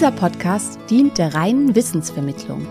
Dieser 0.00 0.12
Podcast 0.12 0.78
dient 0.88 1.18
der 1.18 1.34
reinen 1.34 1.74
Wissensvermittlung. 1.74 2.66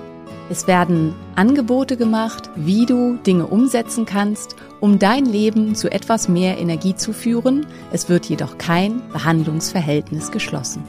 Es 0.49 0.65
werden 0.65 1.13
Angebote 1.35 1.95
gemacht, 1.95 2.49
wie 2.55 2.87
du 2.87 3.17
Dinge 3.17 3.45
umsetzen 3.45 4.07
kannst, 4.07 4.55
um 4.79 4.97
dein 4.97 5.27
Leben 5.27 5.75
zu 5.75 5.91
etwas 5.91 6.27
mehr 6.27 6.57
Energie 6.57 6.95
zu 6.95 7.13
führen. 7.13 7.67
Es 7.91 8.09
wird 8.09 8.25
jedoch 8.25 8.57
kein 8.57 9.07
Behandlungsverhältnis 9.09 10.31
geschlossen. 10.31 10.81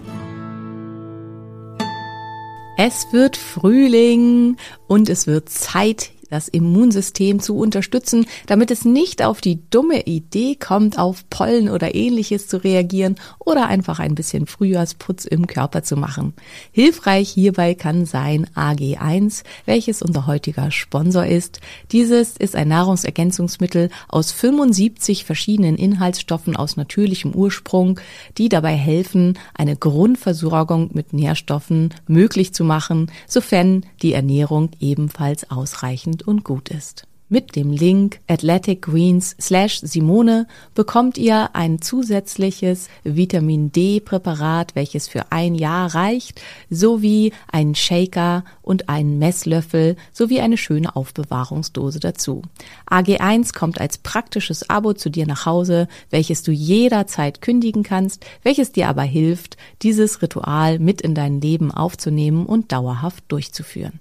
Es 2.78 3.06
wird 3.12 3.37
Frühling 3.37 4.56
und 4.87 5.10
es 5.10 5.26
wird 5.26 5.50
Zeit, 5.50 6.10
das 6.30 6.48
Immunsystem 6.48 7.40
zu 7.40 7.56
unterstützen, 7.56 8.26
damit 8.46 8.70
es 8.70 8.84
nicht 8.84 9.23
auf 9.23 9.40
die 9.40 9.60
dumme 9.70 10.02
Idee 10.06 10.54
kommt, 10.54 10.98
auf 10.98 11.28
Pollen 11.28 11.68
oder 11.68 11.95
ähnliches 11.95 12.48
zu 12.48 12.62
reagieren 12.62 13.16
oder 13.38 13.66
einfach 13.66 13.98
ein 13.98 14.14
bisschen 14.14 14.46
Frühjahrsputz 14.46 15.24
im 15.24 15.46
Körper 15.46 15.82
zu 15.82 15.96
machen. 15.96 16.34
Hilfreich 16.72 17.30
hierbei 17.30 17.74
kann 17.74 18.06
sein 18.06 18.46
AG1, 18.54 19.42
welches 19.66 20.02
unser 20.02 20.26
heutiger 20.26 20.70
Sponsor 20.70 21.26
ist. 21.26 21.60
Dieses 21.92 22.37
ist 22.37 22.56
ein 22.56 22.68
Nahrungsergänzungsmittel 22.68 23.90
aus 24.09 24.32
75 24.32 25.24
verschiedenen 25.24 25.76
Inhaltsstoffen 25.76 26.56
aus 26.56 26.76
natürlichem 26.76 27.34
Ursprung, 27.34 28.00
die 28.38 28.48
dabei 28.48 28.74
helfen, 28.74 29.38
eine 29.54 29.76
Grundversorgung 29.76 30.90
mit 30.92 31.12
Nährstoffen 31.12 31.92
möglich 32.06 32.54
zu 32.54 32.65
machen, 32.65 33.10
sofern 33.26 33.84
die 34.02 34.12
Ernährung 34.12 34.70
ebenfalls 34.78 35.50
ausreichend 35.50 36.20
und 36.23 36.45
gut 36.45 36.68
ist. 36.68 37.07
Mit 37.32 37.54
dem 37.54 37.71
Link 37.71 38.18
Athletic 38.26 38.82
Greens 38.82 39.37
slash 39.40 39.79
Simone 39.82 40.49
bekommt 40.74 41.16
ihr 41.16 41.51
ein 41.54 41.80
zusätzliches 41.80 42.88
Vitamin 43.04 43.71
D 43.71 44.01
Präparat, 44.01 44.74
welches 44.74 45.07
für 45.07 45.30
ein 45.30 45.54
Jahr 45.54 45.95
reicht, 45.95 46.40
sowie 46.71 47.32
einen 47.46 47.77
Shaker 47.77 48.43
und 48.62 48.88
einen 48.88 49.21
Messlöffel 49.21 49.95
sowie 50.12 50.40
eine 50.40 50.57
schöne 50.57 50.96
Aufbewahrungsdose 50.96 52.01
dazu. 52.01 52.43
AG1 52.90 53.55
kommt 53.55 53.80
als 53.80 53.99
praktisches 53.99 54.68
Abo 54.68 54.93
zu 54.95 55.09
dir 55.09 55.29
nach 55.29 55.46
Hause, 55.46 55.87
welches 56.10 56.43
du 56.43 56.51
jederzeit 56.51 57.40
kündigen 57.40 57.84
kannst, 57.84 58.27
welches 58.43 58.73
dir 58.73 58.88
aber 58.88 59.02
hilft, 59.02 59.57
dieses 59.82 60.21
Ritual 60.21 60.80
mit 60.80 61.01
in 61.01 61.15
dein 61.15 61.40
Leben 61.40 61.71
aufzunehmen 61.71 62.45
und 62.45 62.73
dauerhaft 62.73 63.23
durchzuführen. 63.29 64.00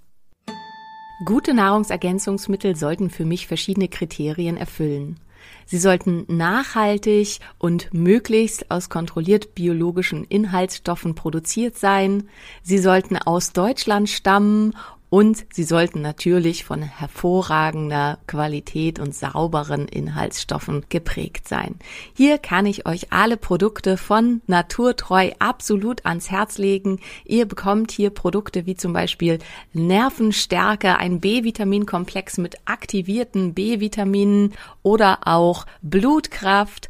Gute 1.26 1.54
Nahrungsergänzungsmittel 1.54 2.78
sollten 2.78 3.10
für 3.10 3.26
mich 3.26 3.46
verschiedene 3.46 3.90
Kriterien 3.90 4.56
erfüllen. 4.56 5.20
Sie 5.66 5.78
sollten 5.78 6.24
nachhaltig 6.28 7.40
und 7.58 7.94
möglichst 7.94 8.72
aus 8.72 8.90
kontrolliert 8.90 9.54
biologischen 9.54 10.24
Inhaltsstoffen 10.24 11.16
produziert 11.16 11.78
sein. 11.78 12.30
Sie 12.64 12.78
sollten 12.78 13.18
aus 13.18 13.52
Deutschland 13.52 14.10
stammen 14.10 14.74
und 15.10 15.46
sie 15.52 15.64
sollten 15.64 16.02
natürlich 16.02 16.64
von 16.64 16.82
hervorragender 16.82 18.20
Qualität 18.28 19.00
und 19.00 19.16
sauberen 19.16 19.88
Inhaltsstoffen 19.88 20.86
geprägt 20.90 21.48
sein. 21.48 21.76
Hier 22.14 22.38
kann 22.38 22.66
ich 22.66 22.86
euch 22.86 23.12
alle 23.12 23.38
Produkte 23.38 23.98
von 23.98 24.42
Naturtreu 24.46 25.32
absolut 25.40 26.06
ans 26.06 26.30
Herz 26.30 26.58
legen. 26.58 27.00
Ihr 27.26 27.48
bekommt 27.48 27.92
hier 27.92 28.12
Produkte 28.12 28.66
wie 28.66 28.76
zum 28.76 28.94
Beispiel 28.94 29.40
Nervenstärke, 29.74 30.98
ein 30.98 31.20
B-Vitaminkomplex 31.20 32.38
mit 32.38 32.58
aktivierten 32.66 33.54
B-Vitaminen 33.54 34.54
oder 34.84 35.28
auch 35.28 35.66
Blutkraft, 35.82 36.90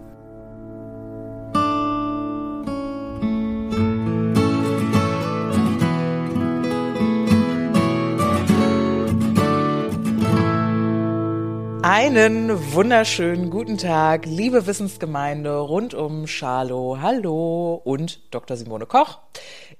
Einen 11.93 12.73
wunderschönen 12.73 13.49
guten 13.49 13.77
Tag, 13.77 14.25
liebe 14.25 14.65
Wissensgemeinde 14.65 15.57
rund 15.57 15.93
um 15.93 16.25
Schalo, 16.25 16.99
hallo 17.01 17.81
und 17.83 18.21
Dr. 18.33 18.55
Simone 18.55 18.85
Koch. 18.85 19.19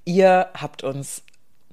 Ihr 0.04 0.48
habt 0.52 0.84
uns 0.84 1.22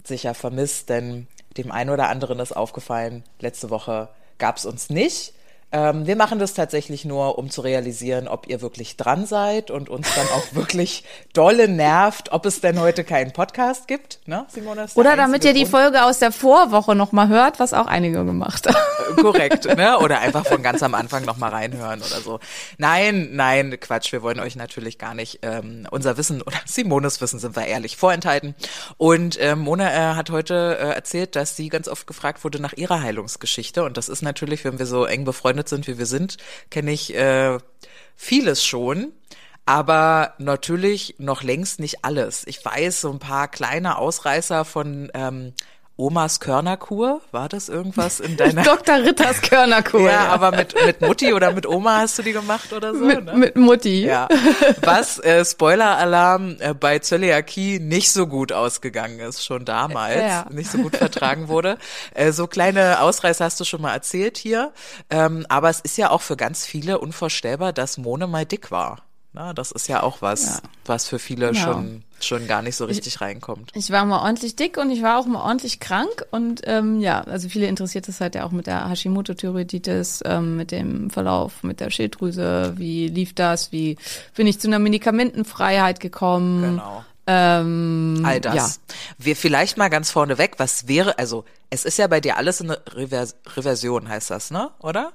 sicher 0.02 0.34
vermisst, 0.34 0.88
denn 0.88 1.28
dem 1.58 1.74
einen 1.74 1.90
oder 1.90 2.08
anderen 2.08 2.40
ist 2.40 2.54
aufgefallen, 2.54 3.26
letzte 3.42 3.70
Woche 3.70 4.08
gab 4.38 4.56
es 4.56 4.66
uns 4.66 4.90
nicht. 4.90 5.34
Ähm, 5.72 6.08
wir 6.08 6.16
machen 6.16 6.40
das 6.40 6.56
tatsächlich 6.56 7.06
nur, 7.06 7.38
um 7.38 7.50
zu 7.52 7.62
realisieren, 7.62 8.28
ob 8.28 8.48
ihr 8.48 8.62
wirklich 8.62 8.98
dran 8.98 9.28
seid 9.28 9.70
und 9.70 9.88
uns 9.90 10.08
dann 10.16 10.26
auch 10.28 10.44
wirklich 10.54 11.04
dolle 11.34 11.68
nervt, 11.68 12.32
ob 12.32 12.46
es 12.46 12.60
denn 12.62 12.80
heute 12.80 13.04
keinen 13.04 13.34
Podcast 13.34 13.88
gibt. 13.88 14.20
Ne, 14.26 14.46
Simona? 14.50 14.88
Oder 14.96 15.16
damit 15.16 15.46
ihr 15.46 15.54
die 15.54 15.62
einzige 15.62 15.78
Folge 15.78 16.04
aus 16.06 16.20
der 16.20 16.32
Vorwoche 16.32 16.96
nochmal 16.96 17.28
hört, 17.28 17.60
was 17.60 17.74
auch 17.74 17.86
einige 17.86 18.26
gemacht 18.26 18.68
haben. 18.68 18.76
Grund. 19.16 19.22
Korrekt, 19.22 19.66
ne? 19.78 20.00
Oder 20.00 20.20
einfach 20.20 20.46
von 20.46 20.64
ganz 20.64 20.82
am 20.82 20.96
Anfang 20.96 21.24
nochmal 21.26 21.52
reinhören 21.52 22.00
oder 22.00 22.22
so. 22.22 22.40
Nein, 22.78 23.30
nein, 23.34 23.80
Quatsch, 23.80 24.12
wir 24.12 24.24
wollen 24.24 24.40
euch 24.40 24.56
natürlich 24.56 24.98
gar 24.98 25.14
nicht 25.14 25.40
ähm, 25.44 25.88
unser 25.92 26.18
Wissen 26.18 26.42
oder 26.42 26.58
Simones 26.66 27.22
Wissen, 27.22 27.40
sind 27.40 27.56
wir 27.56 27.66
ehrlich, 27.66 27.98
vorenthalten. 27.98 28.56
Und 28.98 29.38
ähm, 29.40 29.60
Mona 29.60 29.92
äh, 29.92 30.16
hat 30.16 30.32
heute 30.32 30.78
äh, 30.80 30.94
erzählt, 30.94 31.36
dass 31.36 31.56
sie 31.56 31.70
ganz 31.70 31.88
oft 31.88 32.08
gefragt 32.08 32.44
wurde 32.44 32.60
nach 32.60 32.74
ihrer 32.74 33.02
Heilungsgeschichte. 33.02 33.84
Und 33.84 33.98
das 33.98 34.10
ist 34.10 34.22
natürlich, 34.22 34.66
wenn 34.66 34.80
wir 34.80 34.86
so 34.86 35.06
eng 35.06 35.26
befreundet 35.26 35.59
sind, 35.68 35.88
wie 35.88 35.98
wir 35.98 36.06
sind, 36.06 36.38
kenne 36.70 36.92
ich 36.92 37.14
äh, 37.16 37.58
vieles 38.16 38.64
schon. 38.64 39.12
Aber 39.66 40.34
natürlich 40.40 41.16
noch 41.20 41.44
längst 41.44 41.80
nicht 41.80 42.04
alles. 42.04 42.44
Ich 42.48 42.64
weiß 42.64 43.02
so 43.02 43.12
ein 43.12 43.20
paar 43.20 43.48
kleine 43.48 43.98
Ausreißer 43.98 44.66
von 44.66 45.12
ähm, 45.14 45.54
Omas 46.00 46.40
Körnerkur. 46.40 47.20
War 47.32 47.50
das 47.50 47.68
irgendwas 47.68 48.22
in 48.22 48.38
deiner... 48.38 48.64
Dr. 48.64 48.96
Ritters 49.04 49.42
Körnerkur. 49.42 50.10
ja, 50.10 50.28
aber 50.28 50.52
mit, 50.52 50.74
mit 50.86 51.02
Mutti 51.02 51.34
oder 51.34 51.52
mit 51.52 51.68
Oma 51.68 51.98
hast 52.00 52.18
du 52.18 52.24
die 52.24 52.32
gemacht 52.32 52.72
oder 52.72 52.94
so? 52.96 53.04
mit, 53.04 53.26
ne? 53.26 53.34
mit 53.34 53.56
Mutti. 53.58 54.06
Ja, 54.06 54.30
was 54.82 55.20
äh, 55.20 55.44
Spoiler-Alarm 55.44 56.56
äh, 56.60 56.74
bei 56.74 57.00
Zöliakie 57.00 57.80
nicht 57.82 58.12
so 58.12 58.28
gut 58.28 58.54
ausgegangen 58.54 59.20
ist, 59.20 59.44
schon 59.44 59.66
damals, 59.66 60.16
Ja. 60.16 60.46
nicht 60.50 60.72
so 60.72 60.78
gut 60.78 60.96
vertragen 60.96 61.50
wurde. 61.50 61.78
Äh, 62.14 62.32
so 62.32 62.48
kleine 62.48 63.02
Ausreißer 63.02 63.44
hast 63.44 63.60
du 63.60 63.66
schon 63.66 63.82
mal 63.82 63.94
erzählt 63.94 64.38
hier, 64.38 64.72
ähm, 65.10 65.46
aber 65.50 65.70
es 65.70 65.82
ist 65.82 65.98
ja 65.98 66.12
auch 66.12 66.22
für 66.22 66.38
ganz 66.38 66.66
viele 66.66 67.00
unvorstellbar, 67.00 67.74
dass 67.74 67.98
Mone 67.98 68.26
mal 68.26 68.46
dick 68.46 68.72
war. 68.72 69.09
Na, 69.32 69.54
das 69.54 69.72
ist 69.72 69.88
ja 69.88 70.02
auch 70.02 70.22
was, 70.24 70.46
Ja. 70.46 70.60
was 70.86 71.08
für 71.08 71.20
viele 71.20 71.52
Genau. 71.52 71.60
schon 71.64 72.04
schon 72.22 72.48
gar 72.48 72.62
nicht 72.62 72.76
so 72.76 72.84
richtig 72.84 73.22
reinkommt. 73.22 73.72
Ich 73.76 73.92
war 73.92 74.04
mal 74.04 74.22
ordentlich 74.24 74.58
dick 74.58 74.76
und 74.78 74.90
ich 74.92 75.02
war 75.02 75.18
auch 75.20 75.26
mal 75.26 75.42
ordentlich 75.42 75.80
krank 75.80 76.26
und 76.32 76.62
ähm, 76.66 77.00
ja, 77.00 77.22
also 77.22 77.48
viele 77.48 77.68
interessiert 77.68 78.10
es 78.10 78.20
halt 78.20 78.36
ja 78.36 78.44
auch 78.46 78.52
mit 78.52 78.68
der 78.68 78.90
Hashimoto-Thyreoiditis, 78.90 80.22
ähm, 80.26 80.58
mit 80.58 80.72
dem 80.72 81.10
Verlauf 81.12 81.64
mit 81.64 81.80
der 81.80 81.90
Schilddrüse, 81.92 82.74
wie 82.76 83.08
lief 83.08 83.34
das, 83.36 83.72
wie 83.72 83.98
bin 84.36 84.48
ich 84.48 84.60
zu 84.60 84.68
einer 84.68 84.80
Medikamentenfreiheit 84.80 86.00
gekommen, 86.02 86.62
Genau. 86.62 87.06
Ähm, 87.32 88.24
All 88.26 88.42
das. 88.42 88.56
Ja. 88.56 88.96
Wir 89.20 89.36
vielleicht 89.36 89.78
mal 89.78 89.90
ganz 89.90 90.10
vorneweg, 90.10 90.56
was 90.58 90.88
wäre, 90.88 91.18
also 91.20 91.46
es 91.70 91.86
ist 91.86 92.00
ja 92.00 92.08
bei 92.08 92.20
dir 92.20 92.38
alles 92.38 92.60
eine 92.60 92.80
Revers 92.96 93.36
Reversion, 93.56 94.10
heißt 94.10 94.32
das, 94.32 94.50
ne? 94.52 94.72
Oder? 94.80 95.14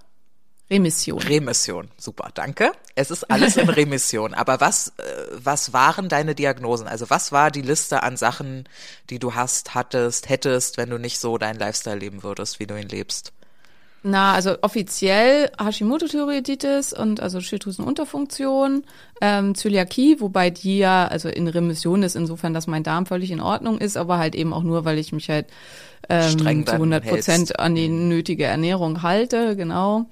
Remission. 0.71 1.21
Remission. 1.21 1.91
Super, 1.99 2.31
danke. 2.35 2.73
Es 2.95 3.11
ist 3.11 3.31
alles 3.31 3.57
in 3.57 3.69
Remission. 3.71 4.33
Aber 4.35 4.61
was, 4.61 4.89
äh, 4.97 5.03
was 5.33 5.73
waren 5.73 6.09
deine 6.09 6.35
Diagnosen? 6.35 6.89
Also 6.89 7.11
was 7.11 7.33
war 7.33 7.51
die 7.51 7.63
Liste 7.63 8.03
an 8.03 8.17
Sachen, 8.17 8.65
die 9.11 9.19
du 9.19 9.35
hast, 9.35 9.75
hattest, 9.75 10.29
hättest, 10.29 10.79
wenn 10.79 10.91
du 10.91 10.99
nicht 10.99 11.19
so 11.19 11.37
deinen 11.37 11.59
Lifestyle 11.59 11.99
leben 11.99 12.23
würdest, 12.23 12.61
wie 12.61 12.67
du 12.67 12.77
ihn 12.77 12.89
lebst? 12.89 13.33
Na, 14.07 14.35
also 14.35 14.57
offiziell 14.61 15.51
Hashimoto-Thyreoiditis 15.59 16.93
und 16.93 17.21
also 17.21 17.41
Schilddrüsenunterfunktion, 17.41 18.85
ähm, 19.23 19.55
Zöliakie, 19.55 20.21
wobei 20.21 20.51
die 20.51 20.77
ja 20.77 21.07
also 21.07 21.31
in 21.31 21.49
Remission 21.49 22.03
ist, 22.03 22.15
insofern, 22.15 22.53
dass 22.53 22.67
mein 22.67 22.83
Darm 22.83 23.07
völlig 23.07 23.31
in 23.31 23.41
Ordnung 23.41 23.79
ist, 23.79 23.97
aber 23.97 24.19
halt 24.19 24.35
eben 24.35 24.53
auch 24.53 24.63
nur, 24.63 24.85
weil 24.85 24.99
ich 24.99 25.13
mich 25.13 25.31
halt 25.31 25.47
ähm, 26.11 26.31
Streng 26.31 26.67
zu 26.67 26.73
dann 26.73 26.75
100 26.83 27.07
Prozent 27.07 27.59
an 27.59 27.75
die 27.75 27.89
nötige 27.89 28.45
Ernährung 28.45 29.01
halte, 29.01 29.57
genau. 29.57 30.05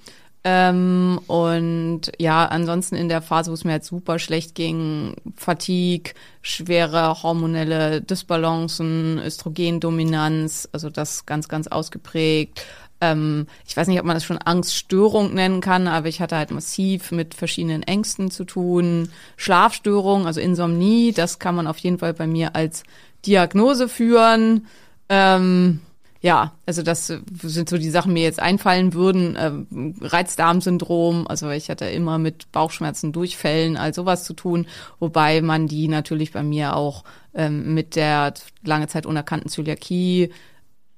Ähm, 0.45 1.21
und 1.29 2.01
ja, 2.19 2.47
ansonsten 2.47 2.97
in 2.97 3.09
der 3.09 3.23
Phase, 3.23 3.51
wo 3.51 3.55
es 3.55 3.65
mir 3.65 3.73
halt 3.73 3.85
super 3.85 4.19
schlecht 4.19 4.57
ging, 4.57 5.15
Fatigue, 5.37 6.15
schwere 6.41 7.23
hormonelle 7.23 8.01
Dysbalancen, 8.01 9.19
Östrogendominanz, 9.19 10.69
also 10.73 10.91
das 10.91 11.27
ganz, 11.27 11.49
ganz 11.49 11.69
ausgeprägt. 11.69 12.67
Ähm, 13.01 13.47
ich 13.67 13.77
weiß 13.77 13.87
nicht, 13.87 14.01
ob 14.01 14.05
man 14.05 14.17
das 14.17 14.25
schon 14.25 14.39
Angststörung 14.39 15.33
nennen 15.33 15.61
kann, 15.61 15.87
aber 15.87 16.09
ich 16.09 16.21
hatte 16.21 16.37
halt 16.37 16.51
massiv 16.51 17.13
mit 17.13 17.35
verschiedenen 17.35 17.85
Ängsten 17.85 18.33
zu 18.33 18.45
tun. 18.45 19.11
Schlafstörung, 19.37 20.27
also 20.27 20.41
Insomnie, 20.41 21.13
das 21.13 21.39
kann 21.39 21.55
man 21.55 21.69
auf 21.69 21.79
jeden 21.79 21.99
Fall 21.99 22.15
bei 22.15 22.27
mir 22.27 22.57
als 22.57 22.83
Diagnose 23.27 23.89
führen. 23.89 24.67
Ähm, 25.09 25.81
ja, 26.23 26.53
also 26.67 26.83
das 26.83 27.09
sind 27.09 27.69
so 27.69 27.77
die 27.77 27.91
Sachen, 27.91 28.11
die 28.11 28.21
mir 28.21 28.23
jetzt 28.23 28.41
einfallen 28.41 28.95
würden. 28.95 29.37
Ähm, 29.39 29.97
Reizdarmsyndrom, 30.01 31.27
also 31.27 31.51
ich 31.51 31.69
hatte 31.69 31.87
immer 31.87 32.19
mit 32.19 32.51
Bauchschmerzen, 32.53 33.13
Durchfällen, 33.13 33.77
all 33.77 33.93
sowas 33.93 34.23
zu 34.23 34.33
tun, 34.33 34.67
wobei 35.01 35.43
man 35.43 35.67
die 35.67 35.89
natürlich 35.89 36.33
bei 36.33 36.45
mir 36.45 36.77
auch 36.77 37.03
ähm, 37.35 37.75
mit 37.75 37.97
der 37.97 38.35
lange 38.63 38.87
Zeit 38.87 39.05
unerkannten 39.05 39.51
Zöliakie 39.51 40.31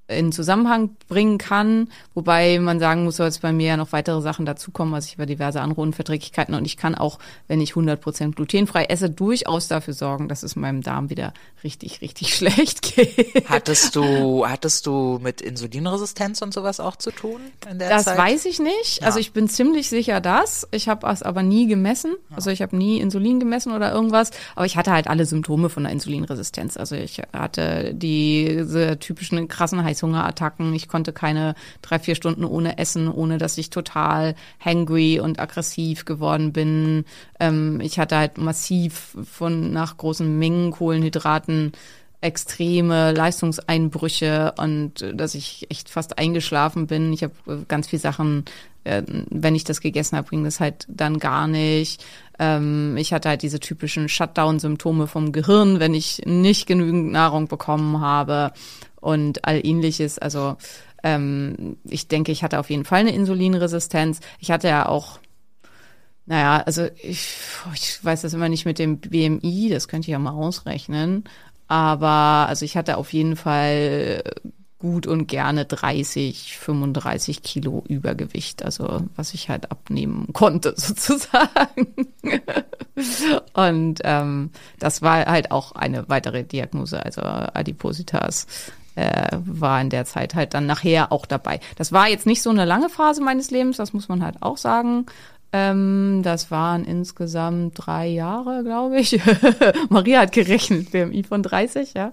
in 0.06 0.32
Zusammenhang 0.32 0.96
bringen 1.08 1.38
kann, 1.38 1.88
wobei 2.12 2.58
man 2.58 2.78
sagen 2.78 3.04
muss, 3.04 3.16
dass 3.16 3.38
bei 3.38 3.52
mir 3.52 3.68
ja 3.68 3.76
noch 3.76 3.92
weitere 3.92 4.20
Sachen 4.20 4.44
dazukommen, 4.44 4.92
also 4.94 5.06
ich 5.06 5.14
habe 5.14 5.26
diverse 5.26 5.60
andere 5.62 5.80
Unverträglichkeiten 5.80 6.54
und 6.54 6.66
ich 6.66 6.76
kann 6.76 6.94
auch, 6.94 7.18
wenn 7.48 7.60
ich 7.60 7.72
100% 7.72 8.34
glutenfrei 8.34 8.84
esse, 8.84 9.08
durchaus 9.08 9.68
dafür 9.68 9.94
sorgen, 9.94 10.28
dass 10.28 10.42
es 10.42 10.56
meinem 10.56 10.82
Darm 10.82 11.08
wieder 11.08 11.32
richtig, 11.62 12.02
richtig 12.02 12.34
schlecht 12.36 12.82
geht. 12.82 13.48
Hattest 13.48 13.96
du, 13.96 14.46
hattest 14.46 14.86
du 14.86 15.18
mit 15.22 15.40
Insulinresistenz 15.40 16.42
und 16.42 16.52
sowas 16.52 16.80
auch 16.80 16.96
zu 16.96 17.10
tun 17.10 17.40
in 17.70 17.78
der 17.78 17.88
Das 17.88 18.04
Zeit? 18.04 18.18
weiß 18.18 18.44
ich 18.44 18.58
nicht. 18.60 19.02
Also 19.02 19.18
ich 19.18 19.32
bin 19.32 19.48
ziemlich 19.48 19.88
sicher 19.88 20.20
das. 20.20 20.68
Ich 20.70 20.88
habe 20.88 21.06
es 21.08 21.22
aber 21.22 21.42
nie 21.42 21.66
gemessen. 21.66 22.14
Also 22.34 22.50
ich 22.50 22.60
habe 22.60 22.76
nie 22.76 23.00
Insulin 23.00 23.40
gemessen 23.40 23.72
oder 23.72 23.92
irgendwas. 23.92 24.30
Aber 24.54 24.66
ich 24.66 24.76
hatte 24.76 24.92
halt 24.92 25.08
alle 25.08 25.24
Symptome 25.24 25.70
von 25.70 25.84
der 25.84 25.92
Insulinresistenz. 25.92 26.76
Also 26.76 26.94
ich 26.94 27.22
hatte 27.32 27.94
diese 27.94 28.98
typischen 28.98 29.48
krassen 29.48 29.82
Heißhungerattacken. 29.94 30.74
Ich 30.74 30.88
konnte 30.88 31.12
keine 31.12 31.54
drei, 31.82 31.98
vier 31.98 32.14
Stunden 32.14 32.44
ohne 32.44 32.78
Essen, 32.78 33.08
ohne 33.08 33.38
dass 33.38 33.56
ich 33.58 33.70
total 33.70 34.34
hangry 34.62 35.20
und 35.20 35.38
aggressiv 35.38 36.04
geworden 36.04 36.52
bin. 36.52 37.04
Ähm, 37.38 37.80
ich 37.80 37.98
hatte 37.98 38.16
halt 38.16 38.38
massiv 38.38 39.16
von 39.30 39.72
nach 39.72 39.96
großen 39.96 40.38
Mengen 40.38 40.72
Kohlenhydraten 40.72 41.72
extreme 42.20 43.12
Leistungseinbrüche 43.12 44.54
und 44.56 45.02
äh, 45.02 45.14
dass 45.14 45.34
ich 45.34 45.66
echt 45.70 45.88
fast 45.90 46.18
eingeschlafen 46.18 46.86
bin. 46.86 47.12
Ich 47.12 47.22
habe 47.22 47.34
äh, 47.46 47.56
ganz 47.68 47.88
viel 47.88 47.98
Sachen, 47.98 48.46
äh, 48.84 49.02
wenn 49.06 49.54
ich 49.54 49.64
das 49.64 49.80
gegessen 49.80 50.16
habe, 50.16 50.30
ging 50.30 50.42
das 50.42 50.58
halt 50.58 50.86
dann 50.88 51.18
gar 51.18 51.46
nicht. 51.46 52.02
Ähm, 52.38 52.96
ich 52.96 53.12
hatte 53.12 53.28
halt 53.28 53.42
diese 53.42 53.60
typischen 53.60 54.08
Shutdown-Symptome 54.08 55.06
vom 55.06 55.32
Gehirn, 55.32 55.80
wenn 55.80 55.92
ich 55.92 56.22
nicht 56.24 56.66
genügend 56.66 57.12
Nahrung 57.12 57.46
bekommen 57.46 58.00
habe 58.00 58.52
und 59.04 59.44
all 59.44 59.60
ähnliches. 59.64 60.18
Also 60.18 60.56
ähm, 61.02 61.76
ich 61.84 62.08
denke, 62.08 62.32
ich 62.32 62.42
hatte 62.42 62.58
auf 62.58 62.70
jeden 62.70 62.84
Fall 62.84 63.00
eine 63.00 63.14
Insulinresistenz. 63.14 64.20
Ich 64.38 64.50
hatte 64.50 64.68
ja 64.68 64.88
auch 64.88 65.18
naja, 66.26 66.62
also 66.64 66.86
ich, 67.02 67.36
ich 67.74 68.02
weiß 68.02 68.22
das 68.22 68.32
immer 68.32 68.48
nicht 68.48 68.64
mit 68.64 68.78
dem 68.78 68.98
BMI, 68.98 69.68
das 69.70 69.88
könnte 69.88 70.06
ich 70.06 70.12
ja 70.12 70.18
mal 70.18 70.30
ausrechnen. 70.30 71.24
Aber 71.68 72.46
also 72.48 72.64
ich 72.64 72.76
hatte 72.76 72.96
auf 72.96 73.12
jeden 73.12 73.36
Fall 73.36 74.22
gut 74.78 75.06
und 75.06 75.26
gerne 75.26 75.64
30, 75.64 76.58
35 76.58 77.42
Kilo 77.42 77.84
Übergewicht, 77.88 78.62
also 78.62 79.00
was 79.16 79.32
ich 79.32 79.48
halt 79.48 79.70
abnehmen 79.70 80.28
konnte 80.32 80.74
sozusagen. 80.76 82.12
und 83.54 84.00
ähm, 84.04 84.50
das 84.78 85.00
war 85.00 85.24
halt 85.24 85.50
auch 85.50 85.72
eine 85.72 86.08
weitere 86.08 86.44
Diagnose, 86.44 87.02
also 87.02 87.22
Adipositas 87.22 88.46
äh, 88.96 89.28
war 89.44 89.80
in 89.80 89.90
der 89.90 90.04
Zeit 90.04 90.34
halt 90.34 90.54
dann 90.54 90.66
nachher 90.66 91.10
auch 91.12 91.26
dabei. 91.26 91.60
Das 91.76 91.92
war 91.92 92.08
jetzt 92.08 92.26
nicht 92.26 92.42
so 92.42 92.50
eine 92.50 92.64
lange 92.64 92.88
Phase 92.88 93.22
meines 93.22 93.50
Lebens, 93.50 93.76
das 93.76 93.92
muss 93.92 94.08
man 94.08 94.22
halt 94.24 94.36
auch 94.42 94.56
sagen. 94.56 95.06
Ähm, 95.56 96.22
das 96.24 96.50
waren 96.50 96.84
insgesamt 96.84 97.74
drei 97.76 98.08
Jahre, 98.08 98.64
glaube 98.64 98.98
ich. 98.98 99.20
Maria 99.88 100.20
hat 100.20 100.32
gerechnet, 100.32 100.90
BMI 100.90 101.22
von 101.22 101.44
30, 101.44 101.94
ja. 101.94 102.12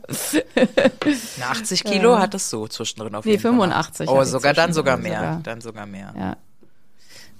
Na, 1.39 1.45
80 1.49 1.83
Kilo 1.83 2.19
hattest 2.19 2.53
du 2.53 2.67
zwischendrin 2.67 3.15
auf 3.15 3.25
Nee, 3.25 3.31
jeden 3.31 3.41
Fall. 3.41 3.51
85 3.53 4.07
Oh, 4.09 4.13
hatte 4.15 4.23
ich 4.25 4.29
sogar 4.29 4.53
dann 4.53 4.73
sogar 4.73 4.97
mehr. 4.97 5.17
sogar. 5.19 5.39
Dann 5.43 5.61
sogar 5.61 5.85
mehr. 5.87 6.13
Ja. 6.17 6.37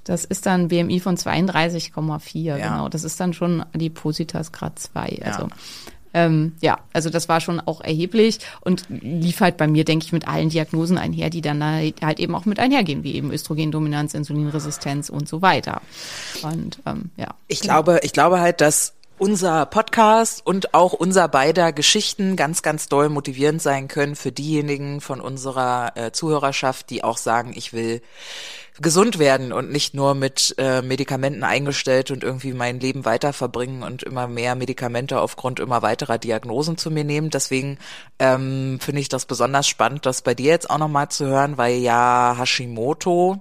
Das 0.03 0.25
ist 0.25 0.47
dann 0.47 0.69
BMI 0.69 0.99
von 0.99 1.15
32,4, 1.17 2.39
Ja. 2.39 2.57
genau. 2.57 2.89
Das 2.89 3.03
ist 3.03 3.19
dann 3.19 3.33
schon 3.33 3.63
Adipositas 3.73 4.51
Grad 4.51 4.79
2. 4.79 5.19
Ja. 5.23 5.47
Ähm, 6.13 6.53
ja, 6.61 6.79
also 6.93 7.09
das 7.09 7.29
war 7.29 7.41
schon 7.41 7.59
auch 7.59 7.81
erheblich 7.81 8.39
und 8.61 8.85
lief 8.89 9.39
halt 9.39 9.57
bei 9.57 9.67
mir, 9.67 9.85
denke 9.85 10.05
ich, 10.05 10.11
mit 10.11 10.27
allen 10.27 10.49
Diagnosen 10.49 10.97
einher, 10.97 11.29
die 11.29 11.41
dann 11.41 11.63
halt 11.63 12.19
eben 12.19 12.35
auch 12.35 12.45
mit 12.45 12.59
einhergehen, 12.59 13.03
wie 13.03 13.15
eben 13.15 13.31
Östrogendominanz, 13.31 14.13
Insulinresistenz 14.13 15.09
und 15.09 15.27
so 15.27 15.41
weiter. 15.41 15.81
Und 16.43 16.79
ähm, 16.85 17.11
ja. 17.17 17.33
Ich 17.47 17.61
glaube, 17.61 17.99
ich 18.03 18.13
glaube 18.13 18.39
halt, 18.39 18.61
dass 18.61 18.93
unser 19.21 19.67
Podcast 19.67 20.43
und 20.43 20.73
auch 20.73 20.93
unser 20.93 21.27
beider 21.27 21.73
Geschichten 21.73 22.35
ganz, 22.35 22.63
ganz 22.63 22.89
doll 22.89 23.07
motivierend 23.07 23.61
sein 23.61 23.87
können 23.87 24.15
für 24.15 24.31
diejenigen 24.31 24.99
von 24.99 25.21
unserer 25.21 25.91
äh, 25.95 26.11
Zuhörerschaft, 26.11 26.89
die 26.89 27.03
auch 27.03 27.17
sagen, 27.17 27.53
ich 27.55 27.71
will 27.71 28.01
gesund 28.81 29.19
werden 29.19 29.53
und 29.53 29.71
nicht 29.71 29.93
nur 29.93 30.15
mit 30.15 30.55
äh, 30.57 30.81
Medikamenten 30.81 31.43
eingestellt 31.43 32.09
und 32.09 32.23
irgendwie 32.23 32.53
mein 32.53 32.79
Leben 32.79 33.05
weiter 33.05 33.31
verbringen 33.31 33.83
und 33.83 34.01
immer 34.01 34.27
mehr 34.27 34.55
Medikamente 34.55 35.19
aufgrund 35.19 35.59
immer 35.59 35.83
weiterer 35.83 36.17
Diagnosen 36.17 36.79
zu 36.79 36.89
mir 36.89 37.03
nehmen. 37.03 37.29
Deswegen 37.29 37.77
ähm, 38.17 38.79
finde 38.81 39.01
ich 39.01 39.09
das 39.09 39.27
besonders 39.27 39.67
spannend, 39.67 40.07
das 40.07 40.23
bei 40.23 40.33
dir 40.33 40.49
jetzt 40.49 40.67
auch 40.67 40.79
nochmal 40.79 41.09
zu 41.09 41.27
hören, 41.27 41.59
weil 41.59 41.75
ja 41.75 42.35
Hashimoto 42.39 43.39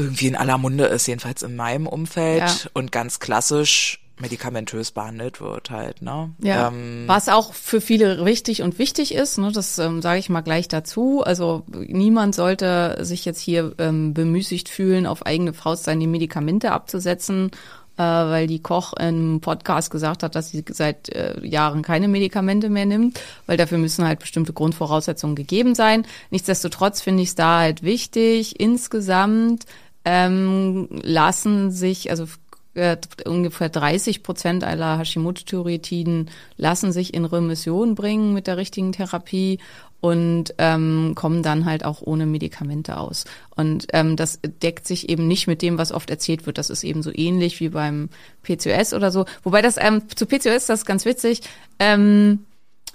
irgendwie 0.00 0.26
in 0.28 0.36
aller 0.36 0.58
Munde 0.58 0.84
ist, 0.86 1.06
jedenfalls 1.06 1.42
in 1.42 1.56
meinem 1.56 1.86
Umfeld 1.86 2.40
Ja. 2.40 2.54
und 2.74 2.92
ganz 2.92 3.20
klassisch 3.20 4.00
medikamentös 4.18 4.90
behandelt 4.90 5.40
wird 5.40 5.70
halt, 5.70 6.02
ne? 6.02 6.30
Ja, 6.42 6.68
Ähm, 6.68 7.04
was 7.06 7.30
auch 7.30 7.54
für 7.54 7.80
viele 7.80 8.22
wichtig 8.26 8.60
und 8.60 8.78
wichtig 8.78 9.14
ist, 9.14 9.38
ne, 9.38 9.50
das 9.50 9.78
ähm, 9.78 10.02
sage 10.02 10.18
ich 10.18 10.28
mal 10.28 10.42
gleich 10.42 10.68
dazu. 10.68 11.22
Also 11.24 11.64
niemand 11.68 12.34
sollte 12.34 12.98
sich 13.00 13.24
jetzt 13.24 13.40
hier 13.40 13.72
ähm, 13.78 14.12
bemüßigt 14.12 14.68
fühlen, 14.68 15.06
auf 15.06 15.24
eigene 15.24 15.54
Faust 15.54 15.84
seine 15.84 16.06
Medikamente 16.06 16.72
abzusetzen, 16.72 17.50
äh, 17.96 18.02
weil 18.02 18.46
die 18.46 18.60
Koch 18.60 18.92
im 19.00 19.40
Podcast 19.40 19.90
gesagt 19.90 20.22
hat, 20.22 20.34
dass 20.34 20.50
sie 20.50 20.66
seit 20.68 21.08
äh, 21.08 21.40
Jahren 21.42 21.80
keine 21.80 22.06
Medikamente 22.06 22.68
mehr 22.68 22.84
nimmt, 22.84 23.18
weil 23.46 23.56
dafür 23.56 23.78
müssen 23.78 24.06
halt 24.06 24.18
bestimmte 24.18 24.52
Grundvoraussetzungen 24.52 25.34
gegeben 25.34 25.74
sein. 25.74 26.04
Nichtsdestotrotz 26.28 27.00
finde 27.00 27.22
ich 27.22 27.30
es 27.30 27.34
da 27.36 27.60
halt 27.60 27.82
wichtig, 27.82 28.60
insgesamt 28.60 29.64
ähm, 30.04 30.88
lassen 30.90 31.70
sich, 31.70 32.10
also 32.10 32.26
äh, 32.74 32.96
ungefähr 33.26 33.68
30 33.68 34.22
Prozent 34.22 34.64
aller 34.64 34.98
Hashimoto-Thyreoididen 34.98 36.30
lassen 36.56 36.92
sich 36.92 37.14
in 37.14 37.24
Remission 37.24 37.94
bringen 37.94 38.32
mit 38.32 38.46
der 38.46 38.56
richtigen 38.56 38.92
Therapie 38.92 39.58
und 40.00 40.54
ähm, 40.58 41.12
kommen 41.14 41.42
dann 41.42 41.64
halt 41.64 41.84
auch 41.84 42.00
ohne 42.00 42.26
Medikamente 42.26 42.96
aus. 42.96 43.24
Und 43.54 43.88
ähm, 43.92 44.16
das 44.16 44.40
deckt 44.42 44.86
sich 44.86 45.08
eben 45.08 45.28
nicht 45.28 45.46
mit 45.46 45.62
dem, 45.62 45.78
was 45.78 45.92
oft 45.92 46.10
erzählt 46.10 46.46
wird. 46.46 46.58
Das 46.58 46.70
ist 46.70 46.84
eben 46.84 47.02
so 47.02 47.10
ähnlich 47.14 47.60
wie 47.60 47.68
beim 47.68 48.08
PCOS 48.42 48.94
oder 48.94 49.10
so. 49.10 49.26
Wobei 49.42 49.62
das 49.62 49.76
ähm, 49.78 50.02
zu 50.14 50.26
PCOS, 50.26 50.66
das 50.66 50.80
ist 50.80 50.86
ganz 50.86 51.04
witzig, 51.04 51.42
ähm, 51.78 52.46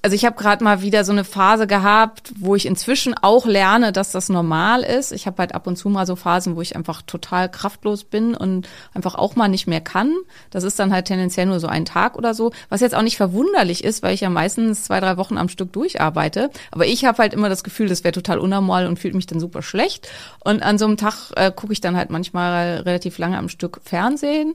also 0.05 0.13
ich 0.13 0.23
habe 0.23 0.35
gerade 0.35 0.63
mal 0.63 0.83
wieder 0.83 1.03
so 1.03 1.11
eine 1.11 1.23
Phase 1.23 1.65
gehabt, 1.65 2.31
wo 2.37 2.53
ich 2.53 2.67
inzwischen 2.67 3.15
auch 3.19 3.47
lerne, 3.47 3.91
dass 3.91 4.11
das 4.11 4.29
normal 4.29 4.83
ist. 4.83 5.11
Ich 5.11 5.25
habe 5.25 5.37
halt 5.39 5.55
ab 5.55 5.65
und 5.65 5.77
zu 5.77 5.89
mal 5.89 6.05
so 6.05 6.15
Phasen, 6.15 6.55
wo 6.55 6.61
ich 6.61 6.75
einfach 6.75 7.01
total 7.01 7.49
kraftlos 7.49 8.03
bin 8.03 8.35
und 8.35 8.69
einfach 8.93 9.15
auch 9.15 9.35
mal 9.35 9.47
nicht 9.47 9.65
mehr 9.65 9.81
kann. 9.81 10.13
Das 10.51 10.63
ist 10.63 10.77
dann 10.77 10.93
halt 10.93 11.05
tendenziell 11.07 11.47
nur 11.47 11.59
so 11.59 11.65
ein 11.65 11.85
Tag 11.85 12.19
oder 12.19 12.35
so, 12.35 12.51
was 12.69 12.81
jetzt 12.81 12.93
auch 12.93 13.01
nicht 13.01 13.17
verwunderlich 13.17 13.83
ist, 13.83 14.03
weil 14.03 14.13
ich 14.13 14.21
ja 14.21 14.29
meistens 14.29 14.83
zwei, 14.83 14.99
drei 14.99 15.17
Wochen 15.17 15.39
am 15.39 15.49
Stück 15.49 15.73
durcharbeite. 15.73 16.51
Aber 16.69 16.85
ich 16.85 17.03
habe 17.03 17.17
halt 17.17 17.33
immer 17.33 17.49
das 17.49 17.63
Gefühl, 17.63 17.87
das 17.87 18.03
wäre 18.03 18.11
total 18.11 18.37
unnormal 18.37 18.85
und 18.85 18.99
fühlt 18.99 19.15
mich 19.15 19.25
dann 19.25 19.39
super 19.39 19.63
schlecht. 19.63 20.07
Und 20.43 20.61
an 20.61 20.77
so 20.77 20.85
einem 20.85 20.97
Tag 20.97 21.31
äh, 21.35 21.51
gucke 21.51 21.73
ich 21.73 21.81
dann 21.81 21.97
halt 21.97 22.11
manchmal 22.11 22.81
relativ 22.85 23.17
lange 23.17 23.39
am 23.39 23.49
Stück 23.49 23.81
Fernsehen 23.83 24.53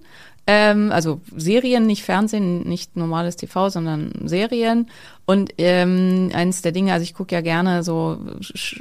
ähm, 0.52 0.90
also 0.90 1.20
Serien, 1.36 1.86
nicht 1.86 2.02
Fernsehen, 2.02 2.68
nicht 2.68 2.96
normales 2.96 3.36
TV, 3.36 3.68
sondern 3.68 4.10
Serien. 4.24 4.90
Und 5.26 5.52
ähm, 5.58 6.30
eines 6.34 6.60
der 6.60 6.72
Dinge, 6.72 6.92
also 6.92 7.04
ich 7.04 7.14
gucke 7.14 7.36
ja 7.36 7.40
gerne 7.40 7.84
so 7.84 8.18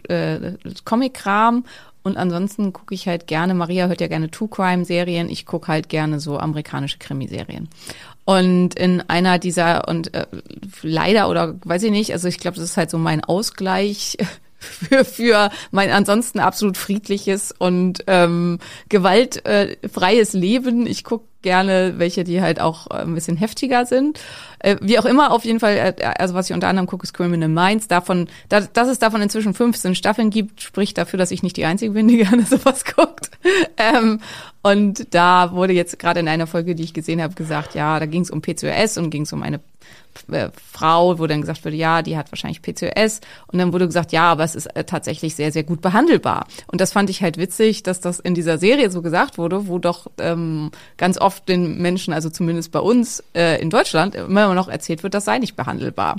äh, 0.07 0.53
Comic-Kram 0.83 1.63
und 2.01 2.17
ansonsten 2.17 2.73
gucke 2.73 2.95
ich 2.95 3.07
halt 3.07 3.27
gerne, 3.27 3.53
Maria 3.53 3.85
hört 3.85 4.01
ja 4.01 4.07
gerne 4.07 4.31
True 4.31 4.47
Crime-Serien, 4.47 5.29
ich 5.29 5.45
gucke 5.45 5.67
halt 5.67 5.89
gerne 5.89 6.19
so 6.19 6.39
amerikanische 6.39 6.97
Krimiserien. 6.97 7.69
Und 8.25 8.73
in 8.73 9.01
einer 9.07 9.37
dieser, 9.37 9.87
und 9.87 10.11
äh, 10.15 10.25
leider 10.81 11.29
oder 11.29 11.53
weiß 11.63 11.83
ich 11.83 11.91
nicht, 11.91 12.13
also 12.13 12.27
ich 12.27 12.39
glaube, 12.39 12.57
das 12.57 12.65
ist 12.65 12.77
halt 12.77 12.89
so 12.89 12.97
mein 12.97 13.23
Ausgleich 13.23 14.17
für, 14.57 15.05
für 15.05 15.51
mein 15.69 15.91
ansonsten 15.91 16.39
absolut 16.39 16.77
friedliches 16.77 17.53
und 17.55 18.03
ähm, 18.07 18.57
gewaltfreies 18.89 20.33
Leben. 20.33 20.87
Ich 20.87 21.03
gucke 21.03 21.28
gerne 21.41 21.93
welche, 21.97 22.23
die 22.23 22.41
halt 22.41 22.59
auch 22.59 22.87
äh, 22.91 23.01
ein 23.01 23.13
bisschen 23.13 23.37
heftiger 23.37 23.85
sind. 23.85 24.19
Äh, 24.59 24.75
wie 24.81 24.99
auch 24.99 25.05
immer, 25.05 25.31
auf 25.31 25.45
jeden 25.45 25.59
Fall, 25.59 25.75
äh, 25.75 26.05
also 26.17 26.33
was 26.33 26.49
ich 26.49 26.53
unter 26.53 26.67
anderem 26.67 26.87
gucke, 26.87 27.03
ist 27.03 27.13
Criminal 27.13 27.49
Minds. 27.49 27.87
Davon, 27.87 28.27
da, 28.49 28.61
dass 28.61 28.87
es 28.87 28.99
davon 28.99 29.21
inzwischen 29.21 29.53
15 29.53 29.95
Staffeln 29.95 30.29
gibt, 30.29 30.61
spricht 30.61 30.97
dafür, 30.97 31.17
dass 31.17 31.31
ich 31.31 31.43
nicht 31.43 31.57
die 31.57 31.65
Einzige 31.65 31.93
bin, 31.93 32.07
die 32.07 32.17
gerne 32.23 32.43
sowas 32.43 32.83
guckt. 32.85 33.31
Ähm, 33.77 34.19
und 34.61 35.13
da 35.13 35.51
wurde 35.53 35.73
jetzt 35.73 35.99
gerade 35.99 36.19
in 36.19 36.27
einer 36.27 36.47
Folge, 36.47 36.75
die 36.75 36.83
ich 36.83 36.93
gesehen 36.93 37.21
habe, 37.21 37.33
gesagt, 37.33 37.75
ja, 37.75 37.99
da 37.99 38.05
ging 38.05 38.21
es 38.21 38.29
um 38.29 38.41
PCOS 38.41 38.97
und 38.97 39.09
ging 39.09 39.21
es 39.21 39.31
um 39.31 39.41
eine 39.41 39.61
äh, 40.31 40.49
Frau, 40.71 41.17
wo 41.17 41.27
dann 41.27 41.41
gesagt 41.41 41.63
wurde, 41.63 41.77
ja, 41.77 42.01
die 42.01 42.17
hat 42.17 42.31
wahrscheinlich 42.31 42.61
PCOS. 42.61 43.21
Und 43.47 43.59
dann 43.59 43.71
wurde 43.71 43.85
gesagt, 43.85 44.11
ja, 44.11 44.23
aber 44.23 44.43
es 44.43 44.55
ist 44.55 44.65
äh, 44.75 44.83
tatsächlich 44.83 45.35
sehr, 45.35 45.53
sehr 45.53 45.63
gut 45.63 45.81
behandelbar. 45.81 46.45
Und 46.67 46.81
das 46.81 46.91
fand 46.91 47.09
ich 47.09 47.21
halt 47.21 47.37
witzig, 47.37 47.83
dass 47.83 48.01
das 48.01 48.19
in 48.19 48.35
dieser 48.35 48.57
Serie 48.57 48.91
so 48.91 49.01
gesagt 49.01 49.37
wurde, 49.37 49.67
wo 49.67 49.79
doch 49.79 50.07
ähm, 50.17 50.71
ganz 50.97 51.17
oft 51.17 51.47
den 51.47 51.81
Menschen, 51.81 52.13
also 52.13 52.29
zumindest 52.29 52.71
bei 52.71 52.79
uns 52.79 53.23
äh, 53.33 53.61
in 53.61 53.69
Deutschland, 53.69 54.15
immer 54.15 54.53
noch 54.53 54.67
erzählt 54.67 55.03
wird, 55.03 55.13
das 55.13 55.25
sei 55.25 55.39
nicht 55.39 55.55
behandelbar. 55.55 56.17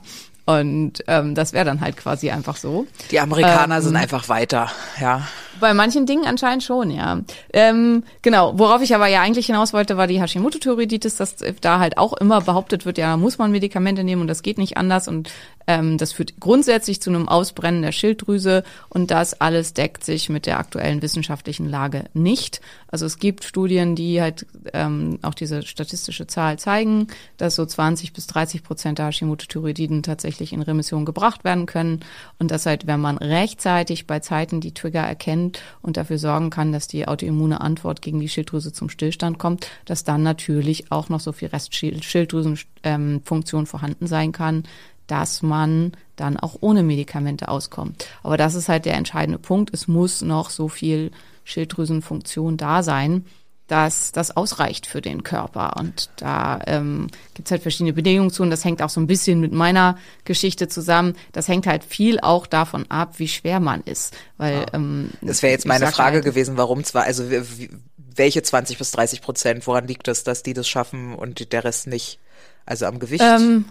Und 0.59 1.04
ähm, 1.07 1.35
das 1.35 1.52
wäre 1.52 1.64
dann 1.64 1.80
halt 1.80 1.97
quasi 1.97 2.30
einfach 2.30 2.57
so. 2.57 2.87
Die 3.11 3.21
Amerikaner 3.21 3.76
Ähm, 3.76 3.83
sind 3.83 3.97
einfach 3.97 4.28
weiter, 4.28 4.71
ja. 5.00 5.26
Bei 5.61 5.75
manchen 5.75 6.07
Dingen 6.07 6.25
anscheinend 6.26 6.62
schon, 6.62 6.90
ja. 6.90 7.21
Ähm, 7.52 8.02
genau, 8.23 8.59
worauf 8.59 8.80
ich 8.80 8.95
aber 8.95 9.09
ja 9.09 9.21
eigentlich 9.21 9.47
hinaus 9.47 9.73
wollte, 9.73 9.97
war 9.97 10.07
die 10.07 10.21
Hashimoto-Thyreoiditis, 10.21 11.16
dass 11.16 11.37
da 11.61 11.78
halt 11.78 11.99
auch 11.99 12.14
immer 12.14 12.40
behauptet 12.40 12.87
wird, 12.87 12.97
ja, 12.99 13.16
muss 13.16 13.37
man 13.38 13.50
Medikamente 13.50 14.02
nehmen 14.02 14.23
und 14.23 14.28
das 14.28 14.42
geht 14.42 14.57
nicht 14.59 14.76
anders 14.78 15.07
und 15.07 15.30
ähm, 15.71 15.99
das 15.99 16.12
führt 16.12 16.41
grundsätzlich 16.41 17.00
zu 17.00 17.11
einem 17.11 17.29
Ausbrennen 17.29 17.83
der 17.83 17.93
Schilddrüse 17.93 18.65
und 18.89 19.12
das 19.12 19.41
alles 19.41 19.73
deckt 19.73 20.05
sich 20.05 20.29
mit 20.29 20.47
der 20.47 20.59
aktuellen 20.59 21.00
wissenschaftlichen 21.00 21.69
Lage 21.69 22.07
nicht. 22.12 22.61
Also 22.89 23.07
es 23.07 23.21
gibt 23.21 23.45
Studien, 23.45 23.95
die 23.95 24.21
halt 24.21 24.47
ähm, 24.73 25.21
auch 25.23 25.35
diese 25.35 25.62
statistische 25.62 26.27
Zahl 26.27 26.59
zeigen, 26.59 27.07
dass 27.37 27.55
so 27.55 27.65
20 27.65 28.12
bis 28.12 28.27
30 28.27 28.65
Prozent 28.65 28.99
der 28.99 29.07
Hashimoto-Thyreoididen 29.07 30.03
tatsächlich 30.03 30.53
in 30.53 30.62
Remission 30.62 31.05
gebracht 31.05 31.45
werden 31.45 31.67
können 31.67 32.00
und 32.41 32.50
dass 32.50 32.67
halt, 32.67 32.89
wenn 32.89 33.00
man 33.00 33.19
rechtzeitig 33.19 34.09
bei 34.09 34.19
Zeiten 34.19 34.61
die 34.61 34.75
Trigger 34.75 35.03
erkennt 35.03 35.62
und 35.83 35.97
dafür 35.97 36.19
sorgen 36.19 36.50
kann, 36.50 36.73
dass 36.73 36.89
die 36.89 37.07
autoimmune 37.07 37.61
Antwort 37.61 38.03
gegen 38.03 38.19
die 38.19 38.29
Schilddrüse 38.29 38.73
zum 38.73 38.89
Stillstand 38.89 39.39
kommt, 39.39 39.69
dass 39.85 40.03
dann 40.03 40.25
natürlich 40.25 40.91
auch 40.91 41.11
noch 41.11 41.21
so 41.21 41.31
viel 41.31 41.47
Restschilddrüsenfunktion 41.49 43.67
vorhanden 43.67 44.09
sein 44.09 44.33
kann, 44.33 44.65
dass 45.11 45.43
man 45.43 45.93
dann 46.17 46.37
auch 46.37 46.57
ohne 46.61 46.83
Medikamente 46.83 47.49
auskommt. 47.49 48.07
Aber 48.23 48.37
das 48.37 48.55
ist 48.55 48.69
halt 48.69 48.85
der 48.85 48.95
entscheidende 48.95 49.38
Punkt. 49.38 49.73
Es 49.75 49.88
muss 49.88 50.23
noch 50.23 50.50
so 50.50 50.69
viel 50.69 51.11
Schilddrüsenfunktion 51.45 52.57
da 52.57 52.83
sein, 52.83 53.25
dass 53.67 54.11
das 54.11 54.37
ausreicht 54.37 54.87
für 54.87 55.00
den 55.00 55.23
Körper. 55.23 55.76
Und 55.79 56.11
da 56.17 56.61
ähm, 56.67 57.07
gibt 57.35 57.50
halt 57.50 57.62
verschiedene 57.62 57.93
Bedingungen 57.93 58.31
zu 58.31 58.43
und 58.43 58.50
das 58.50 58.64
hängt 58.64 58.83
auch 58.83 58.90
so 58.90 59.00
ein 59.00 59.07
bisschen 59.07 59.40
mit 59.40 59.52
meiner 59.52 59.97
Geschichte 60.25 60.67
zusammen. 60.69 61.14
Das 61.33 61.47
hängt 61.47 61.67
halt 61.69 61.85
viel 61.85 62.19
auch 62.21 62.47
davon 62.49 62.90
ab, 62.90 63.14
wie 63.19 63.29
schwer 63.29 63.61
man 63.61 63.81
ist. 63.83 64.14
Weil 64.38 64.67
ähm, 64.73 65.11
Das 65.23 65.43
wäre 65.43 65.52
jetzt 65.52 65.67
meine 65.67 65.87
Frage 65.87 66.17
halt, 66.17 66.25
gewesen, 66.25 66.57
warum 66.57 66.83
zwar, 66.85 67.05
also 67.05 67.31
wie- 67.31 67.71
welche 67.97 68.43
20 68.43 68.76
bis 68.76 68.90
30 68.90 69.23
Prozent, 69.23 69.67
woran 69.69 69.87
liegt 69.87 70.09
es, 70.09 70.25
dass 70.25 70.43
die 70.43 70.52
das 70.52 70.69
schaffen 70.69 71.14
und 71.14 71.52
der 71.52 71.62
Rest 71.64 71.87
nicht? 71.87 72.19
Also 72.67 72.87
am 72.87 72.99
Gewicht? 72.99 73.25
Ähm, 73.25 73.67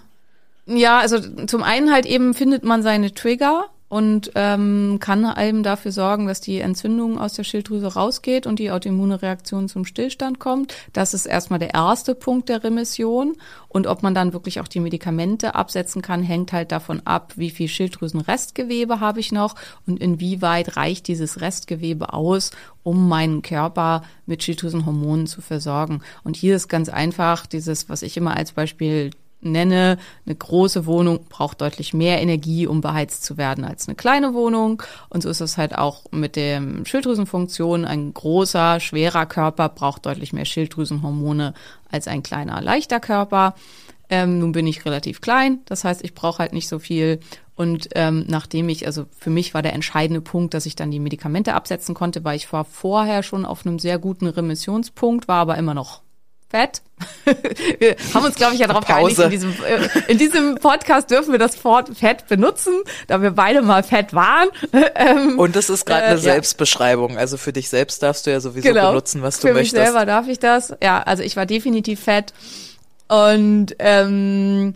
ja, 0.69 0.99
also 0.99 1.19
zum 1.45 1.63
einen 1.63 1.91
halt 1.91 2.05
eben 2.05 2.33
findet 2.33 2.63
man 2.63 2.83
seine 2.83 3.13
Trigger 3.13 3.69
und 3.89 4.31
ähm, 4.35 4.97
kann 4.99 5.25
einem 5.25 5.63
dafür 5.63 5.91
sorgen, 5.91 6.27
dass 6.27 6.41
die 6.41 6.59
Entzündung 6.59 7.19
aus 7.19 7.33
der 7.33 7.43
Schilddrüse 7.43 7.87
rausgeht 7.95 8.45
und 8.45 8.59
die 8.59 8.69
autoimmune 8.69 9.23
Reaktion 9.23 9.67
zum 9.67 9.83
Stillstand 9.83 10.37
kommt. 10.39 10.75
Das 10.93 11.15
ist 11.15 11.25
erstmal 11.25 11.57
der 11.57 11.73
erste 11.73 12.13
Punkt 12.13 12.49
der 12.49 12.63
Remission. 12.63 13.35
Und 13.67 13.87
ob 13.87 14.03
man 14.03 14.13
dann 14.13 14.31
wirklich 14.31 14.59
auch 14.59 14.67
die 14.67 14.79
Medikamente 14.79 15.55
absetzen 15.55 16.03
kann, 16.03 16.21
hängt 16.21 16.53
halt 16.53 16.71
davon 16.71 17.01
ab, 17.05 17.33
wie 17.35 17.49
viel 17.49 17.67
Schilddrüsenrestgewebe 17.67 18.99
habe 18.99 19.19
ich 19.19 19.31
noch 19.31 19.55
und 19.87 19.99
inwieweit 19.99 20.77
reicht 20.77 21.07
dieses 21.07 21.41
Restgewebe 21.41 22.13
aus, 22.13 22.51
um 22.83 23.09
meinen 23.09 23.41
Körper 23.41 24.03
mit 24.27 24.43
Schilddrüsenhormonen 24.43 25.25
zu 25.25 25.41
versorgen. 25.41 26.01
Und 26.23 26.35
hier 26.35 26.55
ist 26.55 26.67
ganz 26.67 26.89
einfach 26.89 27.47
dieses, 27.47 27.89
was 27.89 28.03
ich 28.03 28.17
immer 28.17 28.37
als 28.37 28.51
Beispiel 28.51 29.09
nenne, 29.41 29.97
eine 30.25 30.35
große 30.35 30.85
Wohnung 30.85 31.25
braucht 31.29 31.61
deutlich 31.61 31.93
mehr 31.93 32.21
Energie, 32.21 32.67
um 32.67 32.81
beheizt 32.81 33.23
zu 33.23 33.37
werden 33.37 33.63
als 33.63 33.87
eine 33.87 33.95
kleine 33.95 34.33
Wohnung. 34.33 34.83
Und 35.09 35.23
so 35.23 35.29
ist 35.29 35.41
es 35.41 35.57
halt 35.57 35.77
auch 35.77 36.03
mit 36.11 36.35
der 36.35 36.61
Schilddrüsenfunktion. 36.83 37.85
Ein 37.85 38.13
großer, 38.13 38.79
schwerer 38.79 39.25
Körper 39.25 39.69
braucht 39.69 40.05
deutlich 40.05 40.33
mehr 40.33 40.45
Schilddrüsenhormone 40.45 41.53
als 41.89 42.07
ein 42.07 42.23
kleiner, 42.23 42.61
leichter 42.61 42.99
Körper. 42.99 43.55
Ähm, 44.09 44.39
nun 44.39 44.51
bin 44.51 44.65
ich 44.65 44.85
relativ 44.85 45.21
klein, 45.21 45.59
das 45.65 45.83
heißt, 45.83 46.03
ich 46.03 46.15
brauche 46.15 46.39
halt 46.39 46.51
nicht 46.51 46.67
so 46.67 46.79
viel. 46.79 47.19
Und 47.55 47.89
ähm, 47.93 48.25
nachdem 48.27 48.69
ich, 48.69 48.87
also 48.87 49.05
für 49.17 49.29
mich 49.29 49.53
war 49.53 49.61
der 49.61 49.73
entscheidende 49.73 50.21
Punkt, 50.21 50.53
dass 50.53 50.65
ich 50.65 50.75
dann 50.75 50.91
die 50.91 50.99
Medikamente 50.99 51.53
absetzen 51.53 51.93
konnte, 51.93 52.23
weil 52.23 52.37
ich 52.37 52.51
war 52.51 52.65
vorher 52.65 53.21
schon 53.21 53.45
auf 53.45 53.65
einem 53.65 53.77
sehr 53.77 53.99
guten 53.99 54.27
Remissionspunkt, 54.27 55.27
war 55.27 55.41
aber 55.41 55.57
immer 55.57 55.73
noch 55.73 56.01
fett. 56.49 56.81
wir 57.79 57.95
haben 58.13 58.25
uns, 58.25 58.35
glaube 58.35 58.55
ich, 58.55 58.59
ja 58.59 58.67
darauf 58.67 58.85
geeinigt, 58.85 59.19
in 59.19 59.29
diesem, 59.29 59.51
äh, 59.63 60.11
in 60.11 60.17
diesem 60.17 60.55
Podcast 60.55 61.09
dürfen 61.09 61.31
wir 61.31 61.39
das 61.39 61.63
Wort 61.63 61.97
fett 61.97 62.27
benutzen, 62.27 62.73
da 63.07 63.21
wir 63.21 63.31
beide 63.31 63.61
mal 63.61 63.83
fett 63.83 64.13
waren. 64.13 64.49
ähm, 64.95 65.39
und 65.39 65.55
das 65.55 65.69
ist 65.69 65.85
gerade 65.85 66.05
äh, 66.05 66.09
eine. 66.09 66.17
Selbstbeschreibung. 66.17 67.17
Also 67.17 67.37
für 67.37 67.53
dich 67.53 67.69
selbst 67.69 68.03
darfst 68.03 68.27
du 68.27 68.31
ja 68.31 68.39
sowieso 68.39 68.67
genau. 68.67 68.89
benutzen, 68.89 69.21
was 69.21 69.39
du 69.39 69.47
Für 69.47 69.53
möchtest. 69.53 69.75
mich 69.75 69.83
selber 69.85 70.05
darf 70.05 70.27
ich 70.27 70.39
das. 70.39 70.75
Ja, 70.83 71.01
also 71.01 71.23
ich 71.23 71.35
war 71.35 71.45
definitiv 71.45 72.01
fett. 72.01 72.33
Und 73.07 73.75
ähm, 73.79 74.75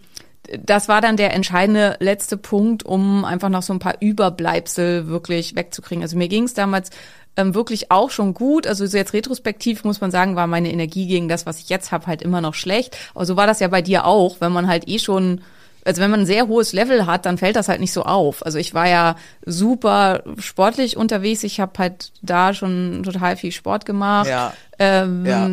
das 0.60 0.88
war 0.88 1.02
dann 1.02 1.18
der 1.18 1.34
entscheidende 1.34 1.96
letzte 2.00 2.38
Punkt, 2.38 2.84
um 2.84 3.26
einfach 3.26 3.50
noch 3.50 3.64
so 3.64 3.74
ein 3.74 3.80
paar 3.80 3.96
Überbleibsel 4.00 5.08
wirklich 5.08 5.56
wegzukriegen. 5.56 6.04
Also 6.04 6.18
mir 6.18 6.28
ging 6.28 6.44
es 6.44 6.54
damals 6.54 6.90
ähm, 7.38 7.56
wirklich 7.56 7.92
auch 7.92 8.10
schon 8.10 8.34
gut. 8.34 8.68
Also 8.68 8.86
so 8.86 8.98
jetzt 8.98 9.14
retrospektiv 9.14 9.84
muss 9.84 10.02
man 10.02 10.12
sagen, 10.12 10.36
war 10.36 10.48
meine 10.48 10.72
Energie 10.72 11.08
gegen 11.08 11.28
das, 11.28 11.46
was 11.46 11.60
ich 11.60 11.70
jetzt 11.70 11.92
habe, 11.92 12.08
halt 12.08 12.22
immer 12.22 12.42
noch 12.42 12.54
schlecht. 12.54 12.98
Aber 13.14 13.26
so 13.26 13.36
war 13.36 13.48
das 13.48 13.60
ja 13.60 13.68
bei 13.68 13.82
dir 13.82 14.06
auch, 14.06 14.38
wenn 14.40 14.52
man 14.52 14.68
halt 14.68 14.88
eh 14.88 15.00
schon 15.00 15.42
also 15.86 16.02
wenn 16.02 16.12
man 16.12 16.22
ein 16.22 16.26
sehr 16.26 16.48
hohes 16.48 16.74
Level 16.74 17.06
hat, 17.06 17.26
dann 17.26 17.38
fällt 17.38 17.56
das 17.56 17.68
halt 17.68 17.82
nicht 17.82 17.92
so 17.92 18.04
auf. 18.04 18.46
Also 18.46 18.58
ich 18.58 18.74
war 18.74 18.88
ja 18.88 19.16
super 19.46 20.24
sportlich 20.40 20.96
unterwegs. 20.96 21.44
Ich 21.44 21.60
habe 21.60 21.74
halt 21.78 22.12
da 22.22 22.54
schon 22.54 23.04
total 23.04 23.36
viel 23.36 23.52
Sport 23.52 23.86
gemacht. 23.86 24.30
Ja. 24.30 24.54
Ähm, 24.80 25.26
Ja. 25.26 25.50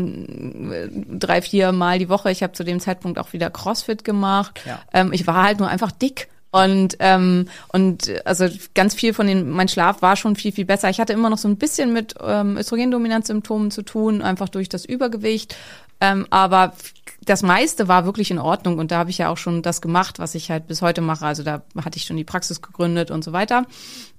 Drei, 1.18 1.42
vier 1.42 1.72
Mal 1.72 1.98
die 1.98 2.08
Woche. 2.08 2.30
Ich 2.30 2.42
habe 2.42 2.52
zu 2.52 2.64
dem 2.64 2.80
Zeitpunkt 2.80 3.18
auch 3.18 3.32
wieder 3.32 3.50
CrossFit 3.50 4.04
gemacht. 4.04 4.60
Ja. 4.64 4.80
Ähm, 4.92 5.12
ich 5.12 5.26
war 5.26 5.42
halt 5.42 5.58
nur 5.58 5.68
einfach 5.68 5.90
dick. 5.90 6.28
Und 6.50 6.96
ähm, 6.98 7.46
und 7.68 8.12
also 8.24 8.46
ganz 8.74 8.94
viel 8.94 9.14
von 9.14 9.26
den 9.26 9.50
mein 9.50 9.68
Schlaf 9.68 10.02
war 10.02 10.16
schon 10.16 10.34
viel 10.34 10.52
viel 10.52 10.64
besser. 10.64 10.90
Ich 10.90 11.00
hatte 11.00 11.12
immer 11.12 11.30
noch 11.30 11.38
so 11.38 11.48
ein 11.48 11.56
bisschen 11.56 11.92
mit 11.92 12.14
ähm, 12.20 12.56
Östrogendominanzsymptomen 12.56 13.70
zu 13.70 13.82
tun, 13.82 14.20
einfach 14.20 14.48
durch 14.48 14.68
das 14.68 14.84
Übergewicht. 14.84 15.56
Ähm, 16.00 16.26
aber 16.30 16.72
das 17.24 17.42
meiste 17.42 17.86
war 17.86 18.06
wirklich 18.06 18.30
in 18.30 18.38
Ordnung 18.38 18.78
und 18.78 18.90
da 18.90 18.98
habe 18.98 19.10
ich 19.10 19.18
ja 19.18 19.28
auch 19.28 19.36
schon 19.36 19.62
das 19.62 19.82
gemacht, 19.82 20.18
was 20.18 20.34
ich 20.34 20.50
halt 20.50 20.66
bis 20.66 20.80
heute 20.82 21.02
mache. 21.02 21.26
Also 21.26 21.42
da 21.42 21.62
hatte 21.84 21.98
ich 21.98 22.04
schon 22.04 22.16
die 22.16 22.24
Praxis 22.24 22.62
gegründet 22.62 23.10
und 23.10 23.22
so 23.22 23.32
weiter. 23.32 23.66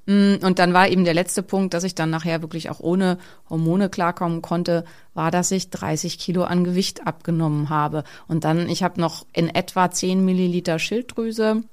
Mm, 0.06 0.36
Und 0.42 0.60
dann 0.60 0.74
war 0.74 0.88
eben 0.88 1.04
der 1.06 1.16
letzte 1.16 1.44
Punkt, 1.44 1.74
dass 1.74 1.84
ich 1.84 1.96
dann 1.96 2.12
nachher 2.12 2.42
wirklich 2.42 2.70
auch 2.70 2.80
ohne 2.80 3.18
Hormone 3.50 3.90
klarkommen 3.90 4.42
konnte, 4.42 4.86
war, 5.14 5.32
dass 5.32 5.52
ich 5.52 5.70
30 5.72 6.20
Kilo 6.20 6.44
an 6.44 6.64
Gewicht 6.64 7.08
abgenommen 7.08 7.70
habe. 7.70 8.04
Und 8.28 8.44
dann, 8.44 8.70
ich 8.70 8.84
habe 8.84 9.02
noch 9.02 9.26
in 9.34 9.50
etwa 9.50 9.90
10 9.92 10.24
Milliliter 10.24 10.80
Schilddrüse 10.80 11.64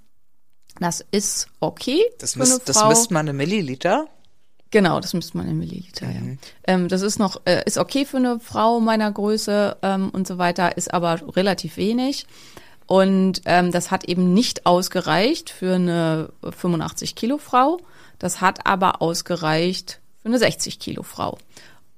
Das 0.80 1.04
ist 1.10 1.48
okay. 1.60 2.02
Das, 2.18 2.34
für 2.34 2.40
eine 2.42 2.50
misst, 2.50 2.68
das 2.68 2.84
misst 2.88 3.10
man 3.10 3.26
in 3.28 3.36
Milliliter. 3.36 4.06
Genau, 4.70 5.00
das 5.00 5.14
müsste 5.14 5.36
man 5.38 5.48
in 5.48 5.58
Milliliter, 5.58 6.06
ja. 6.06 6.20
Ähm, 6.66 6.88
das 6.88 7.00
ist 7.00 7.18
noch, 7.18 7.40
äh, 7.46 7.62
ist 7.64 7.78
okay 7.78 8.04
für 8.04 8.18
eine 8.18 8.38
Frau 8.38 8.80
meiner 8.80 9.10
Größe 9.10 9.78
ähm, 9.82 10.10
und 10.10 10.26
so 10.26 10.36
weiter, 10.36 10.76
ist 10.76 10.92
aber 10.92 11.20
relativ 11.36 11.78
wenig. 11.78 12.26
Und 12.86 13.42
ähm, 13.44 13.72
das 13.72 13.90
hat 13.90 14.04
eben 14.04 14.34
nicht 14.34 14.66
ausgereicht 14.66 15.50
für 15.50 15.74
eine 15.74 16.30
85 16.42 17.14
Kilo 17.14 17.38
Frau. 17.38 17.78
Das 18.18 18.40
hat 18.40 18.66
aber 18.66 19.00
ausgereicht 19.00 20.00
für 20.22 20.28
eine 20.28 20.38
60 20.38 20.78
Kilo 20.78 21.02
Frau. 21.02 21.38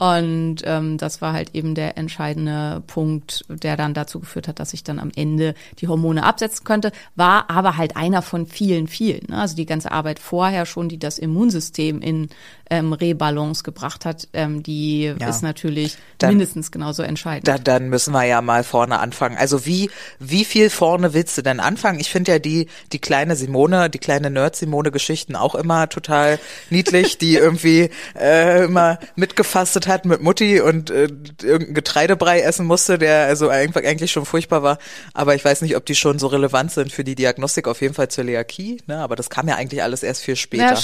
Und 0.01 0.63
ähm, 0.65 0.97
das 0.97 1.21
war 1.21 1.35
halt 1.35 1.55
eben 1.55 1.75
der 1.75 1.99
entscheidende 1.99 2.83
Punkt, 2.87 3.45
der 3.51 3.77
dann 3.77 3.93
dazu 3.93 4.19
geführt 4.19 4.49
hat, 4.49 4.59
dass 4.59 4.73
ich 4.73 4.83
dann 4.83 4.99
am 4.99 5.13
Ende 5.15 5.53
die 5.79 5.89
Hormone 5.89 6.25
absetzen 6.25 6.65
könnte, 6.65 6.91
war 7.17 7.51
aber 7.51 7.77
halt 7.77 7.99
einer 7.99 8.23
von 8.23 8.47
vielen, 8.47 8.89
vielen. 8.89 9.27
Ne? 9.29 9.37
Also 9.37 9.57
die 9.57 9.67
ganze 9.67 9.93
Arbeit 9.93 10.19
vorher 10.19 10.65
schon, 10.65 10.89
die 10.89 10.99
das 10.99 11.19
Immunsystem 11.19 12.01
in 12.01 12.31
ähm, 12.71 12.93
Rebalance 12.93 13.63
gebracht 13.65 14.05
hat, 14.05 14.29
ähm, 14.33 14.63
die 14.63 15.13
Ja. 15.19 15.29
ist 15.29 15.43
natürlich 15.43 15.97
Dann- 16.19 16.31
mindestens 16.31 16.71
genauso 16.71 17.03
entscheidend. 17.03 17.49
Da, 17.49 17.59
dann 17.59 17.89
müssen 17.89 18.13
wir 18.13 18.25
ja 18.25 18.41
mal 18.43 18.63
vorne 18.65 18.99
anfangen. 19.01 19.37
Also 19.37 19.67
wie, 19.67 19.91
wie 20.19 20.45
viel 20.45 20.71
vorne 20.71 21.13
willst 21.13 21.37
du 21.37 21.43
denn 21.43 21.61
anfangen? 21.61 21.99
Ich 22.01 22.11
finde 22.11 22.33
ja 22.33 22.39
die, 22.39 22.69
die 22.93 22.99
kleine 23.01 23.35
Simone, 23.37 23.91
die 23.91 23.99
kleine 23.99 24.31
Nerd-Simone-Geschichten 24.31 25.37
auch 25.37 25.55
immer 25.55 25.89
total 25.89 26.39
niedlich, 26.71 27.19
die 27.19 27.35
irgendwie 27.37 27.91
äh, 28.19 28.65
immer 28.65 28.99
mitgefastet 29.17 29.87
hat 29.89 30.05
mit 30.05 30.23
Mutti 30.23 30.61
und 30.61 30.91
äh, 30.91 31.09
irgendein 31.43 31.75
Getreidebrei 31.75 32.41
essen 32.41 32.67
musste, 32.67 32.99
der 32.99 33.27
also 33.27 33.49
einfach 33.49 33.83
eigentlich 33.83 34.13
schon 34.13 34.25
furchtbar 34.27 34.63
war. 34.63 34.79
Aber 35.13 35.35
ich 35.35 35.45
weiß 35.45 35.63
nicht, 35.63 35.77
ob 35.77 35.85
die 35.87 35.95
schon 35.97 36.19
so 36.19 36.29
relevant 36.29 36.71
sind 36.73 36.93
für 36.93 37.05
die 37.05 37.15
Diagnostik, 37.15 37.67
auf 37.67 37.81
jeden 37.81 37.95
Fall 37.95 38.09
Zöliakie, 38.09 38.81
ne? 38.87 38.99
Aber 38.99 39.17
das 39.17 39.29
kam 39.31 39.49
ja 39.49 39.57
eigentlich 39.57 39.83
alles 39.83 40.03
erst 40.03 40.23
viel 40.23 40.37
später. 40.37 40.75
Ja, 40.75 40.77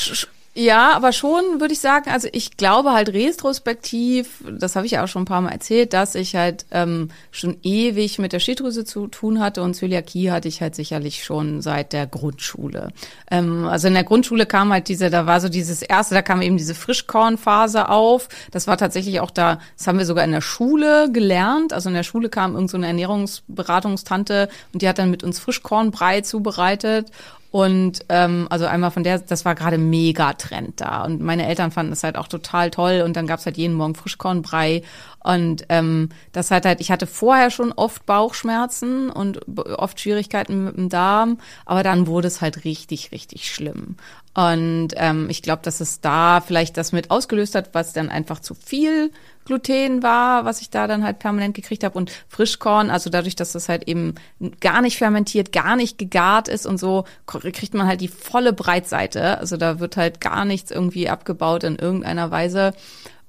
ja, 0.58 0.94
aber 0.94 1.12
schon 1.12 1.60
würde 1.60 1.75
ich 1.75 1.80
sagen, 1.80 2.10
also 2.10 2.28
ich 2.32 2.56
glaube 2.56 2.92
halt 2.92 3.10
retrospektiv, 3.10 4.42
das 4.50 4.75
habe 4.75 4.86
ich 4.86 4.92
ja 4.92 5.04
auch 5.04 5.08
schon 5.08 5.22
ein 5.22 5.26
paar 5.26 5.42
Mal 5.42 5.50
erzählt, 5.50 5.92
dass 5.92 6.14
ich 6.14 6.34
halt 6.34 6.64
ähm, 6.70 7.10
schon 7.30 7.58
ewig 7.62 8.18
mit 8.18 8.32
der 8.32 8.40
Schilddrüse 8.40 8.86
zu 8.86 9.06
tun 9.06 9.38
hatte 9.38 9.60
und 9.62 9.75
Zöliakie 9.75 10.30
hatte 10.30 10.48
ich 10.48 10.62
halt 10.62 10.75
sicherlich 10.75 11.25
schon 11.25 11.60
seit 11.60 11.92
der 11.92 12.06
Grundschule. 12.06 12.88
Ähm, 13.30 13.66
also 13.66 13.88
in 13.88 13.92
der 13.92 14.04
Grundschule 14.04 14.46
kam 14.46 14.72
halt 14.72 14.88
diese, 14.88 15.10
da 15.10 15.26
war 15.26 15.42
so 15.42 15.50
dieses 15.50 15.82
erste, 15.82 16.14
da 16.14 16.22
kam 16.22 16.40
eben 16.40 16.56
diese 16.56 16.75
Frischkornphase 16.75 17.90
auf. 17.90 18.30
Das 18.50 18.66
war 18.66 18.78
tatsächlich 18.78 19.20
auch 19.20 19.30
da, 19.30 19.60
das 19.76 19.86
haben 19.86 19.98
wir 19.98 20.06
sogar 20.06 20.25
in 20.25 20.32
der 20.32 20.40
Schule 20.40 21.12
gelernt. 21.12 21.75
Also 21.75 21.90
in 21.90 21.94
der 21.94 22.02
Schule 22.02 22.30
kam 22.30 22.54
irgend 22.54 22.70
so 22.70 22.78
Ernährungsberatungstante 22.78 24.48
und 24.72 24.80
die 24.80 24.88
hat 24.88 24.98
dann 24.98 25.10
mit 25.10 25.22
uns 25.22 25.38
Frischkornbrei 25.38 26.22
zubereitet. 26.22 27.10
Und 27.56 28.00
ähm, 28.10 28.48
also 28.50 28.66
einmal 28.66 28.90
von 28.90 29.02
der, 29.02 29.18
das 29.18 29.46
war 29.46 29.54
gerade 29.54 29.78
mega 29.78 30.34
Trend 30.34 30.78
da. 30.78 31.06
Und 31.06 31.22
meine 31.22 31.46
Eltern 31.46 31.70
fanden 31.70 31.88
das 31.88 32.04
halt 32.04 32.18
auch 32.18 32.28
total 32.28 32.70
toll. 32.70 33.00
Und 33.02 33.16
dann 33.16 33.26
gab's 33.26 33.46
halt 33.46 33.56
jeden 33.56 33.72
Morgen 33.72 33.94
Frischkornbrei. 33.94 34.82
Und 35.25 35.64
ähm, 35.70 36.10
das 36.32 36.50
hat 36.50 36.66
halt, 36.66 36.82
ich 36.82 36.90
hatte 36.90 37.06
vorher 37.06 37.50
schon 37.50 37.72
oft 37.72 38.04
Bauchschmerzen 38.04 39.08
und 39.08 39.40
oft 39.58 39.98
Schwierigkeiten 39.98 40.66
mit 40.66 40.76
dem 40.76 40.90
Darm, 40.90 41.38
aber 41.64 41.82
dann 41.82 42.06
wurde 42.06 42.28
es 42.28 42.42
halt 42.42 42.64
richtig, 42.64 43.10
richtig 43.10 43.50
schlimm. 43.50 43.96
Und 44.34 44.88
ähm, 44.96 45.30
ich 45.30 45.40
glaube, 45.40 45.62
dass 45.62 45.80
es 45.80 46.02
da 46.02 46.42
vielleicht 46.42 46.76
das 46.76 46.92
mit 46.92 47.10
ausgelöst 47.10 47.54
hat, 47.54 47.70
was 47.72 47.94
dann 47.94 48.10
einfach 48.10 48.40
zu 48.40 48.54
viel 48.54 49.10
Gluten 49.47 50.03
war, 50.03 50.45
was 50.45 50.61
ich 50.61 50.71
da 50.71 50.87
dann 50.87 51.05
halt 51.05 51.19
permanent 51.19 51.55
gekriegt 51.55 51.85
habe 51.85 51.97
und 51.97 52.11
Frischkorn, 52.29 52.91
also 52.91 53.09
dadurch, 53.09 53.37
dass 53.37 53.53
das 53.53 53.69
halt 53.69 53.88
eben 53.88 54.15
gar 54.61 54.83
nicht 54.83 54.99
fermentiert, 54.99 55.53
gar 55.53 55.76
nicht 55.76 55.99
gegart 55.99 56.49
ist 56.49 56.67
und 56.67 56.79
so, 56.79 57.05
kriegt 57.26 57.73
man 57.75 57.87
halt 57.87 58.00
die 58.00 58.09
volle 58.09 58.53
Breitseite. 58.53 59.38
Also 59.38 59.57
da 59.57 59.81
wird 59.81 59.97
halt 59.97 60.21
gar 60.21 60.45
nichts 60.45 60.71
irgendwie 60.71 61.09
abgebaut 61.09 61.65
in 61.65 61.76
irgendeiner 61.76 62.31
Weise. 62.31 62.75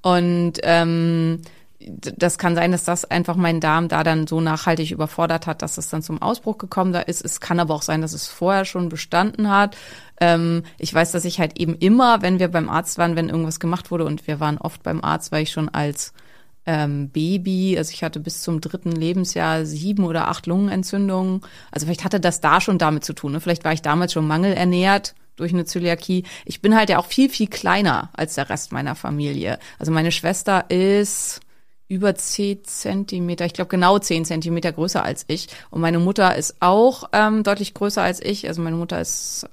Und 0.02 0.54
ähm, 0.62 1.40
das 1.88 2.38
kann 2.38 2.54
sein, 2.54 2.72
dass 2.72 2.84
das 2.84 3.04
einfach 3.04 3.36
meinen 3.36 3.60
Darm 3.60 3.88
da 3.88 4.04
dann 4.04 4.26
so 4.26 4.40
nachhaltig 4.40 4.90
überfordert 4.90 5.46
hat, 5.46 5.62
dass 5.62 5.78
es 5.78 5.88
dann 5.88 6.02
zum 6.02 6.20
Ausbruch 6.20 6.58
gekommen 6.58 6.92
da 6.92 7.00
ist. 7.00 7.24
Es 7.24 7.40
kann 7.40 7.60
aber 7.60 7.74
auch 7.74 7.82
sein, 7.82 8.02
dass 8.02 8.12
es 8.12 8.28
vorher 8.28 8.64
schon 8.64 8.88
bestanden 8.88 9.50
hat. 9.50 9.76
Ähm, 10.20 10.62
ich 10.78 10.92
weiß, 10.92 11.12
dass 11.12 11.24
ich 11.24 11.40
halt 11.40 11.58
eben 11.58 11.74
immer, 11.74 12.22
wenn 12.22 12.38
wir 12.38 12.48
beim 12.48 12.68
Arzt 12.68 12.98
waren, 12.98 13.16
wenn 13.16 13.28
irgendwas 13.28 13.60
gemacht 13.60 13.90
wurde 13.90 14.04
und 14.04 14.26
wir 14.26 14.40
waren 14.40 14.58
oft 14.58 14.82
beim 14.82 15.02
Arzt, 15.02 15.32
weil 15.32 15.42
ich 15.42 15.50
schon 15.50 15.68
als 15.68 16.12
ähm, 16.66 17.08
Baby, 17.08 17.76
also 17.78 17.92
ich 17.92 18.04
hatte 18.04 18.20
bis 18.20 18.42
zum 18.42 18.60
dritten 18.60 18.92
Lebensjahr 18.92 19.64
sieben 19.64 20.04
oder 20.04 20.28
acht 20.28 20.46
Lungenentzündungen. 20.46 21.40
Also 21.70 21.86
vielleicht 21.86 22.04
hatte 22.04 22.20
das 22.20 22.40
da 22.40 22.60
schon 22.60 22.78
damit 22.78 23.04
zu 23.04 23.14
tun. 23.14 23.32
Ne? 23.32 23.40
Vielleicht 23.40 23.64
war 23.64 23.72
ich 23.72 23.82
damals 23.82 24.12
schon 24.12 24.26
mangelernährt 24.26 25.14
durch 25.36 25.52
eine 25.52 25.64
Zöliakie. 25.64 26.24
Ich 26.44 26.60
bin 26.60 26.76
halt 26.76 26.90
ja 26.90 26.98
auch 26.98 27.06
viel, 27.06 27.30
viel 27.30 27.46
kleiner 27.46 28.10
als 28.12 28.34
der 28.34 28.50
Rest 28.50 28.72
meiner 28.72 28.94
Familie. 28.94 29.58
Also 29.78 29.92
meine 29.92 30.12
Schwester 30.12 30.68
ist 30.68 31.40
über 31.88 32.14
10 32.14 32.64
Zentimeter, 32.64 33.46
ich 33.46 33.54
glaube 33.54 33.70
genau 33.70 33.98
10 33.98 34.26
Zentimeter 34.26 34.72
größer 34.72 35.02
als 35.02 35.24
ich. 35.28 35.48
Und 35.70 35.80
meine 35.80 35.98
Mutter 35.98 36.36
ist 36.36 36.56
auch 36.60 37.08
ähm, 37.12 37.42
deutlich 37.42 37.74
größer 37.74 38.02
als 38.02 38.22
ich. 38.22 38.46
Also 38.46 38.60
meine 38.60 38.76
Mutter 38.76 39.00
ist 39.00 39.48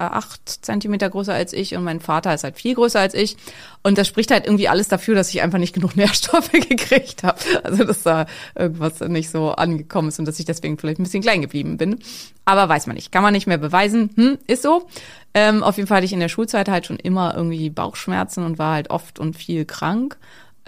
äh, 0.00 0.04
acht 0.04 0.64
Zentimeter 0.64 1.10
größer 1.10 1.34
als 1.34 1.52
ich 1.52 1.74
und 1.74 1.84
mein 1.84 2.00
Vater 2.00 2.32
ist 2.32 2.42
halt 2.42 2.56
viel 2.56 2.74
größer 2.74 2.98
als 2.98 3.12
ich. 3.12 3.36
Und 3.82 3.98
das 3.98 4.08
spricht 4.08 4.30
halt 4.30 4.46
irgendwie 4.46 4.68
alles 4.68 4.88
dafür, 4.88 5.14
dass 5.14 5.28
ich 5.30 5.42
einfach 5.42 5.58
nicht 5.58 5.74
genug 5.74 5.94
Nährstoffe 5.96 6.52
gekriegt 6.52 7.22
habe. 7.22 7.38
Also 7.64 7.84
dass 7.84 8.02
da 8.04 8.26
irgendwas 8.54 9.00
nicht 9.00 9.30
so 9.30 9.50
angekommen 9.50 10.08
ist 10.08 10.18
und 10.18 10.26
dass 10.26 10.38
ich 10.38 10.46
deswegen 10.46 10.78
vielleicht 10.78 11.00
ein 11.00 11.02
bisschen 11.04 11.22
klein 11.22 11.42
geblieben 11.42 11.76
bin. 11.76 11.98
Aber 12.44 12.68
weiß 12.68 12.86
man 12.86 12.96
nicht, 12.96 13.12
kann 13.12 13.22
man 13.22 13.34
nicht 13.34 13.46
mehr 13.46 13.58
beweisen. 13.58 14.10
Hm, 14.16 14.38
ist 14.46 14.62
so. 14.62 14.86
Ähm, 15.34 15.62
auf 15.62 15.76
jeden 15.76 15.86
Fall 15.86 15.98
hatte 15.98 16.06
ich 16.06 16.12
in 16.12 16.20
der 16.20 16.28
Schulzeit 16.28 16.68
halt 16.68 16.86
schon 16.86 16.96
immer 16.96 17.34
irgendwie 17.36 17.68
Bauchschmerzen 17.68 18.44
und 18.44 18.58
war 18.58 18.74
halt 18.74 18.90
oft 18.90 19.18
und 19.18 19.36
viel 19.36 19.64
krank. 19.64 20.18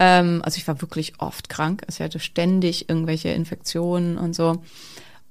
Ähm, 0.03 0.41
also 0.43 0.57
ich 0.57 0.67
war 0.67 0.81
wirklich 0.81 1.13
oft 1.19 1.47
krank. 1.47 1.83
Also 1.87 2.01
ich 2.01 2.05
hatte 2.05 2.19
ständig 2.19 2.89
irgendwelche 2.89 3.29
Infektionen 3.29 4.17
und 4.17 4.35
so. 4.35 4.61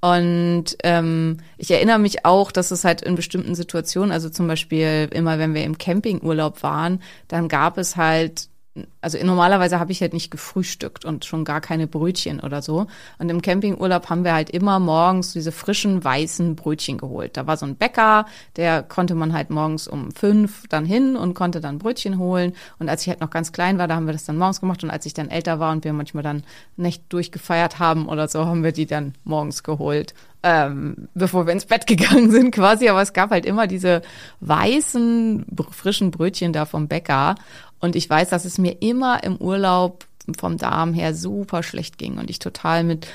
Und 0.01 0.65
ähm, 0.83 1.37
ich 1.59 1.71
erinnere 1.71 1.99
mich 1.99 2.25
auch, 2.25 2.51
dass 2.51 2.71
es 2.71 2.83
halt 2.85 3.03
in 3.03 3.15
bestimmten 3.15 3.55
Situationen, 3.55 4.13
also 4.13 4.31
zum 4.31 4.49
Beispiel 4.49 5.09
immer, 5.13 5.39
wenn 5.39 5.55
wir 5.55 5.63
im 5.65 5.77
Campingurlaub 5.77 6.63
waren, 6.63 7.03
dann 7.29 7.49
gab 7.49 7.77
es 7.77 7.97
halt 7.97 8.49
also 9.03 9.19
normalerweise 9.23 9.79
habe 9.79 9.93
ich 9.93 10.01
halt 10.01 10.15
nicht 10.15 10.31
gefrühstückt 10.31 11.05
und 11.05 11.27
schon 11.27 11.45
gar 11.45 11.61
keine 11.61 11.87
Brötchen 11.87 12.41
oder 12.41 12.63
so. 12.63 12.87
Und 13.19 13.29
im 13.29 13.43
Campingurlaub 13.43 14.09
haben 14.09 14.25
wir 14.25 14.33
halt 14.33 14.49
immer 14.49 14.79
morgens 14.79 15.35
diese 15.35 15.53
frischen 15.53 16.03
weißen 16.03 16.57
Brötchen 16.57 16.97
geholt. 16.97 17.37
Da 17.37 17.47
war 17.47 17.59
so 17.59 17.67
ein 17.67 17.77
Bäcker, 17.77 18.25
der 18.57 18.83
konnte 18.83 19.15
man 19.15 19.35
halt 19.35 19.51
morgens 19.51 19.89
um 19.89 20.11
fünf 20.13 20.67
dann 20.69 20.87
hin 20.87 21.17
und 21.17 21.35
konnte 21.35 21.61
dann 21.61 21.79
Brötchen 21.79 22.19
holen. 22.19 22.55
Und 22.79 22.89
als 22.89 23.03
ich 23.03 23.09
halt 23.09 23.21
noch 23.21 23.31
ganz 23.31 23.53
klein 23.53 23.77
war, 23.77 23.89
da 23.89 23.97
haben 23.97 24.07
wir 24.07 24.15
das 24.15 24.25
dann 24.25 24.39
morgens 24.39 24.61
gemacht. 24.61 24.83
Und 24.83 24.91
als 24.91 25.05
ich 25.05 25.13
dann 25.13 25.29
älter 25.29 25.61
war 25.61 25.73
und 25.73 25.85
wir 25.85 25.93
manchmal 25.93 26.23
dann 26.23 26.43
nicht 26.77 27.13
durchgefeiert 27.13 27.79
haben 27.79 28.09
oder 28.09 28.27
so, 28.29 28.47
haben 28.47 28.65
wir 28.65 28.73
die 28.73 28.87
dann 28.87 29.15
morgens 29.25 29.63
geholt. 29.63 30.15
Ähm, 30.45 31.09
bevor 31.15 31.47
wir 31.47 31.53
ins 31.53 31.67
Bett 31.67 31.87
gegangen 31.87 32.31
sind 32.31 32.53
quasi, 32.53 32.89
aber 32.89 33.01
es 33.01 33.13
gab 33.13 33.31
halt 33.31 33.47
immer 33.47 33.69
diese 33.69 34.03
weißen, 34.41 35.47
frischen 35.71 36.11
Brötchen 36.11 36.53
da 36.53 36.65
vom 36.65 36.89
Bäcker. 36.89 37.37
Und 37.83 37.97
ich 37.97 38.09
weiß, 38.09 38.31
dass 38.31 38.45
es 38.45 38.59
mir 38.59 38.81
immer 38.81 39.25
im 39.25 39.37
Urlaub 39.37 40.07
vom 40.38 40.57
Darm 40.57 40.95
her 40.95 41.14
super 41.14 41.64
schlecht 41.64 41.99
ging 41.99 42.18
und 42.18 42.31
ich 42.31 42.38
total 42.38 42.85
mit 42.85 43.09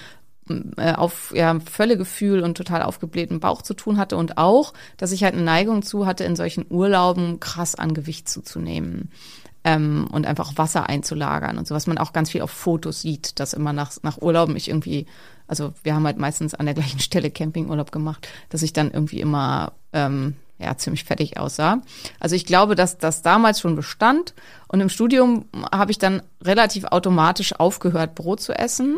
äh, 0.75 0.91
auf 0.93 1.33
ja, 1.33 1.57
Völlegefühl 1.61 2.43
und 2.43 2.57
total 2.57 2.83
aufgeblähten 2.83 3.39
Bauch 3.39 3.61
zu 3.61 3.73
tun 3.73 3.97
hatte 3.97 4.17
und 4.17 4.37
auch, 4.37 4.73
dass 4.97 5.13
ich 5.13 5.23
halt 5.23 5.35
eine 5.35 5.43
Neigung 5.43 5.83
zu 5.83 6.05
hatte, 6.05 6.25
in 6.25 6.35
solchen 6.35 6.65
Urlauben 6.69 7.39
krass 7.39 7.75
an 7.75 7.93
Gewicht 7.93 8.27
zuzunehmen 8.27 9.09
ähm, 9.63 10.05
und 10.11 10.25
einfach 10.25 10.57
Wasser 10.57 10.89
einzulagern 10.89 11.57
und 11.57 11.65
so, 11.65 11.73
was 11.73 11.87
man 11.87 11.97
auch 11.97 12.11
ganz 12.11 12.31
viel 12.31 12.41
auf 12.41 12.51
Fotos 12.51 13.01
sieht, 13.01 13.39
dass 13.39 13.53
immer 13.53 13.71
nach, 13.71 13.91
nach 14.03 14.21
Urlauben 14.21 14.57
ich 14.57 14.67
irgendwie, 14.67 15.05
also 15.47 15.73
wir 15.83 15.95
haben 15.95 16.05
halt 16.05 16.17
meistens 16.17 16.53
an 16.53 16.65
der 16.65 16.75
gleichen 16.75 16.99
Stelle 16.99 17.31
Campingurlaub 17.31 17.93
gemacht, 17.93 18.27
dass 18.49 18.63
ich 18.63 18.73
dann 18.73 18.91
irgendwie 18.91 19.21
immer 19.21 19.71
ähm, 19.93 20.35
ja, 20.59 20.75
ziemlich 20.77 21.03
fertig 21.03 21.37
aussah. 21.37 21.81
Also 22.19 22.35
ich 22.35 22.45
glaube, 22.45 22.75
dass 22.75 22.97
das 22.97 23.21
damals 23.21 23.59
schon 23.59 23.75
bestand. 23.75 24.33
Und 24.67 24.81
im 24.81 24.89
Studium 24.89 25.45
habe 25.71 25.91
ich 25.91 25.99
dann 25.99 26.23
relativ 26.43 26.85
automatisch 26.85 27.53
aufgehört, 27.53 28.15
Brot 28.15 28.41
zu 28.41 28.53
essen, 28.53 28.97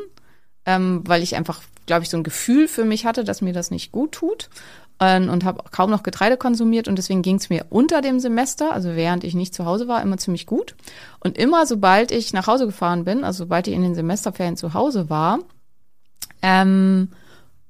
ähm, 0.65 1.01
weil 1.05 1.21
ich 1.21 1.35
einfach, 1.35 1.61
glaube 1.85 2.03
ich, 2.03 2.09
so 2.09 2.17
ein 2.17 2.23
Gefühl 2.23 2.67
für 2.67 2.85
mich 2.85 3.05
hatte, 3.05 3.23
dass 3.23 3.41
mir 3.41 3.53
das 3.53 3.71
nicht 3.71 3.91
gut 3.91 4.13
tut. 4.13 4.49
Ähm, 5.01 5.29
und 5.29 5.45
habe 5.45 5.63
kaum 5.71 5.89
noch 5.89 6.03
Getreide 6.03 6.35
konsumiert 6.35 6.89
und 6.89 6.97
deswegen 6.97 7.21
ging 7.21 7.37
es 7.37 7.49
mir 7.49 7.65
unter 7.69 8.01
dem 8.01 8.19
Semester, 8.19 8.73
also 8.73 8.95
während 8.95 9.23
ich 9.23 9.33
nicht 9.33 9.53
zu 9.53 9.63
Hause 9.65 9.87
war, 9.87 10.01
immer 10.01 10.17
ziemlich 10.17 10.45
gut. 10.45 10.75
Und 11.21 11.37
immer 11.37 11.65
sobald 11.65 12.11
ich 12.11 12.33
nach 12.33 12.47
Hause 12.47 12.65
gefahren 12.65 13.05
bin, 13.05 13.23
also 13.23 13.45
sobald 13.45 13.67
ich 13.67 13.73
in 13.73 13.81
den 13.81 13.95
Semesterferien 13.95 14.57
zu 14.57 14.73
Hause 14.73 15.09
war, 15.09 15.39
ähm, 16.41 17.09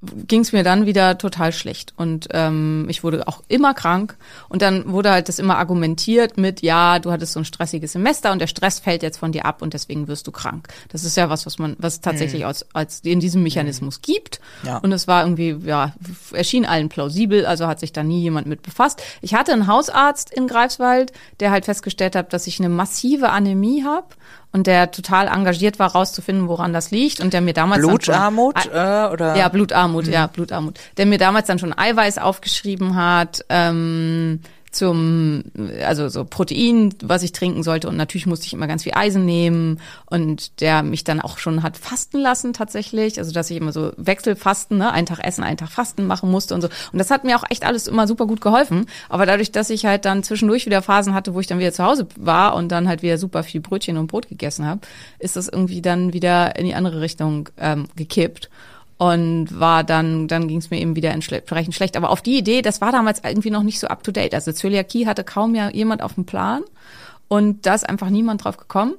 ging 0.01 0.41
es 0.41 0.53
mir 0.53 0.63
dann 0.63 0.85
wieder 0.85 1.17
total 1.17 1.51
schlecht. 1.51 1.93
Und 1.97 2.29
ähm, 2.31 2.85
ich 2.89 3.03
wurde 3.03 3.27
auch 3.27 3.43
immer 3.49 3.73
krank. 3.73 4.15
Und 4.47 4.61
dann 4.61 4.91
wurde 4.91 5.11
halt 5.11 5.27
das 5.27 5.39
immer 5.39 5.57
argumentiert 5.57 6.37
mit 6.37 6.61
ja 6.61 6.99
du 6.99 7.11
hattest 7.11 7.33
so 7.33 7.39
ein 7.39 7.45
stressiges 7.45 7.91
Semester 7.91 8.31
und 8.31 8.39
der 8.39 8.47
Stress 8.47 8.79
fällt 8.79 9.03
jetzt 9.03 9.17
von 9.17 9.33
dir 9.33 9.45
ab 9.45 9.61
und 9.61 9.73
deswegen 9.73 10.07
wirst 10.07 10.25
du 10.27 10.31
krank. 10.31 10.69
Das 10.89 11.03
ist 11.03 11.17
ja 11.17 11.29
was 11.29 11.45
was 11.45 11.59
man 11.59 11.75
was 11.79 11.99
tatsächlich 11.99 12.45
als 12.45 12.65
als 12.73 13.01
in 13.01 13.19
diesem 13.19 13.43
Mechanismus 13.43 14.01
gibt. 14.01 14.39
Ja. 14.63 14.77
und 14.77 14.91
es 14.91 15.07
war 15.07 15.23
irgendwie 15.23 15.57
ja 15.65 15.93
erschien 16.31 16.65
allen 16.65 16.89
plausibel 16.89 17.45
also 17.45 17.67
hat 17.67 17.79
sich 17.79 17.91
da 17.91 18.03
nie 18.03 18.21
jemand 18.21 18.47
mit 18.47 18.61
befasst. 18.61 19.01
Ich 19.21 19.33
hatte 19.33 19.51
einen 19.51 19.67
Hausarzt 19.67 20.33
in 20.33 20.47
Greifswald 20.47 21.11
der 21.41 21.51
halt 21.51 21.65
festgestellt 21.65 22.15
hat 22.15 22.31
dass 22.31 22.47
ich 22.47 22.59
eine 22.59 22.69
massive 22.69 23.29
Anämie 23.29 23.83
habe 23.83 24.07
und 24.51 24.65
der 24.67 24.91
total 24.91 25.27
engagiert 25.27 25.77
war 25.79 25.91
rauszufinden 25.91 26.47
woran 26.47 26.73
das 26.73 26.91
liegt 26.91 27.19
und 27.19 27.33
der 27.33 27.41
mir 27.41 27.53
damals 27.53 27.81
dann 27.81 27.89
schon- 27.89 27.97
Blutarmut 27.99 28.65
äh, 28.65 29.11
oder? 29.13 29.35
ja, 29.35 29.47
Blutarmut, 29.49 30.07
ja, 30.07 30.27
Blutarmut. 30.27 30.79
Der 30.97 31.05
mir 31.05 31.17
damals 31.19 31.47
dann 31.47 31.59
schon 31.59 31.77
Eiweiß 31.77 32.17
aufgeschrieben 32.17 32.95
hat, 32.95 33.45
ähm, 33.49 34.41
zum, 34.71 35.43
also 35.83 36.09
so 36.09 36.25
Protein, 36.25 36.93
was 37.01 37.23
ich 37.23 37.31
trinken 37.31 37.63
sollte. 37.63 37.87
Und 37.87 37.97
natürlich 37.97 38.27
musste 38.27 38.45
ich 38.45 38.53
immer 38.53 38.67
ganz 38.67 38.83
viel 38.83 38.93
Eisen 38.95 39.25
nehmen. 39.25 39.79
Und 40.05 40.61
der 40.61 40.83
mich 40.83 41.03
dann 41.03 41.21
auch 41.21 41.37
schon 41.37 41.63
hat 41.63 41.77
fasten 41.77 42.19
lassen 42.19 42.53
tatsächlich. 42.53 43.17
Also 43.17 43.31
dass 43.31 43.49
ich 43.49 43.57
immer 43.57 43.71
so 43.71 43.91
Wechselfasten, 43.97 44.77
ne, 44.77 44.91
einen 44.91 45.07
Tag 45.07 45.19
essen, 45.25 45.43
einen 45.43 45.57
Tag 45.57 45.69
fasten 45.69 46.05
machen 46.07 46.29
musste 46.29 46.53
und 46.53 46.61
so. 46.61 46.67
Und 46.91 46.99
das 46.99 47.11
hat 47.11 47.23
mir 47.23 47.37
auch 47.37 47.43
echt 47.49 47.65
alles 47.65 47.87
immer 47.87 48.07
super 48.07 48.27
gut 48.27 48.41
geholfen. 48.41 48.85
Aber 49.09 49.25
dadurch, 49.25 49.51
dass 49.51 49.69
ich 49.69 49.85
halt 49.85 50.05
dann 50.05 50.23
zwischendurch 50.23 50.65
wieder 50.65 50.81
Phasen 50.81 51.13
hatte, 51.13 51.33
wo 51.33 51.39
ich 51.39 51.47
dann 51.47 51.59
wieder 51.59 51.73
zu 51.73 51.83
Hause 51.83 52.07
war 52.17 52.55
und 52.55 52.69
dann 52.69 52.87
halt 52.87 53.01
wieder 53.01 53.17
super 53.17 53.43
viel 53.43 53.61
Brötchen 53.61 53.97
und 53.97 54.07
Brot 54.07 54.29
gegessen 54.29 54.65
habe, 54.65 54.81
ist 55.17 55.35
das 55.35 55.47
irgendwie 55.47 55.81
dann 55.81 56.13
wieder 56.13 56.55
in 56.55 56.65
die 56.65 56.75
andere 56.75 57.01
Richtung 57.01 57.49
ähm, 57.57 57.87
gekippt 57.95 58.49
und 58.99 59.57
war 59.57 59.85
dann, 59.85 60.27
dann 60.27 60.49
ging 60.49 60.57
es 60.57 60.69
mir 60.69 60.79
eben 60.79 60.97
wieder 60.97 61.11
entsprechend 61.11 61.73
schlecht. 61.73 61.95
Aber 61.95 62.09
auf 62.09 62.21
die 62.21 62.37
Idee, 62.37 62.61
das 62.61 62.81
war 62.81 62.91
damals 62.91 63.21
irgendwie 63.23 63.49
noch 63.49 63.63
nicht 63.63 63.79
so 63.79 63.87
up 63.87 64.03
to 64.03 64.11
date. 64.11 64.35
Also 64.35 64.51
Zöliakie 64.51 65.07
hatte 65.07 65.23
kaum 65.23 65.55
ja 65.55 65.69
jemand 65.69 66.03
auf 66.03 66.15
dem 66.15 66.25
Plan 66.25 66.63
und 67.29 67.65
da 67.65 67.75
ist 67.75 67.87
einfach 67.87 68.09
niemand 68.09 68.43
drauf 68.43 68.57
gekommen. 68.57 68.95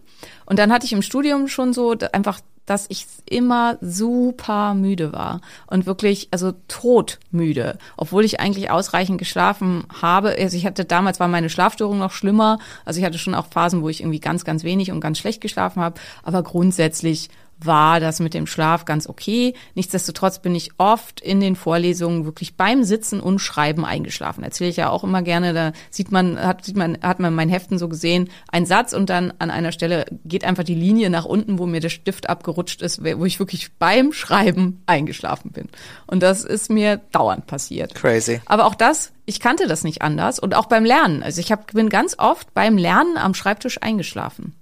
Und 0.47 0.59
dann 0.59 0.73
hatte 0.73 0.87
ich 0.87 0.95
im 0.95 1.03
Studium 1.03 1.49
schon 1.49 1.75
so 1.75 1.95
einfach, 2.13 2.41
dass 2.65 2.87
ich 2.89 3.07
immer 3.29 3.77
super 3.83 4.73
müde 4.73 5.13
war 5.13 5.43
und 5.67 5.85
wirklich, 5.85 6.29
also 6.31 6.53
todmüde, 6.69 7.77
obwohl 7.99 8.25
ich 8.25 8.41
eigentlich 8.41 8.71
ausreichend 8.71 9.19
geschlafen 9.19 9.85
habe. 10.01 10.35
Also 10.39 10.57
ich 10.57 10.65
hatte 10.65 10.87
damals 10.87 11.21
war 11.21 11.29
meine 11.29 11.51
Schlafstörung 11.51 11.99
noch 11.99 12.13
schlimmer. 12.13 12.59
Also 12.87 13.01
ich 13.01 13.05
hatte 13.05 13.19
schon 13.19 13.35
auch 13.35 13.49
Phasen, 13.49 13.83
wo 13.83 13.91
ich 13.91 14.01
irgendwie 14.01 14.21
ganz, 14.21 14.47
ganz 14.47 14.65
wenig 14.65 14.93
und 14.93 15.01
ganz 15.01 15.19
schlecht 15.19 15.43
geschlafen 15.43 15.83
habe. 15.83 16.01
Aber 16.23 16.43
grundsätzlich 16.43 17.29
war 17.65 18.01
das 18.01 18.21
mit 18.21 18.35
dem 18.35 18.47
Schlaf 18.47 18.85
ganz 18.85 19.09
okay. 19.09 19.55
Nichtsdestotrotz 19.75 20.41
bin 20.41 20.55
ich 20.55 20.71
oft 20.79 21.21
in 21.21 21.41
den 21.41 21.57
Vorlesungen 21.57 22.25
wirklich 22.25 22.57
beim 22.57 22.85
Sitzen 22.85 23.21
und 23.21 23.39
Schreiben 23.39 23.85
eingeschlafen. 23.85 24.45
Erzähle 24.45 24.71
ich 24.71 24.77
ja 24.77 24.91
auch 24.91 25.05
immer 25.05 25.23
gerne. 25.23 25.53
Da 25.53 25.73
sieht 25.91 26.13
man, 26.13 26.39
hat, 26.39 26.65
sieht 26.65 26.77
man, 26.77 26.99
hat 27.03 27.21
man 27.21 27.35
mein 27.35 27.49
Heften 27.49 27.79
so 27.79 27.89
gesehen, 27.89 28.31
ein 28.51 28.67
Satz 28.67 28.93
und 28.93 29.11
dann 29.11 29.33
an 29.39 29.51
einer 29.51 29.73
Stelle 29.73 30.07
geht 30.25 30.45
einfach 30.45 30.65
die 30.65 30.75
Linie 30.75 31.11
nach 31.11 31.25
unten, 31.25 31.59
wo 31.59 31.67
mir 31.67 31.81
der 31.81 31.89
Stift 31.89 32.29
abgerutscht 32.29 32.83
ist, 32.83 33.03
wo 33.03 33.25
ich 33.25 33.39
wirklich 33.39 33.73
beim 33.79 34.13
Schreiben 34.13 34.83
eingeschlafen 34.87 35.53
bin. 35.53 35.69
Und 36.07 36.23
das 36.23 36.45
ist 36.45 36.71
mir 36.71 37.01
dauernd 37.13 37.47
passiert. 37.47 37.95
Crazy. 37.95 38.41
Aber 38.47 38.67
auch 38.67 38.75
das, 38.75 39.13
ich 39.27 39.41
kannte 39.41 39.67
das 39.67 39.85
nicht 39.85 40.03
anders 40.03 40.39
und 40.39 40.55
auch 40.55 40.67
beim 40.67 40.85
Lernen. 40.85 41.23
Also 41.23 41.41
ich 41.41 41.53
hab, 41.53 41.73
bin 41.73 41.89
ganz 41.89 42.17
oft 42.19 42.53
beim 42.55 42.77
Lernen 42.77 43.17
am 43.17 43.35
Schreibtisch 43.35 43.81
eingeschlafen. 43.83 44.55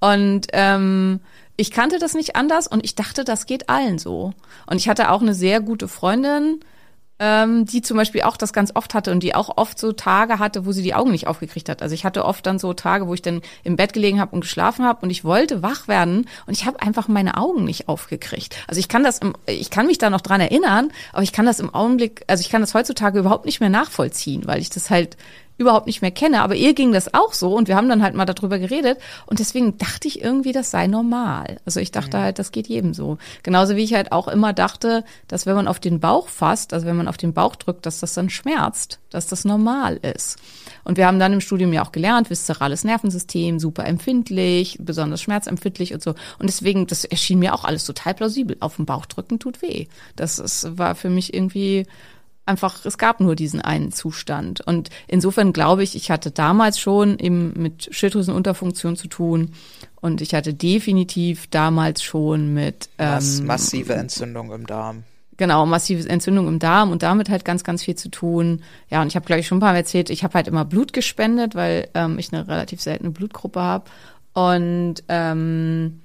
Und 0.00 0.48
ähm, 0.52 1.20
ich 1.56 1.70
kannte 1.70 1.98
das 1.98 2.14
nicht 2.14 2.36
anders 2.36 2.66
und 2.66 2.84
ich 2.84 2.94
dachte, 2.94 3.24
das 3.24 3.46
geht 3.46 3.68
allen 3.68 3.98
so. 3.98 4.32
Und 4.66 4.76
ich 4.76 4.88
hatte 4.88 5.10
auch 5.10 5.22
eine 5.22 5.34
sehr 5.34 5.60
gute 5.60 5.88
Freundin, 5.88 6.60
ähm, 7.18 7.64
die 7.64 7.80
zum 7.80 7.96
Beispiel 7.96 8.22
auch 8.22 8.36
das 8.36 8.52
ganz 8.52 8.72
oft 8.74 8.92
hatte 8.92 9.10
und 9.10 9.22
die 9.22 9.34
auch 9.34 9.56
oft 9.56 9.78
so 9.78 9.92
Tage 9.92 10.38
hatte, 10.38 10.66
wo 10.66 10.72
sie 10.72 10.82
die 10.82 10.94
Augen 10.94 11.12
nicht 11.12 11.26
aufgekriegt 11.26 11.68
hat. 11.68 11.80
Also 11.80 11.94
ich 11.94 12.04
hatte 12.04 12.24
oft 12.26 12.44
dann 12.44 12.58
so 12.58 12.74
Tage, 12.74 13.06
wo 13.06 13.14
ich 13.14 13.22
dann 13.22 13.40
im 13.64 13.76
Bett 13.76 13.94
gelegen 13.94 14.20
habe 14.20 14.34
und 14.34 14.42
geschlafen 14.42 14.84
habe 14.84 15.00
und 15.02 15.10
ich 15.10 15.24
wollte 15.24 15.62
wach 15.62 15.88
werden 15.88 16.26
und 16.46 16.52
ich 16.52 16.66
habe 16.66 16.80
einfach 16.82 17.08
meine 17.08 17.38
Augen 17.38 17.64
nicht 17.64 17.88
aufgekriegt. 17.88 18.56
Also 18.68 18.78
ich 18.80 18.88
kann 18.88 19.02
das, 19.02 19.18
im, 19.18 19.32
ich 19.46 19.70
kann 19.70 19.86
mich 19.86 19.96
da 19.98 20.10
noch 20.10 20.20
dran 20.20 20.42
erinnern, 20.42 20.92
aber 21.12 21.22
ich 21.22 21.32
kann 21.32 21.46
das 21.46 21.58
im 21.58 21.74
Augenblick, 21.74 22.22
also 22.26 22.42
ich 22.42 22.50
kann 22.50 22.60
das 22.60 22.74
heutzutage 22.74 23.18
überhaupt 23.18 23.46
nicht 23.46 23.60
mehr 23.60 23.70
nachvollziehen, 23.70 24.46
weil 24.46 24.60
ich 24.60 24.68
das 24.68 24.90
halt 24.90 25.16
überhaupt 25.58 25.86
nicht 25.86 26.02
mehr 26.02 26.10
kenne. 26.10 26.42
Aber 26.42 26.54
ihr 26.54 26.74
ging 26.74 26.92
das 26.92 27.14
auch 27.14 27.32
so 27.32 27.54
und 27.54 27.68
wir 27.68 27.76
haben 27.76 27.88
dann 27.88 28.02
halt 28.02 28.14
mal 28.14 28.24
darüber 28.24 28.58
geredet 28.58 28.98
und 29.26 29.38
deswegen 29.38 29.78
dachte 29.78 30.08
ich 30.08 30.22
irgendwie, 30.22 30.52
das 30.52 30.70
sei 30.70 30.86
normal. 30.86 31.58
Also 31.64 31.80
ich 31.80 31.92
dachte 31.92 32.18
halt, 32.18 32.38
das 32.38 32.52
geht 32.52 32.66
jedem 32.66 32.94
so. 32.94 33.18
Genauso 33.42 33.76
wie 33.76 33.84
ich 33.84 33.94
halt 33.94 34.12
auch 34.12 34.28
immer 34.28 34.52
dachte, 34.52 35.04
dass 35.28 35.46
wenn 35.46 35.56
man 35.56 35.68
auf 35.68 35.80
den 35.80 36.00
Bauch 36.00 36.28
fasst, 36.28 36.72
also 36.72 36.86
wenn 36.86 36.96
man 36.96 37.08
auf 37.08 37.16
den 37.16 37.32
Bauch 37.32 37.56
drückt, 37.56 37.86
dass 37.86 38.00
das 38.00 38.14
dann 38.14 38.30
schmerzt, 38.30 39.00
dass 39.10 39.26
das 39.26 39.44
normal 39.44 39.96
ist. 39.96 40.38
Und 40.84 40.98
wir 40.98 41.06
haben 41.06 41.18
dann 41.18 41.32
im 41.32 41.40
Studium 41.40 41.72
ja 41.72 41.84
auch 41.84 41.92
gelernt, 41.92 42.30
viszerales 42.30 42.84
Nervensystem, 42.84 43.58
super 43.58 43.86
empfindlich, 43.86 44.78
besonders 44.80 45.22
schmerzempfindlich 45.22 45.94
und 45.94 46.02
so. 46.02 46.10
Und 46.38 46.46
deswegen, 46.46 46.86
das 46.86 47.04
erschien 47.04 47.38
mir 47.38 47.54
auch 47.54 47.64
alles 47.64 47.84
total 47.84 48.14
plausibel. 48.14 48.56
Auf 48.60 48.76
den 48.76 48.86
Bauch 48.86 49.06
drücken 49.06 49.38
tut 49.38 49.62
weh. 49.62 49.86
Das 50.14 50.38
ist, 50.38 50.78
war 50.78 50.94
für 50.94 51.10
mich 51.10 51.34
irgendwie 51.34 51.86
einfach, 52.46 52.84
es 52.84 52.96
gab 52.96 53.20
nur 53.20 53.34
diesen 53.34 53.60
einen 53.60 53.92
Zustand. 53.92 54.60
Und 54.60 54.90
insofern 55.08 55.52
glaube 55.52 55.82
ich, 55.82 55.96
ich 55.96 56.10
hatte 56.10 56.30
damals 56.30 56.78
schon 56.78 57.18
eben 57.18 57.52
mit 57.56 57.88
Schilddrüsenunterfunktion 57.90 58.96
zu 58.96 59.08
tun. 59.08 59.52
Und 60.00 60.20
ich 60.20 60.34
hatte 60.34 60.54
definitiv 60.54 61.48
damals 61.48 62.02
schon 62.02 62.54
mit 62.54 62.88
ähm, 62.98 63.46
massive 63.46 63.94
Entzündung 63.94 64.52
im 64.52 64.66
Darm. 64.66 65.02
genau, 65.36 65.66
massive 65.66 66.08
Entzündung 66.08 66.48
im 66.48 66.58
Darm 66.58 66.90
und 66.90 67.02
damit 67.02 67.28
halt 67.28 67.44
ganz, 67.44 67.64
ganz 67.64 67.82
viel 67.82 67.96
zu 67.96 68.08
tun. 68.08 68.62
Ja, 68.88 69.02
und 69.02 69.08
ich 69.08 69.16
habe, 69.16 69.26
glaube 69.26 69.40
ich, 69.40 69.46
schon 69.46 69.58
ein 69.58 69.60
paar 69.60 69.72
Mal 69.72 69.78
erzählt, 69.78 70.10
ich 70.10 70.22
habe 70.24 70.34
halt 70.34 70.48
immer 70.48 70.64
Blut 70.64 70.92
gespendet, 70.92 71.54
weil 71.54 71.88
ähm, 71.94 72.18
ich 72.18 72.32
eine 72.32 72.46
relativ 72.46 72.80
seltene 72.80 73.10
Blutgruppe 73.10 73.60
habe. 73.60 73.84
Und 74.32 75.02
ähm, 75.08 76.02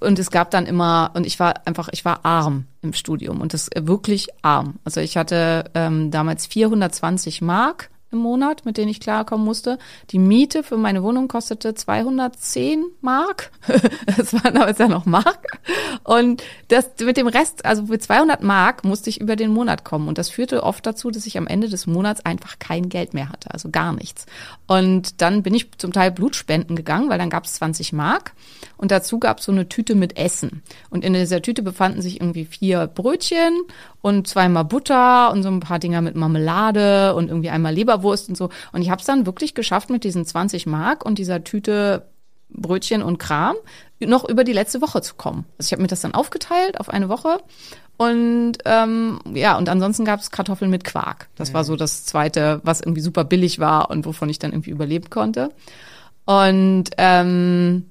und 0.00 0.18
es 0.18 0.30
gab 0.30 0.50
dann 0.50 0.66
immer, 0.66 1.10
und 1.14 1.26
ich 1.26 1.38
war 1.38 1.66
einfach, 1.66 1.88
ich 1.92 2.04
war 2.04 2.24
arm 2.24 2.64
im 2.80 2.92
Studium 2.92 3.40
und 3.40 3.52
das 3.52 3.68
äh, 3.68 3.86
wirklich 3.86 4.28
arm. 4.42 4.76
Also 4.84 5.00
ich 5.00 5.16
hatte 5.16 5.64
ähm, 5.74 6.10
damals 6.10 6.46
420 6.46 7.42
Mark 7.42 7.90
im 8.10 8.18
Monat, 8.18 8.64
mit 8.64 8.76
denen 8.76 8.88
ich 8.88 9.00
klarkommen 9.00 9.44
musste. 9.44 9.78
Die 10.10 10.18
Miete 10.18 10.62
für 10.62 10.76
meine 10.76 11.02
Wohnung 11.02 11.28
kostete 11.28 11.74
210 11.74 12.84
Mark. 13.00 13.50
Das 14.16 14.32
war 14.32 14.50
damals 14.50 14.78
ja 14.78 14.88
noch 14.88 15.04
Mark. 15.04 15.58
Und 16.02 16.42
das 16.68 16.90
mit 17.00 17.16
dem 17.16 17.28
Rest, 17.28 17.64
also 17.64 17.82
mit 17.82 18.02
200 18.02 18.42
Mark 18.42 18.84
musste 18.84 19.10
ich 19.10 19.20
über 19.20 19.36
den 19.36 19.52
Monat 19.52 19.84
kommen. 19.84 20.08
Und 20.08 20.18
das 20.18 20.30
führte 20.30 20.62
oft 20.62 20.84
dazu, 20.86 21.10
dass 21.10 21.26
ich 21.26 21.38
am 21.38 21.46
Ende 21.46 21.68
des 21.68 21.86
Monats 21.86 22.24
einfach 22.24 22.58
kein 22.58 22.88
Geld 22.88 23.14
mehr 23.14 23.28
hatte, 23.28 23.52
also 23.52 23.70
gar 23.70 23.92
nichts. 23.92 24.26
Und 24.66 25.20
dann 25.20 25.42
bin 25.42 25.54
ich 25.54 25.70
zum 25.78 25.92
Teil 25.92 26.10
Blutspenden 26.10 26.74
gegangen, 26.76 27.10
weil 27.10 27.18
dann 27.18 27.30
gab 27.30 27.44
es 27.44 27.54
20 27.54 27.92
Mark. 27.92 28.32
Und 28.76 28.90
dazu 28.90 29.18
gab 29.18 29.38
es 29.38 29.44
so 29.44 29.52
eine 29.52 29.68
Tüte 29.68 29.94
mit 29.94 30.16
Essen. 30.16 30.62
Und 30.90 31.04
in 31.04 31.12
dieser 31.12 31.42
Tüte 31.42 31.62
befanden 31.62 32.00
sich 32.00 32.20
irgendwie 32.20 32.44
vier 32.44 32.86
Brötchen 32.86 33.58
und 34.00 34.28
zweimal 34.28 34.64
Butter 34.64 35.32
und 35.32 35.42
so 35.42 35.48
ein 35.48 35.60
paar 35.60 35.78
Dinger 35.78 36.00
mit 36.00 36.14
Marmelade 36.14 37.14
und 37.14 37.28
irgendwie 37.28 37.50
einmal 37.50 37.74
Leberwurst 37.74 38.28
und 38.28 38.36
so. 38.36 38.50
Und 38.72 38.82
ich 38.82 38.90
habe 38.90 39.00
es 39.00 39.06
dann 39.06 39.26
wirklich 39.26 39.54
geschafft 39.54 39.90
mit 39.90 40.04
diesen 40.04 40.24
20 40.24 40.66
Mark 40.66 41.04
und 41.04 41.18
dieser 41.18 41.44
Tüte 41.44 42.06
Brötchen 42.50 43.02
und 43.02 43.18
Kram 43.18 43.56
noch 44.00 44.26
über 44.28 44.44
die 44.44 44.52
letzte 44.52 44.80
Woche 44.80 45.02
zu 45.02 45.16
kommen. 45.16 45.44
Also 45.58 45.68
ich 45.68 45.72
habe 45.72 45.82
mir 45.82 45.88
das 45.88 46.00
dann 46.00 46.14
aufgeteilt 46.14 46.80
auf 46.80 46.88
eine 46.88 47.08
Woche 47.08 47.38
und 47.96 48.58
ähm, 48.64 49.18
ja 49.34 49.58
und 49.58 49.68
ansonsten 49.68 50.04
gab 50.04 50.20
es 50.20 50.30
Kartoffeln 50.30 50.70
mit 50.70 50.84
Quark. 50.84 51.28
Das 51.34 51.52
war 51.52 51.64
so 51.64 51.76
das 51.76 52.04
zweite, 52.04 52.60
was 52.62 52.80
irgendwie 52.80 53.00
super 53.00 53.24
billig 53.24 53.58
war 53.58 53.90
und 53.90 54.06
wovon 54.06 54.28
ich 54.28 54.38
dann 54.38 54.52
irgendwie 54.52 54.70
überleben 54.70 55.10
konnte. 55.10 55.50
Und 56.24 56.90
ähm, 56.96 57.90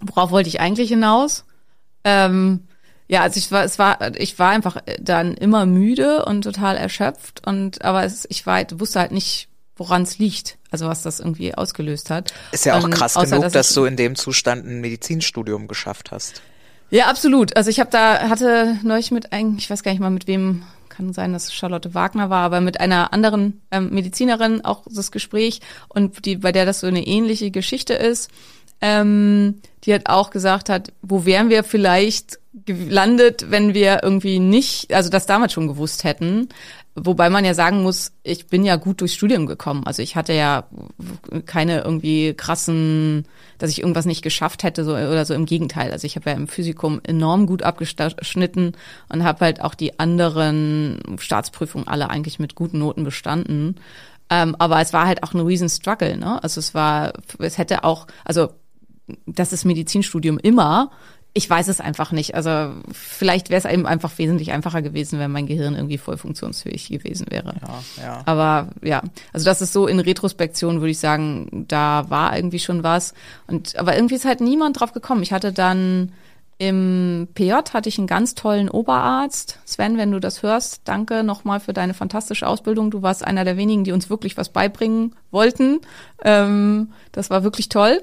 worauf 0.00 0.30
wollte 0.30 0.48
ich 0.48 0.60
eigentlich 0.60 0.90
hinaus? 0.90 1.44
Ähm, 2.04 2.66
ja, 3.12 3.20
also 3.20 3.36
ich 3.36 3.52
war, 3.52 3.62
es 3.62 3.78
war, 3.78 3.98
ich 4.16 4.38
war 4.38 4.48
einfach 4.50 4.78
dann 4.98 5.34
immer 5.34 5.66
müde 5.66 6.24
und 6.24 6.42
total 6.42 6.78
erschöpft 6.78 7.46
und 7.46 7.84
aber 7.84 8.04
es, 8.04 8.26
ich 8.30 8.46
war, 8.46 8.54
halt- 8.54 8.80
wusste 8.80 9.00
halt 9.00 9.12
nicht, 9.12 9.48
woran 9.76 10.02
es 10.02 10.18
liegt, 10.18 10.56
also 10.70 10.86
was 10.86 11.02
das 11.02 11.20
irgendwie 11.20 11.54
ausgelöst 11.54 12.08
hat. 12.08 12.32
Ist 12.52 12.64
ja 12.64 12.78
auch 12.78 12.84
Und 12.84 12.94
krass 12.94 13.16
außer, 13.16 13.36
genug, 13.36 13.52
dass 13.52 13.68
ich- 13.70 13.74
du 13.74 13.84
in 13.84 13.96
dem 13.96 14.14
Zustand 14.16 14.64
ein 14.66 14.80
Medizinstudium 14.80 15.68
geschafft 15.68 16.10
hast. 16.10 16.40
Ja, 16.90 17.06
absolut. 17.06 17.54
Also 17.56 17.68
ich 17.70 17.80
habe 17.80 17.90
da 17.90 18.28
hatte 18.30 18.78
neulich 18.82 19.10
mit 19.10 19.32
einem, 19.32 19.56
ich 19.58 19.68
weiß 19.68 19.82
gar 19.82 19.90
nicht 19.92 20.00
mal 20.00 20.10
mit 20.10 20.26
wem, 20.26 20.62
kann 20.88 21.12
sein, 21.12 21.32
dass 21.34 21.44
es 21.44 21.54
Charlotte 21.54 21.94
Wagner 21.94 22.28
war, 22.30 22.44
aber 22.44 22.60
mit 22.62 22.80
einer 22.80 23.12
anderen 23.12 23.60
ähm, 23.70 23.90
Medizinerin 23.90 24.62
auch 24.64 24.82
das 24.90 25.10
Gespräch 25.10 25.60
und 25.88 26.24
die 26.26 26.36
bei 26.36 26.52
der 26.52 26.64
das 26.66 26.80
so 26.80 26.86
eine 26.86 27.06
ähnliche 27.06 27.50
Geschichte 27.50 27.94
ist. 27.94 28.30
Ähm, 28.82 29.60
die 29.84 29.94
hat 29.94 30.06
auch 30.08 30.30
gesagt 30.30 30.68
hat, 30.68 30.92
wo 31.02 31.24
wären 31.24 31.48
wir 31.50 31.64
vielleicht 31.64 32.38
gelandet, 32.52 33.46
wenn 33.50 33.72
wir 33.72 34.02
irgendwie 34.02 34.38
nicht, 34.38 34.92
also 34.92 35.08
das 35.08 35.26
damals 35.26 35.52
schon 35.52 35.68
gewusst 35.68 36.04
hätten, 36.04 36.48
Wobei 36.94 37.30
man 37.30 37.46
ja 37.46 37.54
sagen 37.54 37.82
muss, 37.82 38.12
ich 38.22 38.48
bin 38.48 38.66
ja 38.66 38.76
gut 38.76 39.00
durchs 39.00 39.14
Studium 39.14 39.46
gekommen. 39.46 39.82
Also 39.86 40.02
ich 40.02 40.14
hatte 40.14 40.34
ja 40.34 40.64
keine 41.46 41.80
irgendwie 41.80 42.34
krassen, 42.34 43.26
dass 43.56 43.70
ich 43.70 43.80
irgendwas 43.80 44.04
nicht 44.04 44.20
geschafft 44.20 44.62
hätte 44.62 44.84
so, 44.84 44.92
oder 44.92 45.24
so 45.24 45.32
im 45.32 45.46
Gegenteil. 45.46 45.90
Also 45.90 46.06
ich 46.06 46.16
habe 46.16 46.28
ja 46.28 46.36
im 46.36 46.48
Physikum 46.48 47.00
enorm 47.02 47.46
gut 47.46 47.62
abgeschnitten 47.62 48.72
und 49.08 49.24
habe 49.24 49.40
halt 49.42 49.62
auch 49.62 49.74
die 49.74 49.98
anderen 49.98 50.98
Staatsprüfungen 51.18 51.88
alle 51.88 52.10
eigentlich 52.10 52.38
mit 52.38 52.56
guten 52.56 52.80
Noten 52.80 53.04
bestanden. 53.04 53.76
Ähm, 54.28 54.54
aber 54.58 54.78
es 54.82 54.92
war 54.92 55.06
halt 55.06 55.22
auch 55.22 55.32
ein 55.32 55.40
riesen 55.40 55.70
Struggle, 55.70 56.18
ne? 56.18 56.42
Also 56.42 56.58
es 56.58 56.74
war, 56.74 57.14
es 57.38 57.56
hätte 57.56 57.84
auch, 57.84 58.06
also 58.22 58.50
das 59.26 59.54
ist 59.54 59.64
Medizinstudium 59.64 60.38
immer. 60.38 60.90
Ich 61.34 61.48
weiß 61.48 61.68
es 61.68 61.80
einfach 61.80 62.12
nicht. 62.12 62.34
Also 62.34 62.74
vielleicht 62.92 63.48
wäre 63.48 63.58
es 63.58 63.64
eben 63.64 63.86
einfach 63.86 64.18
wesentlich 64.18 64.52
einfacher 64.52 64.82
gewesen, 64.82 65.18
wenn 65.18 65.30
mein 65.30 65.46
Gehirn 65.46 65.74
irgendwie 65.74 65.96
voll 65.96 66.18
funktionsfähig 66.18 66.88
gewesen 66.88 67.26
wäre. 67.30 67.54
Ja, 67.60 68.02
ja. 68.02 68.22
Aber 68.26 68.68
ja, 68.82 69.02
also 69.32 69.46
das 69.46 69.62
ist 69.62 69.72
so 69.72 69.86
in 69.86 69.98
Retrospektion, 69.98 70.80
würde 70.80 70.90
ich 70.90 70.98
sagen, 70.98 71.64
da 71.68 72.10
war 72.10 72.36
irgendwie 72.36 72.58
schon 72.58 72.82
was. 72.82 73.14
Und 73.46 73.76
aber 73.76 73.94
irgendwie 73.94 74.16
ist 74.16 74.26
halt 74.26 74.42
niemand 74.42 74.78
drauf 74.78 74.92
gekommen. 74.92 75.22
Ich 75.22 75.32
hatte 75.32 75.52
dann 75.52 76.12
im 76.62 77.26
PJ 77.34 77.52
hatte 77.72 77.88
ich 77.88 77.98
einen 77.98 78.06
ganz 78.06 78.36
tollen 78.36 78.68
Oberarzt. 78.68 79.58
Sven, 79.64 79.96
wenn 79.96 80.12
du 80.12 80.20
das 80.20 80.44
hörst, 80.44 80.82
danke 80.84 81.24
nochmal 81.24 81.58
für 81.58 81.72
deine 81.72 81.92
fantastische 81.92 82.46
Ausbildung. 82.46 82.92
Du 82.92 83.02
warst 83.02 83.24
einer 83.24 83.44
der 83.44 83.56
wenigen, 83.56 83.82
die 83.82 83.90
uns 83.90 84.10
wirklich 84.10 84.36
was 84.36 84.50
beibringen 84.50 85.16
wollten. 85.32 85.80
Ähm, 86.22 86.92
das 87.10 87.30
war 87.30 87.42
wirklich 87.42 87.68
toll. 87.68 88.00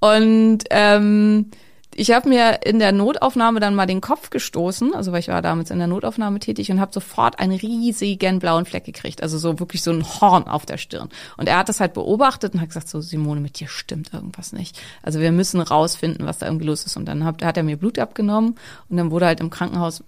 Und 0.00 0.64
ähm, 0.68 1.52
ich 1.94 2.10
habe 2.10 2.28
mir 2.28 2.60
in 2.64 2.78
der 2.78 2.92
Notaufnahme 2.92 3.60
dann 3.60 3.74
mal 3.74 3.86
den 3.86 4.00
Kopf 4.00 4.30
gestoßen, 4.30 4.94
also 4.94 5.12
weil 5.12 5.20
ich 5.20 5.28
war 5.28 5.42
damals 5.42 5.70
in 5.70 5.78
der 5.78 5.86
Notaufnahme 5.86 6.38
tätig 6.38 6.70
und 6.70 6.80
habe 6.80 6.92
sofort 6.92 7.38
einen 7.38 7.56
riesigen 7.56 8.38
blauen 8.38 8.64
Fleck 8.64 8.84
gekriegt, 8.84 9.22
also 9.22 9.38
so 9.38 9.58
wirklich 9.60 9.82
so 9.82 9.90
ein 9.90 10.04
Horn 10.04 10.44
auf 10.44 10.64
der 10.64 10.78
Stirn. 10.78 11.08
Und 11.36 11.48
er 11.48 11.58
hat 11.58 11.68
das 11.68 11.80
halt 11.80 11.92
beobachtet 11.92 12.54
und 12.54 12.60
hat 12.60 12.68
gesagt, 12.68 12.88
so 12.88 13.00
Simone, 13.00 13.40
mit 13.40 13.60
dir 13.60 13.68
stimmt 13.68 14.12
irgendwas 14.12 14.52
nicht. 14.52 14.80
Also 15.02 15.20
wir 15.20 15.32
müssen 15.32 15.60
rausfinden, 15.60 16.26
was 16.26 16.38
da 16.38 16.46
irgendwie 16.46 16.66
los 16.66 16.84
ist. 16.84 16.96
Und 16.96 17.06
dann 17.06 17.24
hat, 17.24 17.44
hat 17.44 17.56
er 17.56 17.62
mir 17.62 17.76
Blut 17.76 17.98
abgenommen 17.98 18.56
und 18.88 18.96
dann 18.96 19.10
wurde 19.10 19.26
halt 19.26 19.40
im 19.40 19.50
Krankenhaus 19.50 20.02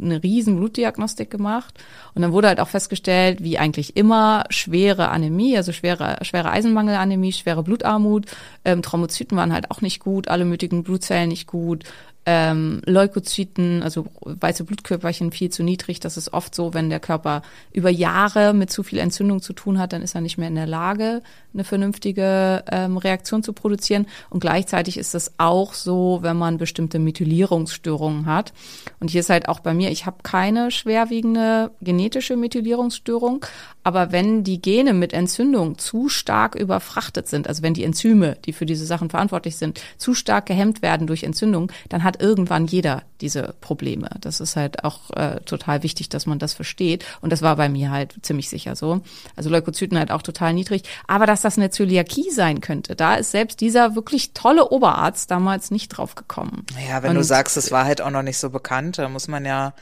eine 0.00 0.22
riesen 0.22 0.56
Blutdiagnostik 0.56 1.30
gemacht. 1.30 1.74
Und 2.14 2.22
dann 2.22 2.32
wurde 2.32 2.48
halt 2.48 2.60
auch 2.60 2.68
festgestellt, 2.68 3.42
wie 3.42 3.58
eigentlich 3.58 3.96
immer, 3.96 4.44
schwere 4.50 5.08
Anämie, 5.08 5.56
also 5.56 5.72
schwere, 5.72 6.18
schwere 6.22 6.50
Eisenmangelanämie, 6.50 7.32
schwere 7.32 7.62
Blutarmut, 7.62 8.26
ähm, 8.64 8.82
Thrombozyten 8.82 9.36
waren 9.36 9.52
halt 9.52 9.70
auch 9.70 9.80
nicht 9.80 10.00
gut, 10.00 10.28
alle 10.28 10.44
möglichen 10.44 10.82
Blut 10.82 11.03
Blutzellen 11.04 11.28
nicht 11.28 11.46
gut, 11.46 11.84
ähm, 12.26 12.80
Leukozyten, 12.86 13.82
also 13.82 14.06
weiße 14.20 14.64
Blutkörperchen 14.64 15.30
viel 15.30 15.50
zu 15.50 15.62
niedrig. 15.62 16.00
Das 16.00 16.16
ist 16.16 16.32
oft 16.32 16.54
so, 16.54 16.74
wenn 16.74 16.90
der 16.90 17.00
Körper 17.00 17.42
über 17.72 17.90
Jahre 17.90 18.54
mit 18.54 18.70
zu 18.70 18.82
viel 18.82 18.98
Entzündung 18.98 19.42
zu 19.42 19.52
tun 19.52 19.78
hat, 19.78 19.92
dann 19.92 20.02
ist 20.02 20.14
er 20.14 20.20
nicht 20.20 20.38
mehr 20.38 20.48
in 20.48 20.54
der 20.54 20.66
Lage, 20.66 21.22
eine 21.52 21.64
vernünftige 21.64 22.64
ähm, 22.70 22.96
Reaktion 22.96 23.42
zu 23.42 23.52
produzieren. 23.52 24.06
Und 24.30 24.40
gleichzeitig 24.40 24.98
ist 24.98 25.14
es 25.14 25.34
auch 25.38 25.74
so, 25.74 26.18
wenn 26.22 26.36
man 26.36 26.58
bestimmte 26.58 26.98
Methylierungsstörungen 26.98 28.26
hat. 28.26 28.52
Und 29.00 29.10
hier 29.10 29.20
ist 29.20 29.30
halt 29.30 29.48
auch 29.48 29.60
bei 29.60 29.74
mir, 29.74 29.90
ich 29.90 30.06
habe 30.06 30.18
keine 30.22 30.70
schwerwiegende 30.70 31.70
genetische 31.80 32.36
Methylierungsstörung, 32.36 33.44
aber 33.82 34.12
wenn 34.12 34.44
die 34.44 34.60
Gene 34.60 34.94
mit 34.94 35.12
Entzündung 35.12 35.78
zu 35.78 36.08
stark 36.08 36.54
überfrachtet 36.54 37.28
sind, 37.28 37.48
also 37.48 37.62
wenn 37.62 37.74
die 37.74 37.84
Enzyme, 37.84 38.36
die 38.44 38.54
für 38.54 38.66
diese 38.66 38.86
Sachen 38.86 39.10
verantwortlich 39.10 39.56
sind, 39.56 39.80
zu 39.98 40.14
stark 40.14 40.46
gehemmt 40.46 40.82
werden 40.82 41.06
durch 41.06 41.22
Entzündung, 41.22 41.70
dann 41.90 42.02
hat 42.02 42.13
irgendwann 42.20 42.66
jeder 42.66 43.02
diese 43.24 43.54
Probleme. 43.60 44.10
Das 44.20 44.40
ist 44.40 44.54
halt 44.54 44.84
auch 44.84 45.10
äh, 45.16 45.40
total 45.40 45.82
wichtig, 45.82 46.10
dass 46.10 46.26
man 46.26 46.38
das 46.38 46.52
versteht. 46.52 47.04
Und 47.22 47.32
das 47.32 47.40
war 47.42 47.56
bei 47.56 47.68
mir 47.68 47.90
halt 47.90 48.14
ziemlich 48.22 48.50
sicher 48.50 48.76
so. 48.76 49.00
Also 49.34 49.48
Leukozyten 49.50 49.98
halt 49.98 50.10
auch 50.10 50.22
total 50.22 50.52
niedrig. 50.52 50.82
Aber 51.08 51.26
dass 51.26 51.40
das 51.40 51.56
eine 51.56 51.70
Zöliakie 51.70 52.30
sein 52.30 52.60
könnte, 52.60 52.94
da 52.94 53.14
ist 53.14 53.30
selbst 53.30 53.60
dieser 53.62 53.94
wirklich 53.96 54.34
tolle 54.34 54.68
Oberarzt 54.68 55.30
damals 55.30 55.70
nicht 55.70 55.88
drauf 55.88 56.14
gekommen. 56.14 56.66
Ja, 56.88 57.02
wenn 57.02 57.10
Und, 57.10 57.16
du 57.16 57.24
sagst, 57.24 57.56
es 57.56 57.72
war 57.72 57.84
halt 57.86 58.02
auch 58.02 58.10
noch 58.10 58.22
nicht 58.22 58.38
so 58.38 58.50
bekannt, 58.50 58.98
da 58.98 59.08
muss 59.08 59.26
man 59.26 59.44
ja 59.46 59.72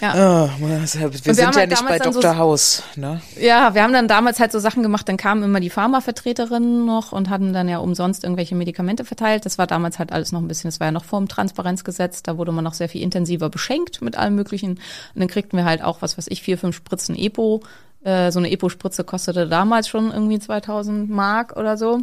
ja. 0.00 0.14
Oh, 0.14 0.50
wir 0.58 0.86
sind 0.86 1.38
ja 1.38 1.52
halt 1.54 1.70
nicht 1.70 1.86
bei 1.86 1.98
dann 1.98 2.12
so- 2.12 2.20
Dr. 2.22 2.38
House, 2.38 2.82
ne? 2.96 3.20
Ja, 3.38 3.74
wir 3.74 3.82
haben 3.82 3.92
dann 3.92 4.08
damals 4.08 4.40
halt 4.40 4.50
so 4.50 4.58
Sachen 4.58 4.82
gemacht, 4.82 5.06
dann 5.08 5.18
kamen 5.18 5.42
immer 5.42 5.60
die 5.60 5.68
Pharmavertreterinnen 5.68 6.86
noch 6.86 7.12
und 7.12 7.28
hatten 7.28 7.52
dann 7.52 7.68
ja 7.68 7.78
umsonst 7.78 8.24
irgendwelche 8.24 8.54
Medikamente 8.54 9.04
verteilt. 9.04 9.44
Das 9.44 9.58
war 9.58 9.66
damals 9.66 9.98
halt 9.98 10.10
alles 10.12 10.32
noch 10.32 10.40
ein 10.40 10.48
bisschen, 10.48 10.68
das 10.68 10.80
war 10.80 10.86
ja 10.86 10.92
noch 10.92 11.04
vor 11.04 11.18
dem 11.20 11.28
Transparenzgesetz, 11.28 12.22
da 12.22 12.38
wurde 12.38 12.49
man 12.54 12.64
noch 12.64 12.74
sehr 12.74 12.88
viel 12.88 13.02
intensiver 13.02 13.48
beschenkt 13.48 14.02
mit 14.02 14.16
allem 14.16 14.34
möglichen. 14.34 14.72
Und 14.72 14.80
dann 15.14 15.28
kriegten 15.28 15.56
wir 15.58 15.64
halt 15.64 15.82
auch, 15.82 16.02
was 16.02 16.16
weiß 16.18 16.26
ich, 16.28 16.42
vier, 16.42 16.58
fünf 16.58 16.76
Spritzen 16.76 17.16
Epo. 17.16 17.62
Äh, 18.02 18.32
So 18.32 18.38
eine 18.38 18.50
Epo-Spritze 18.50 19.04
kostete 19.04 19.46
damals 19.46 19.86
schon 19.88 20.10
irgendwie 20.10 20.38
2000 20.38 21.10
Mark 21.10 21.56
oder 21.56 21.76
so. 21.76 22.00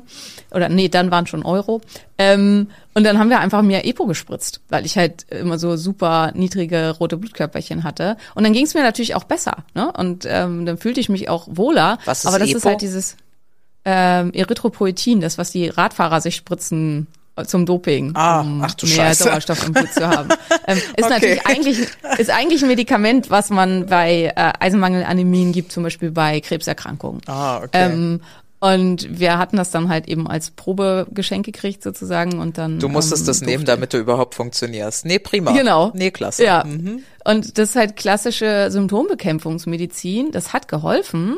Oder 0.51 0.69
nee, 0.69 0.89
dann 0.89 1.09
waren 1.09 1.25
schon 1.25 1.43
Euro. 1.43 1.81
Ähm, 2.19 2.67
und 2.93 3.03
dann 3.03 3.17
haben 3.17 3.29
wir 3.29 3.39
einfach 3.39 3.61
mir 3.63 3.83
Epo 3.85 4.05
gespritzt, 4.05 4.61
weil 4.69 4.85
ich 4.85 4.97
halt 4.97 5.25
immer 5.31 5.57
so 5.57 5.75
super 5.75 6.31
niedrige 6.35 6.91
rote 6.99 7.17
Blutkörperchen 7.17 7.83
hatte. 7.83 8.17
Und 8.35 8.43
dann 8.43 8.53
ging 8.53 8.65
es 8.65 8.75
mir 8.75 8.83
natürlich 8.83 9.15
auch 9.15 9.23
besser. 9.23 9.63
Ne? 9.73 9.91
Und 9.91 10.25
ähm, 10.27 10.65
dann 10.67 10.77
fühlte 10.77 10.99
ich 10.99 11.09
mich 11.09 11.29
auch 11.29 11.47
wohler. 11.49 11.97
Was 12.05 12.19
ist 12.19 12.25
Aber 12.27 12.37
das 12.37 12.49
ist 12.49 12.57
Epo? 12.57 12.69
halt 12.69 12.81
dieses 12.81 13.17
ähm, 13.85 14.31
Erythropoetin, 14.33 15.21
das, 15.21 15.37
was 15.37 15.51
die 15.51 15.69
Radfahrer 15.69 16.21
sich 16.21 16.35
spritzen 16.35 17.07
zum 17.45 17.65
Doping, 17.65 18.11
Ah, 18.15 18.41
um 18.41 18.61
ach 18.63 18.73
du 18.75 18.85
mehr 18.85 18.95
Scheiße. 18.95 19.23
Sauerstoff 19.25 19.65
im 19.67 19.73
Blut 19.73 19.91
zu 19.93 20.07
haben. 20.07 20.29
Ähm, 20.67 20.77
ist 20.97 21.05
Okay. 21.05 21.09
natürlich 21.09 21.45
eigentlich 21.45 21.79
ist 22.17 22.29
eigentlich 22.29 22.61
ein 22.63 22.67
Medikament, 22.69 23.29
was 23.29 23.49
man 23.49 23.85
bei 23.87 24.33
äh, 24.35 24.53
Eisenmangelanämien 24.59 25.51
gibt, 25.51 25.71
zum 25.71 25.83
Beispiel 25.83 26.11
bei 26.11 26.39
Krebserkrankungen. 26.41 27.21
Ah, 27.27 27.57
okay. 27.57 27.69
Ähm, 27.73 28.21
und 28.59 29.19
wir 29.19 29.37
hatten 29.37 29.55
das 29.57 29.69
dann 29.69 29.87
halt 29.87 30.07
eben 30.07 30.27
als 30.27 30.49
Probegeschenk 30.49 31.45
gekriegt 31.45 31.83
sozusagen 31.83 32.39
und 32.39 32.57
dann. 32.57 32.79
du 32.79 32.89
musstest 32.89 33.21
ähm, 33.21 33.27
das 33.27 33.41
nehmen, 33.41 33.65
damit 33.65 33.93
du 33.93 33.97
überhaupt 33.99 34.33
funktionierst. 34.33 35.05
Nee, 35.05 35.19
prima. 35.19 35.51
Genau. 35.51 35.91
Nee, 35.93 36.09
klasse. 36.09 36.43
Ja. 36.43 36.63
Mhm. 36.63 37.03
Und 37.23 37.59
das 37.59 37.69
ist 37.69 37.75
halt 37.75 37.95
klassische 37.97 38.71
Symptombekämpfungsmedizin. 38.71 40.31
Das 40.31 40.53
hat 40.53 40.67
geholfen, 40.67 41.37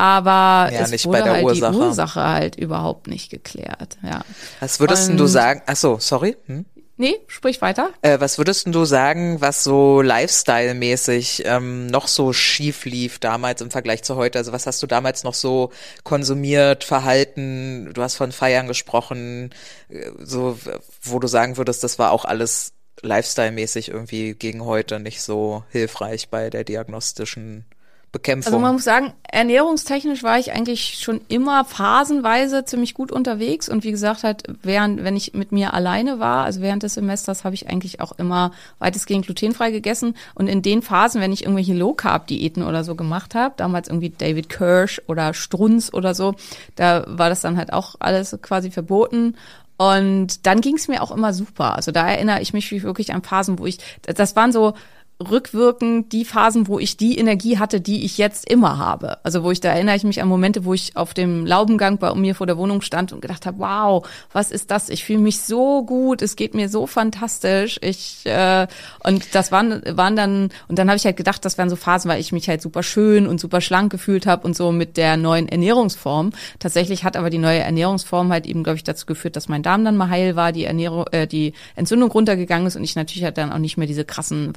aber 0.00 0.72
Ja, 0.72 0.80
es 0.80 0.90
nicht 0.90 1.04
wurde 1.06 1.18
bei 1.18 1.24
der 1.24 1.32
halt 1.34 1.44
Ursache. 1.44 1.72
die 1.72 1.78
Ursache 1.78 2.20
halt 2.24 2.56
überhaupt 2.56 3.06
nicht 3.06 3.30
geklärt. 3.30 3.98
Ja. 4.02 4.22
Was 4.60 4.80
würdest 4.80 5.08
denn 5.08 5.16
du 5.18 5.24
Und- 5.24 5.28
sagen? 5.30 5.62
Ach 5.66 5.76
so, 5.76 5.98
sorry. 6.00 6.36
Hm? 6.46 6.64
Nee, 6.96 7.18
sprich 7.28 7.62
weiter. 7.62 7.90
Äh, 8.02 8.20
was 8.20 8.36
würdest 8.36 8.66
du 8.66 8.84
sagen, 8.84 9.40
was 9.40 9.64
so 9.64 10.02
Lifestyle-mäßig 10.02 11.44
ähm, 11.46 11.86
noch 11.86 12.08
so 12.08 12.34
schief 12.34 12.84
lief 12.84 13.18
damals 13.18 13.62
im 13.62 13.70
Vergleich 13.70 14.02
zu 14.02 14.16
heute? 14.16 14.36
Also 14.38 14.52
was 14.52 14.66
hast 14.66 14.82
du 14.82 14.86
damals 14.86 15.24
noch 15.24 15.32
so 15.32 15.70
konsumiert, 16.04 16.84
verhalten? 16.84 17.90
Du 17.94 18.02
hast 18.02 18.16
von 18.16 18.32
Feiern 18.32 18.66
gesprochen, 18.66 19.50
äh, 19.88 20.10
so 20.18 20.58
wo 21.02 21.18
du 21.18 21.26
sagen 21.26 21.56
würdest, 21.56 21.82
das 21.84 21.98
war 21.98 22.12
auch 22.12 22.26
alles 22.26 22.72
Lifestyle-mäßig 23.02 23.88
irgendwie 23.90 24.34
gegen 24.34 24.64
heute 24.66 25.00
nicht 25.00 25.22
so 25.22 25.64
hilfreich 25.70 26.28
bei 26.28 26.50
der 26.50 26.64
diagnostischen 26.64 27.64
Bekämpfung. 28.12 28.52
Also 28.52 28.58
man 28.58 28.74
muss 28.74 28.84
sagen, 28.84 29.12
ernährungstechnisch 29.22 30.24
war 30.24 30.36
ich 30.38 30.52
eigentlich 30.52 30.98
schon 30.98 31.20
immer 31.28 31.64
phasenweise 31.64 32.64
ziemlich 32.64 32.94
gut 32.94 33.12
unterwegs 33.12 33.68
und 33.68 33.84
wie 33.84 33.92
gesagt 33.92 34.24
halt 34.24 34.42
während 34.62 35.04
wenn 35.04 35.14
ich 35.14 35.32
mit 35.34 35.52
mir 35.52 35.74
alleine 35.74 36.18
war, 36.18 36.44
also 36.44 36.60
während 36.60 36.82
des 36.82 36.94
Semesters 36.94 37.44
habe 37.44 37.54
ich 37.54 37.68
eigentlich 37.68 38.00
auch 38.00 38.10
immer 38.18 38.50
weitestgehend 38.80 39.26
glutenfrei 39.26 39.70
gegessen 39.70 40.16
und 40.34 40.48
in 40.48 40.60
den 40.60 40.82
Phasen, 40.82 41.20
wenn 41.20 41.32
ich 41.32 41.44
irgendwelche 41.44 41.74
Low 41.74 41.92
Carb 41.92 42.26
Diäten 42.26 42.64
oder 42.64 42.82
so 42.82 42.96
gemacht 42.96 43.36
habe, 43.36 43.54
damals 43.56 43.86
irgendwie 43.86 44.10
David 44.10 44.48
Kirsch 44.48 45.00
oder 45.06 45.32
Strunz 45.32 45.92
oder 45.92 46.12
so, 46.14 46.34
da 46.74 47.04
war 47.06 47.28
das 47.28 47.42
dann 47.42 47.56
halt 47.56 47.72
auch 47.72 47.94
alles 48.00 48.36
quasi 48.42 48.72
verboten 48.72 49.36
und 49.80 50.46
dann 50.46 50.60
ging 50.60 50.76
es 50.76 50.88
mir 50.88 51.02
auch 51.02 51.10
immer 51.10 51.32
super. 51.32 51.74
Also 51.74 51.90
da 51.90 52.06
erinnere 52.06 52.42
ich 52.42 52.52
mich 52.52 52.70
wirklich 52.82 53.14
an 53.14 53.22
Phasen, 53.22 53.58
wo 53.58 53.64
ich, 53.64 53.78
das 54.02 54.36
waren 54.36 54.52
so 54.52 54.74
rückwirkend 55.20 56.12
die 56.12 56.24
Phasen, 56.24 56.66
wo 56.66 56.78
ich 56.78 56.96
die 56.96 57.18
Energie 57.18 57.58
hatte, 57.58 57.80
die 57.80 58.04
ich 58.04 58.16
jetzt 58.18 58.48
immer 58.48 58.78
habe. 58.78 59.18
Also 59.24 59.42
wo 59.42 59.50
ich, 59.50 59.60
da 59.60 59.70
erinnere 59.70 59.96
ich 59.96 60.04
mich 60.04 60.22
an 60.22 60.28
Momente, 60.28 60.64
wo 60.64 60.72
ich 60.72 60.96
auf 60.96 61.12
dem 61.12 61.44
Laubengang 61.44 61.98
bei 61.98 62.14
mir 62.14 62.34
vor 62.34 62.46
der 62.46 62.56
Wohnung 62.56 62.80
stand 62.80 63.12
und 63.12 63.20
gedacht 63.20 63.44
habe, 63.44 63.58
wow, 63.58 64.08
was 64.32 64.50
ist 64.50 64.70
das? 64.70 64.88
Ich 64.88 65.04
fühle 65.04 65.18
mich 65.18 65.40
so 65.40 65.84
gut, 65.84 66.22
es 66.22 66.36
geht 66.36 66.54
mir 66.54 66.68
so 66.68 66.86
fantastisch. 66.86 67.78
Ich 67.82 68.24
äh, 68.24 68.66
und 69.04 69.34
das 69.34 69.52
waren 69.52 69.82
waren 69.96 70.16
dann 70.16 70.48
und 70.68 70.78
dann 70.78 70.88
habe 70.88 70.96
ich 70.96 71.04
halt 71.04 71.16
gedacht, 71.16 71.44
das 71.44 71.58
wären 71.58 71.68
so 71.68 71.76
Phasen, 71.76 72.10
weil 72.10 72.20
ich 72.20 72.32
mich 72.32 72.48
halt 72.48 72.62
super 72.62 72.82
schön 72.82 73.26
und 73.26 73.40
super 73.40 73.60
schlank 73.60 73.92
gefühlt 73.92 74.26
habe 74.26 74.46
und 74.46 74.56
so 74.56 74.72
mit 74.72 74.96
der 74.96 75.16
neuen 75.16 75.48
Ernährungsform. 75.48 76.32
Tatsächlich 76.58 77.04
hat 77.04 77.16
aber 77.16 77.30
die 77.30 77.38
neue 77.38 77.60
Ernährungsform 77.60 78.32
halt 78.32 78.46
eben, 78.46 78.62
glaube 78.62 78.76
ich, 78.76 78.84
dazu 78.84 79.06
geführt, 79.06 79.36
dass 79.36 79.48
mein 79.48 79.62
Darm 79.62 79.84
dann 79.84 79.96
mal 79.96 80.08
heil 80.08 80.36
war, 80.36 80.52
die 80.52 80.64
Ernährung, 80.64 81.06
äh, 81.12 81.26
die 81.26 81.52
Entzündung 81.76 82.10
runtergegangen 82.10 82.66
ist 82.66 82.76
und 82.76 82.84
ich 82.84 82.96
natürlich 82.96 83.24
halt 83.24 83.36
dann 83.36 83.52
auch 83.52 83.58
nicht 83.58 83.76
mehr 83.76 83.86
diese 83.86 84.04
krassen 84.04 84.52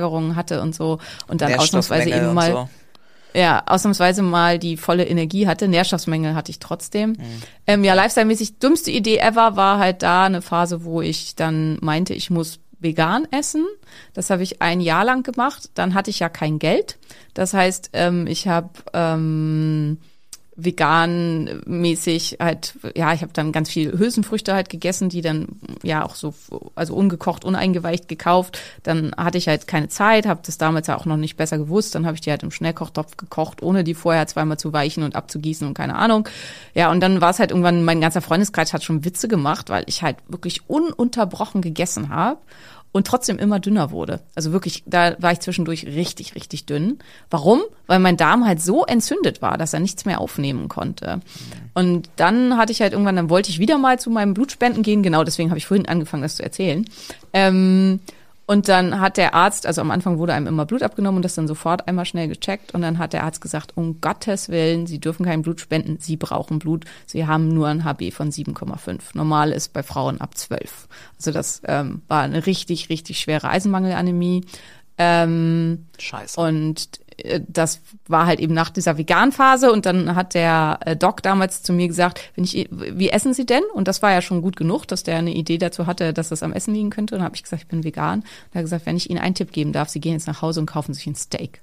Wassereinlagerungen 0.00 0.36
hatte 0.36 0.60
und 0.62 0.74
so 0.74 0.98
und 1.28 1.40
dann 1.40 1.54
ausnahmsweise 1.54 2.08
Nährstoffmängel 2.08 2.26
eben 2.26 2.34
mal 2.34 2.52
so. 2.52 3.38
ja, 3.38 3.62
ausnahmsweise 3.66 4.22
mal 4.22 4.58
die 4.58 4.76
volle 4.76 5.06
Energie 5.06 5.46
hatte. 5.46 5.68
Nährstoffsmängel 5.68 6.34
hatte 6.34 6.50
ich 6.50 6.58
trotzdem. 6.58 7.16
Ähm, 7.66 7.84
ja, 7.84 7.94
lifestyle-mäßig 7.94 8.58
dümmste 8.58 8.90
Idee 8.90 9.18
ever 9.18 9.56
war 9.56 9.78
halt 9.78 10.02
da 10.02 10.24
eine 10.24 10.42
Phase, 10.42 10.84
wo 10.84 11.00
ich 11.00 11.36
dann 11.36 11.78
meinte, 11.80 12.14
ich 12.14 12.30
muss 12.30 12.60
vegan 12.78 13.28
essen. 13.30 13.66
Das 14.14 14.30
habe 14.30 14.42
ich 14.42 14.62
ein 14.62 14.80
Jahr 14.80 15.04
lang 15.04 15.22
gemacht. 15.22 15.70
Dann 15.74 15.94
hatte 15.94 16.10
ich 16.10 16.18
ja 16.18 16.28
kein 16.28 16.58
Geld. 16.58 16.98
Das 17.34 17.52
heißt, 17.52 17.90
ähm, 17.92 18.26
ich 18.26 18.48
habe 18.48 18.70
ähm, 18.94 19.98
vegan 20.64 21.62
mäßig 21.66 22.38
halt, 22.40 22.74
ja, 22.96 23.12
ich 23.12 23.22
habe 23.22 23.32
dann 23.32 23.52
ganz 23.52 23.70
viel 23.70 23.98
Hülsenfrüchte 23.98 24.54
halt 24.54 24.68
gegessen, 24.68 25.08
die 25.08 25.20
dann 25.20 25.48
ja 25.82 26.04
auch 26.04 26.14
so, 26.14 26.34
also 26.74 26.94
ungekocht, 26.94 27.44
uneingeweicht 27.44 28.08
gekauft. 28.08 28.58
Dann 28.82 29.12
hatte 29.16 29.38
ich 29.38 29.48
halt 29.48 29.66
keine 29.66 29.88
Zeit, 29.88 30.26
habe 30.26 30.40
das 30.44 30.58
damals 30.58 30.86
ja 30.86 30.96
auch 30.96 31.06
noch 31.06 31.16
nicht 31.16 31.36
besser 31.36 31.58
gewusst. 31.58 31.94
Dann 31.94 32.06
habe 32.06 32.14
ich 32.14 32.20
die 32.20 32.30
halt 32.30 32.42
im 32.42 32.50
Schnellkochtopf 32.50 33.16
gekocht, 33.16 33.62
ohne 33.62 33.84
die 33.84 33.94
vorher 33.94 34.26
zweimal 34.26 34.58
zu 34.58 34.72
weichen 34.72 35.02
und 35.02 35.16
abzugießen 35.16 35.66
und 35.66 35.74
keine 35.74 35.96
Ahnung. 35.96 36.28
Ja, 36.74 36.90
und 36.90 37.00
dann 37.00 37.20
war 37.20 37.30
es 37.30 37.38
halt 37.38 37.50
irgendwann, 37.50 37.84
mein 37.84 38.00
ganzer 38.00 38.20
Freundeskreis 38.20 38.72
hat 38.72 38.84
schon 38.84 39.04
Witze 39.04 39.28
gemacht, 39.28 39.70
weil 39.70 39.84
ich 39.86 40.02
halt 40.02 40.16
wirklich 40.28 40.68
ununterbrochen 40.68 41.62
gegessen 41.62 42.08
habe 42.08 42.38
und 42.92 43.06
trotzdem 43.06 43.38
immer 43.38 43.60
dünner 43.60 43.90
wurde. 43.90 44.20
Also 44.34 44.52
wirklich, 44.52 44.82
da 44.86 45.14
war 45.20 45.32
ich 45.32 45.40
zwischendurch 45.40 45.86
richtig, 45.86 46.34
richtig 46.34 46.66
dünn. 46.66 46.98
Warum? 47.30 47.60
Weil 47.86 48.00
mein 48.00 48.16
Darm 48.16 48.46
halt 48.46 48.60
so 48.60 48.84
entzündet 48.84 49.42
war, 49.42 49.58
dass 49.58 49.72
er 49.72 49.80
nichts 49.80 50.04
mehr 50.04 50.20
aufnehmen 50.20 50.68
konnte. 50.68 51.20
Und 51.74 52.10
dann 52.16 52.56
hatte 52.56 52.72
ich 52.72 52.80
halt 52.80 52.92
irgendwann, 52.92 53.16
dann 53.16 53.30
wollte 53.30 53.50
ich 53.50 53.58
wieder 53.58 53.78
mal 53.78 53.98
zu 54.00 54.10
meinem 54.10 54.34
Blutspenden 54.34 54.82
gehen. 54.82 55.02
Genau 55.02 55.22
deswegen 55.22 55.50
habe 55.50 55.58
ich 55.58 55.66
vorhin 55.66 55.86
angefangen, 55.86 56.22
das 56.22 56.36
zu 56.36 56.42
erzählen. 56.42 56.84
Ähm, 57.32 58.00
und 58.50 58.66
dann 58.66 58.98
hat 58.98 59.16
der 59.16 59.32
Arzt, 59.32 59.64
also 59.64 59.80
am 59.80 59.92
Anfang 59.92 60.18
wurde 60.18 60.34
einem 60.34 60.48
immer 60.48 60.66
Blut 60.66 60.82
abgenommen 60.82 61.18
und 61.18 61.22
das 61.22 61.36
dann 61.36 61.46
sofort 61.46 61.86
einmal 61.86 62.04
schnell 62.04 62.26
gecheckt. 62.26 62.74
Und 62.74 62.82
dann 62.82 62.98
hat 62.98 63.12
der 63.12 63.22
Arzt 63.22 63.40
gesagt, 63.40 63.76
um 63.76 64.00
Gottes 64.00 64.48
Willen, 64.48 64.88
Sie 64.88 64.98
dürfen 64.98 65.24
kein 65.24 65.42
Blut 65.42 65.60
spenden, 65.60 65.98
Sie 66.00 66.16
brauchen 66.16 66.58
Blut. 66.58 66.84
Sie 67.06 67.28
haben 67.28 67.46
nur 67.46 67.68
ein 67.68 67.84
HB 67.84 68.10
von 68.10 68.32
7,5. 68.32 69.02
Normal 69.14 69.52
ist 69.52 69.72
bei 69.72 69.84
Frauen 69.84 70.20
ab 70.20 70.36
12. 70.36 70.88
Also 71.16 71.30
das 71.30 71.62
ähm, 71.64 72.02
war 72.08 72.22
eine 72.22 72.44
richtig, 72.44 72.88
richtig 72.88 73.20
schwere 73.20 73.48
Eisenmangelanämie. 73.50 74.44
Ähm, 74.98 75.86
Scheiße. 76.00 76.40
und 76.40 76.98
das 77.48 77.80
war 78.06 78.26
halt 78.26 78.40
eben 78.40 78.54
nach 78.54 78.70
dieser 78.70 78.98
Vegan-Phase 78.98 79.72
und 79.72 79.86
dann 79.86 80.14
hat 80.14 80.34
der 80.34 80.78
äh, 80.84 80.96
Doc 80.96 81.22
damals 81.22 81.62
zu 81.62 81.72
mir 81.72 81.88
gesagt, 81.88 82.20
wenn 82.34 82.44
ich, 82.44 82.68
wie 82.70 83.10
essen 83.10 83.34
Sie 83.34 83.46
denn? 83.46 83.62
Und 83.74 83.88
das 83.88 84.02
war 84.02 84.12
ja 84.12 84.22
schon 84.22 84.42
gut 84.42 84.56
genug, 84.56 84.86
dass 84.86 85.02
der 85.02 85.16
eine 85.16 85.34
Idee 85.34 85.58
dazu 85.58 85.86
hatte, 85.86 86.12
dass 86.12 86.28
das 86.28 86.42
am 86.42 86.52
Essen 86.52 86.74
liegen 86.74 86.90
könnte. 86.90 87.14
Und 87.14 87.20
dann 87.20 87.26
habe 87.26 87.36
ich 87.36 87.42
gesagt, 87.42 87.62
ich 87.62 87.68
bin 87.68 87.84
vegan. 87.84 88.20
Und 88.20 88.26
er 88.52 88.58
hat 88.58 88.64
gesagt, 88.64 88.86
wenn 88.86 88.96
ich 88.96 89.10
Ihnen 89.10 89.18
einen 89.18 89.34
Tipp 89.34 89.52
geben 89.52 89.72
darf, 89.72 89.88
Sie 89.88 90.00
gehen 90.00 90.12
jetzt 90.12 90.26
nach 90.26 90.42
Hause 90.42 90.60
und 90.60 90.66
kaufen 90.66 90.94
sich 90.94 91.06
ein 91.06 91.14
Steak. 91.14 91.60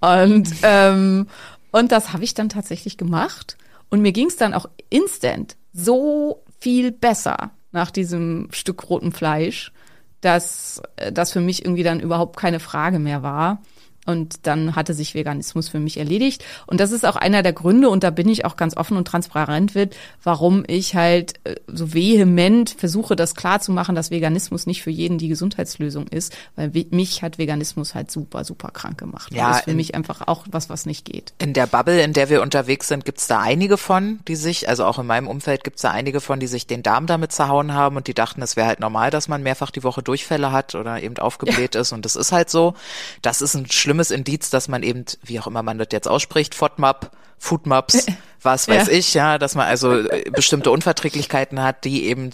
Und, 0.00 0.50
ähm, 0.62 1.26
und 1.72 1.92
das 1.92 2.12
habe 2.12 2.24
ich 2.24 2.34
dann 2.34 2.48
tatsächlich 2.48 2.96
gemacht. 2.96 3.56
Und 3.88 4.02
mir 4.02 4.12
ging 4.12 4.26
es 4.26 4.36
dann 4.36 4.54
auch 4.54 4.68
instant 4.88 5.56
so 5.72 6.42
viel 6.60 6.92
besser 6.92 7.50
nach 7.72 7.90
diesem 7.90 8.48
Stück 8.50 8.88
rotem 8.88 9.12
Fleisch, 9.12 9.72
dass 10.20 10.82
äh, 10.96 11.12
das 11.12 11.32
für 11.32 11.40
mich 11.40 11.64
irgendwie 11.64 11.82
dann 11.82 12.00
überhaupt 12.00 12.36
keine 12.36 12.60
Frage 12.60 12.98
mehr 12.98 13.22
war. 13.22 13.62
Und 14.10 14.46
dann 14.46 14.76
hatte 14.76 14.92
sich 14.94 15.14
Veganismus 15.14 15.68
für 15.68 15.78
mich 15.80 15.96
erledigt. 15.96 16.44
Und 16.66 16.80
das 16.80 16.92
ist 16.92 17.06
auch 17.06 17.16
einer 17.16 17.42
der 17.42 17.52
Gründe, 17.52 17.88
und 17.88 18.04
da 18.04 18.10
bin 18.10 18.28
ich 18.28 18.44
auch 18.44 18.56
ganz 18.56 18.76
offen 18.76 18.96
und 18.96 19.06
transparent 19.06 19.74
wird, 19.74 19.96
warum 20.22 20.64
ich 20.66 20.94
halt 20.94 21.34
äh, 21.44 21.56
so 21.66 21.94
vehement 21.94 22.70
versuche, 22.78 23.16
das 23.16 23.34
klarzumachen, 23.34 23.94
dass 23.94 24.10
Veganismus 24.10 24.66
nicht 24.66 24.82
für 24.82 24.90
jeden 24.90 25.18
die 25.18 25.28
Gesundheitslösung 25.28 26.08
ist, 26.08 26.36
weil 26.56 26.74
we- 26.74 26.86
mich 26.90 27.22
hat 27.22 27.38
Veganismus 27.38 27.94
halt 27.94 28.10
super, 28.10 28.44
super 28.44 28.70
krank 28.72 28.98
gemacht. 28.98 29.32
Ja, 29.32 29.48
das 29.48 29.58
ist 29.58 29.64
für 29.64 29.70
in- 29.70 29.76
mich 29.76 29.94
einfach 29.94 30.26
auch 30.26 30.44
was, 30.50 30.68
was 30.68 30.86
nicht 30.86 31.04
geht. 31.04 31.32
In 31.38 31.52
der 31.52 31.66
Bubble, 31.66 32.02
in 32.02 32.12
der 32.12 32.28
wir 32.28 32.42
unterwegs 32.42 32.88
sind, 32.88 33.04
gibt's 33.04 33.26
da 33.26 33.40
einige 33.40 33.76
von, 33.76 34.20
die 34.26 34.36
sich, 34.36 34.68
also 34.68 34.84
auch 34.84 34.98
in 34.98 35.06
meinem 35.06 35.28
Umfeld 35.28 35.64
gibt's 35.64 35.82
da 35.82 35.90
einige 35.90 36.20
von, 36.20 36.40
die 36.40 36.46
sich 36.46 36.66
den 36.66 36.82
Darm 36.82 37.06
damit 37.06 37.32
zerhauen 37.32 37.72
haben 37.74 37.96
und 37.96 38.06
die 38.06 38.14
dachten, 38.14 38.42
es 38.42 38.56
wäre 38.56 38.66
halt 38.66 38.80
normal, 38.80 39.10
dass 39.10 39.28
man 39.28 39.42
mehrfach 39.42 39.70
die 39.70 39.82
Woche 39.84 40.02
Durchfälle 40.02 40.50
hat 40.52 40.74
oder 40.74 41.02
eben 41.02 41.16
aufgebläht 41.18 41.74
ist 41.74 41.92
und 41.92 42.04
das 42.04 42.16
ist 42.16 42.32
halt 42.32 42.50
so. 42.50 42.74
Das 43.22 43.42
ist 43.42 43.54
ein 43.54 43.70
schlimmes 43.70 43.99
Indiz, 44.10 44.48
dass 44.48 44.68
man 44.68 44.82
eben, 44.82 45.04
wie 45.22 45.38
auch 45.38 45.46
immer 45.46 45.62
man 45.62 45.76
das 45.76 45.88
jetzt 45.92 46.08
ausspricht, 46.08 46.54
FODMAP, 46.54 47.10
Foodmaps, 47.42 48.06
was 48.42 48.68
weiß 48.68 48.88
Ja. 48.88 48.92
ich, 48.92 49.14
ja, 49.14 49.38
dass 49.38 49.54
man 49.54 49.66
also 49.66 49.92
äh, 49.98 50.30
bestimmte 50.30 50.70
Unverträglichkeiten 50.70 51.62
hat, 51.62 51.84
die 51.84 52.04
eben 52.04 52.30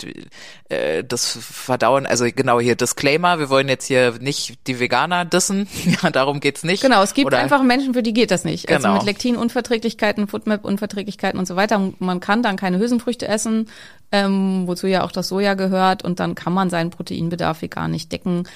äh, 0.68 1.04
das 1.04 1.38
Verdauen, 1.40 2.06
also 2.06 2.24
genau 2.24 2.58
hier 2.60 2.74
Disclaimer, 2.74 3.38
wir 3.38 3.48
wollen 3.48 3.68
jetzt 3.68 3.86
hier 3.86 4.14
nicht 4.20 4.58
die 4.66 4.80
Veganer 4.80 5.24
dissen, 5.24 5.68
ja, 6.02 6.10
darum 6.10 6.40
geht's 6.40 6.64
nicht. 6.64 6.82
Genau, 6.82 7.02
es 7.02 7.14
gibt 7.14 7.28
Oder- 7.28 7.38
einfach 7.38 7.62
Menschen, 7.62 7.94
für 7.94 8.02
die 8.02 8.12
geht 8.12 8.30
das 8.32 8.44
nicht. 8.44 8.68
Also 8.68 8.82
Genau. 8.88 8.94
mit 8.98 9.04
Lektinunverträglichkeiten, 9.06 10.26
Foodmap-Unverträglichkeiten 10.26 11.38
und 11.38 11.46
so 11.46 11.54
weiter. 11.56 11.92
Man 12.00 12.18
kann 12.20 12.42
dann 12.42 12.56
keine 12.56 12.78
Hülsenfrüchte 12.78 13.28
essen, 13.28 13.68
ähm, 14.12 14.64
wozu 14.66 14.86
ja 14.88 15.04
auch 15.04 15.12
das 15.12 15.28
Soja 15.28 15.54
gehört. 15.54 16.02
Und 16.04 16.18
dann 16.20 16.34
kann 16.34 16.52
man 16.52 16.68
seinen 16.70 16.90
Proteinbedarf 16.90 17.60
gar 17.70 17.86
nicht 17.88 18.10
decken. 18.12 18.48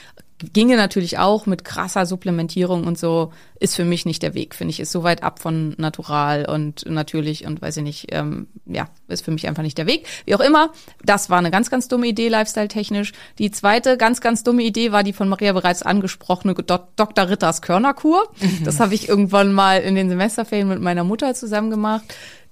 Ginge 0.53 0.77
natürlich 0.77 1.19
auch 1.19 1.47
mit 1.47 1.65
krasser 1.65 2.07
Supplementierung 2.07 2.87
und 2.87 2.99
so, 2.99 3.33
ist 3.59 3.77
für 3.77 3.85
mich 3.85 4.07
nicht 4.07 4.23
der 4.23 4.35
Weg, 4.35 4.55
finde 4.55 4.71
ich, 4.71 4.81
ist 4.81 4.91
so 4.91 5.03
weit 5.03 5.23
ab 5.23 5.41
von 5.41 5.75
natural 5.77 6.47
und 6.49 6.85
natürlich 6.89 7.45
und 7.47 7.61
weiß 7.61 7.77
ich 7.79 7.83
nicht, 7.83 8.07
ähm, 8.13 8.49
ja, 8.67 8.89
ist 9.09 9.25
für 9.25 9.31
mich 9.31 9.47
einfach 9.47 9.63
nicht 9.63 9.77
der 9.77 9.87
Weg. 9.87 10.07
Wie 10.25 10.35
auch 10.35 10.41
immer, 10.41 10.71
das 11.05 11.29
war 11.31 11.39
eine 11.39 11.51
ganz, 11.51 11.71
ganz 11.71 11.89
dumme 11.89 12.07
Idee, 12.07 12.29
lifestyle-technisch. 12.29 13.13
Die 13.39 13.51
zweite 13.51 13.97
ganz, 13.97 14.21
ganz 14.21 14.43
dumme 14.43 14.63
Idee 14.63 14.93
war 14.93 15.03
die 15.03 15.13
von 15.13 15.29
Maria 15.29 15.53
bereits 15.53 15.83
angesprochene 15.83 16.55
Dok 16.55 16.97
Dr. 16.97 17.29
Ritters 17.29 17.63
Körnerkur. 17.63 18.29
Das 18.65 18.81
habe 18.81 18.95
ich 18.95 19.09
irgendwann 19.09 19.53
mal 19.53 19.81
in 19.81 19.95
den 19.95 20.09
Semesterferien 20.09 20.69
mit 20.69 20.81
meiner 20.81 21.05
Mutter 21.05 21.35
zusammen 21.35 21.71
gemacht. 21.71 22.05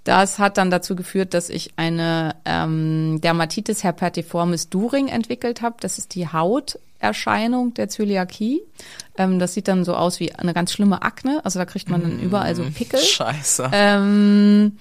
Das 0.05 0.39
hat 0.39 0.57
dann 0.57 0.71
dazu 0.71 0.97
geführt, 0.97 1.35
dass 1.35 1.51
ich 1.51 1.73
eine 1.77 2.37
ähm, 2.45 3.21
Dermatitis 3.21 3.85
herpetiformis 3.85 4.71
During 4.71 5.09
entwickelt 5.09 5.61
habe. 5.61 5.77
Das 5.81 5.99
ist 5.99 6.15
die 6.15 6.29
Hauterscheinung 7.03 7.75
der 7.75 7.89
Zöliakie. 7.89 8.63
Ähm, 9.17 9.39
das 9.39 9.55
sieht 9.55 9.69
dann 9.69 9.85
so 9.85 9.95
aus 9.95 10.21
wie 10.21 10.35
eine 10.35 10.55
ganz 10.55 10.73
schlimme 10.73 11.03
Akne. 11.03 11.41
Also 11.45 11.59
da 11.59 11.65
kriegt 11.65 11.89
man 11.89 12.03
dann 12.03 12.21
überall 12.21 12.55
so 12.55 12.65
Pickel. 12.65 13.01
Scheiße. 13.01 13.71
Ähm, 13.73 14.79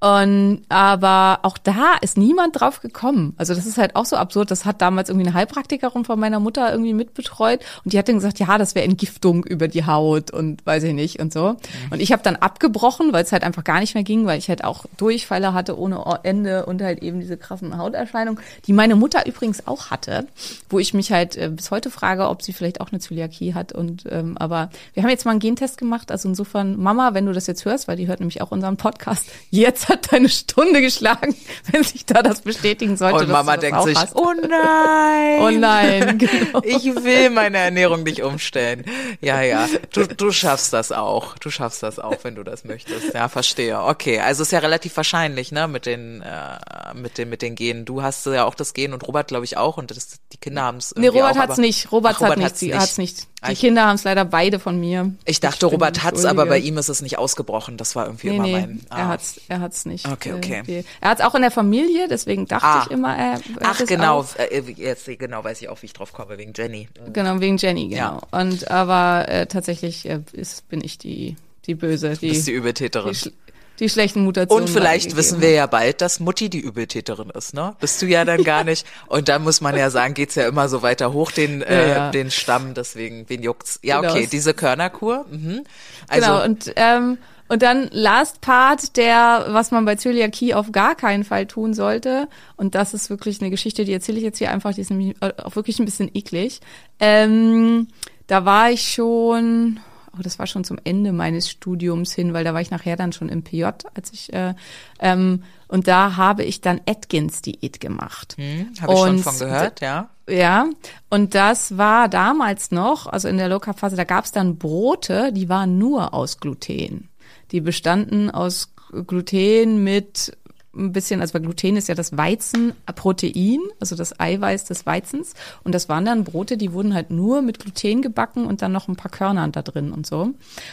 und 0.00 0.62
aber 0.70 1.40
auch 1.42 1.58
da 1.58 1.96
ist 2.00 2.16
niemand 2.16 2.58
drauf 2.58 2.80
gekommen. 2.80 3.34
Also 3.36 3.54
das 3.54 3.66
ist 3.66 3.76
halt 3.76 3.96
auch 3.96 4.06
so 4.06 4.16
absurd. 4.16 4.50
Das 4.50 4.64
hat 4.64 4.80
damals 4.80 5.10
irgendwie 5.10 5.26
eine 5.26 5.34
Heilpraktikerin 5.36 6.06
von 6.06 6.18
meiner 6.18 6.40
Mutter 6.40 6.70
irgendwie 6.70 6.94
mitbetreut 6.94 7.60
und 7.84 7.92
die 7.92 7.98
hat 7.98 8.08
dann 8.08 8.14
gesagt, 8.14 8.38
ja, 8.38 8.56
das 8.56 8.74
wäre 8.74 8.86
Entgiftung 8.86 9.44
über 9.44 9.68
die 9.68 9.84
Haut 9.84 10.30
und 10.30 10.64
weiß 10.64 10.84
ich 10.84 10.94
nicht 10.94 11.20
und 11.20 11.34
so. 11.34 11.56
Und 11.90 12.00
ich 12.00 12.12
habe 12.12 12.22
dann 12.22 12.36
abgebrochen, 12.36 13.12
weil 13.12 13.24
es 13.24 13.32
halt 13.32 13.42
einfach 13.42 13.62
gar 13.62 13.80
nicht 13.80 13.94
mehr 13.94 14.02
ging, 14.02 14.24
weil 14.24 14.38
ich 14.38 14.48
halt 14.48 14.64
auch 14.64 14.86
Durchfälle 14.96 15.52
hatte 15.52 15.78
ohne 15.78 16.02
Ende 16.22 16.64
und 16.64 16.80
halt 16.80 17.02
eben 17.02 17.20
diese 17.20 17.36
krassen 17.36 17.76
Hauterscheinungen, 17.76 18.42
die 18.66 18.72
meine 18.72 18.96
Mutter 18.96 19.26
übrigens 19.26 19.66
auch 19.66 19.90
hatte, 19.90 20.26
wo 20.70 20.78
ich 20.78 20.94
mich 20.94 21.12
halt 21.12 21.36
äh, 21.36 21.50
bis 21.50 21.70
heute 21.70 21.90
frage, 21.90 22.28
ob 22.28 22.40
sie 22.40 22.54
vielleicht 22.54 22.80
auch 22.80 22.90
eine 22.90 23.00
Zöliakie 23.00 23.52
hat. 23.52 23.72
Und 23.72 24.04
ähm, 24.08 24.38
aber 24.38 24.70
wir 24.94 25.02
haben 25.02 25.10
jetzt 25.10 25.26
mal 25.26 25.32
einen 25.32 25.40
Gentest 25.40 25.76
gemacht. 25.76 26.10
Also 26.10 26.26
insofern, 26.26 26.80
Mama, 26.80 27.12
wenn 27.12 27.26
du 27.26 27.34
das 27.34 27.46
jetzt 27.46 27.66
hörst, 27.66 27.86
weil 27.86 27.98
die 27.98 28.08
hört 28.08 28.20
nämlich 28.20 28.40
auch 28.40 28.50
unseren 28.50 28.78
Podcast, 28.78 29.26
jetzt 29.50 29.89
hat 29.90 30.12
deine 30.12 30.28
Stunde 30.28 30.80
geschlagen, 30.80 31.34
wenn 31.72 31.82
sich 31.84 32.06
da 32.06 32.22
das 32.22 32.40
bestätigen 32.40 32.96
sollte. 32.96 33.24
Und 33.24 33.28
Mama 33.30 33.56
denkt 33.56 33.82
sich, 33.82 33.96
hast. 33.98 34.16
oh 34.16 34.32
nein. 34.32 35.40
Oh 35.40 35.50
nein, 35.50 36.18
genau. 36.18 36.60
Ich 36.64 36.84
will 36.86 37.30
meine 37.30 37.58
Ernährung 37.58 38.02
nicht 38.02 38.22
umstellen. 38.22 38.84
Ja, 39.20 39.42
ja. 39.42 39.68
Du, 39.92 40.06
du 40.06 40.32
schaffst 40.32 40.72
das 40.72 40.92
auch. 40.92 41.36
Du 41.38 41.50
schaffst 41.50 41.82
das 41.82 41.98
auch, 41.98 42.16
wenn 42.22 42.34
du 42.34 42.42
das 42.44 42.64
möchtest. 42.64 43.12
Ja, 43.14 43.28
verstehe. 43.28 43.80
Okay, 43.82 44.20
also 44.20 44.42
ist 44.42 44.52
ja 44.52 44.60
relativ 44.60 44.96
wahrscheinlich, 44.96 45.52
ne, 45.52 45.68
mit 45.68 45.86
den, 45.86 46.22
äh, 46.22 46.94
mit 46.94 47.18
den, 47.18 47.28
mit 47.28 47.42
den 47.42 47.54
Genen. 47.54 47.84
Du 47.84 48.02
hast 48.02 48.26
ja 48.26 48.44
auch 48.44 48.54
das 48.54 48.72
Gen 48.74 48.92
und 48.94 49.06
Robert, 49.06 49.28
glaube 49.28 49.44
ich, 49.44 49.56
auch. 49.56 49.76
Und 49.76 49.90
das, 49.90 50.20
die 50.32 50.36
Kinder 50.38 50.62
haben 50.62 50.78
es 50.78 50.94
Nee, 50.96 51.08
Robert 51.08 51.32
auch, 51.32 51.36
hat's 51.36 51.52
aber- 51.52 51.60
nicht. 51.60 51.92
Robert, 51.92 52.16
Ach, 52.16 52.22
hat 52.28 52.38
nicht. 52.38 52.74
hat's 52.74 52.98
nicht. 52.98 53.26
Ah, 53.42 53.46
Die 53.46 53.52
ich- 53.54 53.60
Kinder 53.60 53.86
haben 53.86 53.94
es 53.94 54.04
leider 54.04 54.24
beide 54.26 54.58
von 54.58 54.78
mir. 54.78 55.12
Ich 55.24 55.40
dachte, 55.40 55.60
bin 55.66 55.70
Robert 55.70 56.02
hat's, 56.02 56.26
aber 56.26 56.44
bei 56.44 56.58
ihm 56.58 56.76
ist 56.76 56.90
es 56.90 57.00
nicht 57.00 57.16
ausgebrochen. 57.16 57.78
Das 57.78 57.96
war 57.96 58.04
irgendwie 58.06 58.28
Nee, 58.28 58.34
immer 58.36 58.42
nee, 58.46 58.52
mein. 58.52 58.80
er 58.90 58.96
ah. 58.96 59.08
hat's, 59.08 59.40
er 59.48 59.60
hat's 59.60 59.86
nicht. 59.86 60.06
Okay, 60.06 60.34
okay. 60.34 60.58
Äh, 60.60 60.62
die- 60.64 60.84
Er 61.00 61.10
hat's 61.10 61.22
auch 61.22 61.34
in 61.34 61.40
der 61.40 61.50
Familie, 61.50 62.06
deswegen 62.06 62.46
dachte 62.46 62.66
Ah. 62.66 62.82
ich 62.84 62.90
immer, 62.90 63.16
er, 63.16 63.32
er 63.34 63.40
Ach, 63.62 63.68
hat 63.74 63.80
es 63.80 63.88
genau. 63.88 64.20
Auch. 64.20 64.36
Äh, 64.36 64.62
Jetzt 64.76 65.06
genau 65.18 65.42
weiß 65.42 65.62
ich 65.62 65.68
auch, 65.70 65.80
wie 65.80 65.86
ich 65.86 65.92
drauf 65.94 66.12
komme, 66.12 66.36
wegen 66.36 66.52
Jenny. 66.54 66.88
Genau, 67.12 67.40
wegen 67.40 67.56
Jenny, 67.56 67.88
genau. 67.88 68.20
Ja. 68.32 68.40
Und 68.40 68.70
aber 68.70 69.26
äh, 69.28 69.46
tatsächlich 69.46 70.06
äh, 70.06 70.20
ist, 70.32 70.68
bin 70.68 70.84
ich 70.84 70.98
die, 70.98 71.36
die 71.66 71.74
Böse, 71.74 72.10
die, 72.10 72.28
Du 72.28 72.32
bist 72.34 72.46
die 72.46 72.50
die, 72.50 72.56
Übeltäterin. 72.58 73.14
schl- 73.14 73.32
die 73.80 73.88
schlechten 73.88 74.22
Mutationen. 74.22 74.64
Und 74.66 74.70
vielleicht 74.72 75.16
wissen 75.16 75.40
wir 75.40 75.50
ja 75.50 75.66
bald, 75.66 76.00
dass 76.00 76.20
Mutti 76.20 76.48
die 76.50 76.60
Übeltäterin 76.60 77.30
ist, 77.30 77.54
ne? 77.54 77.74
Bist 77.80 78.00
du 78.02 78.06
ja 78.06 78.24
dann 78.24 78.44
gar 78.44 78.64
nicht. 78.64 78.86
Und 79.08 79.28
dann 79.28 79.42
muss 79.42 79.60
man 79.60 79.76
ja 79.76 79.90
sagen, 79.90 80.14
geht's 80.14 80.34
ja 80.34 80.46
immer 80.46 80.68
so 80.68 80.82
weiter 80.82 81.12
hoch, 81.12 81.32
den, 81.32 81.62
äh, 81.62 81.88
Ja, 81.88 81.94
ja. 81.96 82.10
den 82.10 82.30
Stamm, 82.30 82.74
deswegen, 82.74 83.24
wen 83.28 83.42
juckt's? 83.42 83.80
Ja, 83.82 84.00
Genau. 84.00 84.12
okay, 84.12 84.28
diese 84.30 84.54
Körnerkur. 84.54 85.26
Mhm. 85.30 85.64
Also, 86.08 86.26
genau, 86.26 86.44
und, 86.44 86.72
ähm, 86.76 87.18
und 87.48 87.62
dann 87.62 87.88
Last 87.90 88.40
Part, 88.42 88.96
der, 88.96 89.46
was 89.48 89.72
man 89.72 89.84
bei 89.84 89.96
Zöliakie 89.96 90.54
auf 90.54 90.70
gar 90.70 90.94
keinen 90.94 91.24
Fall 91.24 91.46
tun 91.46 91.74
sollte. 91.74 92.28
Und 92.56 92.74
das 92.76 92.94
ist 92.94 93.10
wirklich 93.10 93.40
eine 93.40 93.50
Geschichte, 93.50 93.84
die 93.84 93.92
erzähle 93.92 94.18
ich 94.18 94.24
jetzt 94.24 94.38
hier 94.38 94.52
einfach, 94.52 94.72
die 94.74 94.82
ist 94.82 94.90
nämlich 94.90 95.16
äh, 95.20 95.32
auch 95.42 95.56
wirklich 95.56 95.80
ein 95.80 95.84
bisschen 95.84 96.10
eklig. 96.14 96.60
Ähm, 97.00 97.88
da 98.28 98.44
war 98.44 98.70
ich 98.70 98.92
schon, 98.92 99.80
oh, 100.16 100.22
das 100.22 100.38
war 100.38 100.46
schon 100.46 100.64
zum 100.64 100.78
Ende 100.84 101.12
meines 101.12 101.50
Studiums 101.50 102.12
hin, 102.12 102.32
weil 102.32 102.44
da 102.44 102.54
war 102.54 102.60
ich 102.60 102.70
nachher 102.70 102.96
dann 102.96 103.12
schon 103.12 103.28
im 103.28 103.42
PJ, 103.42 103.64
als 103.94 104.12
ich, 104.12 104.32
äh, 104.32 104.54
ähm, 104.98 105.42
und 105.68 105.86
da 105.86 106.16
habe 106.16 106.44
ich 106.44 106.60
dann 106.60 106.80
Atkins-Diät 106.86 107.80
gemacht. 107.80 108.36
hm, 108.36 108.72
habe 108.80 108.92
ich 108.92 108.98
schon 108.98 109.08
Und 109.10 109.18
von 109.20 109.38
gehört, 109.38 109.80
ja. 109.80 110.10
Ja, 110.28 110.66
und 111.08 111.34
das 111.34 111.76
war 111.76 112.08
damals 112.08 112.70
noch, 112.70 113.06
also 113.06 113.28
in 113.28 113.36
der 113.36 113.48
Low 113.48 113.58
Carb 113.58 113.78
Phase, 113.78 113.96
da 113.96 114.04
gab 114.04 114.24
es 114.24 114.32
dann 114.32 114.58
Brote, 114.58 115.32
die 115.32 115.48
waren 115.48 115.78
nur 115.78 116.14
aus 116.14 116.38
Gluten. 116.38 117.08
Die 117.50 117.60
bestanden 117.60 118.30
aus 118.30 118.72
Gluten 119.06 119.82
mit 119.82 120.36
ein 120.74 120.92
bisschen, 120.92 121.20
also 121.20 121.34
weil 121.34 121.40
Gluten 121.42 121.76
ist 121.76 121.88
ja 121.88 121.94
das 121.94 122.16
Weizenprotein, 122.16 123.58
also 123.80 123.96
das 123.96 124.18
Eiweiß 124.18 124.64
des 124.64 124.86
Weizens. 124.86 125.34
Und 125.64 125.74
das 125.74 125.88
waren 125.88 126.04
dann 126.04 126.24
Brote, 126.24 126.56
die 126.56 126.72
wurden 126.72 126.94
halt 126.94 127.10
nur 127.10 127.42
mit 127.42 127.58
Gluten 127.58 128.02
gebacken 128.02 128.46
und 128.46 128.62
dann 128.62 128.72
noch 128.72 128.88
ein 128.88 128.96
paar 128.96 129.10
Körner 129.10 129.48
da 129.48 129.62
drin 129.62 129.92
und 129.92 130.06
so. 130.06 130.30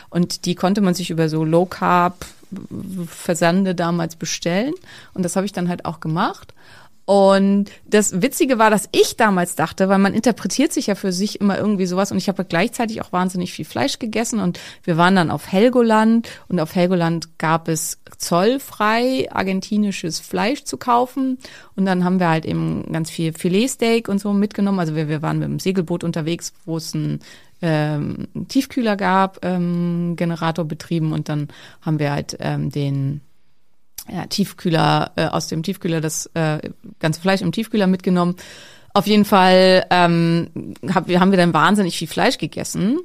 Und 0.10 0.45
die 0.45 0.56
konnte 0.56 0.82
man 0.82 0.93
sich 0.93 1.10
über 1.10 1.30
so 1.30 1.43
Low 1.43 1.66
Carb 1.66 2.26
Versande 3.08 3.76
damals 3.76 4.16
bestellen. 4.16 4.74
Und 5.14 5.24
das 5.24 5.36
habe 5.36 5.45
ich 5.45 5.52
dann 5.52 5.68
halt 5.68 5.86
auch 5.86 6.00
gemacht. 6.00 6.54
Und 7.08 7.72
das 7.86 8.22
Witzige 8.22 8.60
war, 8.60 8.70
dass 8.70 8.89
ich 8.91 9.16
damals 9.16 9.55
dachte, 9.55 9.88
weil 9.88 9.97
man 9.97 10.14
interpretiert 10.14 10.74
sich 10.74 10.88
ja 10.88 10.95
für 10.95 11.14
sich 11.14 11.39
immer 11.39 11.58
irgendwie 11.58 11.86
sowas 11.86 12.12
und 12.12 12.18
ich 12.18 12.28
habe 12.28 12.43
gleichzeitig 12.43 13.01
auch 13.01 13.14
wahnsinnig 13.14 13.53
viel 13.53 13.64
Fleisch 13.64 13.97
gegessen 13.97 14.41
und 14.41 14.60
wir 14.84 14.97
waren 14.97 15.16
dann 15.16 15.32
auf 15.32 15.49
Helgoland 15.49 16.28
und 16.49 16.60
auf 16.60 16.76
Helgoland 16.76 17.38
gab 17.38 17.70
es 17.70 18.01
zollfrei 18.18 19.32
argentinisches 19.32 20.20
Fleisch 20.20 20.66
zu 20.66 20.76
kaufen 20.76 21.38
und 21.78 21.86
dann 21.86 22.03
haben 22.03 22.20
wir 22.20 22.28
halt 22.28 22.45
eben 22.45 22.84
ganz 22.91 23.10
viel 23.10 23.32
Filetsteak 23.32 24.10
und 24.10 24.20
so 24.20 24.34
mitgenommen. 24.34 24.80
Also 24.80 24.93
wir, 24.93 25.08
wir 25.08 25.22
waren 25.22 25.39
mit 25.39 25.47
dem 25.47 25.60
Segelboot 25.60 26.03
unterwegs, 26.03 26.51
wo 26.66 26.76
es 26.76 26.93
ein 26.93 27.22
ähm, 27.62 28.28
Tiefkühler 28.49 28.97
gab, 28.97 29.45
ähm, 29.45 30.16
Generator 30.18 30.66
betrieben 30.66 31.14
und 31.14 31.30
dann 31.30 31.47
haben 31.80 31.99
wir 31.99 32.12
halt 32.12 32.36
ähm, 32.41 32.70
den 32.70 33.22
ja, 34.10 34.26
Tiefkühler, 34.26 35.12
äh, 35.16 35.26
aus 35.26 35.47
dem 35.47 35.64
Tiefkühler 35.64 36.01
das 36.01 36.28
äh, 36.34 36.60
ganze 36.99 37.22
Fleisch 37.22 37.41
im 37.41 37.51
Tiefkühler 37.51 37.88
mitgenommen. 37.88 38.36
Auf 38.93 39.05
jeden 39.05 39.26
Fall 39.26 39.86
ähm, 39.91 40.74
hab, 40.93 41.08
haben 41.10 41.32
wir 41.32 41.38
dann 41.38 41.53
wahnsinnig 41.53 41.97
viel 41.97 42.08
Fleisch 42.08 42.38
gegessen. 42.38 42.99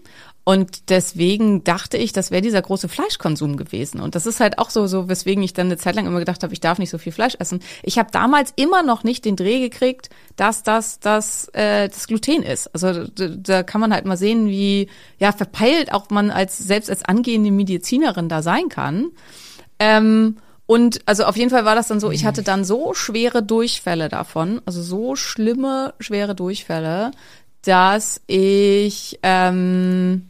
Und 0.45 0.91
deswegen 0.91 1.63
dachte 1.63 1.97
ich, 1.97 2.13
das 2.13 2.33
wäre 2.33 2.43
dieser 2.43 2.63
große 2.63 2.89
Fleischkonsum 2.89 3.57
gewesen. 3.57 4.01
Und 4.01 4.17
das 4.17 4.27
ist 4.27 4.41
halt 4.41 4.59
auch 4.59 4.71
so, 4.71 4.89
so 4.89 5.09
weswegen 5.09 5.43
ich 5.43 5.53
dann 5.53 5.67
eine 5.67 5.77
Zeit 5.77 5.95
lang 5.95 6.07
immer 6.07 6.19
gedacht 6.19 6.43
habe, 6.43 6.53
ich 6.53 6.59
darf 6.59 6.79
nicht 6.79 6.91
so 6.91 6.99
viel 6.99 7.13
Fleisch 7.13 7.37
essen. 7.39 7.61
Ich 7.85 7.97
habe 7.97 8.11
damals 8.11 8.53
immer 8.57 8.83
noch 8.83 9.05
nicht 9.05 9.25
den 9.25 9.37
Dreh 9.37 9.61
gekriegt, 9.61 10.11
dass 10.35 10.65
das 10.65 10.99
das, 10.99 11.47
äh, 11.53 11.89
das 11.89 12.09
Gluten 12.09 12.43
ist. 12.43 12.75
Also 12.75 13.07
da, 13.07 13.29
da 13.29 13.63
kann 13.63 13.81
man 13.81 13.95
halt 13.95 14.05
mal 14.05 14.17
sehen, 14.17 14.49
wie 14.49 14.89
ja 15.19 15.31
verpeilt 15.31 15.93
auch 15.93 16.11
man 16.11 16.33
als 16.33 16.59
selbst 16.59 16.91
als 16.91 17.05
angehende 17.05 17.53
Medizinerin 17.53 18.29
da 18.29 18.43
sein 18.43 18.69
kann. 18.69 19.13
Ähm, 19.79 20.39
und 20.73 21.03
also 21.05 21.25
auf 21.25 21.37
jeden 21.37 21.51
Fall 21.51 21.67
war 21.67 21.75
das 21.75 21.89
dann 21.89 22.01
so, 22.01 22.11
ich 22.11 22.25
hatte 22.25 22.43
dann 22.43 22.65
so 22.65 22.95
schwere 22.95 23.43
Durchfälle 23.43 24.09
davon, 24.09 24.63
also 24.65 24.81
so 24.81 25.17
schlimme, 25.17 25.93
schwere 26.01 26.35
Durchfälle, 26.35 27.11
dass 27.61 28.23
ich 28.27 29.21
ähm, 29.23 30.29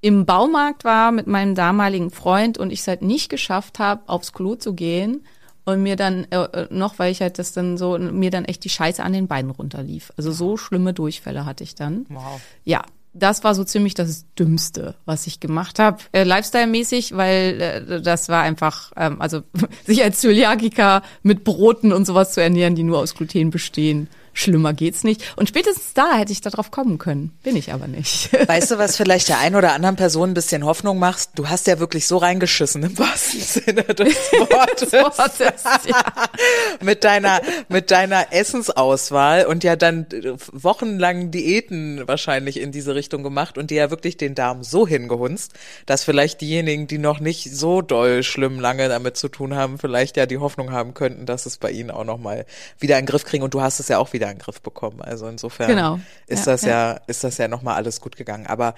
im 0.00 0.26
Baumarkt 0.26 0.82
war 0.82 1.12
mit 1.12 1.28
meinem 1.28 1.54
damaligen 1.54 2.10
Freund 2.10 2.58
und 2.58 2.72
ich 2.72 2.80
es 2.80 2.88
halt 2.88 3.02
nicht 3.02 3.28
geschafft 3.28 3.78
habe, 3.78 4.02
aufs 4.08 4.32
Klo 4.32 4.56
zu 4.56 4.74
gehen 4.74 5.24
und 5.64 5.80
mir 5.80 5.94
dann 5.94 6.24
äh, 6.32 6.66
noch, 6.70 6.98
weil 6.98 7.12
ich 7.12 7.20
halt 7.20 7.38
das 7.38 7.52
dann 7.52 7.78
so, 7.78 7.96
mir 7.98 8.32
dann 8.32 8.46
echt 8.46 8.64
die 8.64 8.70
Scheiße 8.70 9.04
an 9.04 9.12
den 9.12 9.28
Beinen 9.28 9.52
runterlief. 9.52 10.12
Also 10.16 10.32
so 10.32 10.56
schlimme 10.56 10.92
Durchfälle 10.92 11.46
hatte 11.46 11.62
ich 11.62 11.76
dann. 11.76 12.04
Wow. 12.08 12.40
Ja, 12.64 12.82
das 13.18 13.44
war 13.44 13.54
so 13.54 13.64
ziemlich 13.64 13.94
das 13.94 14.24
Dümmste, 14.38 14.94
was 15.04 15.26
ich 15.26 15.40
gemacht 15.40 15.78
habe, 15.78 15.98
äh, 16.12 16.24
Lifestyle-mäßig, 16.24 17.16
weil 17.16 17.60
äh, 17.60 18.02
das 18.02 18.28
war 18.28 18.42
einfach, 18.42 18.92
ähm, 18.96 19.20
also 19.20 19.42
sich 19.86 20.02
als 20.02 20.20
Zöliakiker 20.20 21.02
mit 21.22 21.44
Broten 21.44 21.92
und 21.92 22.06
sowas 22.06 22.32
zu 22.32 22.42
ernähren, 22.42 22.74
die 22.74 22.82
nur 22.82 22.98
aus 22.98 23.14
Gluten 23.14 23.50
bestehen, 23.50 24.08
schlimmer 24.38 24.72
geht's 24.72 25.04
nicht. 25.04 25.22
Und 25.36 25.48
spätestens 25.48 25.94
da 25.94 26.16
hätte 26.16 26.32
ich 26.32 26.40
darauf 26.40 26.70
kommen 26.70 26.98
können, 26.98 27.32
bin 27.42 27.56
ich 27.56 27.72
aber 27.72 27.88
nicht. 27.88 28.32
Weißt 28.48 28.70
du, 28.70 28.78
was 28.78 28.96
vielleicht 28.96 29.28
der 29.28 29.38
einen 29.38 29.56
oder 29.56 29.72
anderen 29.72 29.96
Person 29.96 30.30
ein 30.30 30.34
bisschen 30.34 30.64
Hoffnung 30.64 30.98
macht? 30.98 31.30
Du 31.34 31.48
hast 31.48 31.66
ja 31.66 31.78
wirklich 31.78 32.06
so 32.06 32.18
reingeschissen 32.18 32.82
im 32.82 32.98
wahrsten 32.98 33.40
Sinne 33.40 33.82
des 33.82 34.14
Wortes. 34.32 34.92
Wortes, 34.92 35.64
ja. 35.86 36.02
mit 36.80 37.04
deiner, 37.04 37.40
mit 37.68 37.90
deiner 37.90 38.32
Essensauswahl 38.32 39.46
und 39.46 39.64
ja 39.64 39.76
dann 39.76 40.06
wochenlang 40.52 41.30
Diäten 41.30 42.06
wahrscheinlich 42.06 42.60
in 42.60 42.72
diese 42.72 42.94
Richtung 42.94 43.22
gemacht 43.22 43.58
und 43.58 43.70
dir 43.70 43.78
ja 43.78 43.90
wirklich 43.90 44.16
den 44.16 44.34
Darm 44.34 44.62
so 44.62 44.86
hingehunzt, 44.86 45.54
dass 45.86 46.04
vielleicht 46.04 46.40
diejenigen, 46.40 46.86
die 46.86 46.98
noch 46.98 47.20
nicht 47.20 47.50
so 47.54 47.82
doll 47.82 48.22
schlimm 48.22 48.60
lange 48.60 48.88
damit 48.88 49.16
zu 49.16 49.28
tun 49.28 49.54
haben, 49.54 49.78
vielleicht 49.78 50.16
ja 50.16 50.26
die 50.26 50.38
Hoffnung 50.38 50.70
haben 50.70 50.94
könnten, 50.94 51.26
dass 51.26 51.46
es 51.46 51.56
bei 51.56 51.70
ihnen 51.70 51.90
auch 51.90 52.04
nochmal 52.04 52.46
wieder 52.78 52.98
in 52.98 53.04
den 53.04 53.10
Griff 53.10 53.24
kriegen 53.24 53.42
und 53.42 53.54
du 53.54 53.60
hast 53.60 53.80
es 53.80 53.88
ja 53.88 53.98
auch 53.98 54.12
wieder 54.12 54.27
in 54.30 54.36
den 54.36 54.42
Griff 54.42 54.60
bekommen. 54.62 55.00
Also 55.02 55.26
insofern 55.28 55.68
Genau. 55.68 56.00
ist 56.26 56.46
Ja, 56.46 56.52
das 56.52 56.62
ja, 56.62 56.92
ist 57.06 57.24
das 57.24 57.38
ja 57.38 57.48
nochmal 57.48 57.74
alles 57.76 58.00
gut 58.00 58.16
gegangen. 58.16 58.46
Aber 58.46 58.74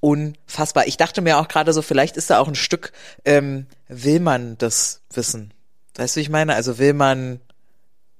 unfassbar. 0.00 0.86
Ich 0.86 0.96
dachte 0.96 1.20
mir 1.22 1.38
auch 1.38 1.48
gerade 1.48 1.72
so, 1.72 1.82
vielleicht 1.82 2.16
ist 2.16 2.30
da 2.30 2.38
auch 2.38 2.48
ein 2.48 2.54
Stück, 2.54 2.92
ähm, 3.24 3.66
will 3.88 4.20
man 4.20 4.58
das 4.58 5.00
wissen? 5.12 5.52
Weißt 5.96 6.16
du, 6.16 6.18
wie 6.18 6.22
ich 6.22 6.28
meine? 6.30 6.54
Also 6.54 6.78
will 6.78 6.92
man, 6.92 7.40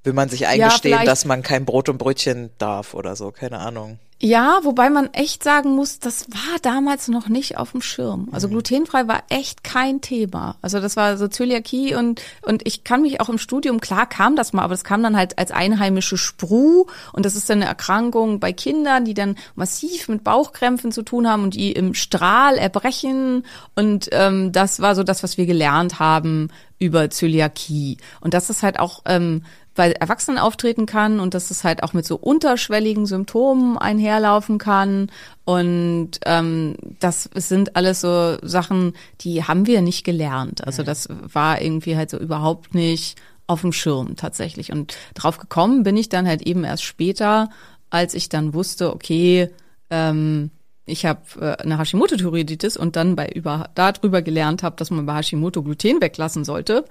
will 0.02 0.12
man 0.12 0.28
sich 0.28 0.46
eingestehen, 0.46 0.94
vielleicht- 0.94 1.08
dass 1.08 1.24
man 1.24 1.42
kein 1.42 1.64
Brot 1.64 1.88
und 1.88 1.98
Brötchen 1.98 2.50
darf 2.58 2.94
oder 2.94 3.16
so? 3.16 3.30
Keine 3.32 3.58
Ahnung. 3.58 3.98
Ja, 4.20 4.60
wobei 4.62 4.90
man 4.90 5.12
echt 5.12 5.42
sagen 5.42 5.74
muss, 5.74 5.98
das 5.98 6.30
war 6.30 6.58
damals 6.62 7.08
noch 7.08 7.28
nicht 7.28 7.58
auf 7.58 7.72
dem 7.72 7.82
Schirm. 7.82 8.28
Also 8.30 8.48
glutenfrei 8.48 9.08
war 9.08 9.24
echt 9.28 9.64
kein 9.64 10.00
Thema. 10.00 10.56
Also 10.62 10.80
das 10.80 10.96
war 10.96 11.18
so 11.18 11.26
Zöliakie 11.26 11.94
und 11.94 12.22
und 12.42 12.66
ich 12.66 12.84
kann 12.84 13.02
mich 13.02 13.20
auch 13.20 13.28
im 13.28 13.38
Studium 13.38 13.80
klar 13.80 14.08
kam 14.08 14.36
das 14.36 14.52
mal, 14.52 14.62
aber 14.62 14.72
das 14.72 14.84
kam 14.84 15.02
dann 15.02 15.16
halt 15.16 15.36
als 15.38 15.50
einheimische 15.50 16.16
Spru 16.16 16.86
und 17.12 17.26
das 17.26 17.34
ist 17.34 17.50
dann 17.50 17.58
eine 17.58 17.66
Erkrankung 17.66 18.38
bei 18.38 18.52
Kindern, 18.52 19.04
die 19.04 19.14
dann 19.14 19.36
massiv 19.56 20.08
mit 20.08 20.22
Bauchkrämpfen 20.22 20.92
zu 20.92 21.02
tun 21.02 21.28
haben 21.28 21.42
und 21.42 21.54
die 21.54 21.72
im 21.72 21.92
Strahl 21.92 22.56
erbrechen 22.56 23.44
und 23.74 24.08
ähm, 24.12 24.52
das 24.52 24.80
war 24.80 24.94
so 24.94 25.02
das, 25.02 25.22
was 25.22 25.36
wir 25.36 25.46
gelernt 25.46 25.98
haben 25.98 26.48
über 26.78 27.10
Zöliakie 27.10 27.98
und 28.20 28.32
das 28.32 28.48
ist 28.48 28.62
halt 28.62 28.78
auch 28.78 29.02
ähm, 29.06 29.42
bei 29.74 29.92
Erwachsenen 29.92 30.38
auftreten 30.38 30.86
kann 30.86 31.20
und 31.20 31.34
dass 31.34 31.50
es 31.50 31.64
halt 31.64 31.82
auch 31.82 31.92
mit 31.92 32.06
so 32.06 32.16
unterschwelligen 32.16 33.06
Symptomen 33.06 33.76
einherlaufen 33.76 34.58
kann. 34.58 35.10
Und 35.44 36.12
ähm, 36.26 36.76
das 37.00 37.28
sind 37.34 37.76
alles 37.76 38.00
so 38.00 38.36
Sachen, 38.42 38.94
die 39.20 39.44
haben 39.44 39.66
wir 39.66 39.82
nicht 39.82 40.04
gelernt. 40.04 40.66
Also 40.66 40.82
das 40.82 41.08
war 41.10 41.60
irgendwie 41.60 41.96
halt 41.96 42.10
so 42.10 42.18
überhaupt 42.18 42.74
nicht 42.74 43.20
auf 43.46 43.60
dem 43.60 43.72
Schirm 43.72 44.16
tatsächlich. 44.16 44.72
Und 44.72 44.96
drauf 45.14 45.38
gekommen 45.38 45.82
bin 45.82 45.96
ich 45.96 46.08
dann 46.08 46.26
halt 46.26 46.42
eben 46.42 46.64
erst 46.64 46.84
später, 46.84 47.50
als 47.90 48.14
ich 48.14 48.28
dann 48.28 48.54
wusste, 48.54 48.92
okay, 48.92 49.50
ähm, 49.90 50.50
ich 50.86 51.06
habe 51.06 51.20
äh, 51.40 51.62
eine 51.62 51.78
Hashimoto-Thyreoiditis 51.78 52.76
und 52.76 52.96
dann 52.96 53.16
bei 53.16 53.28
über 53.28 53.70
darüber 53.74 54.22
gelernt 54.22 54.62
habe, 54.62 54.76
dass 54.76 54.90
man 54.90 55.06
bei 55.06 55.16
Hashimoto 55.16 55.62
Gluten 55.62 56.00
weglassen 56.00 56.44
sollte. 56.44 56.84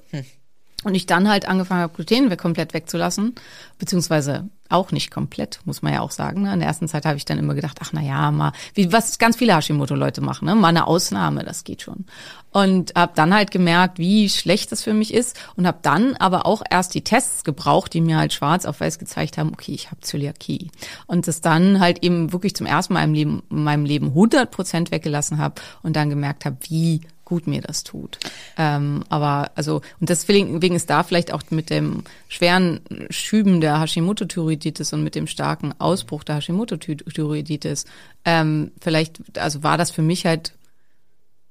Und 0.83 0.95
ich 0.95 1.05
dann 1.05 1.29
halt 1.29 1.47
angefangen 1.47 1.81
habe, 1.81 1.93
Gluten 1.93 2.35
komplett 2.37 2.73
wegzulassen, 2.73 3.35
beziehungsweise 3.77 4.49
auch 4.73 4.91
nicht 4.91 5.11
komplett, 5.11 5.59
muss 5.65 5.81
man 5.81 5.93
ja 5.93 6.01
auch 6.01 6.11
sagen. 6.11 6.43
Ne? 6.43 6.53
In 6.53 6.59
der 6.59 6.67
ersten 6.67 6.87
Zeit 6.87 7.05
habe 7.05 7.17
ich 7.17 7.25
dann 7.25 7.37
immer 7.37 7.53
gedacht, 7.53 7.77
ach 7.81 7.91
na 7.93 8.01
ja, 8.01 8.31
mal, 8.31 8.53
wie 8.73 8.91
was 8.91 9.19
ganz 9.19 9.37
viele 9.37 9.55
Hashimoto-Leute 9.55 10.21
machen, 10.21 10.45
ne? 10.45 10.55
mal 10.55 10.69
eine 10.69 10.87
Ausnahme, 10.87 11.43
das 11.43 11.63
geht 11.63 11.83
schon. 11.83 12.05
Und 12.51 12.93
habe 12.95 13.13
dann 13.15 13.33
halt 13.33 13.51
gemerkt, 13.51 13.99
wie 13.99 14.29
schlecht 14.29 14.71
das 14.71 14.83
für 14.83 14.93
mich 14.93 15.13
ist 15.13 15.39
und 15.55 15.67
habe 15.67 15.79
dann 15.81 16.15
aber 16.15 16.45
auch 16.45 16.63
erst 16.69 16.95
die 16.95 17.03
Tests 17.03 17.43
gebraucht, 17.43 17.93
die 17.93 18.01
mir 18.01 18.17
halt 18.17 18.33
schwarz 18.33 18.65
auf 18.65 18.79
weiß 18.79 18.99
gezeigt 18.99 19.37
haben, 19.37 19.51
okay, 19.53 19.73
ich 19.73 19.91
habe 19.91 20.01
Zöliakie. 20.01 20.69
Und 21.07 21.27
das 21.27 21.41
dann 21.41 21.79
halt 21.79 22.03
eben 22.03 22.31
wirklich 22.31 22.55
zum 22.55 22.67
ersten 22.67 22.93
Mal 22.93 23.03
im 23.03 23.13
Leben, 23.13 23.43
in 23.49 23.63
meinem 23.63 23.85
Leben 23.85 24.07
100 24.07 24.51
Prozent 24.51 24.91
weggelassen 24.91 25.37
habe 25.37 25.61
und 25.81 25.95
dann 25.95 26.09
gemerkt 26.09 26.45
habe, 26.45 26.57
wie 26.61 27.01
gut 27.25 27.47
mir 27.47 27.61
das 27.61 27.83
tut. 27.83 28.19
Ähm, 28.57 29.03
aber 29.09 29.51
also, 29.55 29.81
und 29.99 30.09
deswegen 30.09 30.61
wegen 30.61 30.75
ist 30.75 30.89
da 30.89 31.03
vielleicht 31.03 31.33
auch 31.33 31.43
mit 31.49 31.69
dem 31.69 32.03
schweren 32.27 32.81
Schüben 33.09 33.61
der 33.61 33.79
Hashimoto-Thyreoiditis 33.79 34.93
und 34.93 35.03
mit 35.03 35.15
dem 35.15 35.27
starken 35.27 35.73
Ausbruch 35.79 36.23
der 36.23 36.35
Hashimoto-Thyreoiditis, 36.35 37.85
ähm, 38.25 38.71
vielleicht, 38.81 39.37
also 39.37 39.63
war 39.63 39.77
das 39.77 39.91
für 39.91 40.01
mich 40.01 40.25
halt 40.25 40.53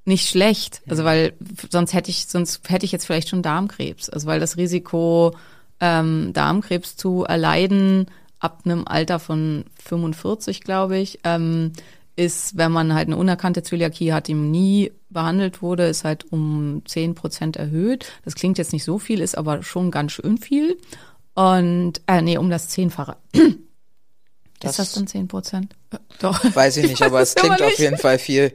nicht 0.04 0.28
schlecht. 0.28 0.82
Also 0.88 1.04
weil 1.04 1.32
sonst 1.70 1.94
hätte 1.94 2.10
ich, 2.10 2.26
sonst 2.26 2.68
hätte 2.68 2.84
ich 2.84 2.92
jetzt 2.92 3.06
vielleicht 3.06 3.28
schon 3.28 3.42
Darmkrebs. 3.42 4.10
Also 4.10 4.26
weil 4.26 4.40
das 4.40 4.56
Risiko, 4.56 5.34
ähm, 5.80 6.32
Darmkrebs 6.32 6.96
zu 6.96 7.24
erleiden 7.24 8.06
ab 8.38 8.62
einem 8.64 8.86
Alter 8.86 9.20
von 9.20 9.64
45, 9.84 10.62
glaube 10.62 10.98
ich, 10.98 11.20
ähm, 11.24 11.72
ist, 12.16 12.56
wenn 12.56 12.72
man 12.72 12.94
halt 12.94 13.08
eine 13.08 13.16
unerkannte 13.16 13.62
Zöliakie 13.62 14.12
hat, 14.12 14.28
die 14.28 14.34
nie 14.34 14.92
behandelt 15.12 15.62
wurde, 15.62 15.86
ist 15.86 16.04
halt 16.04 16.30
um 16.32 16.82
10 16.84 17.14
Prozent 17.14 17.56
erhöht. 17.56 18.10
Das 18.24 18.34
klingt 18.34 18.58
jetzt 18.58 18.72
nicht 18.72 18.84
so 18.84 18.98
viel, 18.98 19.20
ist 19.20 19.36
aber 19.36 19.62
schon 19.62 19.90
ganz 19.90 20.12
schön 20.12 20.38
viel. 20.38 20.78
Und, 21.34 22.00
äh, 22.06 22.22
nee, 22.22 22.36
um 22.36 22.50
das 22.50 22.68
Zehnfache. 22.68 23.16
Ist 24.64 24.78
das 24.78 24.92
dann 24.92 25.06
10 25.06 25.28
Prozent? 25.28 25.74
Doch. 26.20 26.42
Weiß 26.54 26.76
ich 26.78 26.86
nicht, 26.90 27.02
aber 27.02 27.20
es 27.20 27.34
klingt 27.34 27.60
auf 27.62 27.78
jeden 27.78 27.98
Fall 27.98 28.18
viel. 28.18 28.52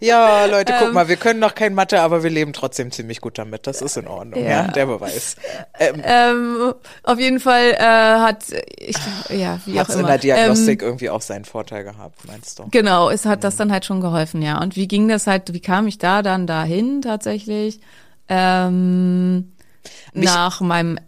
Ja, 0.00 0.46
Leute, 0.46 0.74
guck 0.78 0.88
Ähm. 0.88 0.94
mal, 0.94 1.08
wir 1.08 1.16
können 1.16 1.38
noch 1.40 1.54
kein 1.54 1.74
Mathe, 1.74 2.00
aber 2.00 2.22
wir 2.22 2.30
leben 2.30 2.52
trotzdem 2.52 2.90
ziemlich 2.90 3.20
gut 3.20 3.38
damit. 3.38 3.66
Das 3.66 3.80
ist 3.82 3.96
in 3.96 4.06
Ordnung, 4.08 4.42
ja, 4.42 4.50
Ja. 4.50 4.68
der 4.68 4.86
Beweis. 4.86 5.36
Ähm, 5.78 6.02
Ähm, 6.04 6.74
auf 7.02 7.18
jeden 7.18 7.40
Fall 7.40 7.72
äh, 7.72 7.78
hat, 7.78 8.44
ich, 8.78 8.96
ja, 9.30 9.60
wie 9.66 9.80
auch 9.80 9.88
in 9.88 10.00
immer. 10.00 10.08
der 10.08 10.18
Diagnostik 10.18 10.82
Ähm, 10.82 10.88
irgendwie 10.88 11.10
auch 11.10 11.22
seinen 11.22 11.44
Vorteil 11.44 11.84
gehabt, 11.84 12.26
meinst 12.26 12.58
du? 12.58 12.66
Genau, 12.70 13.10
es 13.10 13.24
hat 13.26 13.44
das 13.44 13.56
dann 13.56 13.70
halt 13.70 13.84
schon 13.84 14.00
geholfen, 14.00 14.42
ja. 14.42 14.60
Und 14.60 14.76
wie 14.76 14.88
ging 14.88 15.08
das 15.08 15.26
halt, 15.26 15.52
wie 15.52 15.60
kam 15.60 15.86
ich 15.86 15.98
da 15.98 16.22
dann 16.22 16.46
dahin 16.46 17.02
tatsächlich? 17.02 17.80
Ähm, 18.28 19.52
Mich- 20.12 20.24
nach 20.24 20.60
meinem, 20.60 20.98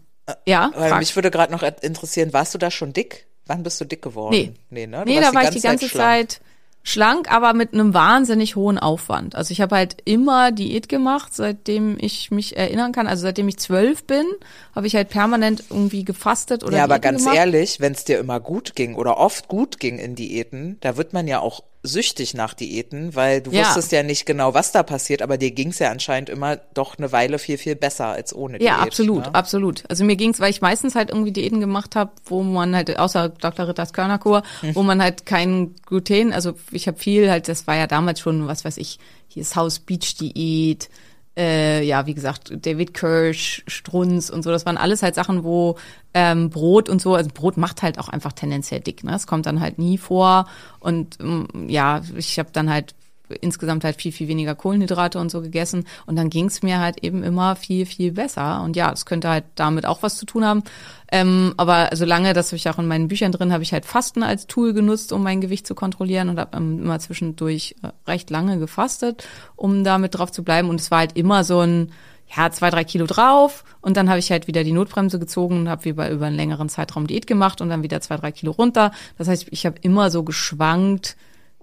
ja, 0.45 0.71
Weil 0.75 0.89
frag. 0.89 0.99
mich 0.99 1.15
würde 1.15 1.31
gerade 1.31 1.51
noch 1.51 1.63
interessieren, 1.81 2.33
warst 2.33 2.53
du 2.53 2.57
da 2.57 2.69
schon 2.71 2.93
dick? 2.93 3.27
Wann 3.47 3.63
bist 3.63 3.79
du 3.81 3.85
dick 3.85 4.01
geworden? 4.01 4.31
Nee. 4.33 4.53
Nee, 4.69 4.87
ne? 4.87 5.03
Du 5.05 5.11
nee, 5.11 5.19
da 5.19 5.33
war 5.33 5.43
ich 5.43 5.49
die 5.49 5.61
ganze 5.61 5.89
schlank. 5.89 6.29
Zeit 6.31 6.41
schlank, 6.83 7.29
aber 7.29 7.53
mit 7.53 7.73
einem 7.73 7.93
wahnsinnig 7.93 8.55
hohen 8.55 8.77
Aufwand. 8.77 9.35
Also 9.35 9.51
ich 9.51 9.59
habe 9.59 9.75
halt 9.75 9.97
immer 10.05 10.53
Diät 10.53 10.87
gemacht, 10.87 11.33
seitdem 11.35 11.97
ich 11.99 12.31
mich 12.31 12.55
erinnern 12.55 12.93
kann. 12.93 13.07
Also 13.07 13.23
seitdem 13.23 13.47
ich 13.49 13.57
zwölf 13.57 14.05
bin, 14.05 14.25
habe 14.73 14.87
ich 14.87 14.95
halt 14.95 15.09
permanent 15.09 15.65
irgendwie 15.69 16.05
gefastet 16.05 16.63
oder 16.63 16.77
Ja, 16.77 16.85
aber 16.85 16.95
Diäten 16.99 17.11
ganz 17.11 17.23
gemacht. 17.23 17.37
ehrlich, 17.37 17.79
wenn 17.81 17.91
es 17.91 18.05
dir 18.05 18.19
immer 18.19 18.39
gut 18.39 18.73
ging 18.75 18.95
oder 18.95 19.17
oft 19.17 19.49
gut 19.49 19.79
ging 19.79 19.97
in 19.99 20.15
Diäten, 20.15 20.77
da 20.79 20.95
wird 20.95 21.11
man 21.11 21.27
ja 21.27 21.39
auch 21.39 21.61
süchtig 21.87 22.33
nach 22.33 22.53
Diäten, 22.53 23.15
weil 23.15 23.41
du 23.41 23.51
Ja. 23.51 23.61
wusstest 23.65 23.91
ja 23.91 24.03
nicht 24.03 24.25
genau, 24.25 24.53
was 24.53 24.71
da 24.71 24.83
passiert, 24.83 25.21
aber 25.21 25.37
dir 25.37 25.51
ging's 25.51 25.79
ja 25.79 25.89
anscheinend 25.89 26.29
immer 26.29 26.57
doch 26.73 26.97
eine 26.97 27.11
Weile 27.11 27.39
viel, 27.39 27.57
viel 27.57 27.75
besser 27.75 28.07
als 28.07 28.35
ohne 28.35 28.59
Diät. 28.59 28.67
Ja, 28.67 28.77
absolut, 28.79 29.25
Ne? 29.25 29.33
absolut. 29.35 29.83
Also 29.89 30.03
mir 30.03 30.15
ging's, 30.15 30.39
weil 30.39 30.51
ich 30.51 30.61
meistens 30.61 30.93
halt 30.95 31.09
irgendwie 31.09 31.31
Diäten 31.31 31.59
gemacht 31.59 31.95
habe, 31.95 32.11
wo 32.25 32.43
man 32.43 32.75
halt, 32.75 32.99
außer 32.99 33.29
Dr. 33.29 33.67
Ritters 33.67 33.93
Körnerkur, 33.93 34.43
Hm. 34.61 34.75
wo 34.75 34.83
man 34.83 35.01
halt 35.01 35.25
kein 35.25 35.73
Gluten, 35.85 36.33
also 36.33 36.53
ich 36.71 36.87
habe 36.87 36.97
viel 36.99 37.29
halt, 37.31 37.47
das 37.47 37.65
war 37.67 37.75
ja 37.75 37.87
damals 37.87 38.19
schon, 38.19 38.47
was 38.47 38.65
weiß 38.65 38.77
ich, 38.77 38.99
hier 39.29 39.41
ist 39.41 39.55
House 39.55 39.79
Beach 39.79 40.15
Diät, 40.17 40.89
äh, 41.37 41.83
ja, 41.83 42.05
wie 42.07 42.15
gesagt, 42.15 42.51
David 42.65 42.93
Kirsch, 42.93 43.63
Strunz 43.67 44.29
und 44.29 44.43
so, 44.43 44.49
das 44.51 44.65
waren 44.65 44.77
alles 44.77 45.03
halt 45.03 45.15
Sachen, 45.15 45.43
wo 45.43 45.77
ähm, 46.13 46.49
Brot 46.49 46.89
und 46.89 47.01
so, 47.01 47.13
also 47.15 47.29
Brot 47.33 47.57
macht 47.57 47.83
halt 47.83 47.99
auch 47.99 48.09
einfach 48.09 48.33
tendenziell 48.33 48.79
dick, 48.79 49.03
ne? 49.03 49.11
Das 49.11 49.27
kommt 49.27 49.45
dann 49.45 49.59
halt 49.61 49.77
nie 49.77 49.97
vor 49.97 50.47
und 50.79 51.19
ähm, 51.21 51.47
ja, 51.67 52.01
ich 52.15 52.39
habe 52.39 52.49
dann 52.51 52.69
halt 52.69 52.95
insgesamt 53.41 53.83
halt 53.83 54.01
viel, 54.01 54.11
viel 54.11 54.27
weniger 54.27 54.55
Kohlenhydrate 54.55 55.19
und 55.19 55.29
so 55.29 55.41
gegessen. 55.41 55.85
Und 56.05 56.15
dann 56.15 56.29
ging's 56.29 56.61
mir 56.63 56.79
halt 56.79 57.03
eben 57.03 57.23
immer 57.23 57.55
viel, 57.55 57.85
viel 57.85 58.11
besser. 58.11 58.61
Und 58.63 58.75
ja, 58.75 58.89
das 58.89 59.05
könnte 59.05 59.29
halt 59.29 59.45
damit 59.55 59.85
auch 59.85 60.03
was 60.03 60.17
zu 60.17 60.25
tun 60.25 60.45
haben. 60.45 60.63
Ähm, 61.11 61.53
aber 61.57 61.89
solange, 61.93 62.33
das 62.33 62.47
habe 62.47 62.57
ich 62.57 62.69
auch 62.69 62.79
in 62.79 62.87
meinen 62.87 63.07
Büchern 63.07 63.31
drin, 63.31 63.53
habe 63.53 63.63
ich 63.63 63.73
halt 63.73 63.85
Fasten 63.85 64.23
als 64.23 64.47
Tool 64.47 64.73
genutzt, 64.73 65.11
um 65.13 65.23
mein 65.23 65.41
Gewicht 65.41 65.65
zu 65.65 65.75
kontrollieren 65.75 66.29
und 66.29 66.39
habe 66.39 66.57
ähm, 66.57 66.79
immer 66.83 66.99
zwischendurch 66.99 67.75
äh, 67.83 67.89
recht 68.09 68.29
lange 68.29 68.59
gefastet, 68.59 69.27
um 69.55 69.83
damit 69.83 70.17
drauf 70.17 70.31
zu 70.31 70.43
bleiben. 70.43 70.69
Und 70.69 70.81
es 70.81 70.91
war 70.91 70.99
halt 70.99 71.17
immer 71.17 71.43
so 71.43 71.61
ein, 71.61 71.91
ja, 72.35 72.51
zwei, 72.51 72.69
drei 72.69 72.83
Kilo 72.83 73.05
drauf 73.05 73.63
und 73.81 73.95
dann 73.95 74.09
habe 74.09 74.19
ich 74.19 74.31
halt 74.31 74.47
wieder 74.47 74.63
die 74.63 74.73
Notbremse 74.73 75.17
gezogen 75.17 75.61
und 75.61 75.69
habe 75.69 75.87
über, 75.87 76.09
über 76.09 76.25
einen 76.25 76.35
längeren 76.35 76.67
Zeitraum 76.67 77.07
Diät 77.07 77.25
gemacht 77.25 77.61
und 77.61 77.69
dann 77.69 77.83
wieder 77.83 78.01
zwei, 78.01 78.17
drei 78.17 78.31
Kilo 78.31 78.51
runter. 78.51 78.91
Das 79.17 79.27
heißt, 79.27 79.47
ich 79.51 79.65
habe 79.65 79.77
immer 79.81 80.11
so 80.11 80.23
geschwankt 80.23 81.15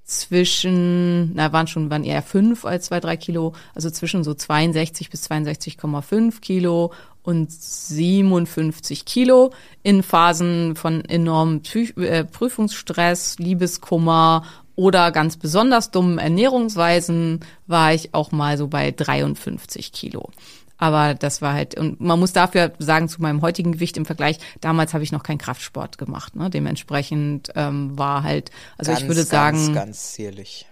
zwischen, 0.04 1.34
na, 1.34 1.52
waren 1.52 1.66
schon, 1.66 1.90
waren 1.90 2.04
eher 2.04 2.22
fünf 2.22 2.64
als 2.64 2.86
zwei, 2.86 3.00
drei 3.00 3.16
Kilo, 3.16 3.54
also 3.74 3.90
zwischen 3.90 4.22
so 4.22 4.34
62 4.34 5.10
bis 5.10 5.30
62,5 5.30 6.40
Kilo 6.40 6.92
und 7.22 7.50
57 7.50 9.06
Kilo 9.06 9.52
in 9.82 10.02
Phasen 10.02 10.76
von 10.76 11.04
enormem 11.06 11.62
Psy- 11.62 11.98
äh, 12.02 12.24
Prüfungsstress, 12.24 13.38
Liebeskummer 13.38 14.44
oder 14.76 15.10
ganz 15.10 15.36
besonders 15.38 15.90
dummen 15.90 16.18
Ernährungsweisen 16.18 17.40
war 17.66 17.94
ich 17.94 18.12
auch 18.12 18.30
mal 18.30 18.58
so 18.58 18.68
bei 18.68 18.90
53 18.90 19.92
Kilo. 19.92 20.30
Aber 20.78 21.14
das 21.14 21.40
war 21.40 21.54
halt, 21.54 21.78
und 21.78 22.00
man 22.00 22.18
muss 22.18 22.32
dafür 22.32 22.72
sagen, 22.78 23.08
zu 23.08 23.22
meinem 23.22 23.42
heutigen 23.42 23.72
Gewicht 23.72 23.96
im 23.96 24.04
Vergleich, 24.04 24.38
damals 24.60 24.92
habe 24.94 25.04
ich 25.04 25.12
noch 25.12 25.22
keinen 25.22 25.38
Kraftsport 25.38 25.98
gemacht. 25.98 26.34
Ne? 26.36 26.50
Dementsprechend 26.50 27.50
ähm, 27.54 27.96
war 27.96 28.22
halt, 28.22 28.50
also 28.76 28.90
ganz, 28.90 29.02
ich 29.02 29.08
würde 29.08 29.22
sagen, 29.22 29.56
Ganz, 29.56 29.74
ganz 29.74 30.12
zierlich. 30.12 30.66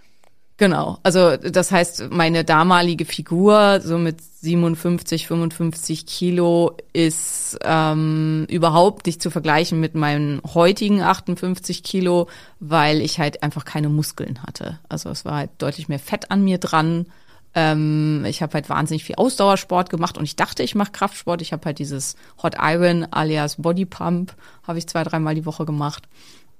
Genau, 0.57 0.99
also 1.01 1.35
das 1.35 1.71
heißt, 1.71 2.11
meine 2.11 2.45
damalige 2.45 3.05
Figur, 3.05 3.81
so 3.83 3.97
mit 3.97 4.21
57, 4.21 5.27
55 5.27 6.05
Kilo, 6.05 6.77
ist 6.93 7.57
ähm, 7.63 8.45
überhaupt 8.49 9.07
nicht 9.07 9.19
zu 9.21 9.31
vergleichen 9.31 9.79
mit 9.79 9.95
meinen 9.95 10.41
heutigen 10.53 11.01
58 11.01 11.81
Kilo, 11.81 12.27
weil 12.59 13.01
ich 13.01 13.19
halt 13.19 13.41
einfach 13.41 13.65
keine 13.65 13.89
Muskeln 13.89 14.43
hatte. 14.43 14.79
Also 14.89 15.09
es 15.09 15.25
war 15.25 15.37
halt 15.37 15.49
deutlich 15.57 15.89
mehr 15.89 15.99
Fett 15.99 16.29
an 16.29 16.43
mir 16.43 16.59
dran. 16.59 17.07
Ähm, 17.55 18.25
ich 18.27 18.41
habe 18.41 18.53
halt 18.53 18.69
wahnsinnig 18.69 19.03
viel 19.03 19.15
Ausdauersport 19.15 19.89
gemacht 19.89 20.17
und 20.17 20.23
ich 20.23 20.35
dachte, 20.35 20.63
ich 20.63 20.75
mache 20.75 20.91
Kraftsport. 20.91 21.41
Ich 21.41 21.53
habe 21.53 21.65
halt 21.65 21.79
dieses 21.79 22.15
Hot 22.41 22.55
Iron 22.59 23.05
alias 23.11 23.57
Body 23.61 23.85
Pump, 23.85 24.35
habe 24.67 24.79
ich 24.79 24.87
zwei, 24.87 25.03
dreimal 25.03 25.35
die 25.35 25.45
Woche 25.45 25.65
gemacht 25.65 26.07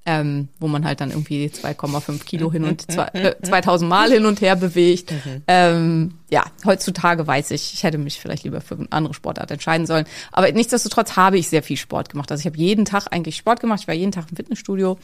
ähm, 0.06 0.50
wo 0.60 0.68
man 0.68 0.86
halt 0.86 1.00
dann 1.02 1.12
irgendwie 1.12 1.48
2,5 1.48 2.26
Kilo 2.26 2.52
hin 2.52 2.66
und 2.66 2.92
zwei, 2.92 3.06
äh, 3.14 3.36
2000 3.42 3.90
Mal 3.90 4.12
hin 4.12 4.26
und 4.26 4.42
her 4.42 4.56
bewegt. 4.56 5.14
Ähm, 5.48 6.16
ja, 6.30 6.44
heutzutage 6.66 7.26
weiß 7.26 7.52
ich, 7.52 7.74
ich 7.74 7.84
hätte 7.84 7.98
mich 7.98 8.20
vielleicht 8.20 8.44
lieber 8.44 8.60
für 8.60 8.76
eine 8.76 8.88
andere 8.92 9.14
Sportart 9.14 9.52
entscheiden 9.52 9.86
sollen. 9.86 10.06
Aber 10.32 10.52
nichtsdestotrotz 10.52 11.16
habe 11.16 11.38
ich 11.38 11.48
sehr 11.48 11.64
viel 11.64 11.78
Sport 11.78 12.10
gemacht. 12.10 12.32
Also 12.32 12.42
ich 12.42 12.46
habe 12.46 12.58
jeden 12.58 12.84
Tag 12.84 13.08
eigentlich 13.12 13.38
Sport 13.38 13.62
gemacht. 13.62 13.80
Ich 13.82 13.88
war 13.88 13.96
jeden 13.96 14.12
Tag 14.12 14.26
im 14.30 14.36
Fitnessstudio, 14.36 14.98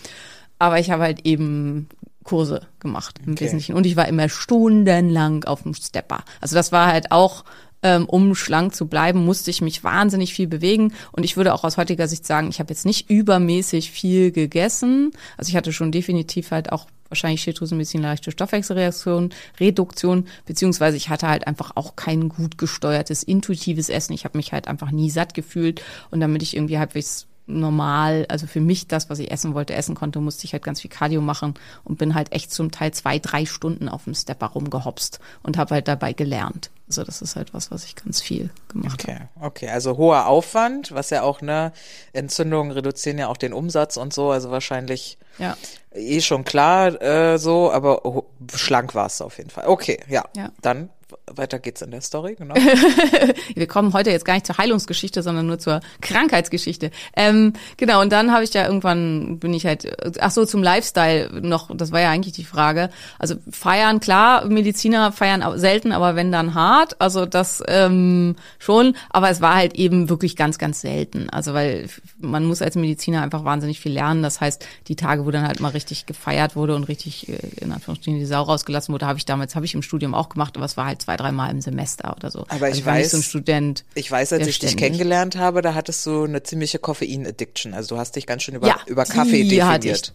aber 0.60 0.80
ich 0.80 0.92
habe 0.92 1.04
halt 1.04 1.26
eben 1.26 1.88
Kurse 2.30 2.62
gemacht 2.80 3.20
im 3.26 3.34
Okay. 3.34 3.46
Wesentlichen. 3.46 3.74
Und 3.74 3.88
ich 3.88 3.96
war 3.96 4.08
immer 4.08 4.30
stundenlang 4.30 5.46
auf 5.46 5.64
dem 5.64 5.74
Stepper. 5.74 6.24
Also 6.42 6.56
das 6.56 6.72
war 6.72 6.88
halt 6.88 7.12
auch 7.12 7.44
ähm, 7.82 8.06
um 8.06 8.36
schlank 8.36 8.76
zu 8.76 8.88
bleiben, 8.88 9.26
musste 9.26 9.50
ich 9.50 9.62
mich 9.62 9.84
wahnsinnig 9.84 10.34
viel 10.34 10.48
bewegen. 10.48 10.94
Und 11.12 11.24
ich 11.24 11.38
würde 11.38 11.54
auch 11.54 11.64
aus 11.64 11.78
heutiger 11.78 12.08
Sicht 12.08 12.26
sagen, 12.26 12.50
ich 12.50 12.60
habe 12.60 12.70
jetzt 12.72 12.86
nicht 12.86 13.10
übermäßig 13.10 13.90
viel 13.90 14.32
gegessen. 14.32 15.12
Also 15.38 15.50
ich 15.50 15.56
hatte 15.56 15.74
schon 15.74 15.92
definitiv 15.92 16.52
halt 16.52 16.72
auch 16.72 16.88
wahrscheinlich 17.08 17.42
Schilddrüsenmedizin, 17.42 18.04
leichte 18.04 18.32
Stoffwechselreaktion, 18.32 19.32
Reduktion, 19.60 20.28
beziehungsweise 20.46 20.98
ich 20.98 21.10
hatte 21.10 21.28
halt 21.28 21.48
einfach 21.48 21.72
auch 21.76 21.96
kein 21.96 22.30
gut 22.30 22.60
gesteuertes, 22.60 23.24
intuitives 23.24 23.90
Essen. 23.90 24.14
Ich 24.14 24.26
habe 24.26 24.38
mich 24.38 24.52
halt 24.54 24.68
einfach 24.68 24.92
nie 24.92 25.10
satt 25.10 25.34
gefühlt. 25.34 25.82
Und 26.12 26.20
damit 26.20 26.44
ich 26.44 26.56
irgendwie 26.56 26.78
halbwegs 26.78 27.29
normal, 27.50 28.26
also 28.30 28.48
für 28.48 28.62
mich 28.62 28.88
das, 28.88 29.10
was 29.10 29.20
ich 29.20 29.32
essen 29.32 29.54
wollte, 29.54 29.74
essen 29.74 29.96
konnte, 29.96 30.20
musste 30.20 30.46
ich 30.46 30.54
halt 30.54 30.64
ganz 30.64 30.82
viel 30.82 30.90
Cardio 30.90 31.22
machen 31.22 31.56
und 31.84 31.98
bin 31.98 32.16
halt 32.16 32.32
echt 32.32 32.52
zum 32.54 32.72
Teil 32.72 32.92
zwei, 32.94 33.20
drei 33.20 33.46
Stunden 33.46 33.90
auf 33.90 34.04
dem 34.06 34.14
Stepper 34.14 34.48
rumgehopst 34.48 35.20
und 35.44 35.58
habe 35.58 35.76
halt 35.76 35.88
dabei 35.88 36.14
gelernt. 36.14 36.70
Also 36.88 37.04
das 37.04 37.22
ist 37.22 37.36
halt 37.36 37.54
was, 37.54 37.70
was 37.70 37.86
ich 37.86 37.96
ganz 37.96 38.20
viel 38.22 38.50
gemacht 38.68 39.04
habe. 39.08 39.28
Okay, 39.42 39.46
okay, 39.66 39.70
also 39.70 39.98
hoher 39.98 40.26
Aufwand, 40.28 40.92
was 40.92 41.10
ja 41.12 41.22
auch, 41.22 41.42
ne, 41.42 41.72
Entzündungen 42.14 42.72
reduzieren 42.72 43.18
ja 43.20 43.28
auch 43.28 43.38
den 43.38 43.54
Umsatz 43.54 43.98
und 43.98 44.14
so, 44.14 44.32
also 44.32 44.50
wahrscheinlich 44.50 45.18
Ja. 45.38 45.56
eh 45.92 46.22
schon 46.22 46.46
klar 46.46 47.00
äh, 47.02 47.38
so, 47.38 47.72
aber 47.72 48.24
schlank 48.56 48.96
war 48.96 49.06
es 49.06 49.22
auf 49.22 49.38
jeden 49.38 49.50
Fall. 49.52 49.68
Okay, 49.68 50.00
ja, 50.08 50.26
Ja. 50.36 50.52
dann 50.62 50.90
weiter 51.36 51.60
geht's 51.60 51.82
in 51.82 51.92
der 51.92 52.02
Story, 52.02 52.36
genau. 52.36 52.56
Wir 53.56 53.68
kommen 53.68 53.94
heute 53.94 54.12
jetzt 54.12 54.26
gar 54.26 54.34
nicht 54.34 54.46
zur 54.46 54.58
Heilungsgeschichte, 54.58 55.24
sondern 55.24 55.48
nur 55.48 55.60
zur 55.60 55.82
Krankheitsgeschichte. 56.02 56.92
Ähm, 57.16 57.54
genau, 57.78 58.02
und 58.02 58.12
dann 58.12 58.32
habe 58.32 58.44
ich 58.44 58.54
ja 58.54 58.66
irgendwann, 58.66 59.40
bin 59.40 59.54
ich 59.54 59.66
halt, 59.66 59.88
ach 60.20 60.32
so, 60.32 60.46
zum 60.46 60.64
Lifestyle 60.64 61.42
noch, 61.42 61.76
das 61.76 61.92
war 61.92 62.02
ja 62.02 62.10
eigentlich 62.10 62.34
die 62.34 62.44
Frage. 62.44 62.90
Also 63.18 63.36
feiern, 63.50 64.00
klar, 64.00 64.46
Mediziner 64.46 65.12
feiern 65.12 65.44
selten, 65.60 65.92
aber 65.92 66.16
wenn 66.16 66.32
dann 66.32 66.54
hart, 66.54 67.00
also 67.00 67.26
das 67.26 67.64
ähm, 67.68 68.36
schon, 68.58 68.96
aber 69.10 69.30
es 69.30 69.42
war 69.42 69.56
halt 69.56 69.76
eben 69.76 70.10
wirklich 70.10 70.36
ganz, 70.36 70.58
ganz 70.58 70.82
selten. 70.82 71.30
Also 71.30 71.54
weil 71.54 71.90
man 72.20 72.46
muss 72.46 72.62
als 72.62 72.76
Mediziner 72.76 73.22
einfach 73.22 73.44
wahnsinnig 73.44 73.80
viel 73.80 73.94
lernen. 73.94 74.24
Das 74.24 74.42
heißt, 74.42 74.66
die 74.88 74.96
Tage, 74.96 75.26
wo 75.26 75.32
dann 75.32 75.48
halt 75.48 75.60
mal 75.60 75.70
richtig 75.70 76.06
gefeiert 76.06 76.56
wurde 76.56 76.76
und 76.76 76.86
richtig, 76.86 77.30
äh, 77.30 77.38
in 77.62 77.72
Anführungsstrichen, 77.72 78.20
die 78.20 78.26
Sau 78.26 78.42
rausgelassen 78.44 78.94
wurde, 78.94 79.06
habe 79.06 79.18
ich 79.18 79.26
damals, 79.26 79.56
habe 79.56 79.66
ich 79.66 79.74
im 79.74 79.82
Studium 79.82 80.14
auch 80.14 80.30
gemacht, 80.30 80.58
aber 80.58 80.66
es 80.66 80.78
war 80.78 80.86
halt 80.86 81.02
zwei, 81.02 81.16
dreimal 81.20 81.52
im 81.52 81.62
Semester 81.62 82.16
oder 82.16 82.32
so. 82.32 82.46
Aber 82.50 82.70
ich 82.70 82.86
also 82.86 82.92
nicht 82.92 83.06
weiß- 83.06 83.10
so 83.10 83.18
ein 83.18 83.24
Student. 83.24 83.84
Ich 83.96 84.10
weiß, 84.12 84.34
als 84.34 84.42
ich 84.48 84.60
dich 84.60 84.72
ständig- 84.72 84.78
kennengelernt 84.80 85.36
habe, 85.38 85.62
da 85.62 85.74
hattest 85.74 86.06
du 86.06 86.24
eine 86.24 86.44
ziemliche 86.44 86.80
Koffein-Addiction. 86.80 87.74
Also 87.74 87.96
du 87.96 88.00
hast 88.00 88.16
dich 88.16 88.26
ganz 88.26 88.44
schön 88.44 88.56
über, 88.56 88.68
ja, 88.68 88.78
über 88.88 89.04
Kaffee 89.06 89.42
ich. 89.42 89.50
definiert. 89.50 90.14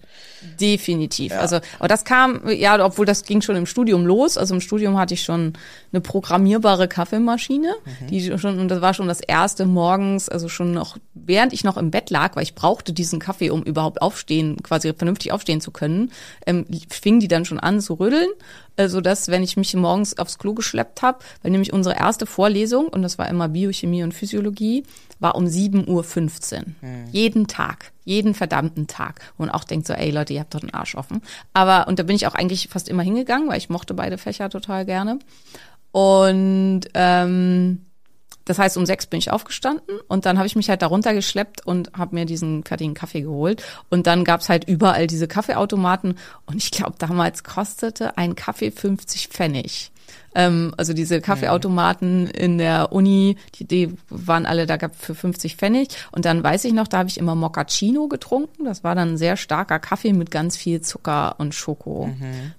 Definitiv. 0.61 1.33
Also, 1.33 1.61
aber 1.79 1.89
das 1.89 2.05
kam, 2.05 2.49
ja, 2.49 2.83
obwohl 2.85 3.07
das 3.07 3.25
ging 3.25 3.41
schon 3.43 3.57
im 3.57 3.67
Studium 3.67 4.07
los. 4.07 4.37
Also 4.37 4.55
im 4.55 4.61
Studium 4.61 4.97
hatte 4.99 5.15
ich 5.15 5.23
schon 5.23 5.55
eine 5.93 6.01
programmierbare 6.01 6.87
Kaffeemaschine, 6.89 7.75
Mhm. 8.03 8.07
die 8.09 8.39
schon, 8.39 8.59
und 8.59 8.69
das 8.69 8.81
war 8.81 8.95
schon 8.95 9.09
das 9.09 9.21
erste 9.21 9.67
morgens, 9.67 10.29
also 10.29 10.49
schon 10.49 10.73
noch, 10.73 10.97
während 11.15 11.53
ich 11.53 11.65
noch 11.65 11.77
im 11.77 11.91
Bett 11.91 12.11
lag, 12.11 12.37
weil 12.37 12.43
ich 12.43 12.55
brauchte 12.55 12.93
diesen 12.93 13.19
Kaffee, 13.19 13.51
um 13.51 13.63
überhaupt 13.63 14.03
aufstehen, 14.03 14.63
quasi 14.63 14.93
vernünftig 14.93 15.33
aufstehen 15.33 15.61
zu 15.61 15.71
können, 15.71 16.13
ähm, 16.47 16.67
fing 16.91 17.21
die 17.21 17.29
dann 17.29 17.45
schon 17.45 17.59
an 17.61 17.81
zu 17.81 17.95
rütteln. 17.95 18.29
Also 18.77 19.01
dass, 19.01 19.29
wenn 19.29 19.43
ich 19.43 19.57
mich 19.57 19.75
morgens 19.75 20.19
aufs 20.19 20.39
Klo 20.39 20.55
geschleppt 20.55 21.03
habe, 21.03 21.19
weil 21.43 21.53
nämlich 21.53 21.73
unsere 21.73 21.97
erste 21.97 22.27
Vorlesung, 22.27 22.89
und 22.89 23.03
das 23.03 23.19
war 23.19 23.29
immer 23.29 23.49
Biochemie 23.49 24.03
und 24.03 24.13
Physiologie, 24.13 24.85
war 25.21 25.37
um 25.37 25.45
7.15 25.45 25.87
Uhr. 25.89 26.65
Jeden 27.13 27.47
Tag. 27.47 27.93
Jeden 28.05 28.35
verdammten 28.35 28.87
Tag. 28.87 29.21
Und 29.39 29.51
auch 29.51 29.65
denkt 29.65 29.87
so, 29.87 29.93
ey 29.93 30.11
Leute, 30.11 30.35
ihr 30.35 30.41
habt 30.41 30.55
doch 30.55 30.61
den 30.61 30.75
Arsch 30.75 30.95
offen. 30.97 31.23
Aber, 31.53 31.89
und 31.89 31.99
da 31.99 32.03
bin 32.03 32.17
ich 32.17 32.27
auch 32.27 32.35
eigentlich 32.35 32.69
fast 32.69 32.89
immer 32.89 33.03
hingegangen, 33.03 33.49
weil 33.49 33.59
ich 33.59 33.71
mochte 33.71 33.95
beide 33.95 34.19
Fächer 34.19 34.51
total 34.51 34.85
gerne. 34.85 35.19
Und 35.93 36.83
ähm, 36.95 37.87
das 38.45 38.59
heißt, 38.59 38.77
um 38.77 38.87
sechs 38.87 39.07
bin 39.07 39.19
ich 39.19 39.31
aufgestanden 39.31 40.01
und 40.09 40.27
dann 40.27 40.37
habe 40.39 40.47
ich 40.47 40.57
mich 40.57 40.69
halt 40.69 40.83
darunter 40.83 41.15
geschleppt 41.15 41.67
und 41.67 41.91
habe 41.97 42.15
mir 42.15 42.27
diesen 42.27 42.65
fertigen 42.65 42.95
Kaffee 42.95 43.23
geholt. 43.23 43.63
Und 43.91 44.07
dann 44.07 44.25
gab's 44.25 44.49
halt 44.49 44.69
überall 44.69 45.07
diese 45.07 45.29
Kaffeeautomaten 45.29 46.19
und 46.47 46.57
ich 46.57 46.71
glaube, 46.71 46.95
damals 46.99 47.45
kostete 47.45 48.17
ein 48.17 48.35
Kaffee 48.35 48.71
50 48.71 49.29
Pfennig. 49.29 49.91
Ähm, 50.35 50.75
also 50.77 50.93
diese 50.93 51.21
Kaffeeautomaten 51.21 52.27
in 52.29 52.59
der 52.59 52.93
Uni, 52.93 53.37
die, 53.57 53.65
die 53.65 53.97
waren 54.11 54.47
alle 54.47 54.67
da 54.67 54.77
gab 54.77 54.97
für 54.97 55.15
50 55.15 55.57
Pfennig. 55.57 55.89
Und 56.13 56.25
dann 56.25 56.43
weiß 56.43 56.65
ich 56.65 56.73
noch, 56.73 56.89
da 56.89 56.99
habe 56.99 57.09
ich 57.09 57.19
immer 57.19 57.35
Moccacino 57.35 58.09
getrunken. 58.09 58.65
Das 58.65 58.85
war 58.85 58.95
dann 58.95 59.15
ein 59.15 59.17
sehr 59.17 59.37
starker 59.37 59.79
Kaffee 59.79 60.13
mit 60.13 60.31
ganz 60.31 60.57
viel 60.57 60.81
Zucker 60.81 61.37
und 61.39 61.55
Schoko 61.55 62.11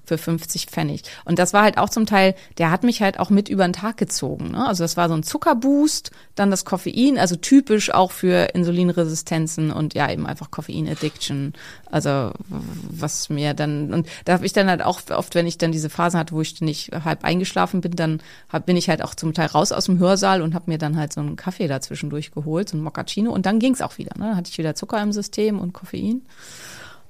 für 0.05 0.17
50 0.17 0.67
Pfennig. 0.67 1.03
Und 1.25 1.39
das 1.39 1.53
war 1.53 1.63
halt 1.63 1.77
auch 1.77 1.89
zum 1.89 2.05
Teil, 2.05 2.35
der 2.57 2.71
hat 2.71 2.83
mich 2.83 3.01
halt 3.01 3.19
auch 3.19 3.29
mit 3.29 3.49
über 3.49 3.65
den 3.65 3.73
Tag 3.73 3.97
gezogen. 3.97 4.51
Ne? 4.51 4.67
Also 4.67 4.83
das 4.83 4.97
war 4.97 5.09
so 5.09 5.15
ein 5.15 5.23
Zuckerboost, 5.23 6.11
dann 6.35 6.51
das 6.51 6.65
Koffein, 6.65 7.17
also 7.17 7.35
typisch 7.35 7.93
auch 7.93 8.11
für 8.11 8.53
Insulinresistenzen 8.53 9.71
und 9.71 9.93
ja 9.93 10.11
eben 10.11 10.25
einfach 10.25 10.51
Koffein-Addiction. 10.51 11.53
Also 11.95 12.33
was 12.43 13.29
mir 13.29 13.53
dann, 13.53 13.93
und 13.93 14.09
da 14.25 14.33
habe 14.33 14.45
ich 14.45 14.51
dann 14.51 14.67
halt 14.69 14.81
auch 14.83 14.99
oft, 15.11 15.33
wenn 15.33 15.47
ich 15.47 15.57
dann 15.57 15.71
diese 15.71 15.89
Phasen 15.89 16.19
hatte, 16.19 16.35
wo 16.35 16.41
ich 16.41 16.59
nicht 16.59 16.91
halb 17.05 17.23
eingeschlafen 17.23 17.79
bin, 17.79 17.93
dann 17.93 18.19
hab, 18.49 18.65
bin 18.65 18.75
ich 18.75 18.89
halt 18.89 19.01
auch 19.01 19.15
zum 19.15 19.33
Teil 19.33 19.47
raus 19.47 19.71
aus 19.71 19.85
dem 19.85 19.97
Hörsaal 19.97 20.41
und 20.41 20.55
habe 20.55 20.69
mir 20.69 20.77
dann 20.77 20.97
halt 20.97 21.13
so 21.13 21.21
einen 21.21 21.37
Kaffee 21.37 21.69
dazwischendurch 21.69 22.31
geholt, 22.31 22.67
so 22.67 22.75
ein 22.75 22.81
Moccacino 22.81 23.31
und 23.31 23.45
dann 23.45 23.59
ging's 23.59 23.79
auch 23.79 23.97
wieder. 23.97 24.11
Ne? 24.17 24.25
Dann 24.25 24.35
hatte 24.35 24.51
ich 24.51 24.57
wieder 24.57 24.75
Zucker 24.75 25.01
im 25.01 25.13
System 25.13 25.57
und 25.57 25.71
Koffein. 25.71 26.23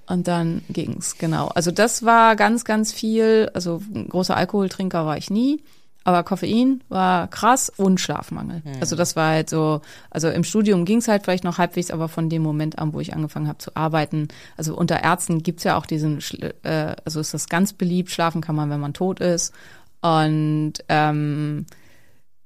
Und 0.06 0.28
dann 0.28 0.62
ging's, 0.70 1.18
genau. 1.18 1.48
Also 1.48 1.72
das 1.72 2.06
war 2.06 2.36
ganz, 2.36 2.64
ganz 2.64 2.94
viel. 2.94 3.50
Also 3.56 3.82
großer 4.10 4.38
Alkoholtrinker 4.38 5.04
war 5.08 5.18
ich 5.18 5.32
nie. 5.32 5.64
Aber 6.06 6.24
Koffein 6.24 6.84
war 6.88 7.28
krass 7.28 7.72
und 7.76 8.00
Schlafmangel. 8.00 8.62
Also 8.80 8.96
das 8.96 9.16
war 9.16 9.32
halt 9.32 9.50
so, 9.50 9.82
also 10.12 10.30
im 10.30 10.44
Studium 10.44 10.86
ging's 10.86 11.08
halt 11.08 11.24
vielleicht 11.24 11.44
noch 11.44 11.58
halbwegs, 11.58 11.90
aber 11.90 12.08
von 12.08 12.30
dem 12.30 12.44
Moment 12.44 12.78
an, 12.78 12.94
wo 12.94 13.00
ich 13.00 13.14
angefangen 13.14 13.48
habe 13.48 13.58
zu 13.58 13.76
arbeiten, 13.76 14.28
also 14.56 14.78
unter 14.78 15.04
Ärzten 15.04 15.42
gibt's 15.42 15.64
ja 15.64 15.76
auch 15.76 15.88
diesen, 15.88 16.20
äh, 16.62 16.96
also 17.04 17.20
ist 17.20 17.34
das 17.34 17.50
ganz 17.50 17.74
beliebt, 17.74 18.12
schlafen 18.12 18.42
kann 18.42 18.56
man, 18.56 18.70
wenn 18.70 18.80
man 18.80 18.94
tot 18.94 19.20
ist. 19.20 19.52
Und 20.02 20.74
ähm, 20.90 21.66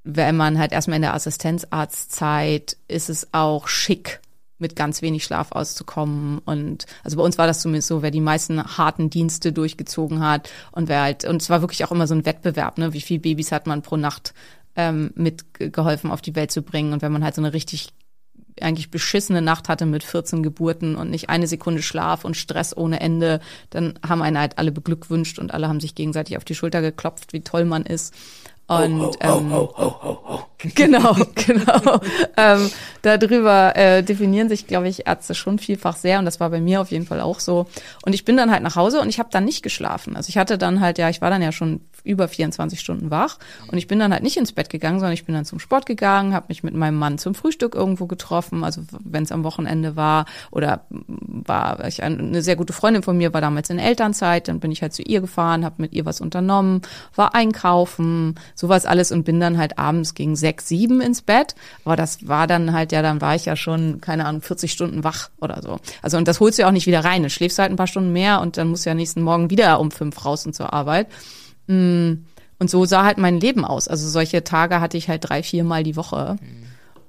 wenn 0.05 0.37
man 0.37 0.57
halt 0.57 0.71
erstmal 0.71 0.95
in 0.95 1.01
der 1.01 1.13
Assistenzarztzeit 1.13 2.77
ist 2.87 3.09
es 3.09 3.27
auch 3.33 3.67
schick, 3.67 4.21
mit 4.59 4.75
ganz 4.75 5.01
wenig 5.01 5.23
Schlaf 5.23 5.51
auszukommen. 5.51 6.39
Und 6.45 6.85
also 7.03 7.17
bei 7.17 7.23
uns 7.23 7.37
war 7.37 7.47
das 7.47 7.61
zumindest 7.61 7.87
so, 7.87 8.01
wer 8.01 8.11
die 8.11 8.21
meisten 8.21 8.61
harten 8.77 9.09
Dienste 9.09 9.51
durchgezogen 9.51 10.21
hat 10.21 10.49
und 10.71 10.89
wer 10.89 11.01
halt, 11.01 11.25
und 11.25 11.41
es 11.41 11.49
war 11.49 11.61
wirklich 11.61 11.83
auch 11.85 11.91
immer 11.91 12.07
so 12.07 12.15
ein 12.15 12.25
Wettbewerb, 12.25 12.77
ne? 12.77 12.93
Wie 12.93 13.01
viele 13.01 13.21
Babys 13.21 13.51
hat 13.51 13.67
man 13.67 13.81
pro 13.81 13.97
Nacht 13.97 14.33
ähm, 14.75 15.11
mitgeholfen 15.15 16.11
auf 16.11 16.21
die 16.21 16.35
Welt 16.35 16.51
zu 16.51 16.61
bringen? 16.61 16.93
Und 16.93 17.01
wenn 17.01 17.11
man 17.11 17.23
halt 17.23 17.35
so 17.35 17.41
eine 17.41 17.53
richtig 17.53 17.93
eigentlich 18.61 18.91
beschissene 18.91 19.41
Nacht 19.41 19.69
hatte 19.69 19.85
mit 19.85 20.03
14 20.03 20.43
Geburten 20.43 20.95
und 20.95 21.09
nicht 21.09 21.29
eine 21.29 21.47
Sekunde 21.47 21.81
Schlaf 21.81 22.25
und 22.25 22.37
Stress 22.37 22.75
ohne 22.75 22.99
Ende, 22.99 23.39
dann 23.69 23.97
haben 24.07 24.21
einen 24.21 24.37
halt 24.37 24.57
alle 24.57 24.71
beglückwünscht 24.71 25.39
und 25.39 25.53
alle 25.53 25.67
haben 25.67 25.79
sich 25.79 25.95
gegenseitig 25.95 26.37
auf 26.37 26.45
die 26.45 26.55
Schulter 26.55 26.81
geklopft, 26.81 27.33
wie 27.33 27.41
toll 27.41 27.65
man 27.65 27.85
ist. 27.85 28.13
Und 28.69 29.17
ähm, 29.21 29.51
genau, 30.75 31.15
genau. 31.33 31.99
ähm, 32.37 32.69
darüber 33.01 33.75
äh, 33.75 34.03
definieren 34.03 34.47
sich, 34.47 34.67
glaube 34.67 34.87
ich, 34.87 35.07
Ärzte 35.07 35.33
schon 35.33 35.57
vielfach 35.57 35.95
sehr 35.95 36.19
und 36.19 36.25
das 36.25 36.39
war 36.39 36.51
bei 36.51 36.61
mir 36.61 36.79
auf 36.79 36.91
jeden 36.91 37.07
Fall 37.07 37.19
auch 37.19 37.39
so. 37.39 37.65
Und 38.05 38.13
ich 38.13 38.25
bin 38.25 38.37
dann 38.37 38.51
halt 38.51 38.61
nach 38.61 38.75
Hause 38.75 39.01
und 39.01 39.09
ich 39.09 39.17
habe 39.17 39.29
dann 39.31 39.43
nicht 39.43 39.63
geschlafen. 39.63 40.15
Also 40.15 40.29
ich 40.29 40.37
hatte 40.37 40.59
dann 40.59 40.81
halt, 40.81 40.99
ja, 40.99 41.09
ich 41.09 41.19
war 41.19 41.31
dann 41.31 41.41
ja 41.41 41.51
schon 41.51 41.81
über 42.03 42.27
24 42.27 42.79
Stunden 42.79 43.11
wach 43.11 43.37
und 43.71 43.77
ich 43.77 43.87
bin 43.87 43.99
dann 43.99 44.11
halt 44.13 44.23
nicht 44.23 44.37
ins 44.37 44.51
Bett 44.51 44.69
gegangen, 44.69 44.99
sondern 44.99 45.13
ich 45.13 45.25
bin 45.25 45.35
dann 45.35 45.45
zum 45.45 45.59
Sport 45.59 45.85
gegangen, 45.85 46.33
habe 46.33 46.45
mich 46.49 46.63
mit 46.63 46.73
meinem 46.73 46.97
Mann 46.97 47.17
zum 47.17 47.35
Frühstück 47.35 47.75
irgendwo 47.75 48.05
getroffen, 48.07 48.63
also 48.63 48.81
wenn 49.03 49.23
es 49.23 49.31
am 49.31 49.43
Wochenende 49.43 49.95
war 49.95 50.25
oder 50.51 50.85
war 50.89 51.85
ich 51.87 52.03
ein- 52.03 52.19
eine 52.19 52.41
sehr 52.41 52.55
gute 52.55 52.73
Freundin 52.73 53.03
von 53.03 53.17
mir 53.17 53.33
war 53.33 53.41
damals 53.41 53.69
in 53.69 53.79
Elternzeit, 53.79 54.47
dann 54.47 54.59
bin 54.59 54.71
ich 54.71 54.81
halt 54.81 54.93
zu 54.93 55.01
ihr 55.01 55.21
gefahren, 55.21 55.65
habe 55.65 55.75
mit 55.79 55.93
ihr 55.93 56.05
was 56.05 56.21
unternommen, 56.21 56.81
war 57.15 57.35
einkaufen, 57.35 58.35
sowas 58.55 58.85
alles 58.85 59.11
und 59.11 59.23
bin 59.23 59.39
dann 59.39 59.57
halt 59.57 59.77
abends 59.77 60.13
gegen 60.13 60.35
sechs, 60.35 60.67
sieben 60.67 61.01
ins 61.01 61.21
Bett. 61.21 61.55
Aber 61.85 61.95
das 61.95 62.27
war 62.27 62.47
dann 62.47 62.73
halt, 62.73 62.91
ja, 62.91 63.01
dann 63.01 63.21
war 63.21 63.35
ich 63.35 63.45
ja 63.45 63.55
schon, 63.55 64.01
keine 64.01 64.25
Ahnung, 64.25 64.41
40 64.41 64.71
Stunden 64.71 65.03
wach 65.03 65.29
oder 65.39 65.61
so. 65.61 65.79
Also 66.01 66.17
und 66.17 66.27
das 66.27 66.39
holst 66.39 66.57
du 66.57 66.63
ja 66.63 66.67
auch 66.67 66.71
nicht 66.73 66.87
wieder 66.87 67.03
rein. 67.03 67.23
Du 67.23 67.29
schläfst 67.29 67.59
halt 67.59 67.71
ein 67.71 67.75
paar 67.75 67.87
Stunden 67.87 68.11
mehr 68.13 68.41
und 68.41 68.57
dann 68.57 68.67
musst 68.69 68.85
du 68.85 68.89
ja 68.89 68.93
nächsten 68.93 69.21
Morgen 69.21 69.49
wieder 69.49 69.79
um 69.79 69.91
fünf 69.91 70.25
raus 70.25 70.45
und 70.45 70.53
zur 70.55 70.73
Arbeit. 70.73 71.07
Mm, 71.69 72.25
Und 72.59 72.69
so 72.69 72.83
sah 72.85 73.05
halt 73.05 73.17
mein 73.17 73.39
Leben 73.39 73.63
aus. 73.63 73.87
Also 73.87 74.09
solche 74.09 74.43
Tage 74.43 74.81
hatte 74.81 74.97
ich 74.97 75.07
halt 75.07 75.29
drei, 75.29 75.43
vier 75.43 75.63
Mal 75.63 75.83
die 75.83 75.95
Woche. 75.95 76.37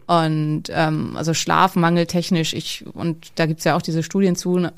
Und 0.06 0.64
ähm, 0.70 1.16
also 1.16 1.34
Schlafmangel 1.34 2.06
technisch, 2.06 2.52
ich, 2.52 2.84
und 2.94 3.30
da 3.36 3.46
gibt's 3.46 3.62
ja 3.62 3.76
auch 3.76 3.82
diese 3.82 4.02
Studien 4.02 4.34
zu, 4.34 4.58
äh, 4.58 4.70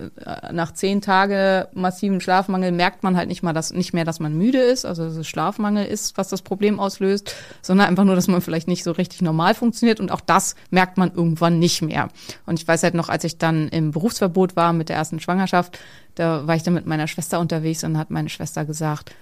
nach 0.52 0.74
zehn 0.74 1.00
Tage 1.00 1.68
massivem 1.72 2.20
Schlafmangel 2.20 2.70
merkt 2.70 3.02
man 3.02 3.16
halt 3.16 3.28
nicht 3.28 3.42
mal, 3.42 3.54
dass 3.54 3.72
nicht 3.72 3.94
mehr, 3.94 4.04
dass 4.04 4.20
man 4.20 4.36
müde 4.36 4.58
ist, 4.58 4.84
also 4.84 5.04
dass 5.04 5.16
es 5.16 5.26
Schlafmangel 5.26 5.86
ist, 5.86 6.18
was 6.18 6.28
das 6.28 6.42
Problem 6.42 6.78
auslöst, 6.78 7.34
sondern 7.62 7.88
einfach 7.88 8.04
nur, 8.04 8.14
dass 8.14 8.28
man 8.28 8.42
vielleicht 8.42 8.68
nicht 8.68 8.84
so 8.84 8.92
richtig 8.92 9.22
normal 9.22 9.54
funktioniert 9.54 10.00
und 10.00 10.12
auch 10.12 10.20
das 10.20 10.54
merkt 10.70 10.98
man 10.98 11.12
irgendwann 11.14 11.58
nicht 11.58 11.80
mehr. 11.80 12.08
Und 12.44 12.60
ich 12.60 12.68
weiß 12.68 12.82
halt 12.82 12.92
noch, 12.92 13.08
als 13.08 13.24
ich 13.24 13.38
dann 13.38 13.68
im 13.68 13.92
Berufsverbot 13.92 14.54
war 14.54 14.74
mit 14.74 14.90
der 14.90 14.96
ersten 14.96 15.18
Schwangerschaft, 15.18 15.78
da 16.14 16.46
war 16.46 16.56
ich 16.56 16.62
dann 16.62 16.74
mit 16.74 16.86
meiner 16.86 17.08
Schwester 17.08 17.40
unterwegs 17.40 17.84
und 17.84 17.96
hat 17.96 18.10
meine 18.10 18.28
Schwester 18.28 18.66
gesagt, 18.66 19.12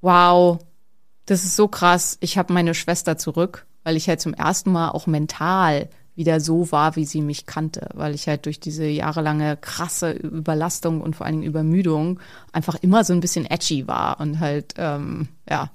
wow, 0.00 0.58
das 1.26 1.44
ist 1.44 1.56
so 1.56 1.68
krass, 1.68 2.16
ich 2.20 2.38
habe 2.38 2.52
meine 2.52 2.74
Schwester 2.74 3.18
zurück, 3.18 3.66
weil 3.84 3.96
ich 3.96 4.08
halt 4.08 4.20
zum 4.20 4.34
ersten 4.34 4.72
Mal 4.72 4.90
auch 4.90 5.06
mental 5.06 5.88
wieder 6.14 6.40
so 6.40 6.72
war, 6.72 6.96
wie 6.96 7.04
sie 7.04 7.22
mich 7.22 7.46
kannte, 7.46 7.90
weil 7.94 8.12
ich 8.12 8.26
halt 8.26 8.46
durch 8.46 8.58
diese 8.58 8.84
jahrelange 8.86 9.56
krasse 9.56 10.10
Überlastung 10.10 11.00
und 11.00 11.14
vor 11.14 11.26
allen 11.26 11.36
Dingen 11.36 11.48
Übermüdung 11.48 12.18
einfach 12.50 12.74
immer 12.74 13.04
so 13.04 13.12
ein 13.12 13.20
bisschen 13.20 13.46
edgy 13.46 13.86
war 13.86 14.18
und 14.18 14.40
halt, 14.40 14.74
ähm, 14.78 15.28
ja, 15.48 15.70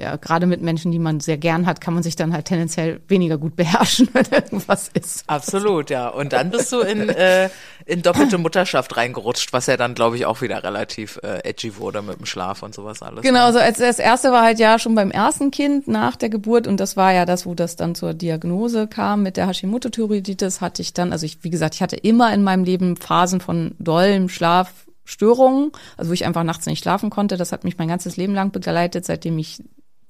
ja, 0.00 0.16
gerade 0.16 0.46
mit 0.46 0.62
Menschen, 0.62 0.92
die 0.92 0.98
man 0.98 1.18
sehr 1.20 1.38
gern 1.38 1.66
hat, 1.66 1.80
kann 1.80 1.92
man 1.92 2.02
sich 2.02 2.14
dann 2.14 2.32
halt 2.32 2.44
tendenziell 2.44 3.00
weniger 3.08 3.36
gut 3.36 3.56
beherrschen, 3.56 4.08
wenn 4.12 4.26
irgendwas 4.26 4.90
ist. 4.94 5.24
Absolut, 5.26 5.90
ja. 5.90 6.08
Und 6.08 6.32
dann 6.32 6.50
bist 6.50 6.70
du 6.72 6.80
in, 6.80 7.08
äh, 7.08 7.50
in 7.84 8.02
doppelte 8.02 8.38
Mutterschaft 8.38 8.96
reingerutscht, 8.96 9.52
was 9.52 9.66
ja 9.66 9.76
dann, 9.76 9.94
glaube 9.94 10.16
ich, 10.16 10.24
auch 10.24 10.40
wieder 10.40 10.62
relativ 10.62 11.18
äh, 11.22 11.48
edgy 11.48 11.76
wurde 11.76 12.02
mit 12.02 12.18
dem 12.18 12.26
Schlaf 12.26 12.62
und 12.62 12.74
sowas 12.74 13.02
alles. 13.02 13.22
Genau, 13.22 13.46
also 13.46 13.58
als 13.58 13.78
das 13.78 13.98
erste 13.98 14.30
war 14.30 14.42
halt 14.42 14.60
ja 14.60 14.78
schon 14.78 14.94
beim 14.94 15.10
ersten 15.10 15.50
Kind 15.50 15.88
nach 15.88 16.14
der 16.14 16.28
Geburt 16.28 16.66
und 16.66 16.78
das 16.78 16.96
war 16.96 17.12
ja 17.12 17.24
das, 17.24 17.44
wo 17.44 17.54
das 17.54 17.74
dann 17.74 17.94
zur 17.94 18.14
Diagnose 18.14 18.86
kam 18.86 19.22
mit 19.22 19.36
der 19.36 19.48
Hashimoto-Thyreoiditis, 19.48 20.60
hatte 20.60 20.82
ich 20.82 20.94
dann, 20.94 21.12
also 21.12 21.26
ich, 21.26 21.42
wie 21.42 21.50
gesagt, 21.50 21.74
ich 21.74 21.82
hatte 21.82 21.96
immer 21.96 22.32
in 22.32 22.44
meinem 22.44 22.64
Leben 22.64 22.96
Phasen 22.96 23.40
von 23.40 23.74
dollem 23.78 24.28
Schlafstörungen, 24.28 25.72
also 25.96 26.10
wo 26.10 26.14
ich 26.14 26.24
einfach 26.24 26.44
nachts 26.44 26.66
nicht 26.66 26.82
schlafen 26.82 27.10
konnte. 27.10 27.36
Das 27.36 27.50
hat 27.50 27.64
mich 27.64 27.78
mein 27.78 27.88
ganzes 27.88 28.16
Leben 28.16 28.34
lang 28.34 28.52
begleitet, 28.52 29.04
seitdem 29.04 29.38
ich 29.38 29.62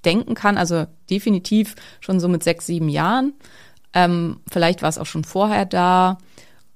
denken 0.05 0.35
kann, 0.35 0.59
also 0.59 0.87
definitiv 1.11 1.75
schon 2.01 2.21
so 2.21 2.29
mit 2.29 2.45
sechs, 2.45 2.67
sieben 2.67 2.89
Jahren. 2.89 3.33
Ähm, 3.95 4.41
vielleicht 4.51 4.83
war 4.83 4.89
es 4.89 4.99
auch 4.99 5.07
schon 5.07 5.25
vorher 5.25 5.65
da. 5.65 6.19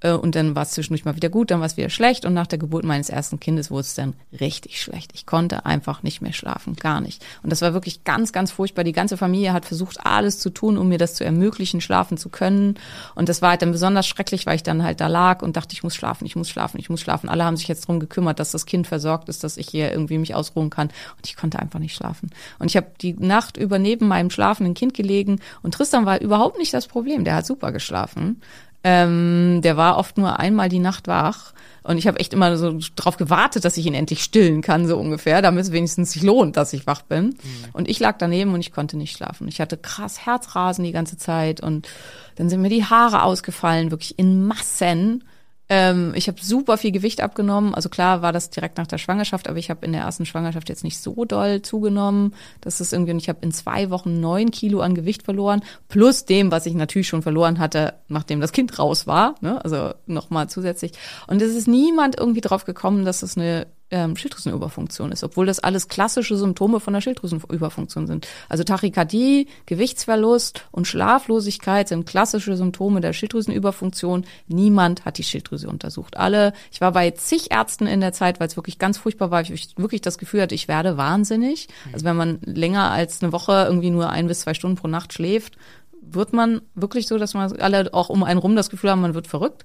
Äh, 0.02 0.12
Und 0.12 0.34
dann 0.34 0.54
war 0.54 0.64
es 0.64 0.72
zwischendurch 0.72 1.04
mal 1.04 1.16
wieder 1.16 1.28
gut, 1.28 1.50
dann 1.50 1.60
war 1.60 1.66
es 1.66 1.76
wieder 1.76 1.90
schlecht. 1.90 2.24
Und 2.24 2.34
nach 2.34 2.46
der 2.46 2.58
Geburt 2.58 2.84
meines 2.84 3.08
ersten 3.08 3.40
Kindes 3.40 3.70
wurde 3.70 3.82
es 3.82 3.94
dann 3.94 4.14
richtig 4.38 4.80
schlecht. 4.80 5.12
Ich 5.14 5.26
konnte 5.26 5.64
einfach 5.64 6.02
nicht 6.02 6.20
mehr 6.20 6.32
schlafen, 6.32 6.76
gar 6.76 7.00
nicht. 7.00 7.24
Und 7.42 7.50
das 7.50 7.62
war 7.62 7.72
wirklich 7.72 8.04
ganz, 8.04 8.32
ganz 8.32 8.50
furchtbar. 8.50 8.84
Die 8.84 8.92
ganze 8.92 9.16
Familie 9.16 9.52
hat 9.52 9.64
versucht, 9.64 10.04
alles 10.04 10.38
zu 10.38 10.50
tun, 10.50 10.76
um 10.76 10.88
mir 10.88 10.98
das 10.98 11.14
zu 11.14 11.24
ermöglichen, 11.24 11.80
schlafen 11.80 12.16
zu 12.16 12.28
können. 12.28 12.78
Und 13.14 13.28
das 13.28 13.42
war 13.42 13.50
halt 13.50 13.62
dann 13.62 13.72
besonders 13.72 14.06
schrecklich, 14.06 14.46
weil 14.46 14.56
ich 14.56 14.62
dann 14.62 14.82
halt 14.82 15.00
da 15.00 15.06
lag 15.06 15.42
und 15.42 15.56
dachte, 15.56 15.74
ich 15.74 15.82
muss 15.82 15.94
schlafen, 15.94 16.26
ich 16.26 16.36
muss 16.36 16.48
schlafen, 16.48 16.78
ich 16.78 16.90
muss 16.90 17.00
schlafen. 17.00 17.28
Alle 17.28 17.44
haben 17.44 17.56
sich 17.56 17.68
jetzt 17.68 17.86
drum 17.86 18.00
gekümmert, 18.00 18.38
dass 18.38 18.50
das 18.50 18.66
Kind 18.66 18.86
versorgt 18.86 19.28
ist, 19.28 19.44
dass 19.44 19.56
ich 19.56 19.68
hier 19.68 19.92
irgendwie 19.92 20.18
mich 20.18 20.34
ausruhen 20.34 20.70
kann. 20.70 20.88
Und 20.88 21.26
ich 21.26 21.36
konnte 21.36 21.58
einfach 21.58 21.78
nicht 21.78 21.94
schlafen. 21.94 22.30
Und 22.58 22.70
ich 22.70 22.76
habe 22.76 22.88
die 23.00 23.14
Nacht 23.14 23.56
über 23.56 23.78
neben 23.78 24.08
meinem 24.08 24.30
schlafenden 24.30 24.74
Kind 24.74 24.94
gelegen. 24.94 25.40
Und 25.62 25.74
Tristan 25.74 26.06
war 26.06 26.20
überhaupt 26.20 26.58
nicht 26.58 26.74
das 26.74 26.86
Problem. 26.86 27.24
Der 27.24 27.36
hat 27.36 27.46
super 27.46 27.72
geschlafen. 27.72 28.40
Ähm, 28.84 29.60
der 29.62 29.76
war 29.76 29.96
oft 29.96 30.18
nur 30.18 30.38
einmal 30.38 30.68
die 30.68 30.78
Nacht 30.78 31.06
wach. 31.06 31.52
Und 31.84 31.98
ich 31.98 32.06
habe 32.06 32.20
echt 32.20 32.32
immer 32.32 32.56
so 32.56 32.78
drauf 32.94 33.16
gewartet, 33.16 33.64
dass 33.64 33.76
ich 33.76 33.86
ihn 33.86 33.94
endlich 33.94 34.22
stillen 34.22 34.62
kann, 34.62 34.86
so 34.86 34.96
ungefähr, 34.96 35.42
damit 35.42 35.64
es 35.64 35.72
wenigstens 35.72 36.12
sich 36.12 36.22
lohnt, 36.22 36.56
dass 36.56 36.72
ich 36.72 36.86
wach 36.86 37.02
bin. 37.02 37.34
Und 37.72 37.88
ich 37.88 37.98
lag 37.98 38.18
daneben 38.18 38.54
und 38.54 38.60
ich 38.60 38.72
konnte 38.72 38.96
nicht 38.96 39.16
schlafen. 39.16 39.48
Ich 39.48 39.60
hatte 39.60 39.76
krass 39.76 40.24
Herzrasen 40.24 40.84
die 40.84 40.92
ganze 40.92 41.16
Zeit 41.16 41.60
und 41.60 41.88
dann 42.36 42.48
sind 42.48 42.62
mir 42.62 42.68
die 42.68 42.84
Haare 42.84 43.22
ausgefallen, 43.22 43.90
wirklich 43.90 44.18
in 44.18 44.46
Massen. 44.46 45.24
Ähm, 45.68 46.12
ich 46.14 46.28
habe 46.28 46.38
super 46.40 46.76
viel 46.76 46.92
Gewicht 46.92 47.20
abgenommen. 47.20 47.74
Also 47.74 47.88
klar 47.88 48.22
war 48.22 48.32
das 48.32 48.50
direkt 48.50 48.78
nach 48.78 48.86
der 48.86 48.98
Schwangerschaft, 48.98 49.48
aber 49.48 49.58
ich 49.58 49.70
habe 49.70 49.86
in 49.86 49.92
der 49.92 50.02
ersten 50.02 50.26
Schwangerschaft 50.26 50.68
jetzt 50.68 50.84
nicht 50.84 50.98
so 50.98 51.24
doll 51.24 51.62
zugenommen. 51.62 52.34
Das 52.60 52.80
ist 52.80 52.92
irgendwie, 52.92 53.12
und 53.12 53.18
ich 53.18 53.28
habe 53.28 53.38
in 53.42 53.52
zwei 53.52 53.90
Wochen 53.90 54.20
neun 54.20 54.50
Kilo 54.50 54.80
an 54.80 54.94
Gewicht 54.94 55.22
verloren, 55.22 55.62
plus 55.88 56.24
dem, 56.24 56.50
was 56.50 56.66
ich 56.66 56.74
natürlich 56.74 57.08
schon 57.08 57.22
verloren 57.22 57.58
hatte, 57.58 57.94
nachdem 58.08 58.40
das 58.40 58.52
Kind 58.52 58.78
raus 58.78 59.06
war. 59.06 59.36
Ne? 59.40 59.64
Also 59.64 59.94
nochmal 60.06 60.48
zusätzlich. 60.48 60.92
Und 61.26 61.40
es 61.40 61.54
ist 61.54 61.68
niemand 61.68 62.18
irgendwie 62.18 62.40
drauf 62.40 62.64
gekommen, 62.64 63.04
dass 63.04 63.20
das 63.20 63.36
eine 63.36 63.66
ähm, 63.92 64.16
Schilddrüsenüberfunktion 64.16 65.12
ist, 65.12 65.22
obwohl 65.22 65.46
das 65.46 65.60
alles 65.60 65.86
klassische 65.86 66.36
Symptome 66.36 66.80
von 66.80 66.94
der 66.94 67.00
Schilddrüsenüberfunktion 67.00 68.06
sind. 68.06 68.26
Also 68.48 68.64
Tachykardie, 68.64 69.46
Gewichtsverlust 69.66 70.64
und 70.72 70.88
Schlaflosigkeit 70.88 71.88
sind 71.88 72.06
klassische 72.06 72.56
Symptome 72.56 73.00
der 73.00 73.12
Schilddrüsenüberfunktion. 73.12 74.24
Niemand 74.48 75.04
hat 75.04 75.18
die 75.18 75.24
Schilddrüse 75.24 75.68
untersucht. 75.68 76.16
Alle, 76.16 76.52
ich 76.72 76.80
war 76.80 76.92
bei 76.92 77.10
zig 77.12 77.50
Ärzten 77.50 77.86
in 77.86 78.00
der 78.00 78.12
Zeit, 78.12 78.40
weil 78.40 78.48
es 78.48 78.56
wirklich 78.56 78.78
ganz 78.78 78.98
furchtbar 78.98 79.30
war, 79.30 79.42
ich 79.42 79.76
wirklich 79.76 80.00
das 80.00 80.18
Gefühl 80.18 80.42
hatte, 80.42 80.54
ich 80.54 80.68
werde 80.68 80.96
wahnsinnig. 80.96 81.68
Also 81.92 82.04
wenn 82.04 82.16
man 82.16 82.38
länger 82.44 82.90
als 82.90 83.22
eine 83.22 83.32
Woche 83.32 83.64
irgendwie 83.68 83.90
nur 83.90 84.10
ein 84.10 84.26
bis 84.26 84.40
zwei 84.40 84.54
Stunden 84.54 84.76
pro 84.76 84.88
Nacht 84.88 85.12
schläft, 85.12 85.56
wird 86.00 86.32
man 86.32 86.62
wirklich 86.74 87.06
so, 87.06 87.18
dass 87.18 87.34
man 87.34 87.60
alle 87.60 87.92
auch 87.94 88.08
um 88.08 88.24
einen 88.24 88.38
rum 88.38 88.56
das 88.56 88.70
Gefühl 88.70 88.90
haben, 88.90 89.00
man 89.00 89.14
wird 89.14 89.28
verrückt. 89.28 89.64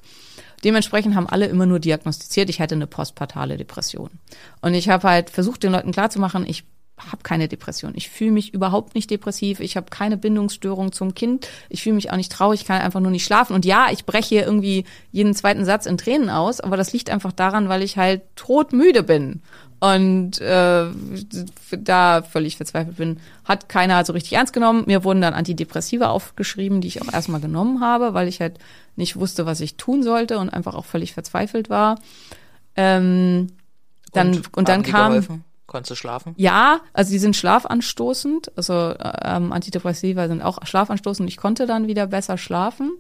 Dementsprechend 0.64 1.16
haben 1.16 1.28
alle 1.28 1.46
immer 1.46 1.66
nur 1.66 1.80
diagnostiziert, 1.80 2.50
ich 2.50 2.60
hätte 2.60 2.76
eine 2.76 2.88
postpartale 2.88 3.58
Depression. 3.58 4.10
Und 4.62 4.74
ich 4.74 4.90
habe 4.90 5.08
halt 5.08 5.30
versucht, 5.30 5.64
den 5.64 5.72
Leuten 5.72 5.92
klarzumachen, 5.92 6.46
ich 6.48 6.66
habe 6.98 7.22
keine 7.24 7.48
Depression. 7.48 7.94
Ich 7.96 8.10
fühle 8.10 8.32
mich 8.32 8.54
überhaupt 8.54 8.96
nicht 8.96 9.10
depressiv. 9.12 9.60
Ich 9.60 9.78
habe 9.78 9.88
keine 9.90 10.18
Bindungsstörung 10.18 10.92
zum 10.92 11.14
Kind. 11.14 11.48
Ich 11.70 11.84
fühle 11.84 11.96
mich 11.96 12.12
auch 12.12 12.16
nicht 12.16 12.32
traurig. 12.32 12.62
Ich 12.62 12.68
kann 12.68 12.82
einfach 12.82 13.00
nur 13.00 13.12
nicht 13.12 13.26
schlafen. 13.26 13.54
Und 13.54 13.66
ja, 13.66 13.88
ich 13.92 14.06
breche 14.06 14.30
hier 14.30 14.46
irgendwie 14.46 14.86
jeden 15.12 15.36
zweiten 15.36 15.64
Satz 15.64 15.86
in 15.86 15.98
Tränen 15.98 16.30
aus, 16.30 16.60
aber 16.60 16.76
das 16.76 16.94
liegt 16.94 17.10
einfach 17.10 17.32
daran, 17.32 17.70
weil 17.70 17.84
ich 17.84 17.98
halt 17.98 18.24
todmüde 18.36 19.04
bin 19.04 19.42
und 19.80 20.42
äh, 20.42 20.86
da 21.78 22.22
völlig 22.24 22.58
verzweifelt 22.58 22.98
bin, 22.98 23.20
hat 23.46 23.70
keiner 23.70 24.04
so 24.06 24.14
richtig 24.14 24.34
ernst 24.34 24.54
genommen. 24.54 24.84
Mir 24.88 25.04
wurden 25.04 25.22
dann 25.22 25.34
Antidepressiva 25.34 26.08
aufgeschrieben, 26.08 26.82
die 26.82 26.88
ich 26.88 27.02
auch 27.02 27.14
erstmal 27.14 27.42
genommen 27.42 27.82
habe, 27.82 28.14
weil 28.14 28.28
ich 28.28 28.42
halt 28.42 28.58
nicht 28.96 29.18
wusste, 29.18 29.46
was 29.46 29.62
ich 29.62 29.76
tun 29.76 30.02
sollte 30.02 30.40
und 30.40 30.50
einfach 30.50 30.74
auch 30.74 30.86
völlig 30.86 31.14
verzweifelt 31.14 31.70
war. 31.70 32.00
Ähm, 32.76 33.48
dann 34.14 34.36
und, 34.36 34.58
und 34.58 34.70
dann 34.70 34.82
kam 34.84 35.12
geholfen? 35.12 35.44
Konntest 35.68 35.92
du 35.92 35.96
schlafen? 35.96 36.34
Ja, 36.38 36.80
also 36.94 37.12
die 37.12 37.20
sind 37.20 37.36
schlafanstoßend. 37.36 38.58
Also 38.58 38.96
ähm, 39.22 39.52
Antidepressiva 39.52 40.28
sind 40.28 40.42
auch 40.42 40.66
schlafanstoßend. 40.66 41.30
Ich 41.30 41.38
konnte 41.38 41.68
dann 41.68 41.88
wieder 41.88 42.08
besser 42.08 42.38
schlafen. 42.38 42.92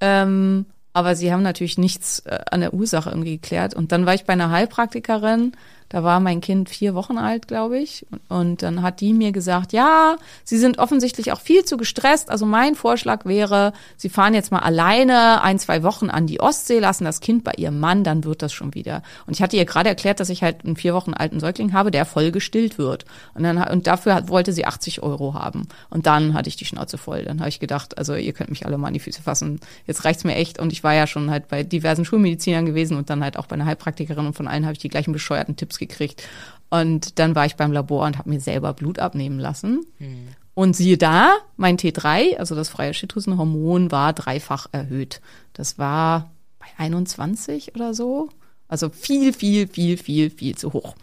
Ähm, 0.00 0.64
aber 0.92 1.14
sie 1.14 1.32
haben 1.32 1.42
natürlich 1.42 1.78
nichts 1.78 2.20
äh, 2.20 2.40
an 2.50 2.60
der 2.60 2.74
Ursache 2.74 3.10
irgendwie 3.10 3.36
geklärt. 3.36 3.74
Und 3.74 3.92
dann 3.92 4.06
war 4.06 4.14
ich 4.14 4.24
bei 4.24 4.32
einer 4.32 4.50
Heilpraktikerin, 4.50 5.52
da 5.90 6.04
war 6.04 6.20
mein 6.20 6.40
Kind 6.40 6.70
vier 6.70 6.94
Wochen 6.94 7.18
alt, 7.18 7.48
glaube 7.48 7.78
ich. 7.78 8.06
Und 8.28 8.62
dann 8.62 8.80
hat 8.80 9.00
die 9.00 9.12
mir 9.12 9.32
gesagt, 9.32 9.72
ja, 9.72 10.16
Sie 10.44 10.56
sind 10.56 10.78
offensichtlich 10.78 11.32
auch 11.32 11.40
viel 11.40 11.64
zu 11.64 11.76
gestresst. 11.76 12.30
Also 12.30 12.46
mein 12.46 12.76
Vorschlag 12.76 13.26
wäre, 13.26 13.72
Sie 13.96 14.08
fahren 14.08 14.32
jetzt 14.32 14.52
mal 14.52 14.60
alleine 14.60 15.42
ein, 15.42 15.58
zwei 15.58 15.82
Wochen 15.82 16.08
an 16.08 16.28
die 16.28 16.40
Ostsee, 16.40 16.78
lassen 16.78 17.04
das 17.04 17.18
Kind 17.18 17.42
bei 17.42 17.52
Ihrem 17.56 17.80
Mann, 17.80 18.04
dann 18.04 18.22
wird 18.22 18.40
das 18.40 18.52
schon 18.52 18.72
wieder. 18.72 19.02
Und 19.26 19.34
ich 19.34 19.42
hatte 19.42 19.56
ihr 19.56 19.64
gerade 19.64 19.88
erklärt, 19.88 20.20
dass 20.20 20.28
ich 20.28 20.44
halt 20.44 20.64
einen 20.64 20.76
vier 20.76 20.94
Wochen 20.94 21.12
alten 21.12 21.40
Säugling 21.40 21.72
habe, 21.72 21.90
der 21.90 22.04
voll 22.04 22.30
gestillt 22.30 22.78
wird. 22.78 23.04
Und 23.34 23.42
dann, 23.42 23.58
und 23.58 23.88
dafür 23.88 24.28
wollte 24.28 24.52
sie 24.52 24.66
80 24.66 25.02
Euro 25.02 25.34
haben. 25.34 25.66
Und 25.90 26.06
dann 26.06 26.34
hatte 26.34 26.48
ich 26.48 26.54
die 26.54 26.66
Schnauze 26.66 26.98
voll. 26.98 27.24
Dann 27.24 27.40
habe 27.40 27.48
ich 27.48 27.58
gedacht, 27.58 27.98
also 27.98 28.14
ihr 28.14 28.32
könnt 28.32 28.50
mich 28.50 28.64
alle 28.64 28.78
mal 28.78 28.86
an 28.86 28.94
die 28.94 29.00
Füße 29.00 29.22
fassen. 29.22 29.58
Jetzt 29.88 30.04
reicht's 30.04 30.22
mir 30.22 30.36
echt. 30.36 30.60
Und 30.60 30.72
ich 30.72 30.84
war 30.84 30.94
ja 30.94 31.08
schon 31.08 31.32
halt 31.32 31.48
bei 31.48 31.64
diversen 31.64 32.04
Schulmedizinern 32.04 32.64
gewesen 32.64 32.96
und 32.96 33.10
dann 33.10 33.24
halt 33.24 33.36
auch 33.36 33.46
bei 33.46 33.54
einer 33.54 33.66
Heilpraktikerin 33.66 34.26
und 34.26 34.36
von 34.36 34.46
allen 34.46 34.64
habe 34.64 34.74
ich 34.74 34.78
die 34.78 34.88
gleichen 34.88 35.12
bescheuerten 35.12 35.56
Tipps 35.56 35.79
gekriegt. 35.80 36.22
Und 36.70 37.18
dann 37.18 37.34
war 37.34 37.46
ich 37.46 37.56
beim 37.56 37.72
Labor 37.72 38.06
und 38.06 38.16
habe 38.16 38.30
mir 38.30 38.40
selber 38.40 38.72
Blut 38.72 39.00
abnehmen 39.00 39.40
lassen. 39.40 39.84
Hm. 39.98 40.28
Und 40.54 40.76
siehe 40.76 40.98
da, 40.98 41.36
mein 41.56 41.78
T3, 41.78 42.36
also 42.36 42.54
das 42.54 42.68
freie 42.68 42.94
Schilddrüsenhormon, 42.94 43.90
war 43.90 44.12
dreifach 44.12 44.68
erhöht. 44.72 45.20
Das 45.52 45.78
war 45.78 46.30
bei 46.58 46.66
21 46.78 47.74
oder 47.74 47.94
so. 47.94 48.28
Also 48.68 48.90
viel, 48.90 49.32
viel, 49.32 49.66
viel, 49.66 49.96
viel, 49.96 50.30
viel 50.30 50.56
zu 50.56 50.72
hoch. 50.72 50.94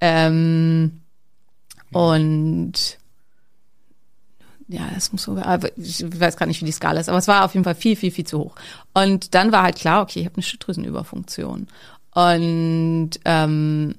Ähm, 0.00 1.00
und 1.92 2.98
ja, 4.68 4.88
das 4.94 5.12
muss 5.12 5.22
so, 5.22 5.36
ich 5.76 6.20
weiß 6.20 6.36
gar 6.36 6.46
nicht, 6.46 6.60
wie 6.60 6.66
die 6.66 6.72
Skala 6.72 7.00
ist, 7.00 7.08
aber 7.08 7.18
es 7.18 7.26
war 7.26 7.44
auf 7.44 7.54
jeden 7.54 7.64
Fall 7.64 7.74
viel, 7.74 7.96
viel, 7.96 8.10
viel 8.10 8.26
zu 8.26 8.38
hoch. 8.38 8.54
Und 8.92 9.34
dann 9.34 9.50
war 9.50 9.62
halt 9.62 9.76
klar, 9.76 10.02
okay, 10.02 10.20
ich 10.20 10.26
habe 10.26 10.36
eine 10.36 10.42
Schilddrüsenüberfunktion. 10.42 11.66
Und 12.12 13.10
ähm, 13.24 13.94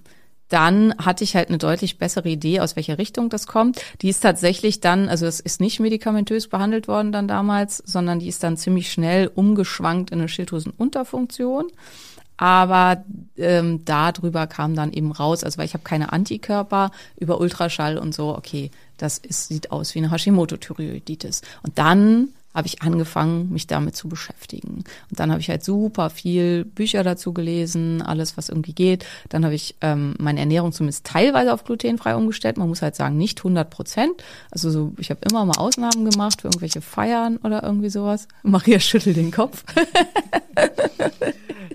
dann 0.49 0.95
hatte 0.97 1.23
ich 1.23 1.35
halt 1.35 1.49
eine 1.49 1.57
deutlich 1.57 1.97
bessere 1.97 2.27
Idee, 2.27 2.59
aus 2.59 2.75
welcher 2.75 2.97
Richtung 2.97 3.29
das 3.29 3.47
kommt. 3.47 3.81
Die 4.01 4.09
ist 4.09 4.21
tatsächlich 4.21 4.81
dann, 4.81 5.07
also 5.07 5.25
es 5.25 5.39
ist 5.39 5.61
nicht 5.61 5.79
medikamentös 5.79 6.47
behandelt 6.47 6.87
worden 6.87 7.11
dann 7.11 7.27
damals, 7.27 7.77
sondern 7.85 8.19
die 8.19 8.27
ist 8.27 8.43
dann 8.43 8.57
ziemlich 8.57 8.91
schnell 8.91 9.31
umgeschwankt 9.33 10.11
in 10.11 10.19
eine 10.19 10.27
Schilddrüsenunterfunktion. 10.27 11.67
Aber 12.37 13.03
ähm, 13.37 13.83
darüber 13.83 14.47
kam 14.47 14.73
dann 14.73 14.93
eben 14.93 15.11
raus, 15.11 15.43
also 15.43 15.57
weil 15.57 15.65
ich 15.65 15.73
habe 15.73 15.83
keine 15.83 16.13
Antikörper 16.13 16.91
über 17.17 17.41
Ultraschall 17.41 17.97
und 17.97 18.15
so, 18.15 18.35
okay, 18.35 18.71
das 18.97 19.17
ist, 19.17 19.49
sieht 19.49 19.71
aus 19.71 19.93
wie 19.93 19.99
eine 19.99 20.09
Hashimoto-Thyreoiditis. 20.09 21.41
Und 21.63 21.77
dann 21.77 22.29
habe 22.53 22.67
ich 22.67 22.81
angefangen, 22.81 23.49
mich 23.51 23.67
damit 23.67 23.95
zu 23.95 24.09
beschäftigen. 24.09 24.83
Und 25.09 25.19
dann 25.19 25.31
habe 25.31 25.39
ich 25.39 25.49
halt 25.49 25.63
super 25.63 26.09
viel 26.09 26.65
Bücher 26.65 27.03
dazu 27.03 27.33
gelesen, 27.33 28.01
alles, 28.01 28.37
was 28.37 28.49
irgendwie 28.49 28.73
geht. 28.73 29.05
Dann 29.29 29.45
habe 29.45 29.53
ich 29.55 29.75
ähm, 29.81 30.15
meine 30.19 30.39
Ernährung 30.39 30.71
zumindest 30.71 31.05
teilweise 31.05 31.53
auf 31.53 31.63
glutenfrei 31.63 32.15
umgestellt. 32.15 32.57
Man 32.57 32.67
muss 32.67 32.81
halt 32.81 32.95
sagen, 32.95 33.17
nicht 33.17 33.39
100 33.39 33.69
Prozent. 33.69 34.23
Also 34.51 34.71
so, 34.71 34.93
ich 34.97 35.09
habe 35.11 35.21
immer 35.29 35.45
mal 35.45 35.57
Ausnahmen 35.57 36.09
gemacht 36.09 36.41
für 36.41 36.47
irgendwelche 36.47 36.81
Feiern 36.81 37.37
oder 37.37 37.63
irgendwie 37.63 37.89
sowas. 37.89 38.27
Maria 38.43 38.79
schüttelt 38.79 39.17
den 39.17 39.31
Kopf. 39.31 39.63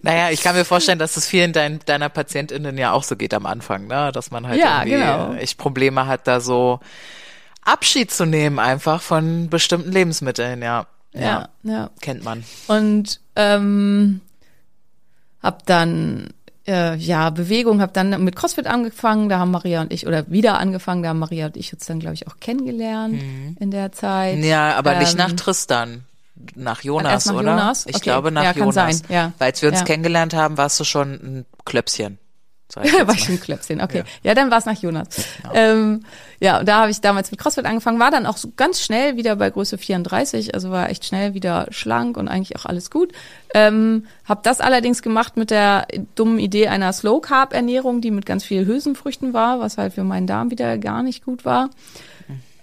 Naja, 0.02 0.30
ich 0.30 0.42
kann 0.42 0.54
mir 0.54 0.66
vorstellen, 0.66 0.98
dass 0.98 1.16
es 1.16 1.26
vielen 1.26 1.54
dein, 1.54 1.78
deiner 1.86 2.10
PatientInnen 2.10 2.76
ja 2.76 2.92
auch 2.92 3.02
so 3.02 3.16
geht 3.16 3.32
am 3.32 3.46
Anfang, 3.46 3.86
ne? 3.86 4.12
Dass 4.12 4.30
man 4.30 4.46
halt 4.46 4.60
Ja, 4.60 4.82
irgendwie 4.82 4.98
genau. 4.98 5.32
echt 5.32 5.56
Probleme 5.56 6.06
hat, 6.06 6.26
da 6.26 6.40
so 6.40 6.80
Abschied 7.64 8.10
zu 8.10 8.24
nehmen 8.26 8.58
einfach 8.58 9.00
von 9.02 9.48
bestimmten 9.48 9.90
Lebensmitteln, 9.92 10.62
ja. 10.62 10.86
Ja, 11.12 11.48
ja. 11.62 11.90
Kennt 12.00 12.24
man. 12.24 12.42
Und 12.66 13.20
ähm, 13.36 14.20
hab 15.42 15.64
dann 15.66 16.28
äh, 16.66 16.96
ja 16.96 17.30
Bewegung, 17.30 17.80
hab 17.80 17.94
dann 17.94 18.24
mit 18.24 18.34
CrossFit 18.36 18.66
angefangen. 18.66 19.28
Da 19.28 19.38
haben 19.38 19.50
Maria 19.52 19.80
und 19.82 19.92
ich 19.92 20.06
oder 20.06 20.28
wieder 20.30 20.58
angefangen. 20.58 21.02
Da 21.02 21.10
haben 21.10 21.18
Maria 21.20 21.46
und 21.46 21.56
ich 21.56 21.72
uns 21.72 21.86
dann 21.86 22.00
glaube 22.00 22.14
ich 22.14 22.26
auch 22.26 22.38
kennengelernt 22.40 23.22
in 23.60 23.70
der 23.70 23.92
Zeit. 23.92 24.38
Ja, 24.38 24.74
aber 24.76 24.96
nicht 24.98 25.12
Ähm, 25.12 25.18
nach 25.18 25.32
Tristan. 25.32 26.04
Nach 26.56 26.82
Jonas, 26.82 27.26
nach 27.26 27.34
oder? 27.34 27.50
Jonas? 27.50 27.86
Ich 27.86 27.94
Okay. 27.96 28.02
glaube 28.04 28.32
nach 28.32 28.42
Ja, 28.42 28.52
kann 28.52 28.62
Jonas. 28.70 28.74
sein, 28.74 29.00
ja. 29.08 29.32
Weil 29.38 29.50
als 29.52 29.62
wir 29.62 29.68
uns 29.68 29.78
Ja. 29.80 29.84
kennengelernt 29.84 30.34
haben, 30.34 30.58
warst 30.58 30.80
du 30.80 30.84
schon 30.84 31.12
ein 31.12 31.46
Klöpschen. 31.64 32.18
War 33.06 33.14
ich 33.14 33.28
ein 33.28 33.40
Klöpschen, 33.40 33.80
okay. 33.80 34.04
Ja, 34.22 34.34
dann 34.34 34.50
war 34.50 34.58
es 34.58 34.66
nach 34.66 34.80
Jonas. 34.80 35.08
Ähm, 35.52 36.04
ja, 36.40 36.58
und 36.60 36.68
da 36.68 36.80
habe 36.80 36.90
ich 36.90 37.00
damals 37.00 37.30
mit 37.30 37.40
CrossFit 37.40 37.64
angefangen, 37.64 37.98
war 37.98 38.10
dann 38.10 38.26
auch 38.26 38.36
so 38.36 38.52
ganz 38.56 38.80
schnell 38.80 39.16
wieder 39.16 39.36
bei 39.36 39.50
Größe 39.50 39.78
34, 39.78 40.54
also 40.54 40.70
war 40.70 40.90
echt 40.90 41.04
schnell 41.04 41.34
wieder 41.34 41.66
schlank 41.70 42.16
und 42.16 42.28
eigentlich 42.28 42.56
auch 42.56 42.64
alles 42.64 42.90
gut. 42.90 43.12
Ähm, 43.54 44.06
habe 44.24 44.40
das 44.42 44.60
allerdings 44.60 45.02
gemacht 45.02 45.36
mit 45.36 45.50
der 45.50 45.86
dummen 46.14 46.38
Idee 46.38 46.68
einer 46.68 46.92
Slow 46.92 47.20
Carb 47.20 47.52
Ernährung, 47.52 48.00
die 48.00 48.10
mit 48.10 48.26
ganz 48.26 48.44
viel 48.44 48.66
Hülsenfrüchten 48.66 49.32
war, 49.32 49.60
was 49.60 49.78
halt 49.78 49.94
für 49.94 50.04
meinen 50.04 50.26
Darm 50.26 50.50
wieder 50.50 50.78
gar 50.78 51.02
nicht 51.02 51.24
gut 51.24 51.44
war. 51.44 51.70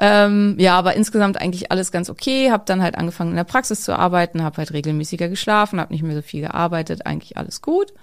Ähm, 0.04 0.56
ja, 0.58 0.80
aber 0.80 0.96
insgesamt 0.96 1.40
eigentlich 1.40 1.72
alles 1.72 1.92
ganz 1.92 2.10
okay. 2.10 2.52
Habe 2.52 2.64
dann 2.66 2.82
halt 2.82 2.98
angefangen 2.98 3.30
in 3.30 3.36
der 3.36 3.44
Praxis 3.44 3.84
zu 3.84 3.98
arbeiten, 3.98 4.42
habe 4.42 4.58
halt 4.58 4.74
regelmäßiger 4.74 5.30
geschlafen, 5.30 5.80
habe 5.80 5.94
nicht 5.94 6.02
mehr 6.02 6.16
so 6.16 6.24
viel 6.24 6.42
gearbeitet, 6.42 7.06
eigentlich 7.06 7.38
alles 7.38 7.62
gut. 7.62 7.94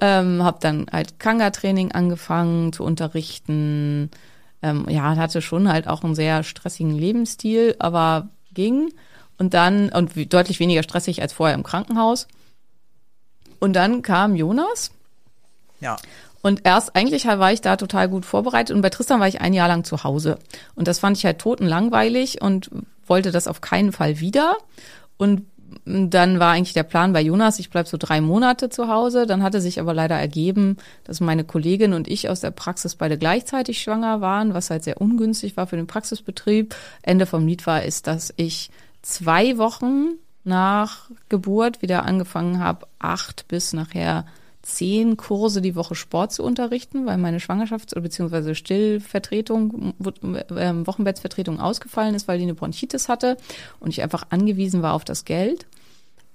Ähm, 0.00 0.42
habe 0.42 0.58
dann 0.60 0.86
halt 0.90 1.18
Kanga-Training 1.18 1.92
angefangen 1.92 2.72
zu 2.72 2.82
unterrichten. 2.84 4.10
Ähm, 4.62 4.86
ja, 4.88 5.16
hatte 5.16 5.42
schon 5.42 5.68
halt 5.68 5.88
auch 5.88 6.02
einen 6.02 6.14
sehr 6.14 6.42
stressigen 6.42 6.96
Lebensstil, 6.96 7.76
aber 7.78 8.28
ging. 8.54 8.92
Und 9.38 9.54
dann, 9.54 9.90
und 9.90 10.12
deutlich 10.32 10.60
weniger 10.60 10.82
stressig 10.82 11.22
als 11.22 11.32
vorher 11.32 11.54
im 11.54 11.62
Krankenhaus. 11.62 12.28
Und 13.58 13.74
dann 13.74 14.02
kam 14.02 14.34
Jonas. 14.34 14.90
Ja. 15.80 15.96
Und 16.42 16.62
erst 16.64 16.96
eigentlich 16.96 17.24
war 17.26 17.52
ich 17.52 17.60
da 17.60 17.76
total 17.76 18.08
gut 18.08 18.26
vorbereitet 18.26 18.74
und 18.74 18.82
bei 18.82 18.90
Tristan 18.90 19.20
war 19.20 19.28
ich 19.28 19.40
ein 19.40 19.54
Jahr 19.54 19.68
lang 19.68 19.84
zu 19.84 20.02
Hause. 20.02 20.38
Und 20.74 20.88
das 20.88 20.98
fand 20.98 21.16
ich 21.16 21.24
halt 21.24 21.38
totenlangweilig 21.38 22.42
und 22.42 22.70
wollte 23.06 23.30
das 23.30 23.46
auf 23.46 23.60
keinen 23.60 23.92
Fall 23.92 24.18
wieder. 24.18 24.56
Und 25.16 25.46
dann 25.84 26.38
war 26.38 26.52
eigentlich 26.52 26.74
der 26.74 26.84
Plan 26.84 27.12
bei 27.12 27.20
Jonas, 27.20 27.58
ich 27.58 27.70
bleib 27.70 27.88
so 27.88 27.96
drei 27.96 28.20
Monate 28.20 28.68
zu 28.68 28.88
Hause. 28.88 29.26
Dann 29.26 29.42
hatte 29.42 29.60
sich 29.60 29.80
aber 29.80 29.92
leider 29.92 30.14
ergeben, 30.14 30.76
dass 31.04 31.20
meine 31.20 31.44
Kollegin 31.44 31.92
und 31.92 32.06
ich 32.06 32.28
aus 32.28 32.40
der 32.40 32.52
Praxis 32.52 32.94
beide 32.94 33.18
gleichzeitig 33.18 33.82
schwanger 33.82 34.20
waren, 34.20 34.54
was 34.54 34.70
halt 34.70 34.84
sehr 34.84 35.00
ungünstig 35.00 35.56
war 35.56 35.66
für 35.66 35.76
den 35.76 35.88
Praxisbetrieb. 35.88 36.74
Ende 37.02 37.26
vom 37.26 37.46
Lied 37.46 37.66
war, 37.66 37.82
ist, 37.82 38.06
dass 38.06 38.32
ich 38.36 38.70
zwei 39.02 39.58
Wochen 39.58 40.10
nach 40.44 41.10
Geburt 41.28 41.82
wieder 41.82 42.04
angefangen 42.04 42.60
habe, 42.60 42.86
acht 43.00 43.48
bis 43.48 43.72
nachher 43.72 44.24
zehn 44.62 45.16
Kurse 45.16 45.60
die 45.60 45.74
Woche 45.74 45.94
Sport 45.94 46.32
zu 46.32 46.42
unterrichten, 46.44 47.04
weil 47.04 47.18
meine 47.18 47.38
Schwangerschafts- 47.38 47.92
oder 47.92 48.02
beziehungsweise 48.02 48.54
Stillvertretung, 48.54 49.94
äh, 50.00 50.72
Wochenbettsvertretung 50.86 51.60
ausgefallen 51.60 52.14
ist, 52.14 52.28
weil 52.28 52.38
die 52.38 52.44
eine 52.44 52.54
Bronchitis 52.54 53.08
hatte 53.08 53.36
und 53.80 53.90
ich 53.90 54.02
einfach 54.02 54.26
angewiesen 54.30 54.82
war 54.82 54.94
auf 54.94 55.04
das 55.04 55.24
Geld 55.24 55.66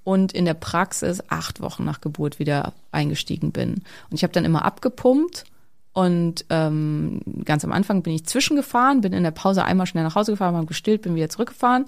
und 0.04 0.34
in 0.34 0.46
der 0.46 0.54
Praxis 0.54 1.24
acht 1.30 1.62
Wochen 1.62 1.86
nach 1.86 2.02
Geburt 2.02 2.40
wieder 2.40 2.74
eingestiegen 2.92 3.52
bin. 3.52 3.76
Und 4.10 4.14
ich 4.14 4.24
habe 4.24 4.34
dann 4.34 4.46
immer 4.46 4.66
abgepumpt 4.66 5.46
und 5.94 6.46
ähm, 6.50 7.22
ganz 7.46 7.64
am 7.64 7.72
Anfang 7.72 8.04
bin 8.04 8.14
ich 8.14 8.26
zwischengefahren, 8.26 9.02
bin 9.02 9.14
in 9.14 9.24
der 9.24 9.32
Pause 9.32 9.64
einmal 9.64 9.88
schnell 9.88 10.04
nach 10.04 10.16
Hause 10.16 10.34
gefahren, 10.34 10.56
habe 10.56 10.66
gestillt, 10.66 11.02
bin 11.02 11.16
wieder 11.16 11.30
zurückgefahren 11.30 11.86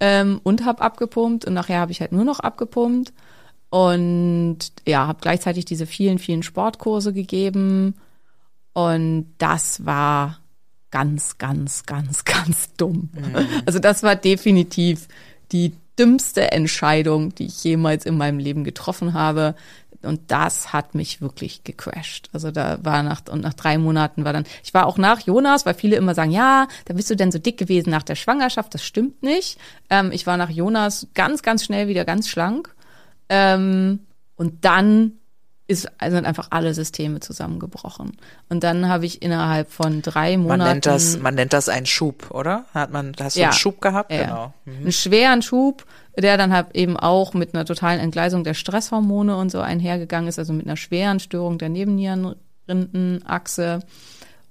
ähm, 0.00 0.40
und 0.42 0.64
habe 0.64 0.82
abgepumpt 0.82 1.44
und 1.44 1.54
nachher 1.54 1.80
habe 1.80 1.92
ich 1.92 2.00
halt 2.00 2.12
nur 2.12 2.24
noch 2.24 2.40
abgepumpt 2.40 3.12
und 3.76 4.58
ja, 4.88 5.06
habe 5.06 5.18
gleichzeitig 5.20 5.66
diese 5.66 5.84
vielen, 5.84 6.18
vielen 6.18 6.42
Sportkurse 6.42 7.12
gegeben 7.12 7.94
und 8.72 9.26
das 9.36 9.84
war 9.84 10.38
ganz, 10.90 11.36
ganz, 11.36 11.84
ganz, 11.84 12.24
ganz 12.24 12.72
dumm. 12.78 13.10
Mhm. 13.12 13.46
Also 13.66 13.78
das 13.78 14.02
war 14.02 14.16
definitiv 14.16 15.08
die 15.52 15.74
dümmste 15.98 16.52
Entscheidung, 16.52 17.34
die 17.34 17.46
ich 17.46 17.64
jemals 17.64 18.06
in 18.06 18.16
meinem 18.16 18.38
Leben 18.38 18.64
getroffen 18.64 19.12
habe. 19.12 19.54
Und 20.00 20.20
das 20.28 20.72
hat 20.72 20.94
mich 20.94 21.20
wirklich 21.20 21.64
gecrashed. 21.64 22.30
Also 22.32 22.50
da 22.50 22.78
war 22.82 23.02
nach, 23.02 23.22
und 23.30 23.42
nach 23.42 23.54
drei 23.54 23.76
Monaten 23.76 24.24
war 24.24 24.32
dann, 24.32 24.44
ich 24.64 24.72
war 24.72 24.86
auch 24.86 24.96
nach 24.96 25.20
Jonas, 25.20 25.66
weil 25.66 25.74
viele 25.74 25.96
immer 25.96 26.14
sagen, 26.14 26.30
ja, 26.30 26.66
da 26.86 26.94
bist 26.94 27.10
du 27.10 27.16
denn 27.16 27.32
so 27.32 27.38
dick 27.38 27.58
gewesen 27.58 27.90
nach 27.90 28.02
der 28.04 28.14
Schwangerschaft. 28.14 28.72
Das 28.72 28.84
stimmt 28.84 29.22
nicht. 29.22 29.58
Ähm, 29.90 30.12
ich 30.12 30.26
war 30.26 30.38
nach 30.38 30.50
Jonas 30.50 31.08
ganz, 31.12 31.42
ganz 31.42 31.62
schnell 31.64 31.88
wieder 31.88 32.06
ganz 32.06 32.28
schlank. 32.28 32.75
Ähm, 33.28 34.00
und 34.36 34.64
dann 34.64 35.12
ist, 35.68 35.88
sind 36.00 36.24
einfach 36.26 36.46
alle 36.50 36.74
Systeme 36.74 37.18
zusammengebrochen. 37.20 38.12
Und 38.48 38.62
dann 38.62 38.88
habe 38.88 39.04
ich 39.04 39.20
innerhalb 39.22 39.70
von 39.72 40.00
drei 40.00 40.36
Monaten. 40.36 40.58
Man 40.60 40.68
nennt 40.74 40.86
das, 40.86 41.18
man 41.18 41.34
nennt 41.34 41.52
das 41.52 41.68
einen 41.68 41.86
Schub, 41.86 42.30
oder? 42.30 42.66
Hat 42.72 42.92
man, 42.92 43.12
hast 43.18 43.34
du 43.36 43.40
Ja. 43.40 43.48
einen 43.48 43.56
Schub 43.56 43.80
gehabt? 43.80 44.12
Ja. 44.12 44.22
Genau. 44.22 44.54
Mhm. 44.64 44.76
einen 44.82 44.92
schweren 44.92 45.42
Schub, 45.42 45.84
der 46.16 46.36
dann 46.36 46.52
halt 46.52 46.68
eben 46.74 46.96
auch 46.96 47.34
mit 47.34 47.52
einer 47.54 47.64
totalen 47.64 47.98
Entgleisung 47.98 48.44
der 48.44 48.54
Stresshormone 48.54 49.36
und 49.36 49.50
so 49.50 49.60
einhergegangen 49.60 50.28
ist, 50.28 50.38
also 50.38 50.52
mit 50.52 50.66
einer 50.66 50.76
schweren 50.76 51.18
Störung 51.18 51.58
der 51.58 51.68
Nebennierenrindenachse. 51.70 53.80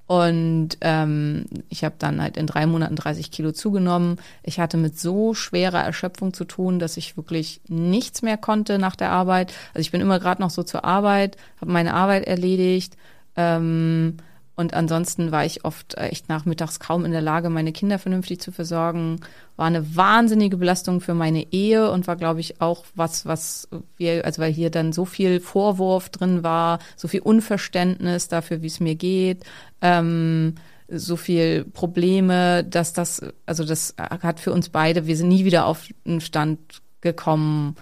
Und 0.07 0.77
ähm, 0.81 1.45
ich 1.69 1.83
habe 1.83 1.95
dann 1.97 2.21
halt 2.21 2.37
in 2.37 2.45
drei 2.45 2.67
Monaten 2.67 2.95
30 2.95 3.31
Kilo 3.31 3.51
zugenommen. 3.51 4.17
Ich 4.43 4.59
hatte 4.59 4.77
mit 4.77 4.99
so 4.99 5.33
schwerer 5.33 5.83
Erschöpfung 5.83 6.33
zu 6.33 6.45
tun, 6.45 6.77
dass 6.77 6.97
ich 6.97 7.17
wirklich 7.17 7.61
nichts 7.67 8.21
mehr 8.21 8.37
konnte 8.37 8.77
nach 8.77 8.95
der 8.95 9.11
Arbeit. 9.11 9.51
Also 9.73 9.81
ich 9.81 9.91
bin 9.91 10.01
immer 10.01 10.19
gerade 10.19 10.41
noch 10.41 10.51
so 10.51 10.61
zur 10.61 10.85
Arbeit, 10.85 11.37
habe 11.59 11.71
meine 11.71 11.95
Arbeit 11.95 12.25
erledigt. 12.27 12.97
Ähm, 13.35 14.17
und 14.55 14.73
ansonsten 14.73 15.31
war 15.31 15.45
ich 15.45 15.65
oft 15.65 15.97
echt 15.97 16.29
nachmittags 16.29 16.79
kaum 16.79 17.03
in 17.03 17.11
der 17.11 17.21
Lage, 17.21 17.49
meine 17.49 17.73
Kinder 17.73 17.99
vernünftig 17.99 18.39
zu 18.39 18.53
versorgen. 18.53 19.19
War 19.57 19.65
eine 19.65 19.95
wahnsinnige 19.95 20.55
Belastung 20.55 21.01
für 21.01 21.13
meine 21.13 21.51
Ehe 21.51 21.91
und 21.91 22.07
war, 22.07 22.15
glaube 22.15 22.39
ich, 22.39 22.61
auch 22.61 22.85
was, 22.95 23.25
was 23.25 23.67
wir, 23.97 24.23
also 24.23 24.41
weil 24.41 24.53
hier 24.53 24.69
dann 24.69 24.93
so 24.93 25.03
viel 25.03 25.41
Vorwurf 25.41 26.09
drin 26.09 26.43
war, 26.43 26.79
so 26.95 27.09
viel 27.09 27.19
Unverständnis 27.19 28.29
dafür, 28.29 28.61
wie 28.61 28.67
es 28.67 28.79
mir 28.79 28.95
geht, 28.95 29.43
ähm, 29.81 30.55
so 30.87 31.17
viel 31.17 31.65
Probleme, 31.65 32.63
dass 32.63 32.93
das, 32.93 33.21
also 33.45 33.65
das 33.65 33.95
hat 33.97 34.39
für 34.39 34.53
uns 34.53 34.69
beide, 34.69 35.05
wir 35.05 35.17
sind 35.17 35.29
nie 35.29 35.43
wieder 35.43 35.65
auf 35.65 35.87
einen 36.05 36.21
Stand 36.21 36.59
gekommen, 37.01 37.75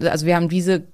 also 0.00 0.26
wir 0.26 0.36
haben 0.36 0.48
diese 0.48 0.84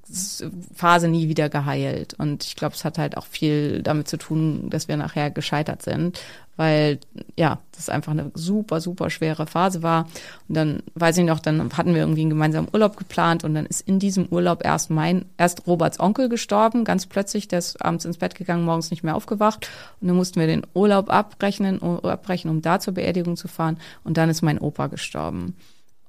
Phase 0.74 1.08
nie 1.08 1.28
wieder 1.28 1.48
geheilt. 1.48 2.14
Und 2.14 2.44
ich 2.44 2.56
glaube, 2.56 2.74
es 2.74 2.84
hat 2.84 2.98
halt 2.98 3.16
auch 3.16 3.26
viel 3.26 3.82
damit 3.82 4.08
zu 4.08 4.16
tun, 4.16 4.70
dass 4.70 4.88
wir 4.88 4.96
nachher 4.96 5.30
gescheitert 5.30 5.82
sind, 5.82 6.20
weil 6.56 6.98
ja, 7.36 7.58
das 7.72 7.88
einfach 7.88 8.12
eine 8.12 8.30
super, 8.34 8.80
super 8.80 9.08
schwere 9.10 9.46
Phase 9.46 9.82
war. 9.82 10.08
Und 10.48 10.56
dann 10.56 10.82
weiß 10.94 11.18
ich 11.18 11.24
noch, 11.24 11.40
dann 11.40 11.72
hatten 11.76 11.94
wir 11.94 12.00
irgendwie 12.00 12.22
einen 12.22 12.30
gemeinsamen 12.30 12.68
Urlaub 12.72 12.96
geplant 12.96 13.44
und 13.44 13.54
dann 13.54 13.66
ist 13.66 13.80
in 13.82 13.98
diesem 13.98 14.26
Urlaub 14.26 14.64
erst 14.64 14.90
mein, 14.90 15.24
erst 15.38 15.66
Roberts 15.66 16.00
Onkel 16.00 16.28
gestorben, 16.28 16.84
ganz 16.84 17.06
plötzlich, 17.06 17.48
der 17.48 17.60
ist 17.60 17.82
abends 17.84 18.04
ins 18.04 18.18
Bett 18.18 18.34
gegangen, 18.34 18.64
morgens 18.64 18.90
nicht 18.90 19.02
mehr 19.02 19.16
aufgewacht. 19.16 19.68
Und 20.00 20.08
dann 20.08 20.16
mussten 20.16 20.40
wir 20.40 20.46
den 20.46 20.66
Urlaub 20.74 21.10
abbrechen, 21.10 21.80
abbrechen, 21.82 22.50
um 22.50 22.62
da 22.62 22.78
zur 22.80 22.94
Beerdigung 22.94 23.36
zu 23.36 23.48
fahren. 23.48 23.78
Und 24.04 24.16
dann 24.16 24.28
ist 24.28 24.42
mein 24.42 24.58
Opa 24.58 24.88
gestorben. 24.88 25.56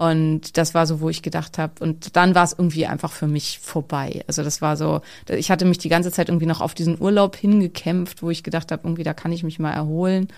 Und 0.01 0.57
das 0.57 0.73
war 0.73 0.87
so, 0.87 0.99
wo 0.99 1.09
ich 1.09 1.21
gedacht 1.21 1.59
habe, 1.59 1.73
und 1.79 2.15
dann 2.15 2.33
war 2.33 2.43
es 2.43 2.53
irgendwie 2.53 2.87
einfach 2.87 3.11
für 3.11 3.27
mich 3.27 3.59
vorbei. 3.59 4.23
Also 4.25 4.41
das 4.41 4.59
war 4.59 4.75
so, 4.75 5.01
ich 5.27 5.51
hatte 5.51 5.63
mich 5.63 5.77
die 5.77 5.89
ganze 5.89 6.11
Zeit 6.11 6.27
irgendwie 6.27 6.47
noch 6.47 6.59
auf 6.59 6.73
diesen 6.73 6.99
Urlaub 6.99 7.35
hingekämpft, 7.35 8.23
wo 8.23 8.31
ich 8.31 8.41
gedacht 8.41 8.71
habe, 8.71 8.81
irgendwie 8.83 9.03
da 9.03 9.13
kann 9.13 9.31
ich 9.31 9.43
mich 9.43 9.59
mal 9.59 9.73
erholen. 9.73 10.29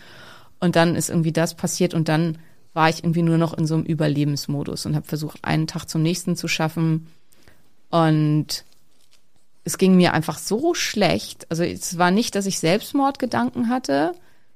Und 0.60 0.76
dann 0.76 0.98
ist 0.98 1.08
irgendwie 1.08 1.32
das 1.32 1.56
passiert 1.56 1.94
und 1.94 2.10
dann 2.10 2.40
war 2.74 2.90
ich 2.90 3.06
irgendwie 3.06 3.22
nur 3.22 3.38
noch 3.38 3.54
in 3.54 3.66
so 3.66 3.76
einem 3.76 3.86
Überlebensmodus 3.86 4.86
und 4.86 4.98
habe 4.98 5.08
versucht, 5.08 5.40
einen 5.46 5.66
Tag 5.66 5.86
zum 5.86 6.02
nächsten 6.02 6.36
zu 6.36 6.50
schaffen. 6.50 7.08
Und 7.90 8.66
es 9.64 9.78
ging 9.78 9.96
mir 9.96 10.12
einfach 10.12 10.40
so 10.40 10.74
schlecht. 10.74 11.50
Also 11.50 11.64
es 11.64 11.98
war 11.98 12.12
nicht, 12.12 12.36
dass 12.36 12.48
ich 12.48 12.60
Selbstmordgedanken 12.60 13.70
hatte, 13.70 14.12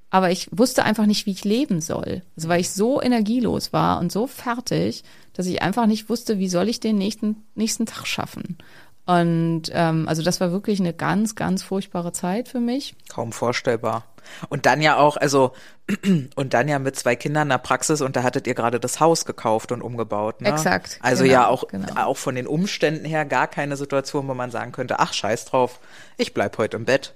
aber 0.09 0.31
ich 0.31 0.47
wusste 0.51 0.83
einfach 0.83 1.05
nicht, 1.05 1.25
wie 1.25 1.31
ich 1.31 1.43
leben 1.43 1.81
soll. 1.81 2.21
Also 2.35 2.49
weil 2.49 2.61
ich 2.61 2.71
so 2.71 3.01
energielos 3.01 3.73
war 3.73 3.99
und 3.99 4.11
so 4.11 4.27
fertig, 4.27 5.03
dass 5.33 5.45
ich 5.45 5.61
einfach 5.61 5.85
nicht 5.85 6.09
wusste, 6.09 6.39
wie 6.39 6.49
soll 6.49 6.69
ich 6.69 6.79
den 6.79 6.97
nächsten, 6.97 7.43
nächsten 7.55 7.85
Tag 7.85 8.07
schaffen. 8.07 8.57
Und 9.05 9.63
ähm, 9.71 10.07
also 10.07 10.21
das 10.21 10.41
war 10.41 10.51
wirklich 10.51 10.79
eine 10.79 10.93
ganz, 10.93 11.35
ganz 11.35 11.63
furchtbare 11.63 12.11
Zeit 12.11 12.49
für 12.49 12.59
mich. 12.59 12.95
Kaum 13.09 13.31
vorstellbar. 13.31 14.03
Und 14.49 14.65
dann 14.65 14.81
ja 14.81 14.97
auch, 14.97 15.15
also, 15.15 15.53
und 16.35 16.53
dann 16.53 16.67
ja 16.67 16.79
mit 16.79 16.97
zwei 16.97 17.15
Kindern 17.15 17.43
in 17.43 17.49
der 17.49 17.57
Praxis 17.57 18.01
und 18.01 18.17
da 18.17 18.23
hattet 18.23 18.47
ihr 18.47 18.55
gerade 18.55 18.81
das 18.81 18.99
Haus 18.99 19.23
gekauft 19.23 19.71
und 19.71 19.81
umgebaut. 19.81 20.41
Ne? 20.41 20.49
Exakt, 20.49 20.99
Also 21.01 21.23
genau, 21.23 21.33
ja 21.33 21.47
auch, 21.47 21.67
genau. 21.69 21.87
auch 21.95 22.17
von 22.17 22.35
den 22.35 22.47
Umständen 22.47 23.05
her 23.05 23.23
gar 23.23 23.47
keine 23.47 23.77
Situation, 23.77 24.27
wo 24.27 24.33
man 24.33 24.51
sagen 24.51 24.73
könnte, 24.73 24.99
ach 24.99 25.13
scheiß 25.13 25.45
drauf, 25.45 25.79
ich 26.17 26.33
bleib 26.33 26.57
heute 26.57 26.75
im 26.75 26.83
Bett. 26.83 27.13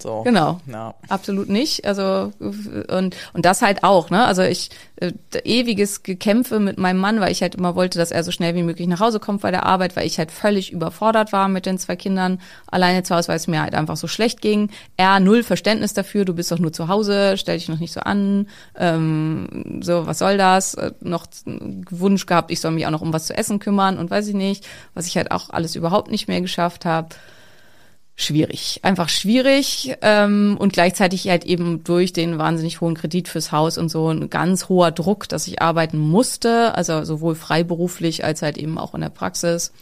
So. 0.00 0.22
Genau. 0.22 0.60
Ja. 0.66 0.94
Absolut 1.08 1.48
nicht. 1.48 1.84
Also 1.84 2.32
und 2.40 3.16
und 3.32 3.44
das 3.44 3.62
halt 3.62 3.84
auch, 3.84 4.10
ne? 4.10 4.24
Also 4.24 4.42
ich 4.42 4.70
äh, 4.96 5.12
ewiges 5.44 6.02
Gekämpfe 6.02 6.58
mit 6.58 6.76
meinem 6.76 6.98
Mann, 6.98 7.20
weil 7.20 7.30
ich 7.30 7.40
halt 7.42 7.54
immer 7.54 7.76
wollte, 7.76 7.98
dass 7.98 8.10
er 8.10 8.24
so 8.24 8.32
schnell 8.32 8.54
wie 8.56 8.64
möglich 8.64 8.88
nach 8.88 9.00
Hause 9.00 9.20
kommt 9.20 9.42
bei 9.42 9.52
der 9.52 9.64
Arbeit, 9.64 9.94
weil 9.94 10.06
ich 10.06 10.18
halt 10.18 10.32
völlig 10.32 10.72
überfordert 10.72 11.32
war 11.32 11.48
mit 11.48 11.66
den 11.66 11.78
zwei 11.78 11.94
Kindern 11.94 12.40
alleine 12.66 13.04
zu 13.04 13.14
Hause, 13.14 13.28
weil 13.28 13.36
es 13.36 13.46
mir 13.46 13.62
halt 13.62 13.74
einfach 13.74 13.96
so 13.96 14.08
schlecht 14.08 14.40
ging. 14.40 14.70
Er 14.96 15.20
null 15.20 15.44
Verständnis 15.44 15.94
dafür, 15.94 16.24
du 16.24 16.34
bist 16.34 16.50
doch 16.50 16.58
nur 16.58 16.72
zu 16.72 16.88
Hause, 16.88 17.36
stell 17.36 17.58
dich 17.58 17.68
noch 17.68 17.78
nicht 17.78 17.92
so 17.92 18.00
an, 18.00 18.48
ähm, 18.76 19.80
so 19.82 20.06
was 20.06 20.18
soll 20.18 20.36
das? 20.36 20.74
Äh, 20.74 20.92
Noch 21.00 21.26
Wunsch 21.90 22.26
gehabt, 22.26 22.50
ich 22.50 22.60
soll 22.60 22.72
mich 22.72 22.86
auch 22.86 22.90
noch 22.90 23.02
um 23.02 23.12
was 23.12 23.26
zu 23.26 23.36
essen 23.36 23.60
kümmern 23.60 23.98
und 23.98 24.10
weiß 24.10 24.26
ich 24.26 24.34
nicht, 24.34 24.66
was 24.94 25.06
ich 25.06 25.16
halt 25.16 25.30
auch 25.30 25.50
alles 25.50 25.76
überhaupt 25.76 26.10
nicht 26.10 26.26
mehr 26.26 26.40
geschafft 26.40 26.84
habe 26.84 27.08
schwierig, 28.14 28.80
einfach 28.82 29.08
schwierig 29.08 29.96
ähm, 30.02 30.56
und 30.58 30.72
gleichzeitig 30.72 31.28
halt 31.28 31.44
eben 31.44 31.82
durch 31.82 32.12
den 32.12 32.38
wahnsinnig 32.38 32.80
hohen 32.80 32.94
Kredit 32.94 33.28
fürs 33.28 33.52
Haus 33.52 33.78
und 33.78 33.88
so 33.88 34.08
ein 34.08 34.28
ganz 34.30 34.68
hoher 34.68 34.90
Druck, 34.90 35.28
dass 35.28 35.46
ich 35.46 35.62
arbeiten 35.62 35.98
musste, 35.98 36.74
also 36.74 37.04
sowohl 37.04 37.34
freiberuflich 37.34 38.24
als 38.24 38.42
halt 38.42 38.58
eben 38.58 38.78
auch 38.78 38.94
in 38.94 39.00
der 39.00 39.08
Praxis. 39.08 39.72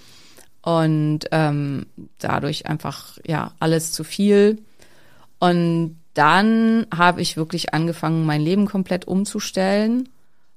Und 0.63 1.21
ähm, 1.33 1.87
dadurch 2.19 2.67
einfach 2.67 3.19
ja 3.27 3.53
alles 3.61 3.93
zu 3.93 4.05
viel. 4.05 4.59
Und 5.39 5.99
dann 6.15 6.87
habe 6.95 7.23
ich 7.23 7.37
wirklich 7.37 7.73
angefangen, 7.73 8.27
mein 8.27 8.43
Leben 8.43 8.67
komplett 8.67 9.07
umzustellen, 9.07 10.09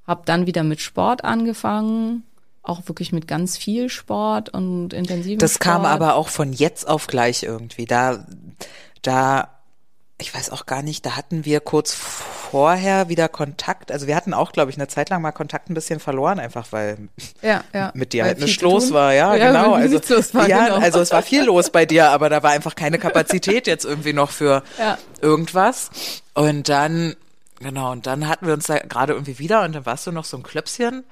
habe 0.06 0.24
dann 0.26 0.46
wieder 0.46 0.64
mit 0.64 0.82
Sport 0.82 1.24
angefangen, 1.24 2.24
auch 2.64 2.88
wirklich 2.88 3.12
mit 3.12 3.28
ganz 3.28 3.58
viel 3.58 3.90
Sport 3.90 4.50
und 4.50 4.94
intensivem 4.94 5.38
Das 5.40 5.54
Sport. 5.56 5.64
kam 5.64 5.86
aber 5.86 6.16
auch 6.16 6.30
von 6.30 6.54
jetzt 6.54 6.88
auf 6.88 7.08
gleich 7.08 7.44
irgendwie. 7.44 7.86
Da, 7.86 8.26
da, 9.02 9.50
ich 10.18 10.34
weiß 10.34 10.50
auch 10.50 10.66
gar 10.66 10.82
nicht, 10.82 11.06
da 11.06 11.18
hatten 11.18 11.44
wir 11.44 11.60
kurz 11.60 11.94
vorher 11.94 13.10
wieder 13.10 13.28
Kontakt. 13.28 13.92
Also 13.92 14.08
wir 14.08 14.16
hatten 14.16 14.34
auch, 14.34 14.54
glaube 14.54 14.72
ich, 14.72 14.78
eine 14.78 14.88
Zeit 14.88 15.10
lang 15.10 15.22
mal 15.22 15.32
Kontakt 15.34 15.70
ein 15.70 15.74
bisschen 15.74 16.00
verloren, 16.00 16.40
einfach 16.40 16.68
weil 16.72 17.10
ja, 17.42 17.64
ja. 17.74 17.92
mit 17.96 18.14
dir 18.14 18.24
Weil 18.24 18.30
halt 18.30 18.40
nichts 18.40 18.62
los 18.62 18.94
war, 18.94 19.12
ja, 19.14 19.36
Ja, 19.36 19.48
genau. 19.52 19.74
Also, 19.74 20.00
los 20.08 20.34
war, 20.34 20.48
ja, 20.48 20.66
genau. 20.68 20.78
also 20.78 21.00
es 21.02 21.12
war 21.12 21.22
viel 21.24 21.44
los 21.44 21.70
bei 21.70 21.86
dir, 21.86 22.12
aber 22.12 22.30
da 22.30 22.44
war 22.44 22.52
einfach 22.52 22.76
keine 22.76 22.98
Kapazität 22.98 23.68
jetzt 23.68 23.84
irgendwie 23.86 24.14
noch 24.14 24.32
für 24.32 24.64
Ja. 24.80 24.98
irgendwas. 25.22 25.90
Und 26.34 26.70
dann, 26.70 27.16
genau, 27.60 27.92
und 27.92 28.08
dann 28.08 28.28
hatten 28.30 28.46
wir 28.48 28.54
uns 28.54 28.68
da 28.68 28.78
gerade 28.80 29.14
irgendwie 29.14 29.40
wieder 29.40 29.64
und 29.64 29.74
dann 29.74 29.86
warst 29.86 30.08
du 30.08 30.12
noch 30.14 30.26
so 30.26 30.38
ein 30.38 30.44
Klöpschen. 30.44 31.04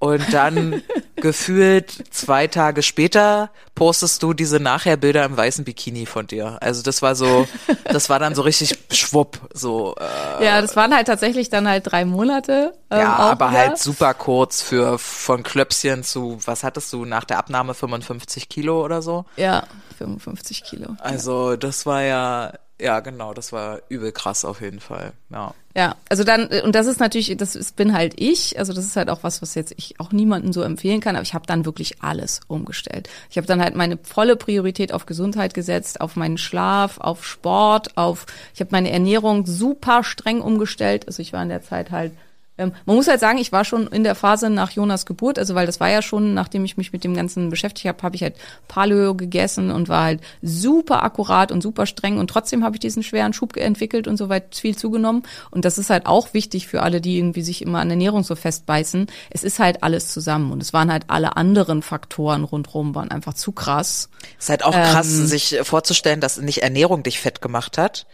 Und 0.00 0.32
dann 0.32 0.82
gefühlt 1.16 1.90
zwei 2.14 2.46
Tage 2.46 2.82
später 2.82 3.50
postest 3.74 4.22
du 4.22 4.32
diese 4.32 4.60
Nachher-Bilder 4.60 5.24
im 5.24 5.36
weißen 5.36 5.64
Bikini 5.64 6.06
von 6.06 6.26
dir. 6.26 6.58
Also 6.60 6.82
das 6.82 7.02
war 7.02 7.14
so, 7.16 7.48
das 7.84 8.08
war 8.08 8.18
dann 8.20 8.34
so 8.36 8.42
richtig 8.42 8.78
schwupp, 8.92 9.40
so. 9.52 9.96
Äh, 10.40 10.44
Ja, 10.44 10.60
das 10.60 10.76
waren 10.76 10.94
halt 10.94 11.06
tatsächlich 11.08 11.48
dann 11.50 11.66
halt 11.68 11.90
drei 11.90 12.04
Monate. 12.04 12.74
ähm, 12.90 12.98
ja, 13.00 13.16
aber 13.16 13.50
wieder. 13.50 13.58
halt 13.58 13.78
super 13.78 14.14
kurz 14.14 14.62
für 14.62 14.98
von 14.98 15.42
Klöpschen 15.42 16.04
zu, 16.04 16.38
was 16.44 16.62
hattest 16.62 16.92
du 16.92 17.04
nach 17.04 17.24
der 17.24 17.38
Abnahme 17.38 17.74
55 17.74 18.48
Kilo 18.48 18.84
oder 18.84 19.02
so? 19.02 19.24
Ja, 19.36 19.64
55 19.98 20.62
Kilo. 20.64 20.96
Also 21.00 21.56
das 21.56 21.86
war 21.86 22.02
ja, 22.02 22.52
ja 22.80 23.00
genau, 23.00 23.34
das 23.34 23.52
war 23.52 23.80
übel 23.88 24.12
krass 24.12 24.44
auf 24.44 24.60
jeden 24.60 24.80
Fall. 24.80 25.12
Ja. 25.30 25.54
Ja, 25.76 25.94
also 26.08 26.24
dann, 26.24 26.48
und 26.64 26.74
das 26.74 26.86
ist 26.86 26.98
natürlich, 26.98 27.36
das 27.36 27.54
ist, 27.54 27.76
bin 27.76 27.92
halt 27.92 28.20
ich, 28.20 28.58
also 28.58 28.72
das 28.72 28.84
ist 28.84 28.96
halt 28.96 29.08
auch 29.10 29.22
was, 29.22 29.42
was 29.42 29.54
jetzt 29.54 29.72
ich 29.76 30.00
auch 30.00 30.10
niemandem 30.10 30.52
so 30.52 30.62
empfehlen 30.62 31.00
kann, 31.00 31.14
aber 31.14 31.22
ich 31.22 31.34
habe 31.34 31.46
dann 31.46 31.64
wirklich 31.64 32.02
alles 32.02 32.40
umgestellt. 32.48 33.08
Ich 33.30 33.36
habe 33.36 33.46
dann 33.46 33.60
halt 33.60 33.76
meine 33.76 33.96
volle 34.02 34.34
Priorität 34.34 34.92
auf 34.92 35.06
Gesundheit 35.06 35.54
gesetzt, 35.54 36.00
auf 36.00 36.16
meinen 36.16 36.36
Schlaf, 36.36 36.98
auf 36.98 37.24
Sport, 37.24 37.96
auf, 37.96 38.26
ich 38.54 38.60
habe 38.60 38.70
meine 38.72 38.90
Ernährung 38.90 39.46
super 39.46 40.02
streng 40.02 40.40
umgestellt, 40.40 41.06
also 41.06 41.22
ich 41.22 41.32
war 41.32 41.42
in 41.42 41.48
der 41.48 41.62
Zeit 41.62 41.92
halt 41.92 42.12
man 42.58 42.96
muss 42.96 43.08
halt 43.08 43.20
sagen, 43.20 43.38
ich 43.38 43.52
war 43.52 43.64
schon 43.64 43.86
in 43.86 44.04
der 44.04 44.14
Phase 44.14 44.50
nach 44.50 44.72
Jonas 44.72 45.06
Geburt, 45.06 45.38
also 45.38 45.54
weil 45.54 45.66
das 45.66 45.80
war 45.80 45.88
ja 45.88 46.02
schon, 46.02 46.34
nachdem 46.34 46.64
ich 46.64 46.76
mich 46.76 46.92
mit 46.92 47.04
dem 47.04 47.14
Ganzen 47.14 47.50
beschäftigt 47.50 47.86
habe, 47.86 48.02
habe 48.02 48.16
ich 48.16 48.22
halt 48.22 48.34
Paleo 48.66 49.14
gegessen 49.14 49.70
und 49.70 49.88
war 49.88 50.04
halt 50.04 50.20
super 50.42 51.02
akkurat 51.02 51.52
und 51.52 51.62
super 51.62 51.86
streng 51.86 52.18
und 52.18 52.28
trotzdem 52.28 52.64
habe 52.64 52.76
ich 52.76 52.80
diesen 52.80 53.02
schweren 53.02 53.32
Schub 53.32 53.56
entwickelt 53.56 54.08
und 54.08 54.16
so 54.16 54.28
weit 54.28 54.56
viel 54.56 54.76
zugenommen. 54.76 55.22
Und 55.50 55.64
das 55.64 55.78
ist 55.78 55.90
halt 55.90 56.06
auch 56.06 56.34
wichtig 56.34 56.66
für 56.66 56.82
alle, 56.82 57.00
die 57.00 57.18
irgendwie 57.18 57.42
sich 57.42 57.62
immer 57.62 57.78
an 57.78 57.90
Ernährung 57.90 58.24
so 58.24 58.34
festbeißen. 58.34 59.06
Es 59.30 59.44
ist 59.44 59.58
halt 59.58 59.82
alles 59.82 60.08
zusammen 60.08 60.52
und 60.52 60.60
es 60.60 60.72
waren 60.72 60.90
halt 60.90 61.04
alle 61.08 61.36
anderen 61.36 61.82
Faktoren 61.82 62.44
rundherum, 62.44 62.94
waren 62.94 63.10
einfach 63.10 63.34
zu 63.34 63.52
krass. 63.52 64.10
Ist 64.38 64.48
halt 64.48 64.64
auch 64.64 64.72
krass, 64.72 65.08
Ähm. 65.08 65.26
sich 65.26 65.58
vorzustellen, 65.62 66.20
dass 66.20 66.38
nicht 66.38 66.62
Ernährung 66.62 67.02
dich 67.02 67.20
fett 67.20 67.40
gemacht 67.40 67.78
hat, 67.78 68.06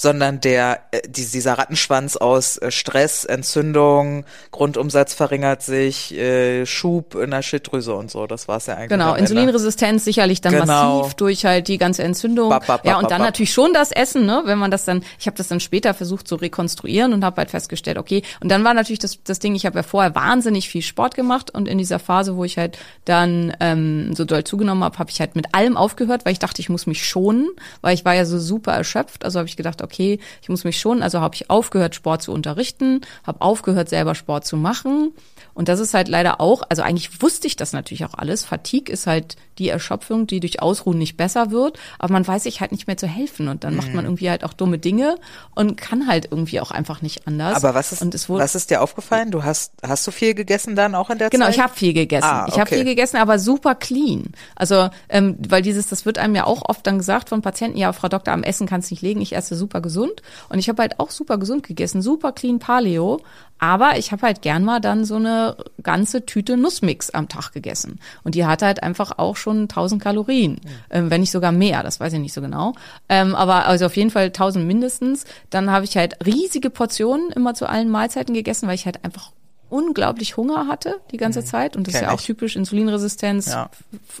sondern 0.00 0.40
der 0.40 0.80
äh, 0.92 1.02
die, 1.06 1.26
dieser 1.26 1.58
Rattenschwanz 1.58 2.16
aus 2.16 2.56
äh, 2.56 2.70
Stress, 2.70 3.26
Entzündung, 3.26 4.24
Grundumsatz 4.50 5.12
verringert 5.12 5.62
sich, 5.62 6.14
äh, 6.14 6.64
Schub 6.64 7.16
in 7.16 7.30
der 7.30 7.42
Schilddrüse 7.42 7.94
und 7.94 8.10
so. 8.10 8.26
Das 8.26 8.48
war's 8.48 8.64
ja 8.64 8.76
eigentlich. 8.76 8.88
Genau. 8.88 9.14
Insulinresistenz 9.14 10.04
sicherlich 10.04 10.40
dann 10.40 10.54
Genau. 10.54 11.00
massiv 11.00 11.14
durch 11.14 11.44
halt 11.44 11.68
die 11.68 11.76
ganze 11.76 12.02
Entzündung. 12.02 12.48
Bap, 12.48 12.66
bap, 12.66 12.86
ja, 12.86 12.94
bap, 12.94 13.02
und 13.02 13.10
dann 13.10 13.20
natürlich 13.20 13.52
schon 13.52 13.74
das 13.74 13.92
Essen, 13.92 14.24
ne, 14.24 14.40
wenn 14.46 14.58
man 14.58 14.70
das 14.70 14.86
dann, 14.86 15.04
ich 15.18 15.26
habe 15.26 15.36
das 15.36 15.48
dann 15.48 15.60
später 15.60 15.92
versucht 15.92 16.26
zu 16.26 16.36
rekonstruieren 16.36 17.12
und 17.12 17.22
habe 17.22 17.36
halt 17.36 17.50
festgestellt, 17.50 17.98
okay, 17.98 18.22
und 18.40 18.50
dann 18.50 18.64
war 18.64 18.72
natürlich 18.72 19.00
das, 19.00 19.18
das 19.22 19.38
Ding, 19.38 19.54
ich 19.54 19.66
habe 19.66 19.78
ja 19.78 19.82
vorher 19.82 20.14
wahnsinnig 20.14 20.70
viel 20.70 20.82
Sport 20.82 21.14
gemacht 21.14 21.50
und 21.50 21.68
in 21.68 21.76
dieser 21.76 21.98
Phase, 21.98 22.36
wo 22.36 22.44
ich 22.44 22.56
halt 22.56 22.78
dann 23.04 23.54
ähm, 23.60 24.14
so 24.14 24.24
doll 24.24 24.44
zugenommen 24.44 24.82
habe, 24.82 24.98
habe 24.98 25.10
ich 25.10 25.20
halt 25.20 25.36
mit 25.36 25.54
allem 25.54 25.76
aufgehört, 25.76 26.24
weil 26.24 26.32
ich 26.32 26.38
dachte, 26.38 26.62
ich 26.62 26.70
muss 26.70 26.86
mich 26.86 27.04
schonen, 27.04 27.50
weil 27.82 27.92
ich 27.92 28.06
war 28.06 28.14
ja 28.14 28.24
so 28.24 28.38
super 28.38 28.72
erschöpft, 28.72 29.26
also 29.26 29.38
habe 29.38 29.48
ich 29.48 29.56
gedacht, 29.56 29.82
okay, 29.82 29.89
ich 29.98 30.48
muss 30.48 30.64
mich 30.64 30.78
schonen, 30.78 31.02
also 31.02 31.20
habe 31.20 31.34
ich 31.34 31.50
aufgehört, 31.50 31.94
Sport 31.94 32.22
zu 32.22 32.32
unterrichten, 32.32 33.00
habe 33.26 33.40
aufgehört, 33.40 33.88
selber 33.88 34.14
Sport 34.14 34.46
zu 34.46 34.56
machen. 34.56 35.12
Und 35.54 35.68
das 35.68 35.80
ist 35.80 35.94
halt 35.94 36.08
leider 36.08 36.40
auch, 36.40 36.62
also 36.68 36.82
eigentlich 36.82 37.22
wusste 37.22 37.46
ich 37.46 37.56
das 37.56 37.72
natürlich 37.72 38.04
auch 38.04 38.14
alles. 38.14 38.44
Fatigue 38.44 38.92
ist 38.92 39.06
halt 39.06 39.36
die 39.58 39.68
Erschöpfung, 39.68 40.26
die 40.26 40.40
durch 40.40 40.62
Ausruhen 40.62 40.96
nicht 40.98 41.16
besser 41.18 41.50
wird, 41.50 41.78
aber 41.98 42.12
man 42.14 42.26
weiß 42.26 42.44
sich 42.44 42.60
halt 42.62 42.72
nicht 42.72 42.86
mehr 42.86 42.96
zu 42.96 43.06
helfen 43.06 43.48
und 43.48 43.62
dann 43.64 43.72
Mhm. 43.74 43.76
macht 43.78 43.94
man 43.94 44.04
irgendwie 44.06 44.30
halt 44.30 44.42
auch 44.44 44.54
dumme 44.54 44.78
Dinge 44.78 45.16
und 45.54 45.76
kann 45.76 46.06
halt 46.06 46.28
irgendwie 46.30 46.60
auch 46.60 46.70
einfach 46.70 47.02
nicht 47.02 47.26
anders. 47.26 47.56
Aber 47.62 47.74
was 47.74 47.92
ist, 47.92 48.28
wurde, 48.28 48.42
was 48.42 48.54
ist 48.54 48.70
dir 48.70 48.80
aufgefallen? 48.80 49.30
Du 49.30 49.44
hast, 49.44 49.72
hast 49.86 50.06
du 50.06 50.10
viel 50.12 50.34
gegessen 50.34 50.76
dann 50.76 50.94
auch 50.94 51.10
in 51.10 51.18
der 51.18 51.28
Genau, 51.30 51.44
Zeit? 51.46 51.54
ich 51.56 51.60
habe 51.60 51.74
viel 51.74 51.92
gegessen. 51.92 52.24
Ah, 52.26 52.46
Ich 52.48 52.54
habe 52.54 52.62
okay. 52.62 52.76
viel 52.76 52.84
gegessen, 52.84 53.16
aber 53.18 53.38
super 53.38 53.74
clean. 53.74 54.32
Also, 54.56 54.88
ähm, 55.10 55.36
weil 55.48 55.60
dieses, 55.62 55.88
das 55.88 56.06
wird 56.06 56.16
einem 56.16 56.34
ja 56.34 56.44
auch 56.46 56.62
oft 56.68 56.86
dann 56.86 56.96
gesagt 56.98 57.28
von 57.28 57.42
Patienten, 57.42 57.76
ja, 57.76 57.92
Frau 57.92 58.08
Doktor, 58.08 58.32
am 58.32 58.42
Essen 58.42 58.66
kannst 58.66 58.90
nicht 58.90 59.02
legen, 59.02 59.20
ich 59.20 59.36
esse 59.36 59.56
super 59.56 59.82
gesund. 59.82 60.22
Und 60.48 60.58
ich 60.58 60.68
habe 60.70 60.80
halt 60.80 60.98
auch 61.00 61.10
super 61.10 61.36
gesund 61.36 61.66
gegessen, 61.66 62.00
super 62.00 62.32
clean 62.32 62.58
Paleo. 62.60 63.20
Aber 63.62 63.98
ich 63.98 64.10
habe 64.10 64.22
halt 64.22 64.40
gern 64.40 64.64
mal 64.64 64.80
dann 64.80 65.04
so 65.04 65.16
eine 65.16 65.39
ganze 65.82 66.24
Tüte 66.26 66.56
Nussmix 66.56 67.10
am 67.10 67.28
Tag 67.28 67.52
gegessen. 67.52 67.98
Und 68.24 68.34
die 68.34 68.44
hat 68.46 68.62
halt 68.62 68.82
einfach 68.82 69.18
auch 69.18 69.36
schon 69.36 69.62
1000 69.68 70.02
Kalorien, 70.02 70.60
ähm, 70.90 71.10
wenn 71.10 71.20
nicht 71.20 71.30
sogar 71.30 71.52
mehr, 71.52 71.82
das 71.82 72.00
weiß 72.00 72.12
ich 72.14 72.18
nicht 72.20 72.32
so 72.34 72.40
genau. 72.40 72.74
Ähm, 73.08 73.34
aber 73.34 73.66
also 73.66 73.86
auf 73.86 73.96
jeden 73.96 74.10
Fall 74.10 74.26
1000 74.26 74.66
mindestens. 74.66 75.24
Dann 75.50 75.70
habe 75.70 75.84
ich 75.84 75.96
halt 75.96 76.24
riesige 76.24 76.70
Portionen 76.70 77.30
immer 77.30 77.54
zu 77.54 77.68
allen 77.68 77.90
Mahlzeiten 77.90 78.34
gegessen, 78.34 78.66
weil 78.68 78.74
ich 78.74 78.86
halt 78.86 79.04
einfach 79.04 79.32
unglaublich 79.68 80.36
Hunger 80.36 80.66
hatte 80.66 80.96
die 81.12 81.16
ganze 81.16 81.44
Zeit 81.44 81.76
und 81.76 81.86
das 81.86 81.94
ist 81.94 82.00
Kenn 82.00 82.08
ja 82.08 82.14
auch 82.14 82.18
ich. 82.20 82.26
typisch 82.26 82.56
Insulinresistenz, 82.56 83.46
Ja. 83.46 83.70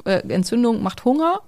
Äh, 0.04 0.20
Entzündung 0.28 0.82
macht 0.82 1.04
Hunger. 1.04 1.40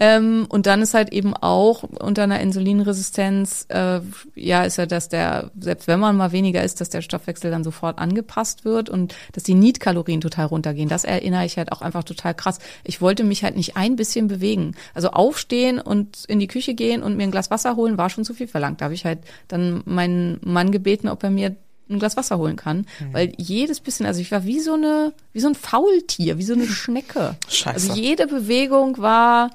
Ähm, 0.00 0.46
und 0.48 0.64
dann 0.66 0.80
ist 0.82 0.94
halt 0.94 1.12
eben 1.12 1.34
auch 1.36 1.82
unter 1.82 2.22
einer 2.22 2.40
Insulinresistenz, 2.40 3.66
äh, 3.68 4.00
ja, 4.34 4.64
ist 4.64 4.78
ja, 4.78 4.86
dass 4.86 5.08
der, 5.08 5.50
selbst 5.60 5.86
wenn 5.88 6.00
man 6.00 6.16
mal 6.16 6.32
weniger 6.32 6.62
isst, 6.64 6.80
dass 6.80 6.88
der 6.90 7.02
Stoffwechsel 7.02 7.50
dann 7.50 7.64
sofort 7.64 7.98
angepasst 7.98 8.64
wird 8.64 8.88
und 8.88 9.14
dass 9.32 9.42
die 9.42 9.54
Niedkalorien 9.54 10.20
total 10.20 10.46
runtergehen. 10.46 10.88
Das 10.88 11.04
erinnere 11.04 11.44
ich 11.44 11.58
halt 11.58 11.70
auch 11.72 11.82
einfach 11.82 12.04
total 12.04 12.34
krass. 12.34 12.58
Ich 12.82 13.00
wollte 13.00 13.24
mich 13.24 13.44
halt 13.44 13.56
nicht 13.56 13.76
ein 13.76 13.96
bisschen 13.96 14.26
bewegen. 14.26 14.74
Also 14.94 15.10
aufstehen 15.10 15.78
und 15.78 16.24
in 16.26 16.40
die 16.40 16.46
Küche 16.48 16.74
gehen 16.74 17.02
und 17.02 17.16
mir 17.16 17.24
ein 17.24 17.30
Glas 17.30 17.50
Wasser 17.50 17.76
holen, 17.76 17.98
war 17.98 18.10
schon 18.10 18.24
zu 18.24 18.34
viel 18.34 18.48
verlangt. 18.48 18.80
Da 18.80 18.86
habe 18.86 18.94
ich 18.94 19.04
halt 19.04 19.18
dann 19.48 19.82
meinen 19.84 20.38
Mann 20.42 20.72
gebeten, 20.72 21.08
ob 21.08 21.22
er 21.22 21.30
mir 21.30 21.54
ein 21.90 21.98
Glas 21.98 22.16
Wasser 22.16 22.38
holen 22.38 22.56
kann, 22.56 22.86
Mhm. 23.00 23.12
weil 23.12 23.32
jedes 23.36 23.80
bisschen, 23.80 24.06
also 24.06 24.20
ich 24.20 24.30
war 24.30 24.44
wie 24.44 24.60
so 24.60 24.74
eine, 24.74 25.12
wie 25.32 25.40
so 25.40 25.48
ein 25.48 25.54
Faultier, 25.56 26.38
wie 26.38 26.44
so 26.44 26.54
eine 26.54 26.66
Schnecke. 26.66 27.34
Scheiße. 27.48 27.90
Also 27.90 28.00
jede 28.00 28.26
Bewegung 28.28 28.98
war, 28.98 29.50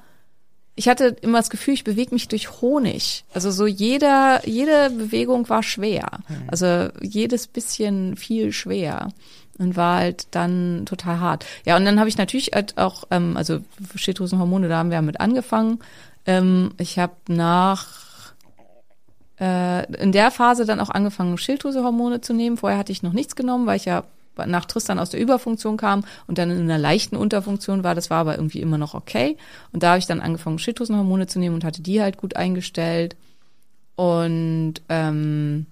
ich 0.75 0.89
hatte 0.89 1.15
immer 1.21 1.39
das 1.39 1.49
Gefühl, 1.49 1.73
ich 1.73 1.85
bewege 1.85 2.13
mich 2.13 2.27
durch 2.27 2.61
Honig. 2.61 3.23
Also 3.33 3.49
so 3.49 3.65
jeder, 3.65 4.45
jede 4.47 4.89
Bewegung 4.89 5.47
war 5.47 5.63
schwer. 5.63 6.05
Also 6.47 6.89
jedes 7.01 7.47
bisschen 7.47 8.17
viel 8.17 8.51
schwer. 8.51 9.09
Und 9.57 9.77
war 9.77 9.99
halt 9.99 10.27
dann 10.31 10.85
total 10.85 11.21
hart. 11.21 11.45
Ja, 11.65 11.77
und 11.77 11.85
dann 11.85 11.97
habe 11.97 12.09
ich 12.09 12.17
natürlich 12.17 12.51
halt 12.53 12.77
auch, 12.77 13.05
ähm, 13.09 13.37
also 13.37 13.61
Schilddrüsenhormone, 13.95 14.67
da 14.67 14.79
haben 14.79 14.89
wir 14.89 14.95
ja 14.95 15.01
mit 15.01 15.21
angefangen. 15.21 15.79
Ähm, 16.25 16.71
ich 16.77 16.99
habe 16.99 17.13
nach 17.29 18.33
äh, 19.39 19.89
in 20.01 20.11
der 20.11 20.29
Phase 20.31 20.65
dann 20.65 20.81
auch 20.81 20.89
angefangen, 20.89 21.37
Schilddrüsehormone 21.37 22.19
zu 22.19 22.33
nehmen. 22.33 22.57
Vorher 22.57 22.77
hatte 22.77 22.91
ich 22.91 23.01
noch 23.01 23.13
nichts 23.13 23.37
genommen, 23.37 23.65
weil 23.65 23.77
ich 23.77 23.85
ja 23.85 24.03
nach 24.45 24.65
Tristan 24.65 24.99
aus 24.99 25.09
der 25.09 25.19
Überfunktion 25.19 25.77
kam 25.77 26.03
und 26.27 26.37
dann 26.37 26.51
in 26.51 26.61
einer 26.61 26.77
leichten 26.77 27.15
Unterfunktion 27.15 27.83
war. 27.83 27.95
Das 27.95 28.09
war 28.09 28.19
aber 28.19 28.35
irgendwie 28.35 28.61
immer 28.61 28.77
noch 28.77 28.93
okay. 28.93 29.37
Und 29.71 29.83
da 29.83 29.89
habe 29.89 29.99
ich 29.99 30.05
dann 30.05 30.21
angefangen, 30.21 30.59
Schilddrüsenhormone 30.59 31.27
zu 31.27 31.39
nehmen 31.39 31.55
und 31.55 31.63
hatte 31.63 31.81
die 31.81 32.01
halt 32.01 32.17
gut 32.17 32.35
eingestellt. 32.35 33.15
Und 33.95 34.75
ähm, 34.89 35.65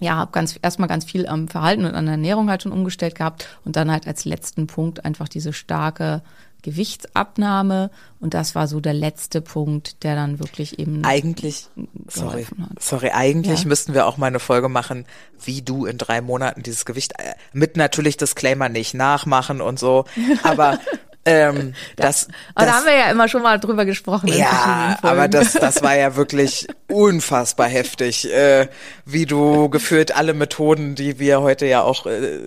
ja, 0.00 0.16
habe 0.16 0.32
ganz 0.32 0.58
erstmal 0.60 0.88
ganz 0.88 1.04
viel 1.04 1.26
am 1.26 1.48
Verhalten 1.48 1.84
und 1.84 1.94
an 1.94 2.06
der 2.06 2.12
Ernährung 2.12 2.50
halt 2.50 2.62
schon 2.62 2.72
umgestellt 2.72 3.14
gehabt 3.14 3.46
und 3.64 3.76
dann 3.76 3.90
halt 3.90 4.06
als 4.06 4.24
letzten 4.24 4.66
Punkt 4.66 5.04
einfach 5.04 5.28
diese 5.28 5.52
starke 5.52 6.22
Gewichtsabnahme 6.64 7.90
und 8.20 8.34
das 8.34 8.54
war 8.54 8.66
so 8.66 8.80
der 8.80 8.94
letzte 8.94 9.40
Punkt, 9.40 10.02
der 10.02 10.16
dann 10.16 10.38
wirklich 10.40 10.78
eben 10.78 11.04
Eigentlich, 11.04 11.68
sorry, 12.08 12.44
hat. 12.44 12.82
sorry, 12.82 13.10
eigentlich 13.10 13.62
Ja. 13.62 13.68
müssten 13.68 13.94
wir 13.94 14.06
auch 14.06 14.16
mal 14.16 14.26
eine 14.26 14.40
Folge 14.40 14.68
machen, 14.68 15.06
wie 15.44 15.62
du 15.62 15.86
in 15.86 15.98
drei 15.98 16.20
Monaten 16.20 16.62
dieses 16.62 16.84
Gewicht, 16.84 17.12
äh, 17.18 17.34
mit 17.52 17.76
natürlich 17.76 18.16
Disclaimer 18.16 18.68
nicht 18.68 18.94
nachmachen 18.94 19.60
und 19.60 19.78
so, 19.78 20.04
aber 20.42 20.78
ähm, 21.26 21.72
das, 21.96 22.28
Aber 22.54 22.66
da 22.66 22.72
das 22.72 22.74
haben 22.80 22.86
wir 22.86 22.96
ja 22.98 23.10
immer 23.10 23.28
schon 23.28 23.40
mal 23.42 23.58
drüber 23.58 23.86
gesprochen. 23.86 24.28
Ja, 24.28 24.98
aber 25.00 25.26
das, 25.26 25.52
das 25.54 25.82
war 25.82 25.96
ja 25.96 26.16
wirklich 26.16 26.66
unfassbar 26.90 27.66
heftig, 27.68 28.30
äh, 28.30 28.68
wie 29.06 29.24
du 29.24 29.70
gefühlt 29.70 30.14
alle 30.14 30.34
Methoden, 30.34 30.94
die 30.96 31.18
wir 31.18 31.40
heute 31.40 31.64
ja 31.64 31.80
auch 31.82 32.04
äh, 32.04 32.40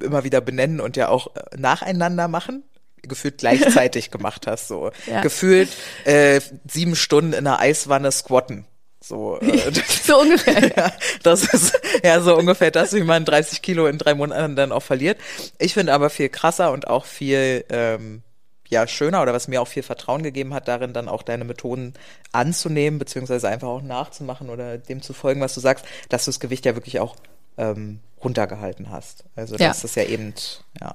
immer 0.00 0.24
wieder 0.24 0.40
benennen 0.40 0.80
und 0.80 0.96
ja 0.96 1.08
auch 1.08 1.34
äh, 1.36 1.40
nacheinander 1.58 2.26
machen, 2.28 2.62
gefühlt 3.02 3.38
gleichzeitig 3.38 4.10
gemacht 4.10 4.46
hast. 4.46 4.68
So 4.68 4.90
Ja. 5.06 5.20
gefühlt 5.20 5.68
äh, 6.04 6.40
sieben 6.68 6.96
Stunden 6.96 7.32
in 7.32 7.46
einer 7.46 7.58
Eiswanne 7.58 8.10
squatten. 8.12 8.64
So, 9.00 9.38
äh, 9.40 9.72
so 10.04 10.20
ungefähr. 10.20 10.70
ja, 10.76 10.92
das 11.24 11.42
ist 11.52 11.80
ja 12.04 12.20
so 12.20 12.36
ungefähr 12.36 12.70
das, 12.70 12.92
wie 12.92 13.02
man 13.02 13.24
30 13.24 13.60
Kilo 13.62 13.86
in 13.88 13.98
drei 13.98 14.14
Monaten 14.14 14.54
dann 14.56 14.70
auch 14.72 14.82
verliert. 14.82 15.18
Ich 15.58 15.74
finde 15.74 15.92
aber 15.92 16.08
viel 16.10 16.28
krasser 16.28 16.70
und 16.72 16.86
auch 16.86 17.04
viel 17.04 17.64
ähm, 17.68 18.22
ja 18.68 18.86
schöner 18.86 19.20
oder 19.20 19.34
was 19.34 19.48
mir 19.48 19.60
auch 19.60 19.68
viel 19.68 19.82
Vertrauen 19.82 20.22
gegeben 20.22 20.54
hat, 20.54 20.68
darin 20.68 20.92
dann 20.92 21.08
auch 21.08 21.22
deine 21.24 21.44
Methoden 21.44 21.94
anzunehmen, 22.30 22.98
beziehungsweise 22.98 23.48
einfach 23.48 23.68
auch 23.68 23.82
nachzumachen 23.82 24.48
oder 24.48 24.78
dem 24.78 25.02
zu 25.02 25.12
folgen, 25.12 25.40
was 25.40 25.54
du 25.54 25.60
sagst, 25.60 25.84
dass 26.08 26.24
du 26.24 26.30
das 26.30 26.40
Gewicht 26.40 26.64
ja 26.64 26.74
wirklich 26.74 27.00
auch 27.00 27.16
ähm, 27.58 27.98
runtergehalten 28.22 28.90
hast. 28.90 29.24
Also 29.36 29.56
Ja. 29.56 29.68
das 29.68 29.82
ist 29.84 29.96
ja 29.96 30.04
eben, 30.04 30.32
ja, 30.80 30.94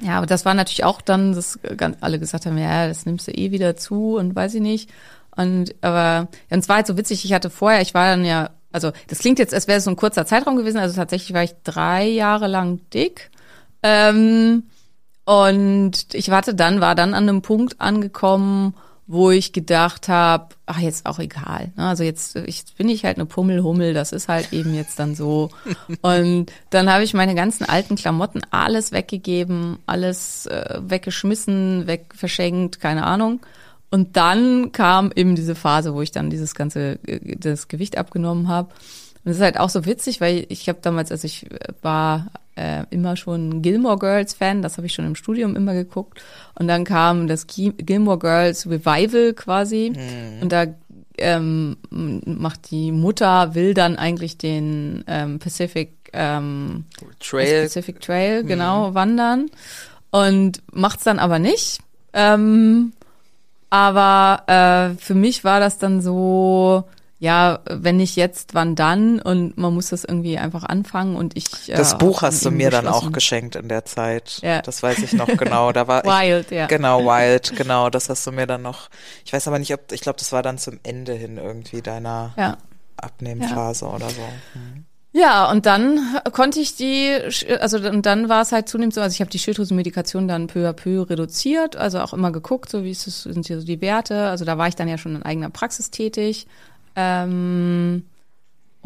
ja. 0.00 0.18
Aber 0.18 0.26
das 0.26 0.44
war 0.44 0.54
natürlich 0.54 0.84
auch 0.84 1.00
dann, 1.00 1.32
dass 1.34 1.58
alle 2.00 2.18
gesagt 2.18 2.46
haben, 2.46 2.58
ja, 2.58 2.88
das 2.88 3.06
nimmst 3.06 3.28
du 3.28 3.32
eh 3.32 3.50
wieder 3.50 3.76
zu 3.76 4.16
und 4.16 4.34
weiß 4.34 4.54
ich 4.54 4.60
nicht. 4.60 4.90
Und 5.36 5.74
aber 5.82 6.28
und 6.50 6.58
es 6.58 6.68
war 6.68 6.76
halt 6.76 6.86
so 6.86 6.96
witzig, 6.96 7.24
ich 7.24 7.32
hatte 7.32 7.50
vorher, 7.50 7.82
ich 7.82 7.94
war 7.94 8.06
dann 8.10 8.24
ja, 8.24 8.50
also 8.72 8.92
das 9.08 9.18
klingt 9.20 9.38
jetzt, 9.38 9.54
als 9.54 9.68
wäre 9.68 9.78
es 9.78 9.84
so 9.84 9.90
ein 9.90 9.96
kurzer 9.96 10.26
Zeitraum 10.26 10.56
gewesen, 10.56 10.78
also 10.78 10.94
tatsächlich 10.96 11.34
war 11.34 11.44
ich 11.44 11.54
drei 11.64 12.06
Jahre 12.06 12.46
lang 12.46 12.80
dick. 12.92 13.30
Ähm, 13.82 14.64
und 15.24 16.14
ich 16.14 16.30
warte 16.30 16.54
dann, 16.54 16.80
war 16.80 16.94
dann 16.94 17.14
an 17.14 17.28
einem 17.28 17.42
Punkt 17.42 17.80
angekommen, 17.80 18.74
wo 19.06 19.30
ich 19.30 19.52
gedacht 19.52 20.08
habe, 20.08 20.48
ach, 20.66 20.80
jetzt 20.80 21.06
auch 21.06 21.20
egal. 21.20 21.72
ne? 21.76 21.86
Also 21.86 22.02
jetzt, 22.02 22.34
jetzt 22.34 22.76
bin 22.76 22.88
ich 22.88 23.04
halt 23.04 23.16
eine 23.16 23.26
Pummelhummel, 23.26 23.94
das 23.94 24.12
ist 24.12 24.28
halt 24.28 24.52
eben 24.52 24.74
jetzt 24.74 24.98
dann 24.98 25.14
so. 25.14 25.50
Und 26.02 26.52
dann 26.70 26.90
habe 26.90 27.04
ich 27.04 27.14
meine 27.14 27.34
ganzen 27.34 27.64
alten 27.64 27.94
Klamotten 27.94 28.42
alles 28.50 28.90
weggegeben, 28.90 29.78
alles 29.86 30.46
äh, 30.46 30.80
weggeschmissen, 30.80 31.86
weg 31.86 32.14
verschenkt, 32.14 32.80
keine 32.80 33.04
Ahnung. 33.04 33.40
Und 33.90 34.16
dann 34.16 34.72
kam 34.72 35.12
eben 35.14 35.36
diese 35.36 35.54
Phase, 35.54 35.94
wo 35.94 36.02
ich 36.02 36.10
dann 36.10 36.28
dieses 36.28 36.54
ganze 36.56 36.98
äh, 37.06 37.36
das 37.36 37.68
Gewicht 37.68 37.98
abgenommen 37.98 38.48
habe. 38.48 38.70
Und 39.26 39.32
es 39.32 39.38
ist 39.38 39.42
halt 39.42 39.58
auch 39.58 39.70
so 39.70 39.84
witzig, 39.86 40.20
weil 40.20 40.46
ich 40.50 40.68
habe 40.68 40.78
damals, 40.80 41.10
also 41.10 41.26
ich 41.26 41.50
äh, 41.50 41.58
war 41.82 42.28
äh, 42.54 42.84
immer 42.90 43.16
schon 43.16 43.60
Gilmore 43.60 43.98
Girls 43.98 44.34
Fan, 44.34 44.62
das 44.62 44.76
habe 44.76 44.86
ich 44.86 44.94
schon 44.94 45.04
im 45.04 45.16
Studium 45.16 45.56
immer 45.56 45.74
geguckt. 45.74 46.22
Und 46.54 46.68
dann 46.68 46.84
kam 46.84 47.26
das 47.26 47.48
Gi- 47.48 47.74
Gilmore 47.76 48.20
Girls 48.20 48.66
Revival 48.70 49.34
quasi. 49.34 49.92
Und 50.40 50.52
da 50.52 50.66
ähm, 51.18 51.76
macht 51.90 52.70
die 52.70 52.92
Mutter, 52.92 53.56
will 53.56 53.74
dann 53.74 53.96
eigentlich 53.96 54.38
den 54.38 55.02
ähm, 55.08 55.40
Pacific 55.40 55.90
ähm, 56.12 56.84
Trail. 57.18 57.62
Pacific 57.64 58.00
Trail, 58.00 58.44
genau, 58.44 58.94
wandern. 58.94 59.50
Und 60.10 60.62
macht's 60.72 61.02
dann 61.02 61.18
aber 61.18 61.40
nicht. 61.40 61.80
Ähm, 62.12 62.92
aber 63.70 64.44
äh, 64.94 65.02
für 65.02 65.14
mich 65.14 65.42
war 65.42 65.58
das 65.58 65.78
dann 65.78 66.00
so, 66.00 66.84
ja, 67.18 67.60
wenn 67.64 67.96
nicht 67.96 68.14
jetzt, 68.16 68.52
wann 68.54 68.74
dann? 68.74 69.20
Und 69.20 69.56
man 69.56 69.72
muss 69.72 69.88
das 69.88 70.04
irgendwie 70.04 70.36
einfach 70.36 70.64
anfangen 70.64 71.16
und 71.16 71.36
ich. 71.36 71.46
Das 71.66 71.94
äh, 71.94 71.96
Buch 71.96 72.22
hast 72.22 72.44
du 72.44 72.50
mir 72.50 72.70
dann 72.70 72.86
auch 72.86 73.10
geschenkt 73.10 73.56
in 73.56 73.68
der 73.68 73.86
Zeit. 73.86 74.40
Ja. 74.42 74.60
Das 74.60 74.82
weiß 74.82 74.98
ich 74.98 75.14
noch 75.14 75.26
genau. 75.26 75.72
Da 75.72 75.88
war 75.88 76.04
Wild, 76.04 76.50
ich, 76.50 76.58
ja. 76.58 76.66
Genau, 76.66 77.00
Wild, 77.04 77.56
genau. 77.56 77.88
Das 77.88 78.10
hast 78.10 78.26
du 78.26 78.32
mir 78.32 78.46
dann 78.46 78.62
noch. 78.62 78.90
Ich 79.24 79.32
weiß 79.32 79.48
aber 79.48 79.58
nicht, 79.58 79.72
ob, 79.72 79.92
ich 79.92 80.02
glaube, 80.02 80.18
das 80.18 80.32
war 80.32 80.42
dann 80.42 80.58
zum 80.58 80.78
Ende 80.82 81.14
hin 81.14 81.38
irgendwie 81.38 81.80
deiner 81.80 82.34
Ja. 82.36 82.58
Abnehmphase 82.98 83.86
oder 83.86 84.10
so. 84.10 84.22
Hm. 84.52 84.84
Ja, 85.12 85.50
und 85.50 85.64
dann 85.64 85.98
konnte 86.32 86.60
ich 86.60 86.76
die, 86.76 87.16
also 87.58 87.78
und 87.78 88.04
dann 88.04 88.28
war 88.28 88.42
es 88.42 88.52
halt 88.52 88.68
zunehmend 88.68 88.92
so, 88.92 89.00
also 89.00 89.14
ich 89.14 89.20
habe 89.20 89.30
die 89.30 89.38
Schilddrüsenmedikation 89.38 90.28
dann 90.28 90.46
peu 90.46 90.68
à 90.68 90.74
peu 90.74 91.08
reduziert, 91.08 91.74
also 91.74 92.00
auch 92.00 92.12
immer 92.12 92.32
geguckt, 92.32 92.68
so 92.68 92.84
wie 92.84 92.90
ist 92.90 93.06
es, 93.06 93.22
sind 93.22 93.46
hier 93.46 93.58
so 93.58 93.66
die 93.66 93.80
Werte. 93.80 94.28
Also 94.28 94.44
da 94.44 94.58
war 94.58 94.68
ich 94.68 94.76
dann 94.76 94.88
ja 94.88 94.98
schon 94.98 95.16
in 95.16 95.22
eigener 95.22 95.48
Praxis 95.48 95.90
tätig. 95.90 96.46
Ähm, 96.96 98.04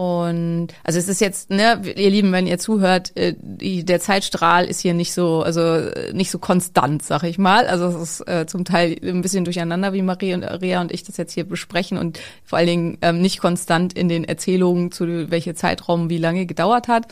und 0.00 0.68
also 0.82 0.98
es 0.98 1.08
ist 1.08 1.20
jetzt, 1.20 1.50
ne, 1.50 1.82
ihr 1.94 2.08
Lieben, 2.08 2.32
wenn 2.32 2.46
ihr 2.46 2.58
zuhört, 2.58 3.14
äh, 3.18 3.34
die, 3.38 3.84
der 3.84 4.00
Zeitstrahl 4.00 4.64
ist 4.64 4.80
hier 4.80 4.94
nicht 4.94 5.12
so, 5.12 5.42
also 5.42 5.60
äh, 5.60 6.14
nicht 6.14 6.30
so 6.30 6.38
konstant, 6.38 7.02
sag 7.02 7.22
ich 7.24 7.36
mal. 7.36 7.66
Also 7.66 7.88
es 7.88 7.96
ist 7.96 8.26
äh, 8.26 8.46
zum 8.46 8.64
Teil 8.64 8.96
ein 9.02 9.20
bisschen 9.20 9.44
durcheinander, 9.44 9.92
wie 9.92 10.00
Marie 10.00 10.32
und 10.32 10.42
Rea 10.42 10.80
und 10.80 10.90
ich 10.90 11.04
das 11.04 11.18
jetzt 11.18 11.34
hier 11.34 11.44
besprechen 11.44 11.98
und 11.98 12.18
vor 12.44 12.58
allen 12.58 12.66
Dingen 12.66 12.98
ähm, 13.02 13.20
nicht 13.20 13.40
konstant 13.40 13.92
in 13.92 14.08
den 14.08 14.24
Erzählungen 14.24 14.90
zu 14.90 15.30
welcher 15.30 15.54
Zeitraum 15.54 16.08
wie 16.08 16.16
lange 16.16 16.46
gedauert 16.46 16.88
hat. 16.88 17.08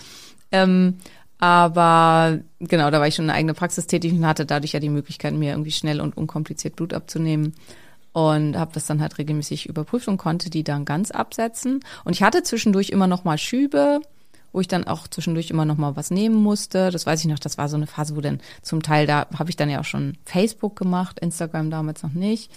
Ähm, 0.51 0.96
aber 1.36 2.38
genau, 2.59 2.90
da 2.90 3.01
war 3.01 3.07
ich 3.07 3.16
schon 3.16 3.26
in 3.26 3.32
eigene 3.32 3.53
Praxis 3.53 3.86
tätig 3.86 4.14
und 4.14 4.26
hatte 4.26 4.46
dadurch 4.46 4.72
ja 4.72 4.80
die 4.80 4.88
Möglichkeit, 4.88 5.34
mir 5.34 5.51
irgendwie 5.51 5.72
schnell 5.72 6.01
und 6.01 6.16
unkompliziert 6.16 6.74
Blut 6.74 6.94
abzunehmen 6.94 7.53
und 8.12 8.56
habe 8.56 8.72
das 8.72 8.86
dann 8.86 9.00
halt 9.00 9.18
regelmäßig 9.18 9.66
überprüft 9.66 10.09
und 10.09 10.16
konnte 10.16 10.50
die 10.50 10.64
dann 10.64 10.84
ganz 10.84 11.11
absetzen. 11.11 11.80
Und 12.04 12.14
ich 12.14 12.22
hatte 12.22 12.42
zwischendurch 12.42 12.90
immer 12.90 13.06
noch 13.06 13.24
mal 13.24 13.38
Schübe, 13.38 14.00
wo 14.52 14.61
ich 14.61 14.68
dann 14.68 14.86
auch 14.86 15.06
zwischendurch 15.09 15.50
immer 15.50 15.64
noch 15.64 15.76
mal 15.76 15.96
was 15.96 16.11
nehmen 16.11 16.36
musste. 16.36 16.90
Das 16.90 17.06
weiß 17.06 17.20
ich 17.20 17.26
noch, 17.26 17.38
das 17.38 17.59
war 17.59 17.68
so 17.68 17.76
eine 17.76 17.86
Phase, 17.86 18.16
wo 18.16 18.20
dann 18.20 18.40
zum 18.62 18.82
Teil, 18.82 19.06
da 19.06 19.26
habe 19.38 19.50
ich 19.50 19.56
dann 19.56 19.70
ja 19.70 19.80
auch 19.80 19.84
schon 19.84 20.16
Facebook 20.24 20.76
gemacht, 20.76 21.18
Instagram 21.20 21.70
damals 21.70 22.02
noch 22.02 22.12
nicht. 22.12 22.50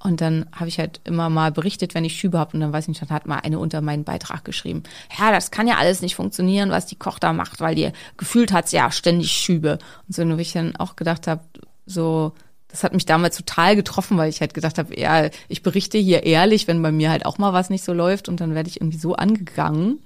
Und 0.00 0.20
dann 0.20 0.46
habe 0.52 0.68
ich 0.68 0.78
halt 0.78 1.00
immer 1.04 1.28
mal 1.28 1.50
berichtet, 1.50 1.94
wenn 1.94 2.04
ich 2.04 2.16
Schübe 2.16 2.38
habe. 2.38 2.54
Und 2.54 2.60
dann 2.60 2.72
weiß 2.72 2.84
ich 2.84 2.88
nicht, 2.88 3.02
dann 3.02 3.10
hat 3.10 3.26
mal 3.26 3.38
eine 3.38 3.58
unter 3.58 3.80
meinen 3.80 4.04
Beitrag 4.04 4.44
geschrieben, 4.44 4.84
ja, 5.18 5.32
das 5.32 5.50
kann 5.50 5.66
ja 5.66 5.76
alles 5.76 6.02
nicht 6.02 6.14
funktionieren, 6.14 6.70
was 6.70 6.86
die 6.86 6.96
Koch 6.96 7.18
da 7.18 7.32
macht, 7.32 7.60
weil 7.60 7.74
die 7.74 7.90
gefühlt 8.16 8.52
hat 8.52 8.70
ja 8.70 8.90
ständig 8.92 9.32
Schübe. 9.32 9.78
Und 10.06 10.14
so, 10.14 10.28
wo 10.28 10.36
ich 10.36 10.52
dann 10.52 10.76
auch 10.76 10.94
gedacht 10.94 11.26
habe, 11.26 11.42
so, 11.86 12.32
das 12.68 12.84
hat 12.84 12.92
mich 12.92 13.06
damals 13.06 13.36
total 13.36 13.76
getroffen, 13.76 14.18
weil 14.18 14.28
ich 14.28 14.40
halt 14.40 14.54
gedacht 14.54 14.78
habe, 14.78 14.98
ja, 14.98 15.30
ich 15.48 15.62
berichte 15.62 15.98
hier 15.98 16.24
ehrlich, 16.24 16.68
wenn 16.68 16.82
bei 16.82 16.92
mir 16.92 17.10
halt 17.10 17.24
auch 17.24 17.38
mal 17.38 17.52
was 17.54 17.70
nicht 17.70 17.82
so 17.82 17.94
läuft 17.94 18.28
und 18.28 18.40
dann 18.40 18.54
werde 18.54 18.68
ich 18.68 18.80
irgendwie 18.80 18.98
so 18.98 19.14
angegangen. 19.14 19.98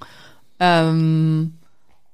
Ähm, 0.61 1.55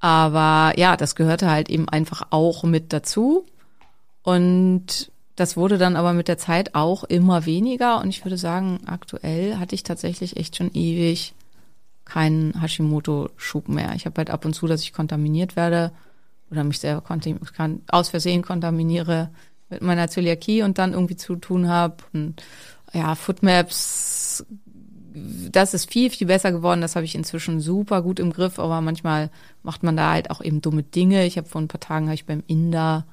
aber 0.01 0.73
ja, 0.79 0.97
das 0.97 1.15
gehörte 1.15 1.51
halt 1.51 1.69
eben 1.69 1.89
einfach 1.89 2.29
auch 2.31 2.65
mit 2.65 2.93
dazu. 2.93 3.45
Und 4.23 5.11
das 5.37 5.57
wurde 5.57 5.77
dann 5.77 5.97
aber 5.97 6.15
mit 6.15 6.29
der 6.29 6.39
Zeit 6.39 6.75
auch 6.75 7.05
immer 7.05 7.45
weniger. 7.45 8.01
Und 8.01 8.09
ich 8.09 8.25
würde 8.25 8.39
sagen, 8.39 8.81
aktuell 8.87 9.57
hatte 9.57 9.75
ich 9.75 9.83
tatsächlich 9.83 10.37
echt 10.37 10.57
schon 10.57 10.73
ewig 10.73 11.35
keinen 12.05 12.61
Hashimoto-Schub 12.61 13.69
mehr. 13.69 13.93
Ich 13.95 14.07
habe 14.07 14.17
halt 14.17 14.31
ab 14.31 14.47
und 14.47 14.55
zu, 14.55 14.67
dass 14.67 14.83
ich 14.83 14.95
kontaminiert 14.95 15.57
werde 15.57 15.93
oder 16.51 16.65
mich 16.65 16.79
selber 16.79 17.03
aus 17.89 18.09
Versehen 18.09 18.43
kontaminiere 18.43 19.29
mit 19.71 19.83
meiner 19.83 20.09
Zöliakie 20.09 20.63
und 20.63 20.79
dann 20.79 20.93
irgendwie 20.93 21.17
zu 21.17 21.37
tun 21.37 21.69
habe. 21.69 21.97
Und 22.13 22.43
ja, 22.93 23.15
Footmaps, 23.15 24.45
das 25.51 25.75
ist 25.75 25.91
viel, 25.91 26.11
viel 26.11 26.27
besser 26.27 26.53
geworden. 26.53 26.81
Das 26.81 26.97
habe 26.97 27.05
ich 27.05 27.15
inzwischen 27.15 27.61
super 27.61 28.03
gut 28.03 28.21
im 28.21 28.33
Griff, 28.33 28.59
aber 28.59 28.81
manchmal 28.81 29.31
macht 29.63 29.83
man 29.83 29.97
da 29.97 30.13
halt 30.13 30.31
auch 30.31 30.41
eben 30.41 30.61
dumme 30.61 30.83
Dinge. 30.83 31.25
Ich 31.27 31.37
habe 31.37 31.49
vor 31.49 31.61
ein 31.61 31.69
paar 31.69 31.81
Tagen 31.81 32.07
habe 32.07 32.15
ich 32.15 32.27
beim 32.27 32.43
Inder 32.47 33.07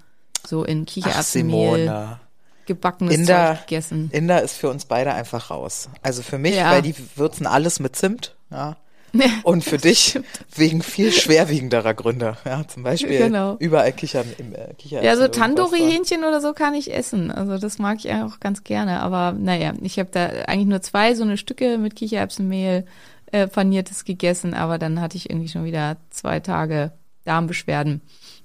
so 0.45 0.63
in 0.63 0.85
Kichererbsenmehl 0.85 2.17
gebackenes 2.65 3.15
Inder, 3.15 3.55
Zeug 3.57 3.67
gegessen. 3.67 4.09
Inder 4.11 4.41
ist 4.41 4.57
für 4.57 4.69
uns 4.69 4.85
beide 4.85 5.13
einfach 5.13 5.49
raus. 5.51 5.89
Also 6.01 6.23
für 6.23 6.37
mich, 6.37 6.55
Ja. 6.55 6.71
weil 6.71 6.81
die 6.81 6.95
würzen 7.15 7.45
alles 7.45 7.79
mit 7.79 7.95
Zimt, 7.95 8.35
ja. 8.49 8.75
Und 9.43 9.63
für 9.63 9.77
dich 9.77 10.19
wegen 10.55 10.81
viel 10.81 11.11
schwerwiegenderer 11.11 11.93
Gründe, 11.93 12.37
ja. 12.45 12.67
Zum 12.67 12.83
Beispiel 12.83 13.17
Genau. 13.17 13.55
überall 13.59 13.91
Kichern 13.93 14.25
im 14.37 14.53
äh, 14.53 14.73
Kicher. 14.77 15.03
Ja, 15.03 15.15
so 15.17 15.27
Tandoori-Hähnchen 15.27 16.23
oder 16.23 16.41
so 16.41 16.53
kann 16.53 16.73
ich 16.73 16.93
essen. 16.93 17.31
Also 17.31 17.57
das 17.57 17.79
mag 17.79 17.97
ich 18.03 18.11
auch 18.13 18.39
ganz 18.39 18.63
gerne. 18.63 18.99
Aber 19.01 19.31
naja, 19.31 19.73
ich 19.81 19.99
habe 19.99 20.09
da 20.11 20.25
eigentlich 20.47 20.67
nur 20.67 20.81
zwei 20.81 21.15
so 21.15 21.23
eine 21.23 21.37
Stücke 21.37 21.77
mit 21.77 21.95
Kichererbsenmehl 21.95 22.85
äh, 23.31 23.47
paniertes 23.47 24.05
gegessen, 24.05 24.53
aber 24.53 24.77
dann 24.77 25.01
hatte 25.01 25.17
ich 25.17 25.29
irgendwie 25.29 25.49
schon 25.49 25.65
wieder 25.65 25.97
zwei 26.09 26.39
Tage 26.39 26.91
Darmbeschwerden. 27.25 28.01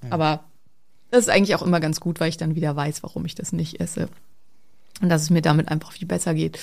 Aber 0.09 0.43
das 1.11 1.21
ist 1.21 1.29
eigentlich 1.29 1.55
auch 1.55 1.61
immer 1.61 1.79
ganz 1.79 1.99
gut, 1.99 2.19
weil 2.19 2.29
ich 2.29 2.37
dann 2.37 2.55
wieder 2.55 2.75
weiß, 2.75 3.03
warum 3.03 3.25
ich 3.25 3.35
das 3.35 3.51
nicht 3.53 3.79
esse. 3.79 4.09
Und 5.01 5.09
dass 5.09 5.21
es 5.21 5.29
mir 5.29 5.41
damit 5.41 5.69
einfach 5.69 5.91
viel 5.91 6.07
besser 6.07 6.33
geht. 6.33 6.57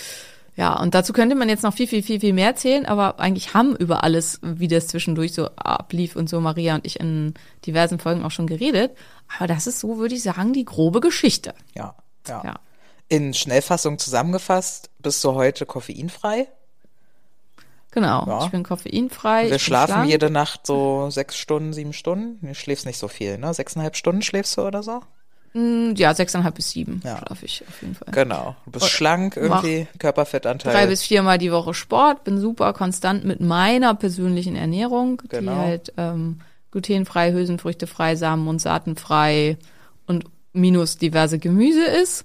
Ja, 0.58 0.76
und 0.76 0.92
dazu 0.96 1.12
könnte 1.12 1.36
man 1.36 1.48
jetzt 1.48 1.62
noch 1.62 1.72
viel, 1.72 1.86
viel, 1.86 2.02
viel, 2.02 2.18
viel 2.18 2.32
mehr 2.32 2.48
erzählen, 2.48 2.84
aber 2.84 3.20
eigentlich 3.20 3.54
haben 3.54 3.76
über 3.76 4.02
alles, 4.02 4.40
wie 4.42 4.66
das 4.66 4.88
zwischendurch 4.88 5.32
so 5.32 5.46
ablief 5.54 6.16
und 6.16 6.28
so 6.28 6.40
Maria 6.40 6.74
und 6.74 6.84
ich 6.84 6.98
in 6.98 7.34
diversen 7.64 8.00
Folgen 8.00 8.24
auch 8.24 8.32
schon 8.32 8.48
geredet. 8.48 8.90
Aber 9.36 9.46
das 9.46 9.68
ist 9.68 9.78
so, 9.78 9.98
würde 9.98 10.16
ich 10.16 10.24
sagen, 10.24 10.52
die 10.52 10.64
grobe 10.64 10.98
Geschichte. 10.98 11.54
Ja, 11.76 11.94
ja. 12.26 12.42
Ja. 12.44 12.54
In 13.06 13.34
Schnellfassung 13.34 14.00
zusammengefasst, 14.00 14.90
bist 14.98 15.22
du 15.22 15.34
heute 15.34 15.64
koffeinfrei? 15.64 16.48
Genau. 17.92 18.26
Ja. 18.26 18.44
Ich 18.44 18.50
bin 18.50 18.64
koffeinfrei. 18.64 19.44
Wir 19.44 19.50
bin 19.50 19.58
schlafen 19.60 19.92
schlank. 19.92 20.10
jede 20.10 20.28
Nacht 20.28 20.66
so 20.66 21.08
sechs 21.10 21.36
Stunden, 21.38 21.72
sieben 21.72 21.92
Stunden. 21.92 22.44
Du 22.44 22.52
schläfst 22.56 22.84
nicht 22.84 22.98
so 22.98 23.06
viel, 23.06 23.38
ne? 23.38 23.54
Sechseinhalb 23.54 23.94
Stunden 23.94 24.22
schläfst 24.22 24.56
du 24.56 24.62
oder 24.62 24.82
so? 24.82 25.02
Mm, 25.54 25.92
Ja, 25.96 26.14
sechseinhalb 26.14 26.54
bis 26.54 26.70
sieben 26.70 27.00
Ja. 27.04 27.18
schlafe 27.18 27.44
ich 27.46 27.62
auf 27.66 27.80
jeden 27.82 27.94
Fall. 27.94 28.08
Genau. 28.12 28.54
Du 28.66 28.72
bist 28.72 28.84
Und 28.84 28.90
schlank 28.90 29.36
irgendwie, 29.36 29.86
Körperfettanteil. 29.98 30.72
Drei 30.74 30.86
bis 30.86 31.02
viermal 31.02 31.38
die 31.38 31.50
Woche 31.52 31.74
Sport, 31.74 32.24
bin 32.24 32.38
super 32.38 32.72
konstant 32.72 33.24
mit 33.24 33.40
meiner 33.40 33.94
persönlichen 33.94 34.56
Ernährung, 34.56 35.22
Genau. 35.28 35.52
die 35.52 35.58
halt 35.58 35.92
ähm, 35.96 36.40
glutenfrei, 36.70 37.32
hülsenfrüchtefrei, 37.32 38.14
Samen- 38.16 38.46
und 38.48 38.60
Saatenfrei 38.60 39.56
und 40.06 40.24
minus 40.52 40.98
diverse 40.98 41.38
Gemüse 41.38 41.84
ist 41.84 42.24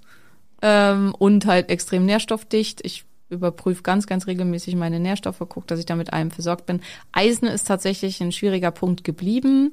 ähm, 0.61 1.15
und 1.17 1.45
halt 1.45 1.69
extrem 1.69 2.05
nährstoffdicht. 2.05 2.81
Ich 2.85 3.05
überprüfe 3.29 3.81
ganz, 3.83 4.05
ganz 4.05 4.27
regelmäßig 4.27 4.75
meine 4.75 4.99
Nährstoffe, 4.99 5.39
gucke, 5.39 5.65
dass 5.67 5.79
ich 5.79 5.85
da 5.85 5.95
mit 5.95 6.13
allem 6.13 6.29
versorgt 6.29 6.65
bin. 6.65 6.81
Eisen 7.13 7.47
ist 7.47 7.67
tatsächlich 7.67 8.21
ein 8.21 8.31
schwieriger 8.31 8.71
Punkt 8.71 9.03
geblieben. 9.03 9.71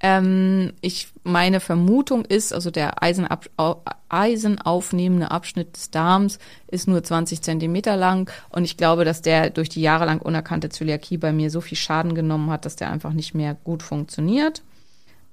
Ähm, 0.00 0.74
ich, 0.80 1.08
meine 1.24 1.58
Vermutung 1.60 2.24
ist, 2.24 2.52
also 2.52 2.70
der 2.70 3.02
Eisenab, 3.02 3.48
au- 3.56 3.82
eisenaufnehmende 4.08 5.30
Abschnitt 5.30 5.76
des 5.76 5.90
Darms 5.90 6.38
ist 6.68 6.86
nur 6.86 7.02
20 7.02 7.42
Zentimeter 7.42 7.96
lang 7.96 8.30
und 8.50 8.64
ich 8.64 8.76
glaube, 8.76 9.04
dass 9.04 9.22
der 9.22 9.50
durch 9.50 9.68
die 9.68 9.82
jahrelang 9.82 10.20
unerkannte 10.20 10.68
Zöliakie 10.68 11.18
bei 11.18 11.32
mir 11.32 11.50
so 11.50 11.60
viel 11.60 11.76
Schaden 11.76 12.14
genommen 12.14 12.50
hat, 12.50 12.64
dass 12.64 12.76
der 12.76 12.90
einfach 12.90 13.12
nicht 13.12 13.34
mehr 13.34 13.56
gut 13.64 13.82
funktioniert. 13.82 14.62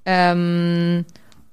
Ähm, 0.04 1.04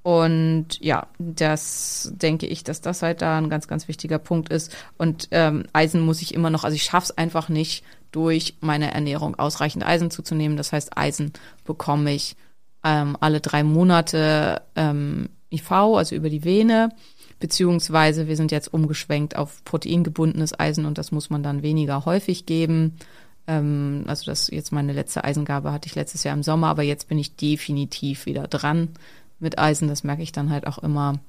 und 0.02 0.68
ja, 0.82 1.08
das 1.18 2.12
denke 2.14 2.46
ich, 2.48 2.64
dass 2.66 2.82
das 2.82 3.02
halt 3.04 3.22
da 3.22 3.38
ein 3.38 3.50
ganz, 3.50 3.68
ganz 3.68 3.88
wichtiger 3.88 4.20
Punkt 4.20 4.50
ist. 4.50 4.76
Und 4.98 5.30
ähm, 5.32 5.64
Eisen 5.72 6.02
muss 6.02 6.22
ich 6.22 6.34
immer 6.34 6.50
noch, 6.50 6.66
also 6.66 6.76
ich 6.76 6.84
schaff's 6.84 7.12
einfach 7.12 7.48
nicht, 7.48 7.86
durch 8.12 8.56
meine 8.62 8.94
Ernährung 8.94 9.36
ausreichend 9.40 9.86
Eisen 9.86 10.12
zuzunehmen. 10.12 10.56
Das 10.56 10.72
heißt, 10.72 10.98
Eisen 10.98 11.34
bekomme 11.66 12.14
ich 12.14 12.36
ähm, 12.84 13.18
alle 13.20 13.40
drei 13.40 13.64
Monate 13.64 14.62
ähm, 14.76 15.30
IV, 15.52 15.72
also 15.72 16.16
über 16.16 16.30
die 16.30 16.44
Vene, 16.44 16.90
beziehungsweise 17.40 18.28
wir 18.28 18.36
sind 18.36 18.52
jetzt 18.52 18.74
umgeschwenkt 18.74 19.36
auf 19.36 19.64
proteingebundenes 19.66 20.60
Eisen 20.60 20.86
und 20.86 20.98
das 20.98 21.12
muss 21.12 21.30
man 21.30 21.44
dann 21.44 21.62
weniger 21.62 22.06
häufig 22.06 22.46
geben. 22.46 22.98
Ähm, 23.48 24.04
also 24.08 24.26
das 24.26 24.50
jetzt 24.50 24.72
meine 24.72 24.94
letzte 24.94 25.24
Eisengabe 25.24 25.72
hatte 25.72 25.88
ich 25.88 25.96
letztes 25.96 26.24
Jahr 26.24 26.36
im 26.36 26.44
Sommer, 26.44 26.68
aber 26.68 26.84
jetzt 26.84 27.08
bin 27.08 27.18
ich 27.18 27.36
definitiv 27.36 28.26
wieder 28.26 28.48
dran 28.48 28.90
mit 29.40 29.60
Eisen. 29.60 29.88
Das 29.88 30.04
merke 30.04 30.24
ich 30.24 30.32
dann 30.32 30.50
halt 30.50 30.68
auch 30.68 30.78
immer. 30.80 31.20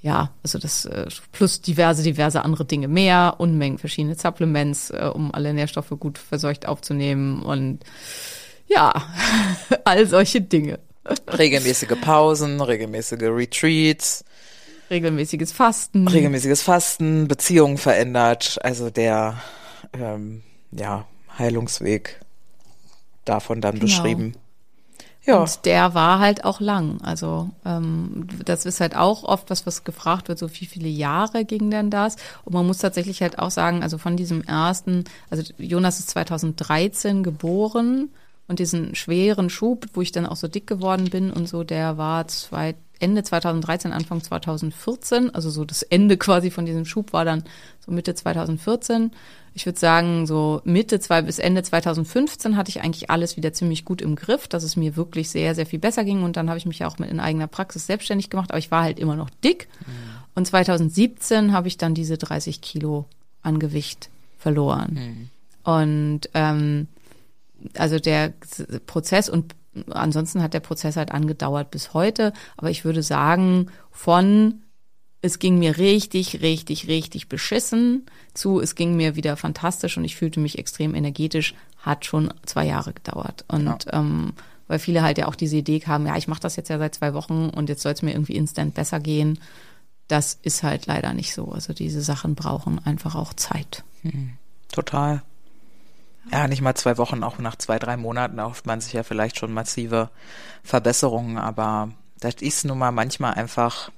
Ja, 0.00 0.30
also 0.42 0.58
das 0.58 0.84
äh, 0.84 1.06
plus 1.30 1.60
diverse, 1.60 2.02
diverse 2.02 2.44
andere 2.44 2.64
Dinge 2.64 2.88
mehr, 2.88 3.36
Unmengen 3.38 3.78
verschiedene 3.78 4.16
Supplements, 4.16 4.90
äh, 4.90 5.08
um 5.12 5.32
alle 5.32 5.54
Nährstoffe 5.54 5.94
gut 6.00 6.18
verseucht 6.18 6.66
aufzunehmen 6.66 7.42
und 7.42 7.84
ja, 8.74 8.92
all 9.84 10.06
solche 10.06 10.40
Dinge. 10.40 10.78
Regelmäßige 11.26 12.00
Pausen, 12.00 12.60
regelmäßige 12.60 13.22
Retreats, 13.22 14.24
Regelmäßiges 14.90 15.52
Fasten. 15.52 16.06
regelmäßiges 16.06 16.62
Fasten, 16.62 17.26
Beziehungen 17.26 17.78
verändert, 17.78 18.58
also 18.62 18.90
der 18.90 19.38
ähm, 19.94 20.42
ja, 20.70 21.06
Heilungsweg 21.38 22.20
davon 23.24 23.60
dann 23.60 23.74
Genau. 23.74 23.86
beschrieben. 23.86 24.34
Ja, 25.24 25.40
Und 25.40 25.64
der 25.66 25.94
war 25.94 26.18
halt 26.18 26.44
auch 26.44 26.60
lang. 26.60 27.00
Also 27.02 27.48
ähm, 27.64 28.26
das 28.44 28.66
ist 28.66 28.80
halt 28.80 28.96
auch 28.96 29.22
oft 29.22 29.50
was, 29.50 29.66
was 29.66 29.84
gefragt 29.84 30.28
wird, 30.28 30.38
so 30.38 30.50
wie 30.52 30.66
viele 30.66 30.88
Jahre 30.88 31.44
ging 31.44 31.70
denn 31.70 31.90
das? 31.90 32.16
Und 32.44 32.54
man 32.54 32.66
muss 32.66 32.78
tatsächlich 32.78 33.22
halt 33.22 33.38
auch 33.38 33.50
sagen, 33.52 33.82
also 33.84 33.98
von 33.98 34.16
diesem 34.16 34.42
ersten, 34.42 35.04
also 35.30 35.44
Jonas 35.58 36.00
ist 36.00 36.10
2013 36.10 37.22
geboren 37.22 38.10
und 38.48 38.58
diesen 38.58 38.94
schweren 38.94 39.50
Schub, 39.50 39.86
wo 39.94 40.02
ich 40.02 40.12
dann 40.12 40.26
auch 40.26 40.36
so 40.36 40.48
dick 40.48 40.66
geworden 40.66 41.10
bin 41.10 41.30
und 41.30 41.48
so, 41.48 41.64
der 41.64 41.96
war 41.96 42.26
zwei, 42.28 42.74
Ende 42.98 43.22
2013, 43.22 43.92
Anfang 43.92 44.22
2014, 44.22 45.34
also 45.34 45.50
so 45.50 45.64
das 45.64 45.82
Ende 45.82 46.16
quasi 46.18 46.50
von 46.50 46.66
diesem 46.66 46.84
Schub 46.84 47.12
war 47.12 47.24
dann 47.24 47.44
so 47.84 47.92
Mitte 47.92 48.14
2014. 48.14 49.10
Ich 49.54 49.66
würde 49.66 49.78
sagen, 49.78 50.26
so 50.26 50.62
Mitte 50.64 50.98
zwei 50.98 51.20
bis 51.20 51.38
Ende 51.38 51.62
2015 51.62 52.56
hatte 52.56 52.70
ich 52.70 52.80
eigentlich 52.80 53.10
alles 53.10 53.36
wieder 53.36 53.52
ziemlich 53.52 53.84
gut 53.84 54.00
im 54.00 54.16
Griff, 54.16 54.48
dass 54.48 54.62
es 54.62 54.76
mir 54.76 54.96
wirklich 54.96 55.28
sehr, 55.28 55.54
sehr 55.54 55.66
viel 55.66 55.78
besser 55.78 56.04
ging. 56.04 56.22
Und 56.22 56.38
dann 56.38 56.48
habe 56.48 56.56
ich 56.56 56.64
mich 56.64 56.78
ja 56.78 56.86
auch 56.88 56.98
mit 56.98 57.10
in 57.10 57.20
eigener 57.20 57.48
Praxis 57.48 57.86
selbstständig 57.86 58.30
gemacht, 58.30 58.50
aber 58.50 58.58
ich 58.58 58.70
war 58.70 58.82
halt 58.82 58.98
immer 58.98 59.14
noch 59.14 59.28
dick. 59.44 59.68
Und 60.34 60.46
2017 60.46 61.52
habe 61.52 61.68
ich 61.68 61.76
dann 61.76 61.92
diese 61.92 62.16
30 62.16 62.62
Kilo 62.62 63.04
an 63.42 63.58
Gewicht 63.58 64.08
verloren. 64.38 65.30
Und 65.64 66.20
ähm, 66.32 66.88
also 67.76 67.98
der 67.98 68.32
Prozess 68.86 69.28
und 69.28 69.54
ansonsten 69.90 70.42
hat 70.42 70.54
der 70.54 70.60
Prozess 70.60 70.96
halt 70.96 71.12
angedauert 71.12 71.70
bis 71.70 71.94
heute. 71.94 72.32
Aber 72.56 72.70
ich 72.70 72.84
würde 72.84 73.02
sagen, 73.02 73.68
von 73.90 74.62
es 75.22 75.38
ging 75.38 75.58
mir 75.58 75.78
richtig, 75.78 76.42
richtig, 76.42 76.88
richtig 76.88 77.28
beschissen 77.28 78.06
zu, 78.34 78.60
es 78.60 78.74
ging 78.74 78.96
mir 78.96 79.14
wieder 79.14 79.36
fantastisch 79.36 79.96
und 79.96 80.04
ich 80.04 80.16
fühlte 80.16 80.40
mich 80.40 80.58
extrem 80.58 80.94
energetisch, 80.94 81.54
hat 81.78 82.04
schon 82.04 82.34
zwei 82.44 82.66
Jahre 82.66 82.92
gedauert. 82.92 83.44
Und 83.46 83.86
ähm, 83.92 84.32
weil 84.66 84.80
viele 84.80 85.02
halt 85.02 85.18
ja 85.18 85.28
auch 85.28 85.36
diese 85.36 85.56
Idee 85.56 85.80
haben, 85.86 86.06
ja, 86.06 86.16
ich 86.16 86.28
mache 86.28 86.40
das 86.40 86.56
jetzt 86.56 86.70
ja 86.70 86.78
seit 86.78 86.96
zwei 86.96 87.14
Wochen 87.14 87.50
und 87.50 87.68
jetzt 87.68 87.82
soll 87.82 87.92
es 87.92 88.02
mir 88.02 88.12
irgendwie 88.12 88.34
instant 88.34 88.74
besser 88.74 88.98
gehen. 88.98 89.38
Das 90.08 90.38
ist 90.42 90.64
halt 90.64 90.86
leider 90.86 91.12
nicht 91.14 91.32
so. 91.34 91.52
Also 91.52 91.72
diese 91.72 92.02
Sachen 92.02 92.34
brauchen 92.34 92.84
einfach 92.84 93.14
auch 93.14 93.32
Zeit. 93.34 93.84
total. 94.72 95.22
Ja, 96.30 96.46
nicht 96.46 96.60
mal 96.62 96.74
zwei 96.74 96.98
Wochen, 96.98 97.22
auch 97.24 97.38
nach 97.38 97.56
zwei, 97.56 97.78
drei 97.78 97.96
Monaten 97.96 98.38
erhofft 98.38 98.66
man 98.66 98.80
sich 98.80 98.92
ja 98.92 99.02
vielleicht 99.02 99.38
schon 99.38 99.52
massive 99.52 100.10
Verbesserungen, 100.62 101.36
aber 101.38 101.90
das 102.20 102.36
ist 102.40 102.64
nun 102.64 102.78
mal 102.78 102.92
manchmal 102.92 103.34
einfach 103.34 103.90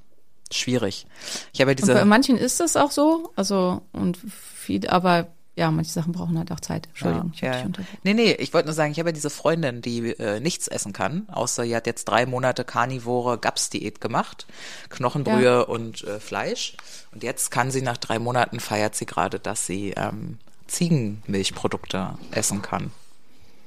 schwierig. 0.51 1.07
Ich 1.53 1.61
habe 1.61 1.73
ja 1.73 1.77
Und 1.77 1.87
bei 1.87 1.93
diese, 1.95 2.05
manchen 2.05 2.37
ist 2.39 2.61
das 2.61 2.77
auch 2.77 2.91
so, 2.91 3.33
also 3.37 3.83
und 3.93 4.17
viel, 4.17 4.89
aber 4.89 5.29
ja, 5.57 5.71
manche 5.71 5.93
Sachen 5.93 6.13
brauchen 6.13 6.37
halt 6.37 6.51
auch 6.51 6.59
Zeit. 6.59 6.89
Entschuldigung, 6.89 7.31
ich 7.33 7.41
ja, 7.41 7.53
habe 7.53 7.71
ja. 7.79 7.85
Nee, 8.03 8.15
nee, 8.15 8.33
ich 8.33 8.53
wollte 8.53 8.67
nur 8.67 8.75
sagen, 8.75 8.91
ich 8.91 8.99
habe 8.99 9.11
ja 9.11 9.13
diese 9.13 9.31
Freundin, 9.31 9.83
die 9.83 10.11
äh, 10.19 10.41
nichts 10.41 10.67
essen 10.67 10.93
kann, 10.93 11.29
außer 11.31 11.63
sie 11.63 11.77
hat 11.77 11.87
jetzt 11.87 12.07
drei 12.07 12.27
Monate 12.27 12.65
Karnivore 12.65 13.39
GAPS-Diät 13.39 14.01
gemacht, 14.01 14.47
Knochenbrühe 14.89 15.43
Ja. 15.45 15.61
und 15.61 16.03
äh, 16.05 16.19
Fleisch. 16.19 16.77
Und 17.13 17.23
jetzt 17.23 17.53
kann 17.53 17.71
sie 17.71 17.83
nach 17.83 17.99
drei 17.99 18.19
Monaten 18.19 18.59
feiert 18.59 18.97
sie 18.97 19.07
gerade, 19.07 19.39
dass 19.39 19.65
sie 19.65 19.91
ähm, 19.97 20.39
Ziegenmilchprodukte 20.66 22.19
essen 22.31 22.62
kann. 22.62 22.91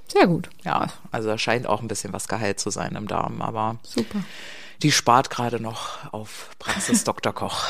Sehr 0.07 0.27
gut. 0.27 0.49
Ja, 0.63 0.87
also 1.11 1.27
da 1.27 1.37
scheint 1.37 1.67
auch 1.67 1.81
ein 1.81 1.87
bisschen 1.87 2.13
was 2.13 2.27
geheilt 2.27 2.59
zu 2.59 2.69
sein 2.69 2.95
im 2.95 3.07
Darm, 3.07 3.41
aber 3.41 3.77
Super. 3.83 4.23
Die 4.83 4.91
spart 4.91 5.29
gerade 5.29 5.59
noch 5.59 6.11
auf 6.13 6.49
Praxis 6.59 7.03
Dr. 7.05 7.33
Koch. 7.33 7.65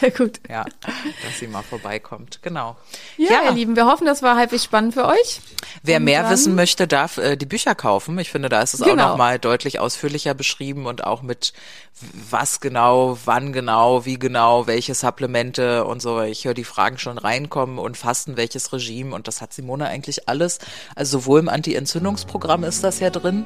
Sehr 0.00 0.10
gut. 0.10 0.40
Ja, 0.48 0.64
dass 0.82 1.38
sie 1.38 1.46
mal 1.46 1.62
vorbeikommt. 1.62 2.38
Genau. 2.42 2.76
Ja, 3.16 3.42
ihr 3.44 3.52
Lieben, 3.52 3.76
wir 3.76 3.86
hoffen, 3.86 4.06
das 4.06 4.22
war 4.22 4.36
halbwegs 4.36 4.64
spannend 4.64 4.94
für 4.94 5.06
euch. 5.06 5.40
Wer 5.82 5.98
Und 5.98 6.04
mehr 6.04 6.22
dann- 6.22 6.30
wissen 6.32 6.54
möchte, 6.54 6.86
darf 6.88 7.18
äh, 7.18 7.36
die 7.36 7.46
Bücher 7.46 7.74
kaufen. 7.74 8.18
Ich 8.18 8.30
finde, 8.30 8.48
da 8.48 8.62
ist 8.62 8.74
es 8.74 8.82
auch 8.82 8.86
Genau. 8.86 9.10
noch 9.10 9.16
mal 9.16 9.38
deutlich 9.38 9.80
ausführlicher 9.80 10.34
beschrieben 10.34 10.86
und 10.86 11.04
auch 11.04 11.22
mit 11.22 11.52
was 12.30 12.60
genau, 12.60 13.16
wann 13.24 13.52
genau, 13.52 14.04
wie 14.04 14.18
genau, 14.18 14.66
welche 14.66 14.94
Supplemente 14.94 15.84
und 15.84 16.02
so. 16.02 16.20
Ich 16.22 16.44
höre 16.44 16.54
die 16.54 16.64
Fragen 16.64 16.98
schon 16.98 17.18
reinkommen 17.18 17.78
und 17.78 17.96
Fasten, 17.96 18.36
welches 18.36 18.72
Regime 18.72 19.14
und 19.14 19.28
das 19.28 19.40
hat 19.40 19.52
Simone 19.52 19.86
eigentlich 19.86 20.28
alles. 20.28 20.58
Also 20.96 21.18
sowohl 21.20 21.38
im 21.40 21.48
Anti-Entzündungsprogramm 21.48 22.64
ist 22.64 22.82
das 22.82 22.98
ja 22.98 23.10
drin, 23.10 23.44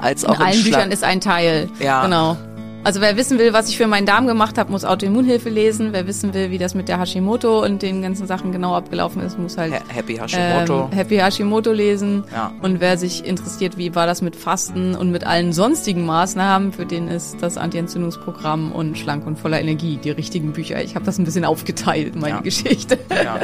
als 0.00 0.24
auch 0.24 0.36
In 0.36 0.42
allen 0.46 0.62
Büchern 0.62 0.90
ist 0.92 1.02
ein 1.02 1.20
Teil. 1.20 1.68
Ja. 1.80 2.01
Genau. 2.04 2.36
Also 2.84 3.00
wer 3.00 3.16
wissen 3.16 3.38
will, 3.38 3.52
was 3.52 3.68
ich 3.68 3.76
für 3.76 3.86
meinen 3.86 4.06
Darm 4.06 4.26
gemacht 4.26 4.58
habe, 4.58 4.72
muss 4.72 4.84
Autoimmunhilfe 4.84 5.48
lesen. 5.48 5.90
Wer 5.92 6.08
wissen 6.08 6.34
will, 6.34 6.50
wie 6.50 6.58
das 6.58 6.74
mit 6.74 6.88
der 6.88 6.98
Hashimoto 6.98 7.62
und 7.64 7.80
den 7.80 8.02
ganzen 8.02 8.26
Sachen 8.26 8.50
genau 8.50 8.74
abgelaufen 8.74 9.22
ist, 9.22 9.38
muss 9.38 9.56
halt 9.56 9.72
Ha- 9.74 9.78
Happy 9.86 10.16
Hashimoto. 10.16 10.88
Ähm, 10.90 10.96
Happy 10.98 11.14
Hashimoto 11.18 11.70
lesen. 11.70 12.24
Ja. 12.32 12.50
Und 12.60 12.80
wer 12.80 12.98
sich 12.98 13.24
interessiert, 13.24 13.78
wie 13.78 13.94
war 13.94 14.06
das 14.08 14.20
mit 14.20 14.34
Fasten 14.34 14.96
und 14.96 15.12
mit 15.12 15.24
allen 15.24 15.52
sonstigen 15.52 16.04
Maßnahmen, 16.04 16.72
für 16.72 16.84
den 16.84 17.06
ist 17.06 17.36
das 17.40 17.56
Anti-Entzündungsprogramm 17.56 18.72
und 18.72 18.98
Schlank 18.98 19.28
und 19.28 19.38
voller 19.38 19.60
Energie 19.60 19.98
die 20.02 20.10
richtigen 20.10 20.52
Bücher. 20.52 20.82
Ich 20.82 20.96
habe 20.96 21.04
das 21.04 21.18
ein 21.18 21.24
bisschen 21.24 21.44
aufgeteilt, 21.44 22.16
meine 22.16 22.34
Ja. 22.34 22.40
Geschichte. 22.40 22.98
Ja. 23.10 23.38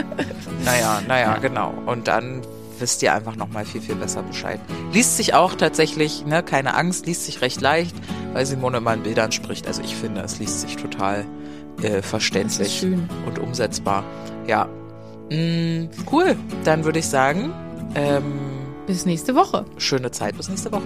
Naja, 0.64 1.00
naja, 1.06 1.36
genau. 1.40 1.72
Und 1.86 2.08
dann 2.08 2.42
wisst 2.80 3.02
ihr 3.02 3.14
einfach 3.14 3.36
nochmal 3.36 3.64
viel, 3.64 3.80
viel 3.80 3.94
besser 3.94 4.22
Bescheid. 4.22 4.60
Liest 4.92 5.16
sich 5.16 5.34
auch 5.34 5.54
tatsächlich, 5.54 6.24
ne, 6.26 6.42
keine 6.42 6.74
Angst, 6.74 7.06
liest 7.06 7.24
sich 7.26 7.40
recht 7.42 7.60
leicht, 7.60 7.94
weil 8.32 8.46
Simone 8.46 8.78
immer 8.78 8.94
in 8.94 9.02
Bildern 9.02 9.32
spricht. 9.32 9.66
Also 9.66 9.82
ich 9.82 9.94
finde, 9.96 10.20
es 10.22 10.38
liest 10.38 10.60
sich 10.60 10.76
total 10.76 11.24
äh, 11.82 12.02
verständlich 12.02 12.84
und 13.26 13.38
umsetzbar. 13.38 14.04
Ja. 14.46 14.68
Mm, 15.30 15.88
cool. 16.10 16.36
Dann 16.64 16.84
würde 16.84 16.98
ich 16.98 17.06
sagen, 17.06 17.52
ähm, 17.94 18.40
Bis 18.86 19.04
nächste 19.06 19.34
Woche. 19.34 19.64
schöne 19.76 20.10
Zeit 20.10 20.36
bis 20.36 20.48
nächste 20.48 20.72
Woche. 20.72 20.82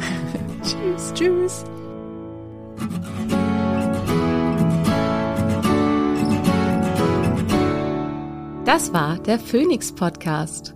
Tschüss. 0.62 1.12
Tschüss. 1.14 1.64
Das 8.64 8.92
war 8.92 9.18
der 9.18 9.38
Phoenix 9.38 9.92
Podcast. 9.92 10.75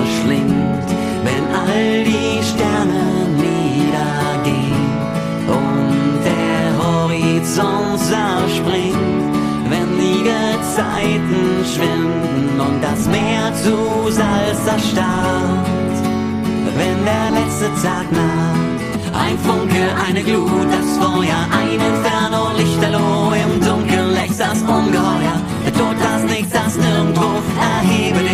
Verschlingt, 0.00 0.88
wenn 1.24 1.44
all 1.62 2.04
die 2.04 2.38
Sterne 2.50 3.04
niedergehen 3.44 4.88
und 5.58 6.20
der 6.30 6.66
Horizont 6.82 7.98
zerspringt, 7.98 9.34
wenn 9.70 9.88
die 10.02 10.22
Gezeiten 10.30 11.42
schwinden 11.72 12.60
und 12.66 12.82
das 12.82 13.06
Meer 13.08 13.52
zu 13.62 14.10
Salz 14.10 14.62
erstarrt, 14.66 15.96
wenn 16.78 16.98
der 17.04 17.28
letzte 17.38 17.68
Tag 17.82 18.06
naht. 18.12 18.80
Ein 19.12 19.36
Funke, 19.38 19.82
eine 20.06 20.22
Glut, 20.22 20.68
das 20.70 20.88
Feuer, 20.96 21.40
ein 21.60 21.78
Inferno, 21.90 22.42
Lichterloh, 22.56 23.32
im 23.44 23.60
Dunkeln 23.60 24.12
lächst 24.14 24.40
das 24.40 24.62
Ungeheuer. 24.62 25.38
Der 25.64 25.74
Tod, 25.74 25.96
das 26.00 26.22
Nichts, 26.30 26.52
das 26.52 26.76
Nirgendwo, 26.76 27.28
erhebe 27.60 28.29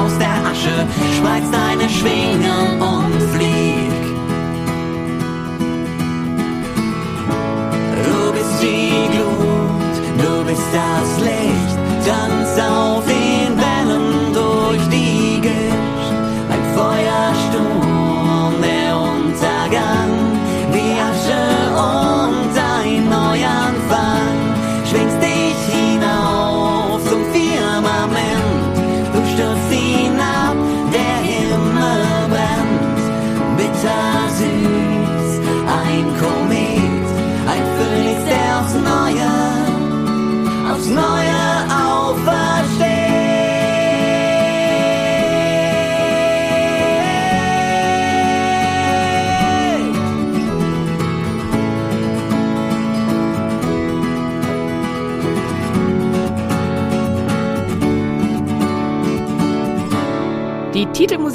aus 0.00 0.16
der 0.18 0.34
Asche, 0.50 0.86
spreiz 1.16 1.50
deine 1.50 1.88
Schwingen 1.88 2.80
und 2.80 3.22
flieh. 3.32 3.69